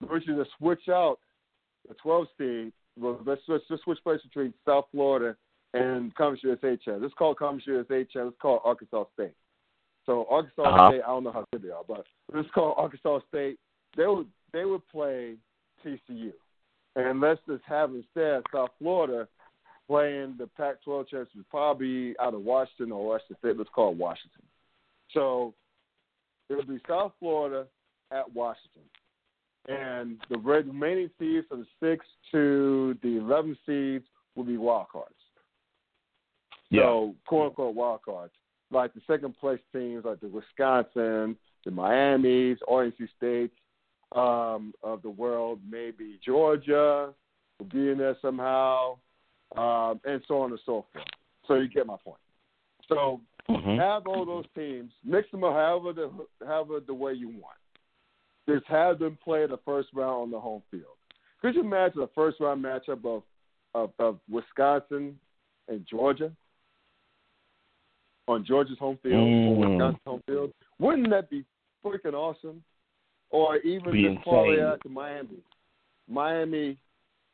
We 0.00 0.18
should 0.20 0.36
just 0.36 0.36
gonna 0.36 0.44
switch 0.58 0.88
out 0.88 1.20
the 1.88 1.94
12 1.94 2.28
seed. 2.36 2.72
Well, 2.98 3.20
let's, 3.24 3.40
let's 3.48 3.66
just 3.68 3.84
switch 3.84 4.02
places 4.02 4.26
between 4.26 4.52
South 4.66 4.86
Florida 4.90 5.36
and 5.74 6.14
Conference 6.16 6.42
USA 6.42 6.76
champ. 6.76 7.00
Let's 7.00 7.14
call 7.14 7.34
Conference 7.34 7.66
USA 7.66 8.04
champ. 8.04 8.26
Let's 8.26 8.38
call 8.40 8.60
Arkansas 8.64 9.04
State. 9.14 9.34
So 10.04 10.26
Arkansas 10.26 10.62
Uh-huh. 10.62 10.88
State, 10.90 11.02
I 11.02 11.06
don't 11.06 11.24
know 11.24 11.32
how 11.32 11.46
good 11.52 11.62
they 11.62 11.70
are, 11.70 11.84
but 11.84 12.04
let's 12.32 12.50
call 12.50 12.74
Arkansas 12.76 13.20
State. 13.28 13.58
They 13.96 14.06
would 14.06 14.28
they 14.52 14.64
would 14.66 14.86
play 14.88 15.38
TCU, 15.82 16.32
and 16.96 17.20
let's 17.20 17.40
just 17.46 17.64
have 17.64 17.94
instead 17.94 18.42
South 18.52 18.70
Florida 18.78 19.28
playing 19.86 20.36
the 20.38 20.46
Pac-12 20.46 21.08
champs, 21.08 21.30
would 21.34 21.48
probably 21.48 22.14
out 22.20 22.34
of 22.34 22.42
Washington 22.42 22.92
or 22.92 23.06
Washington 23.06 23.36
State. 23.38 23.58
Let's 23.58 23.70
call 23.74 23.92
it 23.92 23.96
Washington. 23.96 24.42
So 25.12 25.54
it 26.48 26.54
would 26.54 26.68
be 26.68 26.78
South 26.88 27.12
Florida 27.18 27.66
at 28.10 28.32
Washington, 28.32 28.82
and 29.68 30.18
the 30.30 30.38
remaining 30.38 31.10
seeds 31.18 31.46
from 31.48 31.60
the 31.60 31.66
six 31.80 32.04
to 32.32 32.96
the 33.02 33.18
11 33.18 33.56
seeds 33.66 34.04
will 34.34 34.44
be 34.44 34.56
wild 34.56 34.88
cards. 34.90 35.14
Yeah. 36.70 36.82
So, 36.82 37.14
quote 37.26 37.50
unquote 37.50 37.74
wild 37.74 38.02
cards. 38.02 38.32
Like 38.70 38.94
the 38.94 39.02
second 39.06 39.38
place 39.38 39.60
teams 39.72 40.04
like 40.06 40.20
the 40.20 40.28
Wisconsin, 40.28 41.36
the 41.64 41.70
Miamis, 41.70 42.58
RNC 42.68 43.08
State 43.16 43.52
um, 44.16 44.72
of 44.82 45.02
the 45.02 45.10
world, 45.10 45.60
maybe 45.68 46.18
Georgia 46.24 47.12
will 47.58 47.66
be 47.66 47.90
in 47.90 47.98
there 47.98 48.16
somehow, 48.22 48.96
um, 49.56 50.00
and 50.04 50.22
so 50.26 50.40
on 50.40 50.50
and 50.50 50.60
so 50.64 50.86
forth. 50.92 51.04
So 51.46 51.54
you 51.54 51.68
get 51.68 51.86
my 51.86 51.96
point. 51.96 52.20
So 52.88 53.20
Mhm. 53.48 53.78
have 53.78 54.06
all 54.06 54.24
those 54.24 54.46
teams, 54.54 54.92
mix 55.04 55.30
them 55.30 55.44
up 55.44 55.54
however 55.54 55.92
the 55.92 56.10
however 56.46 56.80
the 56.80 56.94
way 56.94 57.12
you 57.14 57.28
want. 57.28 57.56
Just 58.48 58.66
have 58.66 58.98
them 58.98 59.16
play 59.22 59.46
the 59.46 59.58
first 59.58 59.88
round 59.92 60.22
on 60.22 60.30
the 60.30 60.40
home 60.40 60.62
field. 60.70 60.96
Could 61.40 61.54
you 61.54 61.60
imagine 61.62 62.02
a 62.02 62.06
first 62.08 62.40
round 62.40 62.64
matchup 62.64 63.04
of 63.04 63.22
of, 63.74 63.92
of 63.98 64.20
Wisconsin 64.28 65.18
and 65.68 65.86
Georgia 65.86 66.30
on 68.28 68.44
Georgia's 68.44 68.78
home 68.78 68.98
field 68.98 69.28
or 69.46 69.56
Mm. 69.56 69.56
Wisconsin's 69.56 70.04
home 70.04 70.22
field? 70.26 70.52
Wouldn't 70.78 71.10
that 71.10 71.30
be 71.30 71.44
freaking 71.84 72.14
awesome? 72.14 72.62
Or 73.30 73.56
even 73.58 73.94
just 73.94 74.24
call 74.24 74.44
out 74.60 74.82
to 74.82 74.88
Miami, 74.90 75.42
Miami, 76.06 76.76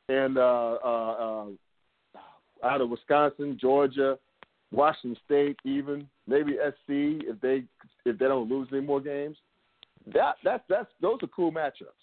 and 0.08 0.38
uh, 0.38 0.78
uh, 0.84 1.12
uh, 1.12 1.46
out 2.64 2.80
of 2.80 2.90
Wisconsin, 2.90 3.58
Georgia, 3.60 4.18
Washington 4.72 5.16
State, 5.24 5.56
even 5.64 6.06
maybe 6.26 6.52
SC 6.54 7.24
if 7.26 7.40
they 7.40 7.64
if 8.04 8.18
they 8.18 8.26
don't 8.26 8.48
lose 8.48 8.68
any 8.72 8.80
more 8.80 9.00
games. 9.00 9.36
That 10.14 10.36
that's 10.44 10.64
that's 10.68 10.88
those 11.00 11.18
are 11.22 11.28
cool 11.28 11.52
matchups. 11.52 11.96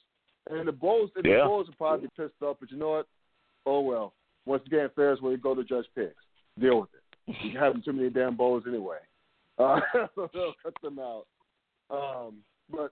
And 0.49 0.67
the 0.67 0.71
Bulls 0.71 1.09
and 1.15 1.25
Yeah. 1.25 1.39
the 1.39 1.45
Bulls 1.45 1.69
are 1.69 1.75
probably 1.77 2.09
pissed 2.15 2.41
off, 2.41 2.57
but 2.59 2.71
you 2.71 2.77
know 2.77 2.89
what? 2.91 3.07
Oh 3.65 3.81
well. 3.81 4.13
Once 4.45 4.63
again, 4.67 4.89
fair 4.95 5.11
is 5.13 5.21
where 5.21 5.31
you 5.31 5.39
go 5.39 5.55
to 5.55 5.63
Judge 5.63 5.87
Picks. 5.95 6.13
Deal 6.59 6.81
with 6.81 6.89
it. 6.93 7.35
You 7.43 7.57
having 7.59 7.81
too 7.81 7.93
many 7.93 8.09
damn 8.11 8.35
bowls 8.35 8.63
anyway. 8.67 8.97
Uh, 9.57 9.79
cut 10.61 10.73
them 10.83 10.99
out. 10.99 11.25
Um, 11.89 12.39
but 12.69 12.91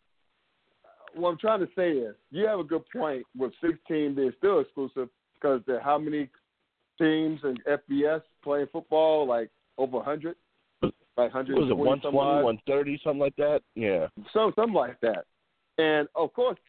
what 1.13 1.29
I'm 1.29 1.37
trying 1.37 1.59
to 1.59 1.67
say 1.75 1.91
is, 1.91 2.15
you 2.31 2.47
have 2.47 2.59
a 2.59 2.63
good 2.63 2.83
point 2.89 3.25
with 3.37 3.51
16 3.61 4.15
being 4.15 4.31
still 4.37 4.59
exclusive 4.61 5.09
because 5.35 5.61
how 5.83 5.97
many 5.97 6.29
teams 6.97 7.39
in 7.43 7.57
FBS 7.67 8.21
playing 8.43 8.67
football? 8.71 9.27
Like 9.27 9.49
over 9.77 9.97
100, 9.97 10.35
like 10.81 10.93
100. 11.15 11.57
Was 11.57 11.69
it 11.69 11.77
120, 11.77 12.17
130, 12.17 13.01
something 13.03 13.19
like 13.19 13.35
that? 13.37 13.61
Yeah. 13.75 14.07
So 14.33 14.51
something 14.55 14.73
like 14.73 14.99
that. 15.01 15.25
And 15.77 16.07
of 16.15 16.33
course, 16.33 16.59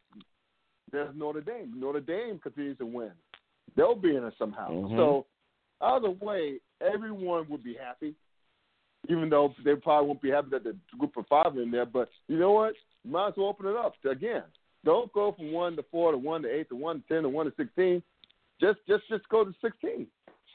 there's 0.90 1.14
Notre 1.16 1.40
Dame. 1.40 1.72
Notre 1.76 2.00
Dame 2.00 2.38
continues 2.38 2.78
to 2.78 2.86
win. 2.86 3.12
They'll 3.76 3.94
be 3.94 4.16
in 4.16 4.24
it 4.24 4.34
somehow. 4.38 4.70
Mhm. 4.70 4.96
So 4.96 5.26
either 5.80 6.10
way, 6.10 6.60
everyone 6.80 7.48
would 7.48 7.62
be 7.64 7.74
happy, 7.74 8.14
even 9.08 9.28
though 9.28 9.54
they 9.64 9.74
probably 9.74 10.08
won't 10.08 10.22
be 10.22 10.30
happy 10.30 10.50
that 10.50 10.64
the 10.64 10.76
group 10.96 11.16
of 11.16 11.26
five 11.26 11.56
are 11.56 11.62
in 11.62 11.70
there. 11.70 11.86
But 11.86 12.08
you 12.28 12.38
know 12.38 12.52
what? 12.52 12.74
Might 13.04 13.28
as 13.28 13.36
well 13.36 13.48
open 13.48 13.66
it 13.66 13.76
up 13.76 13.94
again. 14.04 14.44
Don't 14.84 15.12
go 15.12 15.32
from 15.32 15.52
one 15.52 15.76
to 15.76 15.82
four 15.84 16.12
to 16.12 16.18
one 16.18 16.42
to 16.42 16.50
eight 16.50 16.68
to 16.68 16.76
one 16.76 17.00
to 17.00 17.08
ten 17.08 17.22
to 17.22 17.28
one 17.28 17.46
to 17.46 17.52
sixteen. 17.56 18.02
Just 18.60 18.78
just 18.88 19.02
just 19.08 19.28
go 19.28 19.44
to 19.44 19.52
sixteen. 19.62 20.06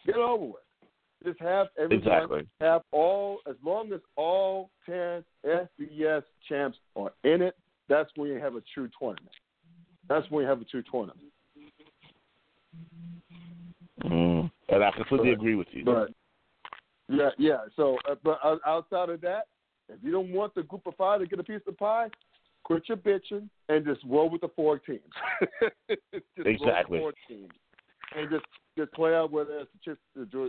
Get 0.06 0.16
it 0.16 0.22
over 0.22 0.46
with. 0.46 0.56
Just 1.26 1.40
have 1.42 1.68
everyone 1.78 2.08
Exactly. 2.08 2.48
have 2.62 2.82
all 2.92 3.40
as 3.48 3.56
long 3.64 3.92
as 3.94 4.00
all 4.16 4.70
ten 4.86 5.24
FBS 5.46 6.24
champs 6.48 6.78
are 6.96 7.12
in 7.24 7.42
it. 7.42 7.56
That's 7.90 8.10
when 8.16 8.30
you 8.30 8.40
have 8.40 8.56
a 8.56 8.62
true 8.74 8.90
tournament. 9.00 9.36
That's 10.08 10.30
when 10.32 10.44
you 10.44 10.50
have 10.50 10.62
a 10.62 10.66
true 10.66 10.84
tournament. 10.90 11.20
Mm. 14.04 14.52
And 14.70 14.84
I 14.84 14.92
completely 14.92 15.30
But- 15.32 15.40
agree 15.40 15.56
with 15.56 15.68
you. 15.74 15.84
But 15.84 16.12
yeah, 17.10 17.30
yeah. 17.38 17.66
So, 17.76 17.98
uh, 18.10 18.16
but 18.24 18.40
o- 18.44 18.60
outside 18.66 19.10
of 19.10 19.22
that, 19.22 19.48
if 19.90 19.98
you 20.04 20.12
don't 20.12 20.32
want 20.32 20.54
the 20.56 20.64
group 20.64 20.86
of 20.86 20.96
five 20.96 21.20
to 21.20 21.26
get 21.28 21.40
a 21.40 21.44
piece 21.44 21.62
of 21.68 21.78
pie, 21.78 22.10
quit 22.64 22.88
your 22.88 22.98
bitching 22.98 23.50
and 23.68 23.86
just 23.86 24.02
roll 24.06 24.30
with 24.30 24.42
the 24.42 24.50
four 24.56 24.78
teams. 24.80 25.02
just 25.90 26.02
roll 26.12 26.22
with 26.38 26.46
Exactly. 26.48 27.00
four 27.00 27.14
teams, 27.28 27.50
and 28.16 28.30
just 28.30 28.46
just 28.78 28.92
play 28.94 29.14
out 29.14 29.32
where 29.32 29.46
the 29.46 29.68
chips 29.84 30.00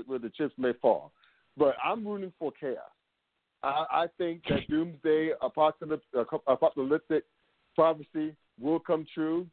where 0.06 0.18
the 0.18 0.30
chips 0.36 0.54
may 0.58 0.72
fall. 0.80 1.12
But 1.56 1.74
I'm 1.84 2.06
rooting 2.06 2.32
for 2.38 2.52
chaos. 2.58 2.78
I, 3.62 3.84
I 3.90 4.06
think 4.16 4.42
that 4.48 4.68
doomsday 4.68 5.32
apocalyptic, 5.42 7.24
prophecy 7.74 8.34
will 8.58 8.80
come 8.80 9.06
true. 9.12 9.46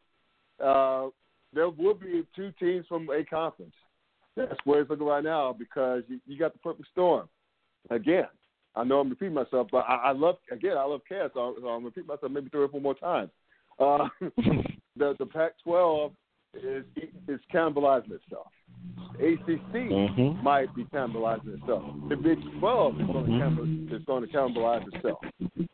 Uh, 0.64 1.08
there 1.54 1.70
will 1.70 1.94
be 1.94 2.26
two 2.36 2.52
teams 2.60 2.86
from 2.88 3.10
a 3.10 3.24
conference. 3.26 3.74
That's 4.36 4.56
where 4.66 4.82
it's 4.82 4.90
looking 4.90 5.06
right 5.06 5.24
now 5.24 5.54
because 5.58 6.04
you, 6.08 6.20
you 6.26 6.38
got 6.38 6.54
the 6.54 6.60
perfect 6.60 6.88
storm. 6.92 7.28
Again, 7.90 8.28
I 8.76 8.84
know 8.84 9.00
I'm 9.00 9.10
repeating 9.10 9.34
myself, 9.34 9.68
but 9.72 9.86
I, 9.88 9.96
I 9.96 10.12
love 10.12 10.36
again 10.52 10.78
I 10.78 10.84
love 10.84 11.02
chaos. 11.08 11.32
So, 11.34 11.56
so 11.60 11.68
I'm 11.68 11.84
repeating 11.84 12.08
myself 12.08 12.32
maybe 12.32 12.50
three 12.50 12.64
or 12.64 12.70
four 12.70 12.82
more 12.82 12.96
times. 12.96 13.32
Uh, 13.80 14.08
the 14.96 15.16
the 15.18 15.26
Pac-12 15.26 16.12
is 16.54 16.86
is 17.28 17.40
cannibalizing 17.54 18.12
itself. 18.12 18.48
ACC 19.20 19.90
Mhm. 19.90 20.42
might 20.44 20.74
be 20.76 20.86
cannibalizing 20.86 21.60
itself. 21.60 21.84
The 22.10 22.16
Big 22.16 22.40
12 22.60 23.02
is 23.02 23.08
going 23.08 23.26
to, 23.26 23.32
cannibal, 23.40 23.94
is 23.96 24.04
going 24.06 24.26
to 24.26 24.32
cannibalize 24.34 24.88
itself. 24.94 25.20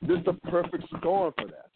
This 0.01 0.19
is 0.19 0.27
a 0.27 0.33
perfect 0.49 0.87
storm 0.97 1.33
for 1.37 1.47
that. 1.47 1.69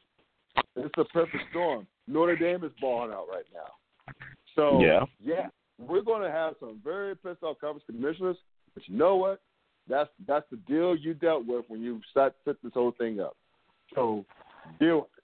This 0.75 0.85
is 0.85 0.91
a 0.97 1.05
perfect 1.05 1.43
storm. 1.49 1.87
Notre 2.07 2.35
Dame 2.35 2.63
is 2.63 2.71
balling 2.79 3.11
out 3.11 3.27
right 3.29 3.45
now. 3.53 4.13
So, 4.55 4.81
Yeah. 4.81 5.05
yeah, 5.19 5.49
we're 5.77 6.01
going 6.01 6.21
to 6.21 6.31
have 6.31 6.55
some 6.59 6.79
very 6.83 7.15
pissed 7.15 7.43
off 7.43 7.59
conference 7.59 7.85
commissioners, 7.85 8.37
but 8.73 8.87
you 8.87 8.95
know 8.95 9.15
what? 9.17 9.41
That's 9.87 10.09
that's 10.25 10.49
the 10.49 10.57
deal 10.57 10.95
you 10.95 11.13
dealt 11.13 11.45
with 11.45 11.69
when 11.69 11.81
you 11.81 12.01
set, 12.13 12.35
set 12.43 12.61
this 12.61 12.73
whole 12.73 12.91
thing 12.91 13.19
up. 13.19 13.37
So, 13.93 14.25
deal 14.79 14.97
with 15.01 15.17
it. 15.17 15.23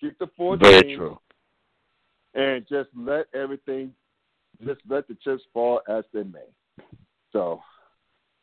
Keep 0.00 0.18
the 0.18 0.28
four 0.36 0.56
Very 0.56 0.82
teams 0.82 0.96
true. 0.96 1.18
And 2.38 2.64
just 2.68 2.88
let 2.96 3.26
everything, 3.34 3.92
just 4.64 4.80
let 4.88 5.08
the 5.08 5.16
chips 5.24 5.42
fall 5.52 5.80
as 5.88 6.04
they 6.14 6.22
may. 6.22 6.46
So, 7.32 7.60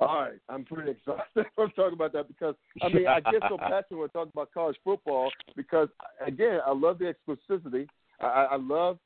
all 0.01 0.21
right, 0.21 0.39
I'm 0.49 0.65
pretty 0.65 0.91
exhausted 0.91 1.45
from 1.55 1.71
talking 1.71 1.93
about 1.93 2.11
that 2.13 2.27
because 2.27 2.55
I 2.83 2.89
mean 2.89 3.07
I 3.07 3.21
get 3.21 3.41
so 3.47 3.57
passionate 3.59 3.97
when 3.97 4.09
talking 4.09 4.31
about 4.33 4.53
college 4.53 4.75
football 4.83 5.31
because 5.55 5.87
again 6.25 6.59
I 6.65 6.73
love 6.73 6.99
the 6.99 7.13
exclusivity. 7.13 7.87
I, 8.19 8.47
I 8.51 8.57
love 8.57 8.99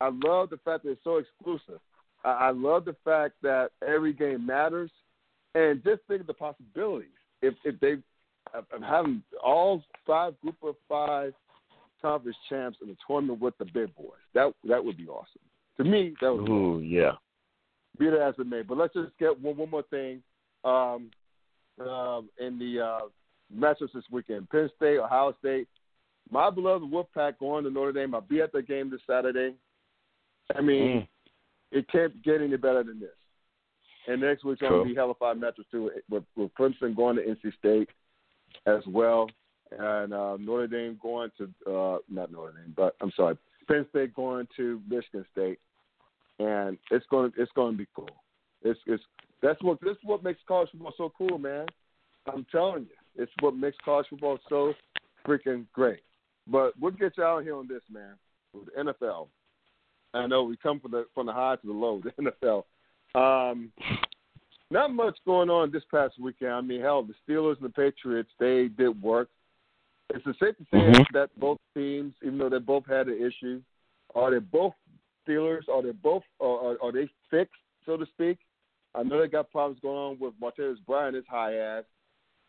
I 0.00 0.10
love 0.12 0.50
the 0.50 0.58
fact 0.64 0.84
that 0.84 0.90
it's 0.90 1.04
so 1.04 1.16
exclusive. 1.16 1.80
I, 2.24 2.30
I 2.30 2.50
love 2.50 2.84
the 2.84 2.96
fact 3.02 3.34
that 3.42 3.70
every 3.86 4.12
game 4.12 4.44
matters, 4.44 4.90
and 5.54 5.82
just 5.82 6.02
think 6.06 6.20
of 6.20 6.26
the 6.26 6.34
possibilities 6.34 7.08
if 7.40 7.54
if 7.64 7.80
they 7.80 7.96
of 8.52 8.66
having 8.82 9.22
all 9.42 9.82
five 10.06 10.38
group 10.42 10.56
of 10.62 10.74
five 10.86 11.32
conference 12.04 12.36
champs 12.48 12.78
in 12.82 12.88
the 12.88 12.96
tournament 13.06 13.40
with 13.40 13.56
the 13.58 13.64
big 13.64 13.94
boys. 13.96 14.20
That 14.34 14.52
that 14.68 14.84
would 14.84 14.96
be 14.96 15.08
awesome. 15.08 15.40
To 15.78 15.84
me, 15.84 16.14
that 16.20 16.32
would 16.32 16.44
be 16.46 16.52
awesome. 16.52 16.84
Yeah. 16.84 17.12
be 17.98 18.06
it 18.06 18.14
as 18.14 18.34
it 18.38 18.46
may. 18.46 18.62
But 18.62 18.76
let's 18.78 18.92
just 18.94 19.16
get 19.18 19.40
one 19.40 19.56
one 19.56 19.70
more 19.70 19.84
thing. 19.90 20.22
Um, 20.64 21.10
um, 21.80 22.28
in 22.38 22.58
the 22.58 22.80
uh, 22.80 23.00
matchups 23.54 23.92
this 23.94 24.04
weekend, 24.10 24.48
Penn 24.50 24.70
State, 24.76 24.98
Ohio 24.98 25.34
State. 25.40 25.66
My 26.30 26.48
beloved 26.50 26.90
Wolfpack 26.90 27.38
going 27.38 27.64
to 27.64 27.70
Notre 27.70 27.92
Dame. 27.92 28.14
I'll 28.14 28.20
be 28.22 28.40
at 28.40 28.52
the 28.52 28.62
game 28.62 28.90
this 28.90 29.00
Saturday. 29.06 29.54
I 30.56 30.60
mean, 30.60 31.00
Mm. 31.00 31.08
it 31.72 31.88
can't 31.88 32.22
get 32.22 32.40
any 32.40 32.56
better 32.56 32.82
than 32.82 33.00
this. 33.00 33.10
And 34.06 34.20
next 34.20 34.44
week's 34.44 34.60
going 34.60 34.82
to 34.82 34.88
be 34.88 34.94
hellified 34.94 35.36
matchups 35.38 35.68
too, 35.70 35.90
with, 36.10 36.24
with 36.36 36.50
Clemson 36.54 36.94
going 36.94 37.16
to 37.16 37.22
NC 37.22 37.52
State 37.58 37.88
as 38.66 38.82
well, 38.86 39.28
and 39.78 40.12
uh, 40.12 40.36
Notre 40.38 40.66
Dame 40.66 40.98
going 41.02 41.30
to 41.38 41.44
uh, 41.70 41.98
not 42.08 42.32
Notre 42.32 42.52
Dame, 42.52 42.74
but 42.76 42.96
I'm 43.00 43.12
sorry, 43.16 43.36
Penn 43.68 43.86
State 43.90 44.14
going 44.14 44.48
to 44.56 44.80
Michigan 44.88 45.24
State, 45.32 45.58
and 46.38 46.78
it's 46.90 47.06
going 47.10 47.32
it's 47.36 47.52
going 47.54 47.72
to 47.72 47.78
be 47.78 47.88
cool. 47.94 48.08
It's 48.62 48.80
it's 48.86 49.02
that's 49.42 49.62
what 49.62 49.80
this 49.80 49.92
is 49.92 49.98
what 50.04 50.24
makes 50.24 50.40
college 50.46 50.70
football 50.70 50.94
so 50.96 51.12
cool, 51.16 51.38
man. 51.38 51.66
I'm 52.32 52.46
telling 52.50 52.84
you, 52.84 53.22
it's 53.22 53.32
what 53.40 53.54
makes 53.54 53.76
college 53.84 54.06
football 54.08 54.38
so 54.48 54.72
freaking 55.26 55.66
great. 55.72 56.00
But 56.46 56.72
we'll 56.80 56.92
get 56.92 57.16
you 57.16 57.24
out 57.24 57.42
here 57.42 57.56
on 57.56 57.68
this, 57.68 57.82
man. 57.90 58.14
With 58.52 58.66
the 58.66 58.92
NFL. 58.92 59.28
I 60.12 60.26
know 60.26 60.44
we 60.44 60.56
come 60.56 60.78
from 60.80 60.92
the 60.92 61.06
from 61.14 61.26
the 61.26 61.32
high 61.32 61.56
to 61.56 61.66
the 61.66 61.72
low, 61.72 62.00
the 62.02 62.32
NFL. 62.44 62.64
Um, 63.14 63.72
not 64.70 64.92
much 64.92 65.16
going 65.24 65.50
on 65.50 65.70
this 65.70 65.82
past 65.90 66.18
weekend. 66.20 66.52
I 66.52 66.60
mean, 66.60 66.80
hell, 66.80 67.02
the 67.02 67.14
Steelers 67.26 67.56
and 67.56 67.66
the 67.66 67.70
Patriots 67.70 68.30
they 68.38 68.68
did 68.68 69.00
work. 69.02 69.28
It's 70.10 70.24
safe 70.38 70.56
to 70.56 70.64
say 70.70 70.78
Mhm. 70.78 71.12
that 71.12 71.30
both 71.38 71.58
teams, 71.74 72.14
even 72.22 72.38
though 72.38 72.48
they 72.48 72.58
both 72.58 72.86
had 72.86 73.08
an 73.08 73.20
issue, 73.20 73.62
are 74.14 74.30
they 74.30 74.38
both 74.38 74.74
Steelers? 75.26 75.68
Are 75.68 75.82
they 75.82 75.92
both? 75.92 76.22
Are, 76.40 76.72
are, 76.72 76.82
are 76.82 76.92
they 76.92 77.08
fixed, 77.30 77.60
so 77.86 77.96
to 77.96 78.06
speak? 78.06 78.38
I 78.94 79.02
know 79.02 79.20
they 79.20 79.28
got 79.28 79.50
problems 79.50 79.80
going 79.80 79.96
on 79.96 80.18
with 80.18 80.38
Martavis 80.38 80.84
Bryant, 80.86 81.16
his 81.16 81.26
high 81.26 81.54
ass. 81.56 81.84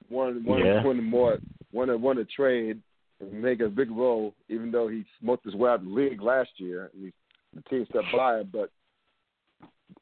One, 0.10 0.44
one, 0.44 0.60
Yeah. 0.60 0.84
one 0.84 1.04
more, 1.04 1.40
one, 1.72 1.88
to- 1.88 1.98
one 1.98 2.18
to 2.18 2.26
trade 2.26 2.82
and 3.20 3.42
make 3.42 3.62
a 3.62 3.70
big 3.70 3.90
role, 3.90 4.36
even 4.50 4.72
though 4.72 4.88
he 4.88 5.06
smoked 5.20 5.46
his 5.46 5.56
way 5.56 5.70
out 5.70 5.80
of 5.80 5.86
the 5.86 5.92
league 5.92 6.22
last 6.22 6.60
year. 6.60 6.92
And 6.94 7.06
he, 7.06 7.14
the 7.54 7.62
team 7.70 7.86
stepped 7.86 8.12
by 8.12 8.40
him, 8.42 8.50
but 8.52 8.70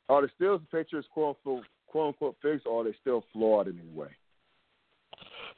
are 0.09 0.21
the 0.21 0.29
Steelers 0.29 0.57
and 0.57 0.69
Patriots 0.71 1.07
quote 1.13 1.37
unquote, 1.37 1.65
quote 1.87 2.07
unquote 2.07 2.35
fixed, 2.41 2.65
or 2.65 2.81
are 2.81 2.83
they 2.83 2.97
still 2.99 3.23
flawed 3.31 3.67
in 3.67 3.79
any 3.79 3.89
way? 3.89 4.09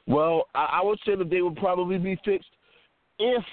Well, 0.06 0.44
I, 0.54 0.80
I 0.80 0.84
would 0.84 0.98
say 1.04 1.14
that 1.16 1.30
they 1.30 1.42
would 1.42 1.56
probably 1.56 1.98
be 1.98 2.18
fixed 2.24 2.50
if 3.18 3.44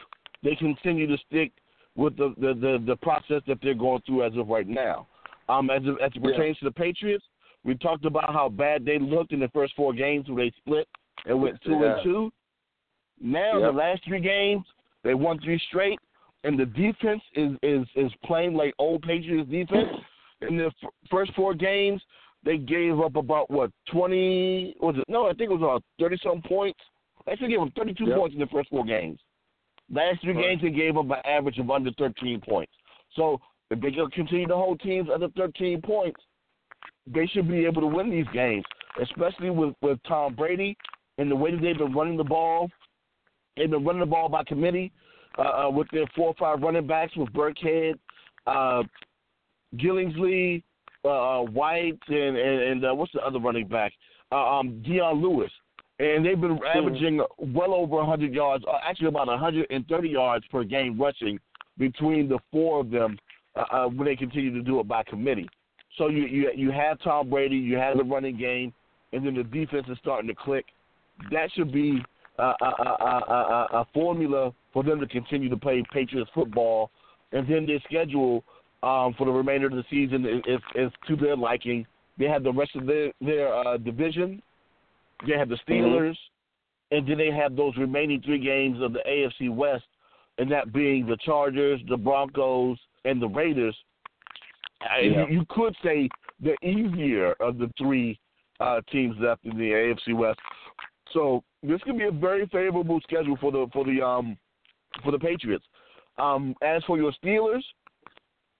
they 0.44 0.56
continue 0.56 1.08
to 1.08 1.18
stick 1.28 1.52
with 1.96 2.16
the 2.18 2.34
the, 2.38 2.54
the, 2.54 2.84
the 2.86 2.96
process 2.98 3.42
that 3.48 3.58
they're 3.62 3.74
going 3.74 4.02
through 4.06 4.24
as 4.24 4.36
of 4.38 4.48
right 4.48 4.68
now. 4.68 5.08
Um, 5.50 5.70
as 5.70 5.82
it, 5.84 5.96
as 6.02 6.12
it 6.16 6.22
Yeah. 6.24 6.32
pertains 6.32 6.58
to 6.60 6.66
the 6.66 6.72
Patriots, 6.72 7.26
we 7.64 7.76
talked 7.76 8.06
about 8.06 8.32
how 8.34 8.50
bad 8.50 8.86
they 8.86 9.00
looked 9.00 9.32
in 9.34 9.40
the 9.40 9.50
first 9.50 9.74
four 9.76 9.94
games 9.94 10.30
where 10.30 10.46
they 10.46 10.52
split 10.58 10.88
and 11.26 11.42
went 11.42 11.62
two 11.64 11.72
Yeah. 11.72 11.96
and 11.96 12.04
two. 12.04 12.32
Now 13.22 13.58
Yep. 13.60 13.72
the 13.72 13.78
last 13.78 14.04
three 14.06 14.20
games, 14.22 14.66
they 15.04 15.14
won 15.14 15.40
three 15.40 15.60
straight, 15.68 16.00
and 16.44 16.60
the 16.60 16.66
defense 16.66 17.22
is 17.36 17.52
is 17.64 17.88
is 17.96 18.12
playing 18.26 18.54
like 18.54 18.74
old 18.80 19.02
Patriots 19.02 19.50
defense. 19.50 19.90
In 20.42 20.58
the 20.58 20.66
f- 20.66 20.90
first 21.10 21.32
four 21.36 21.54
games, 21.54 22.02
they 22.46 22.58
gave 22.58 23.00
up 23.00 23.16
about 23.16 23.50
what 23.50 23.72
twenty 23.90 24.76
was 24.80 24.96
it? 24.98 25.06
No, 25.08 25.28
I 25.28 25.34
think 25.34 25.50
it 25.52 25.54
was 25.54 25.62
about 25.62 25.84
thirty 26.00 26.18
some 26.24 26.42
points. 26.42 26.80
They 27.26 27.32
actually 27.34 27.50
gave 27.50 27.60
them 27.60 27.72
thirty 27.76 27.94
two 27.94 28.06
Yep. 28.06 28.18
points 28.18 28.34
in 28.34 28.40
the 28.40 28.48
first 28.48 28.70
four 28.70 28.84
games. 28.84 29.20
Last 29.92 30.22
three 30.22 30.34
Right. 30.34 30.42
games 30.42 30.62
they 30.62 30.70
gave 30.72 30.98
up 30.98 31.06
an 31.06 31.22
average 31.26 31.58
of 31.60 31.70
under 31.72 31.92
thirteen 31.94 32.42
points. 32.42 32.72
So 33.16 33.40
if 33.70 33.80
they 33.80 33.92
can 33.92 34.10
continue 34.12 34.48
to 34.48 34.56
hold 34.56 34.80
teams 34.82 35.10
under 35.10 35.30
thirteen 35.30 35.82
points, 35.82 36.20
they 37.08 37.26
should 37.28 37.48
be 37.48 37.66
able 37.66 37.82
to 37.82 37.88
win 37.88 38.10
these 38.10 38.28
games, 38.34 38.66
especially 39.02 39.50
with 39.50 39.74
with 39.82 40.02
Tom 40.04 40.36
Brady 40.36 40.78
and 41.18 41.30
the 41.30 41.36
way 41.36 41.52
that 41.52 41.62
they've 41.62 41.78
been 41.78 41.94
running 41.94 42.18
the 42.18 42.24
ball. 42.24 42.70
They've 43.56 43.70
been 43.70 43.84
running 43.86 44.00
the 44.00 44.06
ball 44.08 44.30
by 44.30 44.44
committee 44.46 44.92
uh, 45.38 45.68
uh, 45.68 45.70
with 45.70 45.88
their 45.92 46.08
four 46.16 46.30
or 46.30 46.34
five 46.36 46.62
running 46.62 46.88
backs 46.88 47.16
with 47.16 47.32
Burkhead, 47.34 48.00
uh, 48.48 48.84
Gillislee, 49.76 50.64
uh, 51.06 51.10
uh, 51.10 51.42
White, 51.44 52.00
and 52.08 52.38
and, 52.38 52.62
and 52.62 52.86
uh, 52.86 52.94
what's 52.94 53.12
the 53.14 53.26
other 53.26 53.40
running 53.40 53.68
back? 53.68 53.94
Uh, 54.32 54.60
um, 54.60 54.82
Dion 54.84 55.22
Lewis. 55.22 55.52
And 56.00 56.26
they've 56.26 56.40
been 56.40 56.60
averaging 56.76 57.22
well 57.38 57.74
over 57.74 57.98
100 57.98 58.34
yards, 58.34 58.66
uh, 58.68 58.80
actually 58.84 59.08
about 59.08 59.28
130 59.28 60.10
yards 60.10 60.44
per 60.52 60.64
game 60.64 61.00
rushing 61.00 61.40
between 61.78 62.28
the 62.28 62.40
four 62.52 62.80
of 62.80 62.90
them 62.90 63.18
uh, 63.56 63.64
uh, 63.72 63.88
when 63.88 64.06
they 64.06 64.16
continue 64.16 64.52
to 64.54 64.62
do 64.64 64.80
it 64.80 64.88
by 64.88 65.04
committee. 65.04 65.48
So 65.98 66.08
you, 66.08 66.26
you 66.26 66.52
you 66.56 66.72
have 66.72 67.00
Tom 67.04 67.30
Brady, 67.30 67.56
you 67.56 67.78
have 67.78 67.98
the 67.98 68.04
running 68.04 68.38
game, 68.38 68.74
and 69.12 69.26
then 69.26 69.36
the 69.36 69.44
defense 69.44 69.86
is 69.90 69.98
starting 70.02 70.28
to 70.28 70.36
click. 70.36 70.66
That 71.32 71.52
should 71.54 71.72
be 71.72 72.04
a, 72.40 72.44
a, 72.44 72.66
a, 72.66 73.06
a, 73.06 73.68
a 73.82 73.88
formula 73.94 74.52
for 74.74 74.84
them 74.84 75.00
to 75.00 75.08
continue 75.08 75.50
to 75.50 75.58
play 75.58 75.84
Patriots 75.94 76.32
football, 76.34 76.90
and 77.32 77.48
then 77.48 77.68
their 77.68 77.80
schedule 77.86 78.44
um, 78.84 79.16
for 79.18 79.26
the 79.26 79.32
remainder 79.32 79.68
of 79.68 79.74
the 79.74 79.86
season 79.90 80.26
is, 80.46 80.60
is 80.76 80.92
to 81.08 81.16
their 81.16 81.38
liking. 81.38 81.88
They 82.20 82.26
have 82.26 82.44
the 82.44 82.52
rest 82.52 82.76
of 82.76 82.86
their 82.86 83.12
their 83.22 83.54
uh, 83.54 83.78
division. 83.78 84.42
They 85.26 85.38
have 85.38 85.50
the 85.50 85.58
Steelers, 85.68 86.12
mm-hmm. 86.12 86.98
and 86.98 87.08
then 87.08 87.18
they 87.18 87.32
have 87.32 87.56
those 87.56 87.76
remaining 87.78 88.22
three 88.22 88.44
games 88.44 88.82
of 88.82 88.94
the 88.94 89.00
AFC 89.08 89.54
West, 89.54 89.86
and 90.38 90.52
that 90.52 90.74
being 90.74 91.08
the 91.08 91.18
Chargers, 91.26 91.80
the 91.90 91.98
Broncos, 91.98 92.78
and 93.06 93.22
the 93.22 93.28
Raiders. 93.28 93.76
Yeah. 94.82 95.28
You, 95.28 95.40
you 95.40 95.46
could 95.50 95.74
say 95.82 96.10
the 96.42 96.56
easier 96.62 97.34
of 97.40 97.58
the 97.58 97.72
three 97.78 98.20
uh, 98.60 98.82
teams 98.92 99.16
left 99.20 99.46
in 99.46 99.58
the 99.58 99.96
AFC 100.10 100.14
West. 100.16 100.40
So 101.14 101.42
this 101.64 101.82
could 101.84 101.98
be 101.98 102.06
a 102.06 102.12
very 102.12 102.46
favorable 102.48 103.00
schedule 103.04 103.38
for 103.40 103.52
the 103.52 103.68
for 103.72 103.86
the 103.86 104.02
um 104.02 104.38
for 105.04 105.12
the 105.12 105.20
Patriots. 105.20 105.66
Um, 106.18 106.54
as 106.62 106.84
for 106.84 106.98
your 106.98 107.14
Steelers, 107.24 107.64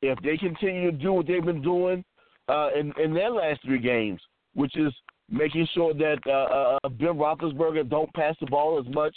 if 0.04 0.20
they 0.20 0.38
continue 0.38 0.92
to 0.92 0.98
do 0.98 1.14
what 1.14 1.28
they've 1.28 1.44
been 1.44 1.62
doing 1.62 2.04
uh, 2.50 2.70
in 2.78 2.94
in 3.02 3.14
their 3.14 3.30
last 3.30 3.62
three 3.64 3.80
games, 3.80 4.20
which 4.54 4.76
is 4.78 4.94
making 5.30 5.68
sure 5.74 5.94
that 5.94 6.20
uh, 6.28 6.86
uh, 6.86 6.90
Ben 6.90 7.16
Roethlisberger 7.16 7.90
don't 7.90 8.14
pass 8.14 8.36
the 8.40 8.48
ball 8.48 8.80
as 8.80 8.94
much 8.94 9.16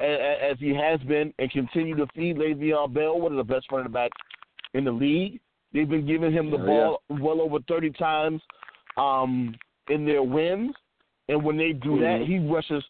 as, 0.00 0.18
as 0.52 0.58
he 0.58 0.74
has 0.74 1.00
been, 1.00 1.32
and 1.38 1.50
continue 1.50 1.96
to 1.96 2.06
feed 2.14 2.36
Le'Veon 2.36 2.94
Bell, 2.94 3.20
one 3.20 3.32
of 3.32 3.38
the 3.38 3.54
best 3.54 3.66
running 3.72 3.92
backs 3.92 4.16
in 4.74 4.84
the 4.84 4.92
league. 4.92 5.40
They've 5.72 5.88
been 5.88 6.06
giving 6.06 6.32
him 6.32 6.50
the 6.50 6.58
ball 6.58 7.02
yeah. 7.10 7.16
well 7.20 7.40
over 7.40 7.58
30 7.68 7.90
times 7.90 8.40
um, 8.96 9.54
in 9.88 10.04
their 10.04 10.22
wins. 10.22 10.72
And 11.28 11.44
when 11.44 11.56
they 11.56 11.72
do 11.72 11.90
mm-hmm. 11.90 12.02
that, 12.02 12.26
he 12.26 12.38
rushes 12.38 12.84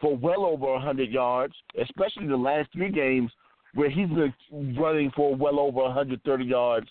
for 0.00 0.16
well 0.16 0.44
over 0.44 0.66
100 0.72 1.10
yards, 1.10 1.54
especially 1.80 2.26
the 2.26 2.36
last 2.36 2.72
three 2.72 2.90
games 2.90 3.30
where 3.74 3.90
he's 3.90 4.08
been 4.08 4.32
running 4.78 5.10
for 5.14 5.34
well 5.34 5.58
over 5.58 5.82
130 5.82 6.44
yards 6.44 6.86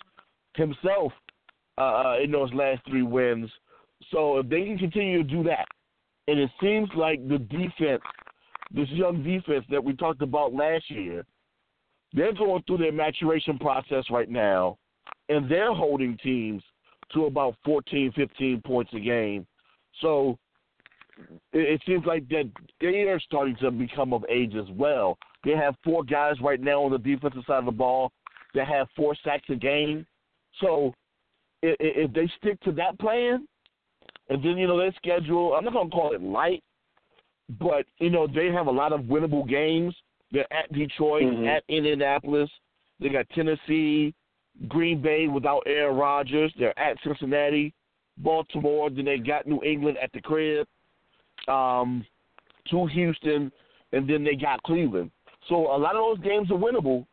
himself 0.56 1.12
uh, 1.78 1.82
uh, 1.82 2.16
in 2.24 2.32
those 2.32 2.54
last 2.54 2.82
three 2.88 3.04
wins. 3.04 3.50
So 4.12 4.38
if 4.38 4.50
they 4.50 4.66
can 4.66 4.78
continue 4.78 5.24
to 5.24 5.30
do 5.30 5.44
that, 5.44 5.66
and 6.28 6.40
it 6.40 6.50
seems 6.62 6.90
like 6.96 7.28
the 7.28 7.40
defense, 7.40 8.02
this 8.72 8.90
young 8.90 9.24
defense 9.24 9.66
that 9.70 9.84
we 9.84 9.94
talked 9.96 10.22
about 10.22 10.54
last 10.54 10.90
year, 10.90 11.26
they're 12.14 12.34
going 12.34 12.64
through 12.68 12.78
their 12.78 12.92
maturation 12.92 13.58
process 13.58 14.06
right 14.10 14.30
now 14.30 14.78
and 15.30 15.50
they're 15.50 15.74
holding 15.74 16.18
teams 16.24 16.64
to 17.14 17.26
about 17.26 17.56
14, 17.66 18.12
15 18.16 18.62
points 18.66 18.92
a 18.94 19.00
game. 19.00 19.46
So 20.02 20.38
it, 21.52 21.60
it 21.60 21.82
seems 21.86 22.06
like 22.06 22.28
that 22.30 22.50
they 22.82 23.04
are 23.04 23.20
starting 23.20 23.56
to 23.62 23.72
become 23.72 24.14
of 24.14 24.24
age 24.30 24.54
as 24.56 24.70
well. 24.72 25.18
They 25.44 25.52
have 25.52 25.76
four 25.84 26.04
guys 26.04 26.36
right 26.42 26.60
now 26.62 26.84
on 26.84 26.92
the 26.92 26.98
defensive 26.98 27.44
side 27.46 27.60
of 27.60 27.66
the 27.66 27.72
ball 27.72 28.12
that 28.54 28.68
have 28.68 28.88
four 28.96 29.16
sacks 29.24 29.50
a 29.50 29.56
game. 29.56 30.06
So 30.62 30.94
if, 31.62 31.76
if 31.80 32.14
they 32.14 32.32
stick 32.38 32.60
to 32.62 32.72
that 32.74 33.00
plan, 33.00 33.48
and 34.30 34.44
then 34.44 34.58
you 34.58 34.68
know 34.68 34.78
their 34.78 34.94
schedule, 34.94 35.54
I'm 35.54 35.66
not 35.66 35.74
gonna 35.74 35.90
call 35.90 36.14
it 36.14 36.22
light, 36.22 36.64
but 37.60 37.86
you 38.00 38.10
know 38.10 38.28
they 38.28 38.48
have 38.48 38.68
a 38.68 38.72
lot 38.72 38.94
of 38.94 39.02
winnable 39.02 39.48
games. 39.48 39.96
They're 40.32 40.52
at 40.52 40.72
Detroit, 40.74 41.24
mm-hmm. 41.24 41.48
at 41.48 41.64
Indianapolis. 41.68 42.50
They 43.00 43.10
got 43.10 43.30
Tennessee, 43.30 44.14
Green 44.68 45.02
Bay 45.02 45.28
without 45.28 45.64
Aaron 45.66 45.96
Rodgers. 45.98 46.54
They're 46.58 46.78
at 46.80 46.98
Cincinnati, 47.04 47.74
Baltimore. 48.18 48.90
Then 48.90 49.06
they 49.06 49.18
got 49.18 49.46
New 49.46 49.62
England 49.64 49.98
at 50.02 50.12
the 50.14 50.22
crib, 50.22 50.66
um, 51.48 52.06
to 52.70 52.86
Houston, 52.88 53.52
and 53.92 54.10
then 54.10 54.24
they 54.24 54.36
got 54.36 54.64
Cleveland. 54.64 55.12
So 55.50 55.56
a 55.76 55.78
lot 55.78 55.96
of 55.96 56.18
those 56.18 56.26
games 56.26 56.50
are 56.52 56.58
winnable. 56.58 57.06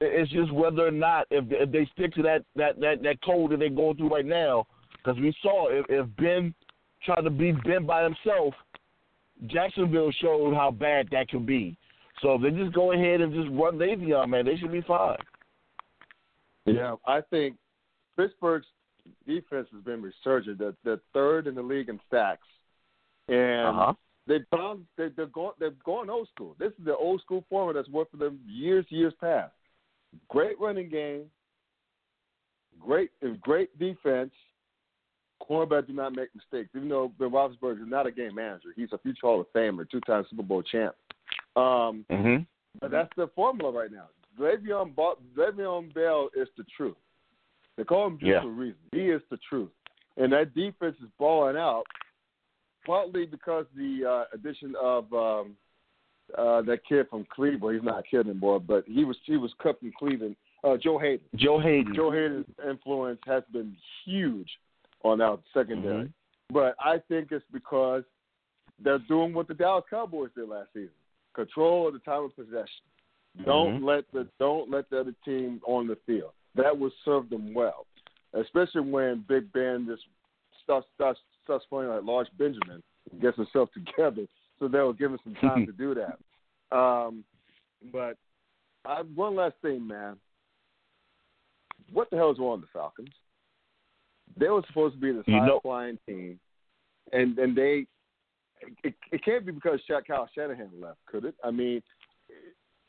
It's 0.00 0.30
just 0.30 0.52
whether 0.52 0.86
or 0.86 0.90
not 0.90 1.26
if 1.30 1.44
if 1.50 1.70
they 1.70 1.88
stick 1.92 2.14
to 2.14 2.22
that 2.22 2.44
that 2.56 2.80
that, 2.80 3.02
that 3.02 3.22
code 3.22 3.52
that 3.52 3.58
they're 3.58 3.68
going 3.68 3.96
through 3.96 4.08
right 4.08 4.24
now. 4.24 4.66
Because 4.96 5.20
we 5.20 5.34
saw 5.42 5.68
if, 5.68 5.86
if 5.88 6.06
Ben 6.16 6.54
tried 7.04 7.22
to 7.22 7.30
beat 7.30 7.62
Ben 7.64 7.86
by 7.86 8.02
himself, 8.02 8.54
Jacksonville 9.46 10.10
showed 10.20 10.54
how 10.54 10.70
bad 10.70 11.08
that 11.12 11.28
could 11.28 11.46
be. 11.46 11.76
So 12.22 12.34
if 12.34 12.42
they 12.42 12.50
just 12.50 12.74
go 12.74 12.92
ahead 12.92 13.20
and 13.20 13.32
just 13.32 13.48
run 13.50 13.78
Le'Veon, 13.78 14.28
man, 14.28 14.44
they 14.44 14.56
should 14.56 14.72
be 14.72 14.82
fine. 14.82 15.16
Yeah, 16.66 16.96
I 17.06 17.22
think 17.22 17.56
Pittsburgh's 18.16 18.66
defense 19.26 19.68
has 19.72 19.82
been 19.82 20.02
resurgent. 20.02 20.58
They're, 20.58 20.74
they're 20.84 21.00
third 21.14 21.46
in 21.46 21.54
the 21.54 21.62
league 21.62 21.88
in 21.88 21.98
sacks, 22.10 22.46
and 23.30 23.66
uh-huh. 23.68 23.92
they 24.26 24.38
found 24.50 24.84
they, 24.98 25.08
they're 25.16 25.26
going 25.26 25.52
they're 25.58 25.72
going 25.84 26.10
old 26.10 26.28
school. 26.34 26.56
This 26.58 26.72
is 26.78 26.84
the 26.84 26.96
old 26.96 27.20
school 27.22 27.44
formula 27.48 27.74
that's 27.74 27.88
worked 27.88 28.10
for 28.10 28.16
them 28.18 28.40
years 28.46 28.84
years 28.88 29.14
past. 29.20 29.52
Great 30.28 30.60
running 30.60 30.90
game, 30.90 31.24
great 32.80 33.10
great 33.40 33.76
defense. 33.78 34.32
Cornerback 35.48 35.86
do 35.86 35.94
not 35.94 36.14
make 36.14 36.28
mistakes. 36.34 36.68
Even 36.76 36.88
though 36.88 37.12
Ben 37.18 37.30
Roethlisberger 37.30 37.82
is 37.82 37.88
not 37.88 38.06
a 38.06 38.12
game 38.12 38.34
manager, 38.34 38.68
he's 38.76 38.92
a 38.92 38.98
future 38.98 39.20
Hall 39.22 39.40
of 39.40 39.46
Famer, 39.54 39.88
two-time 39.88 40.26
Super 40.28 40.42
Bowl 40.42 40.62
champ. 40.62 40.94
Um, 41.56 42.04
mm-hmm. 42.10 42.42
But 42.78 42.90
that's 42.90 43.08
the 43.16 43.28
formula 43.34 43.72
right 43.72 43.90
now. 43.90 44.08
Le'Veon, 44.38 44.94
Le'Veon 45.36 45.94
Bell 45.94 46.28
is 46.36 46.48
the 46.56 46.64
truth. 46.76 46.96
They 47.76 47.84
call 47.84 48.08
him 48.08 48.18
just 48.18 48.28
yeah. 48.28 48.42
for 48.42 48.48
a 48.48 48.52
reason. 48.52 48.78
He 48.92 49.04
is 49.04 49.22
the 49.30 49.38
truth. 49.48 49.70
And 50.16 50.32
that 50.32 50.54
defense 50.54 50.96
is 51.02 51.08
balling 51.18 51.56
out, 51.56 51.84
partly 52.86 53.26
because 53.26 53.66
the 53.76 54.04
uh, 54.08 54.34
addition 54.34 54.74
of 54.80 55.12
um, 55.12 55.56
uh, 56.36 56.62
that 56.62 56.80
kid 56.88 57.06
from 57.10 57.26
Cleveland. 57.34 57.76
He's 57.76 57.84
not 57.84 58.00
a 58.00 58.02
kid 58.02 58.28
anymore, 58.28 58.60
but 58.60 58.84
he 58.86 59.04
was 59.04 59.16
he 59.24 59.36
was 59.36 59.52
cut 59.62 59.78
from 59.80 59.92
Cleveland. 59.98 60.36
Uh, 60.62 60.76
Joe 60.76 60.98
Haden. 60.98 61.20
Joe 61.36 61.58
Haden. 61.58 61.94
Joe 61.94 62.10
Haden's 62.10 62.46
influence 62.68 63.20
has 63.26 63.42
been 63.52 63.76
huge 64.04 64.48
on 65.02 65.20
our 65.20 65.38
secondary. 65.54 66.04
Mm-hmm. 66.04 66.54
But 66.54 66.74
I 66.80 66.98
think 67.08 67.28
it's 67.30 67.44
because 67.52 68.02
they're 68.82 68.98
doing 68.98 69.32
what 69.32 69.48
the 69.48 69.54
Dallas 69.54 69.84
Cowboys 69.88 70.30
did 70.36 70.48
last 70.48 70.68
season: 70.72 70.90
control 71.34 71.88
of 71.88 71.94
the 71.94 72.00
time 72.00 72.24
of 72.24 72.36
possession. 72.36 72.66
Don't 73.44 73.76
mm-hmm. 73.76 73.84
let 73.84 74.04
the 74.12 74.26
don't 74.38 74.70
let 74.70 74.90
the 74.90 75.00
other 75.00 75.14
team 75.24 75.60
on 75.66 75.86
the 75.86 75.96
field. 76.06 76.32
That 76.56 76.76
will 76.76 76.90
serve 77.04 77.30
them 77.30 77.54
well, 77.54 77.86
especially 78.34 78.82
when 78.82 79.24
Big 79.28 79.52
Ben 79.52 79.86
just 79.88 80.02
starts 80.64 80.86
starts 80.94 81.20
starts 81.50 81.66
playing 81.68 81.90
like 81.90 82.04
Large 82.04 82.28
Benjamin, 82.38 82.80
gets 83.20 83.36
himself 83.36 83.70
together. 83.74 84.26
So 84.58 84.68
they'll 84.68 84.92
give 84.92 85.10
him 85.10 85.18
some 85.24 85.34
time 85.34 85.66
to 85.66 85.72
do 85.72 85.94
that. 86.70 86.76
Um, 86.76 87.24
but 87.92 88.16
I, 88.84 89.02
one 89.14 89.34
last 89.34 89.54
thing, 89.62 89.86
man. 89.86 90.16
What 91.92 92.08
the 92.10 92.16
hell 92.16 92.30
is 92.30 92.38
wrong 92.38 92.60
with 92.60 92.62
the 92.62 92.66
Falcons? 92.72 93.10
They 94.38 94.48
were 94.48 94.62
supposed 94.68 94.94
to 94.94 95.00
be 95.00 95.10
this 95.10 95.24
high 95.26 95.48
flying 95.60 95.98
team, 96.06 96.38
and 97.12 97.36
and 97.36 97.56
they 97.56 97.86
it, 98.84 98.94
it 99.10 99.24
can't 99.24 99.44
be 99.44 99.50
because 99.50 99.80
Kyle 100.06 100.28
Shanahan 100.32 100.70
left, 100.80 100.98
could 101.06 101.24
it? 101.24 101.34
I 101.42 101.50
mean, 101.50 101.82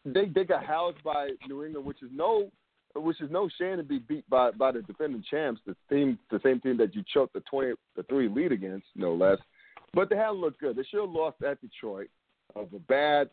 they 0.06 0.26
they 0.26 0.44
got 0.44 0.64
housed 0.64 1.02
by 1.04 1.30
New 1.48 1.64
England, 1.66 1.88
which 1.88 2.04
is 2.04 2.10
no 2.14 2.52
which 2.96 3.22
is 3.22 3.30
no 3.32 3.50
shame 3.58 3.78
to 3.78 3.84
be 3.84 4.00
beat 4.00 4.30
by 4.30 4.52
by 4.52 4.72
the 4.72 4.82
defending 4.82 5.24
champs, 5.30 5.62
the 5.66 5.76
team 5.90 6.18
the 6.30 6.40
same 6.44 6.60
team 6.60 6.78
that 6.78 6.96
you 6.96 7.04
choked 7.14 7.34
the 7.34 7.42
twenty 7.42 7.74
the 7.96 8.04
three 8.04 8.30
lead 8.30 8.52
against, 8.52 8.86
no 8.96 9.14
less. 9.14 9.38
But 9.94 10.10
they 10.10 10.16
haven't 10.16 10.42
looked 10.42 10.60
good. 10.60 10.76
They 10.76 10.84
should 10.84 11.02
have 11.02 11.10
lost 11.10 11.42
at 11.44 11.60
Detroit 11.62 12.10
of 12.56 12.68
a 12.74 12.80
bad 12.80 13.30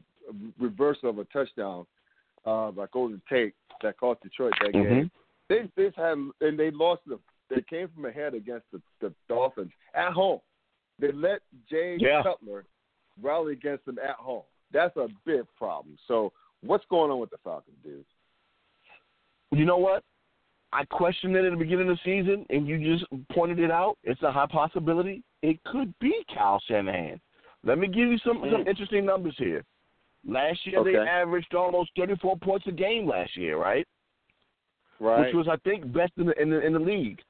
reversal 0.59 1.11
of 1.11 1.19
a 1.19 1.25
touchdown 1.25 1.87
uh, 2.45 2.71
by 2.71 2.87
Golden 2.93 3.23
Tate 3.29 3.55
that 3.83 3.99
cost 3.99 4.23
Detroit 4.23 4.53
that 4.61 4.73
mm-hmm. 4.73 4.95
game. 4.95 5.11
They 5.49 5.71
they 5.77 5.91
had 5.97 6.19
and 6.41 6.59
they 6.59 6.71
lost 6.71 7.03
the 7.07 7.19
they 7.51 7.63
came 7.63 7.89
from 7.95 8.05
ahead 8.05 8.35
against 8.35 8.67
the, 8.73 8.81
the 9.01 9.13
Dolphins 9.29 9.73
at 9.95 10.13
home. 10.13 10.41
They 10.99 11.13
let 11.13 11.41
Jay 11.71 11.97
yeah. 11.99 12.23
Cutler 12.23 12.65
rally 13.23 13.53
against 13.53 13.87
them 13.87 13.99
at 13.99 14.17
home. 14.17 14.43
That's 14.73 14.97
a 14.97 15.09
big 15.25 15.45
problem. 15.57 15.97
So 16.07 16.33
What's 16.63 16.85
going 16.91 17.11
on 17.11 17.21
with 17.21 17.31
the 17.31 17.37
Falcons, 17.45 17.77
dude? 17.85 18.05
You 19.53 19.65
know 19.65 19.79
what? 19.79 20.03
I 20.73 20.85
questioned 20.85 21.35
it 21.35 21.45
at 21.45 21.51
the 21.51 21.57
beginning 21.57 21.89
of 21.89 21.97
the 21.97 22.05
season, 22.05 22.45
and 22.51 22.69
you 22.69 22.79
just 22.79 23.05
pointed 23.33 23.59
it 23.59 23.71
out. 23.71 23.97
It's 24.05 24.23
a 24.23 24.31
high 24.31 24.47
possibility. 24.47 25.23
It 25.43 25.63
could 25.65 25.95
be 25.99 26.13
Kyle 26.35 26.61
Shanahan. 26.69 27.21
Let 27.65 27.79
me 27.79 27.87
give 27.87 28.09
you 28.09 28.19
some 28.25 28.39
mm. 28.39 28.53
some 28.53 28.67
interesting 28.67 29.05
numbers 29.07 29.35
here. 29.39 29.65
Last 30.27 30.59
year 30.65 30.81
okay. 30.81 30.93
they 30.93 30.99
averaged 30.99 31.55
almost 31.55 31.91
34 31.97 32.37
points 32.39 32.67
a 32.67 32.73
game 32.73 33.07
last 33.07 33.37
year, 33.37 33.57
right? 33.57 33.87
Right. 35.01 35.27
Which 35.27 35.35
was, 35.35 35.49
I 35.49 35.57
think, 35.69 35.93
best 35.93 36.13
in 36.17 36.27
the 36.27 36.41
in 36.41 36.51
the, 36.51 36.61
in 36.61 36.73
the 36.73 36.79
league. 36.79 37.21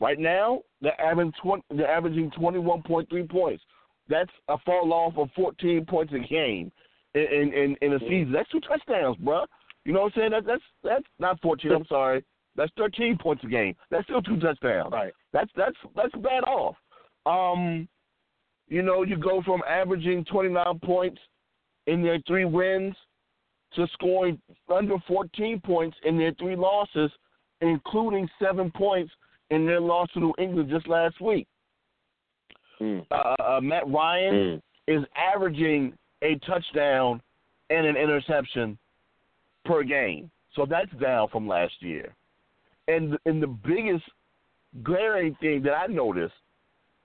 Right 0.00 0.18
now, 0.18 0.60
they're 0.80 0.98
averaging 1.00 1.34
20, 1.42 1.62
they're 1.76 1.90
averaging 1.90 2.30
21.3 2.30 3.30
points. 3.30 3.62
That's 4.08 4.30
a 4.48 4.56
fall 4.58 4.92
off 4.92 5.18
of 5.18 5.28
14 5.36 5.84
points 5.84 6.14
a 6.14 6.18
game 6.20 6.72
in 7.14 7.52
in 7.52 7.76
in 7.82 7.92
a 7.92 7.98
season. 8.00 8.32
That's 8.32 8.48
two 8.50 8.60
touchdowns, 8.60 9.16
bro. 9.18 9.44
You 9.84 9.92
know 9.92 10.02
what 10.02 10.12
I'm 10.16 10.20
saying? 10.20 10.30
That, 10.32 10.46
that's 10.46 10.62
that's 10.82 11.04
not 11.18 11.40
14. 11.40 11.72
I'm 11.72 11.84
sorry. 11.86 12.24
That's 12.56 12.70
13 12.76 13.16
points 13.18 13.44
a 13.44 13.46
game. 13.46 13.74
That's 13.90 14.04
still 14.04 14.20
two 14.22 14.38
touchdowns. 14.38 14.92
Right. 14.92 15.12
That's 15.32 15.50
that's 15.56 15.76
that's 15.96 16.14
bad 16.16 16.44
off. 16.44 16.76
Um, 17.26 17.88
you 18.68 18.82
know, 18.82 19.02
you 19.02 19.16
go 19.16 19.42
from 19.42 19.62
averaging 19.68 20.24
29 20.26 20.78
points 20.84 21.20
in 21.86 22.02
their 22.02 22.18
three 22.26 22.44
wins 22.44 22.94
to 23.74 23.86
scoring 23.94 24.40
under 24.72 24.96
14 25.06 25.60
points 25.60 25.96
in 26.04 26.18
their 26.18 26.32
three 26.38 26.56
losses. 26.56 27.10
including 27.62 28.26
seven 28.42 28.70
points 28.70 29.12
in 29.50 29.66
their 29.66 29.80
loss 29.80 30.08
to 30.14 30.20
New 30.20 30.32
England 30.38 30.70
just 30.70 30.88
last 30.88 31.20
week. 31.20 31.46
Mm. 32.80 33.04
Uh, 33.10 33.34
uh, 33.42 33.60
Matt 33.60 33.86
Ryan 33.86 34.34
Mm. 34.34 34.62
is 34.88 35.04
averaging 35.14 35.92
a 36.22 36.36
touchdown 36.46 37.20
and 37.68 37.86
an 37.86 37.96
interception 37.96 38.78
per 39.64 39.82
game. 39.82 40.30
So 40.54 40.66
that's 40.66 40.90
down 41.00 41.28
from 41.28 41.46
last 41.46 41.74
year. 41.80 42.14
And 42.88 43.16
and 43.26 43.42
the 43.42 43.46
biggest 43.46 44.04
glaring 44.82 45.36
thing 45.40 45.62
that 45.62 45.72
I 45.74 45.86
noticed 45.86 46.34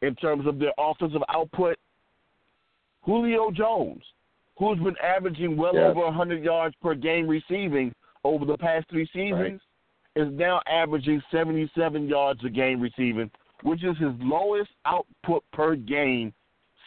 in 0.02 0.16
terms 0.16 0.48
of 0.48 0.60
their 0.60 0.74
offensive 0.78 1.22
output, 1.30 1.78
Julio 3.04 3.52
Jones, 3.52 4.04
who's 4.58 4.80
been 4.80 4.96
averaging 5.04 5.58
well 5.58 5.74
Yes. 5.76 5.92
over 5.92 6.06
100 6.06 6.44
yards 6.44 6.76
per 6.82 6.96
game 6.96 7.28
receiving 7.28 7.94
over 8.24 8.46
the 8.46 8.58
past 8.58 8.88
three 8.90 9.06
seasons, 9.14 9.62
is 10.16 10.32
now 10.32 10.62
averaging 10.66 11.22
77 11.30 12.08
yards 12.08 12.44
a 12.44 12.50
game 12.50 12.80
receiving, 12.82 13.30
which 13.64 13.84
is 13.84 13.98
his 13.98 14.14
lowest 14.20 14.72
output 14.86 15.44
per 15.52 15.76
game 15.76 16.34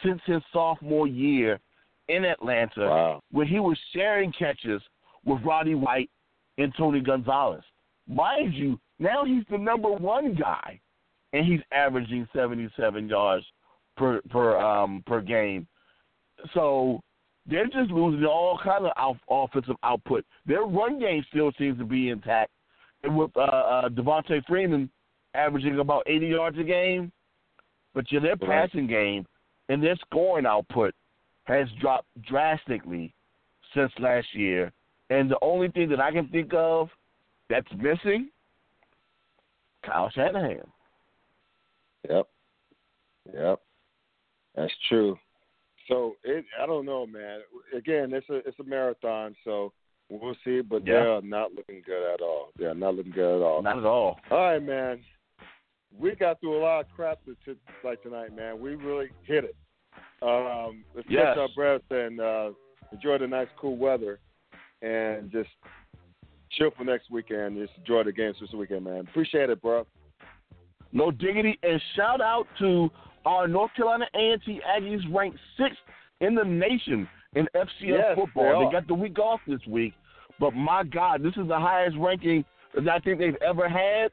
since 0.03 0.21
his 0.25 0.41
sophomore 0.51 1.07
year 1.07 1.59
in 2.07 2.25
Atlanta, 2.25 2.87
Wow. 2.89 3.23
when 3.31 3.47
he 3.47 3.59
was 3.59 3.77
sharing 3.93 4.31
catches 4.31 4.81
with 5.29 5.41
Roddy 5.43 5.75
White 5.75 6.09
and 6.57 6.73
Tony 6.77 6.99
Gonzalez. 6.99 7.63
Mind 8.07 8.53
you, 8.53 8.79
now 8.97 9.23
he's 9.23 9.43
the 9.49 9.57
number 9.57 9.89
one 9.91 10.33
guy, 10.33 10.79
and 11.33 11.45
he's 11.45 11.61
averaging 11.71 12.27
77 12.35 13.07
yards 13.07 13.45
per 13.95 14.21
per 14.29 14.57
um 14.57 15.03
per 15.05 15.21
game. 15.21 15.67
So 16.53 16.99
they're 17.49 17.65
just 17.67 17.91
losing 17.91 18.25
all 18.25 18.59
kind 18.63 18.85
of 18.85 18.91
out, 18.97 19.17
offensive 19.29 19.75
output. 19.83 20.25
Their 20.45 20.63
run 20.63 20.99
game 20.99 21.23
still 21.29 21.51
seems 21.57 21.77
to 21.79 21.85
be 21.85 22.09
intact, 22.09 22.51
and 23.03 23.15
with 23.17 23.31
uh, 23.35 23.41
uh, 23.41 23.89
Devonta 23.89 24.43
Freeman 24.45 24.89
averaging 25.33 25.79
about 25.79 26.03
80 26.07 26.27
yards 26.27 26.57
a 26.57 26.63
game, 26.63 27.11
but 27.93 28.11
yeah, 28.11 28.19
their 28.19 28.35
Right. 28.35 28.67
passing 28.67 28.87
game 28.87 29.25
and 29.69 29.81
their 29.83 29.95
scoring 29.97 30.45
output 30.47 30.95
has 31.43 31.67
dropped 31.79 32.07
drastically 32.27 33.13
since 33.75 33.91
last 33.99 34.27
year. 34.33 34.71
And 35.09 35.29
the 35.29 35.37
only 35.41 35.69
thing 35.69 35.89
that 35.89 35.99
I 35.99 36.11
can 36.11 36.27
think 36.29 36.53
of 36.53 36.89
that's 37.49 37.67
missing, 37.77 38.29
Kyle 39.85 40.09
Shanahan. 40.11 40.61
Yep. 42.09 42.27
Yep. 43.33 43.61
That's 44.55 44.73
true. 44.87 45.17
So 45.87 46.15
it, 46.23 46.45
I 46.61 46.65
don't 46.65 46.85
know, 46.85 47.07
man. 47.07 47.39
Again, 47.75 48.13
it's 48.13 48.29
a 48.29 48.47
it's 48.47 48.59
a 48.59 48.63
marathon, 48.63 49.35
so 49.43 49.73
we'll 50.09 50.35
see. 50.45 50.61
But 50.61 50.85
Yeah. 50.85 50.93
they 50.93 50.99
are 51.07 51.21
not 51.21 51.53
looking 51.53 51.81
good 51.85 52.13
at 52.13 52.21
all. 52.21 52.49
They 52.57 52.65
are 52.65 52.75
not 52.75 52.95
looking 52.95 53.11
good 53.11 53.37
at 53.37 53.43
all. 53.43 53.61
Not 53.61 53.79
at 53.79 53.85
all. 53.85 54.19
All 54.29 54.37
right, 54.37 54.61
man. 54.61 54.99
We 55.97 56.13
got 56.15 56.39
through 56.39 56.59
a 56.59 56.61
lot 56.61 56.81
of 56.81 56.91
crap 56.95 57.17
to, 57.25 57.35
to, 57.45 57.57
like 57.83 58.03
tonight, 58.03 58.35
man. 58.35 58.59
We 58.59 58.75
really 58.75 59.09
hit 59.23 59.43
it. 59.43 59.55
Um, 60.21 60.83
let's 60.95 61.07
Yes. 61.09 61.25
catch 61.29 61.37
our 61.37 61.49
breath 61.55 61.81
and 61.89 62.19
uh, 62.19 62.51
enjoy 62.91 63.17
the 63.17 63.25
nice, 63.25 63.47
cool 63.59 63.75
weather, 63.75 64.19
and 64.81 65.31
just 65.31 65.49
chill 66.51 66.71
for 66.77 66.83
next 66.83 67.11
weekend. 67.11 67.57
Just 67.57 67.77
enjoy 67.77 68.03
the 68.03 68.11
games 68.11 68.37
this 68.39 68.51
weekend, 68.53 68.85
man. 68.85 68.99
Appreciate 69.09 69.49
it, 69.49 69.61
bro. 69.61 69.85
No 70.91 71.11
diggity. 71.11 71.57
And 71.63 71.81
shout 71.95 72.21
out 72.21 72.47
to 72.59 72.89
our 73.25 73.47
North 73.47 73.71
Carolina 73.75 74.05
A&T 74.15 74.61
Aggies 74.67 75.01
ranked 75.13 75.37
sixth 75.57 75.77
in 76.21 76.35
the 76.35 76.43
nation 76.43 77.07
in 77.35 77.47
FCS 77.55 77.67
Yes, 77.81 78.15
football. 78.15 78.59
they 78.59 78.65
They, 78.65 78.71
got 78.71 78.87
the 78.87 78.93
week 78.95 79.19
off 79.19 79.39
this 79.47 79.59
week, 79.67 79.93
but 80.39 80.51
my 80.53 80.83
God, 80.83 81.21
this 81.21 81.33
is 81.37 81.47
the 81.47 81.59
highest 81.59 81.97
ranking 81.97 82.43
that 82.75 82.87
I 82.89 82.99
think 82.99 83.19
they've 83.19 83.35
ever 83.45 83.69
had. 83.69 84.11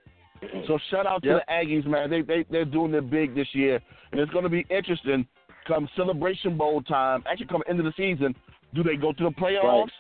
So 0.66 0.78
shout 0.90 1.06
out 1.06 1.22
to 1.22 1.28
Yep. 1.28 1.47
the 1.47 1.52
Aggies, 1.52 1.86
man. 1.86 2.10
They 2.10 2.20
they 2.20 2.44
they're 2.51 2.66
doing 2.66 2.93
it 2.93 3.09
big 3.09 3.34
this 3.34 3.48
year, 3.55 3.80
and 4.12 4.20
it's 4.20 4.30
going 4.32 4.44
to 4.44 4.51
be 4.51 4.66
interesting 4.68 5.26
come 5.66 5.88
Celebration 5.97 6.56
Bowl 6.56 6.82
time. 6.82 7.24
Actually, 7.28 7.47
come 7.47 7.62
end 7.68 7.78
of 7.80 7.84
the 7.86 7.93
season, 7.97 8.34
do 8.74 8.82
they 8.82 8.97
go 8.97 9.12
to 9.12 9.24
the 9.24 9.30
playoffs? 9.30 9.90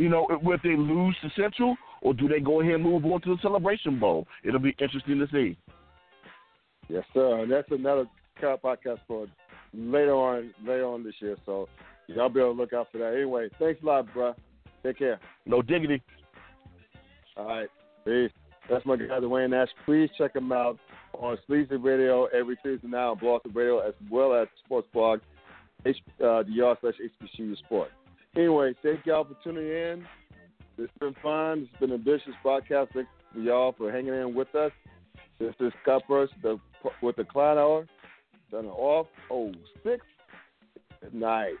You 0.00 0.08
know, 0.08 0.26
if 0.30 0.62
they 0.62 0.76
lose 0.78 1.14
to 1.20 1.30
Central, 1.36 1.76
or 2.00 2.14
do 2.14 2.26
they 2.26 2.40
go 2.40 2.62
ahead 2.62 2.76
and 2.76 2.82
move 2.82 3.04
on 3.04 3.20
to 3.20 3.34
the 3.34 3.42
Celebration 3.42 4.00
Bowl? 4.00 4.26
It'll 4.42 4.58
be 4.58 4.74
interesting 4.80 5.18
to 5.18 5.26
see. 5.30 5.58
Yes, 6.88 7.04
sir. 7.12 7.40
And 7.40 7.52
that's 7.52 7.70
another 7.70 8.06
kind 8.40 8.54
of 8.54 8.62
podcast 8.62 9.00
for 9.06 9.26
later 9.74 10.14
on 10.14 10.54
later 10.62 10.86
on 10.86 11.04
this 11.04 11.12
year. 11.20 11.36
So 11.44 11.68
y'all 12.06 12.30
be 12.30 12.40
on 12.40 12.56
the 12.56 12.62
lookout 12.62 12.88
for 12.90 12.96
that. 12.96 13.12
Anyway, 13.14 13.50
thanks 13.58 13.82
a 13.82 13.86
lot, 13.86 14.10
bro. 14.14 14.34
Take 14.82 15.00
care. 15.00 15.20
No 15.44 15.60
diggity. 15.60 16.02
All 17.36 17.44
right. 17.46 17.68
Peace. 18.06 18.32
That's 18.70 18.86
my 18.86 18.96
guy, 18.96 19.04
Dwayne 19.20 19.50
Nash. 19.50 19.68
Please 19.84 20.08
check 20.16 20.34
him 20.34 20.50
out 20.50 20.78
on 21.12 21.36
Sleazy 21.46 21.76
Radio 21.76 22.24
every 22.26 22.56
Tuesday 22.62 22.88
now 22.88 23.10
on 23.10 23.18
Talk 23.18 23.42
Radio 23.52 23.86
as 23.86 23.92
well 24.10 24.32
as 24.32 24.48
Sports 24.64 24.88
Blog, 24.94 25.20
H, 25.84 25.98
uh, 26.24 26.42
the 26.44 26.52
yard 26.52 26.78
slash 26.80 26.94
HBCU 27.22 27.58
Sport. 27.58 27.90
Anyway, 28.36 28.74
thank 28.82 29.04
y'all 29.06 29.24
for 29.24 29.36
tuning 29.42 29.66
in. 29.66 30.06
It's 30.78 30.92
been 31.00 31.14
fun. 31.22 31.68
It's 31.70 31.80
been 31.80 31.92
a 31.92 31.98
vicious 31.98 32.34
broadcast. 32.42 32.92
Thanks 32.94 33.10
for 33.32 33.40
y'all 33.40 33.74
for 33.76 33.90
hanging 33.90 34.14
in 34.14 34.34
with 34.34 34.54
us. 34.54 34.72
This 35.38 35.54
is 35.58 35.72
Burst 36.08 36.32
the, 36.42 36.58
with 37.02 37.16
the 37.16 37.24
Cloud 37.24 37.58
Hour. 37.58 37.86
Done 38.50 38.66
off. 38.66 39.06
Oh, 39.30 39.52
six. 39.82 40.04
Good 41.02 41.14
night. 41.14 41.54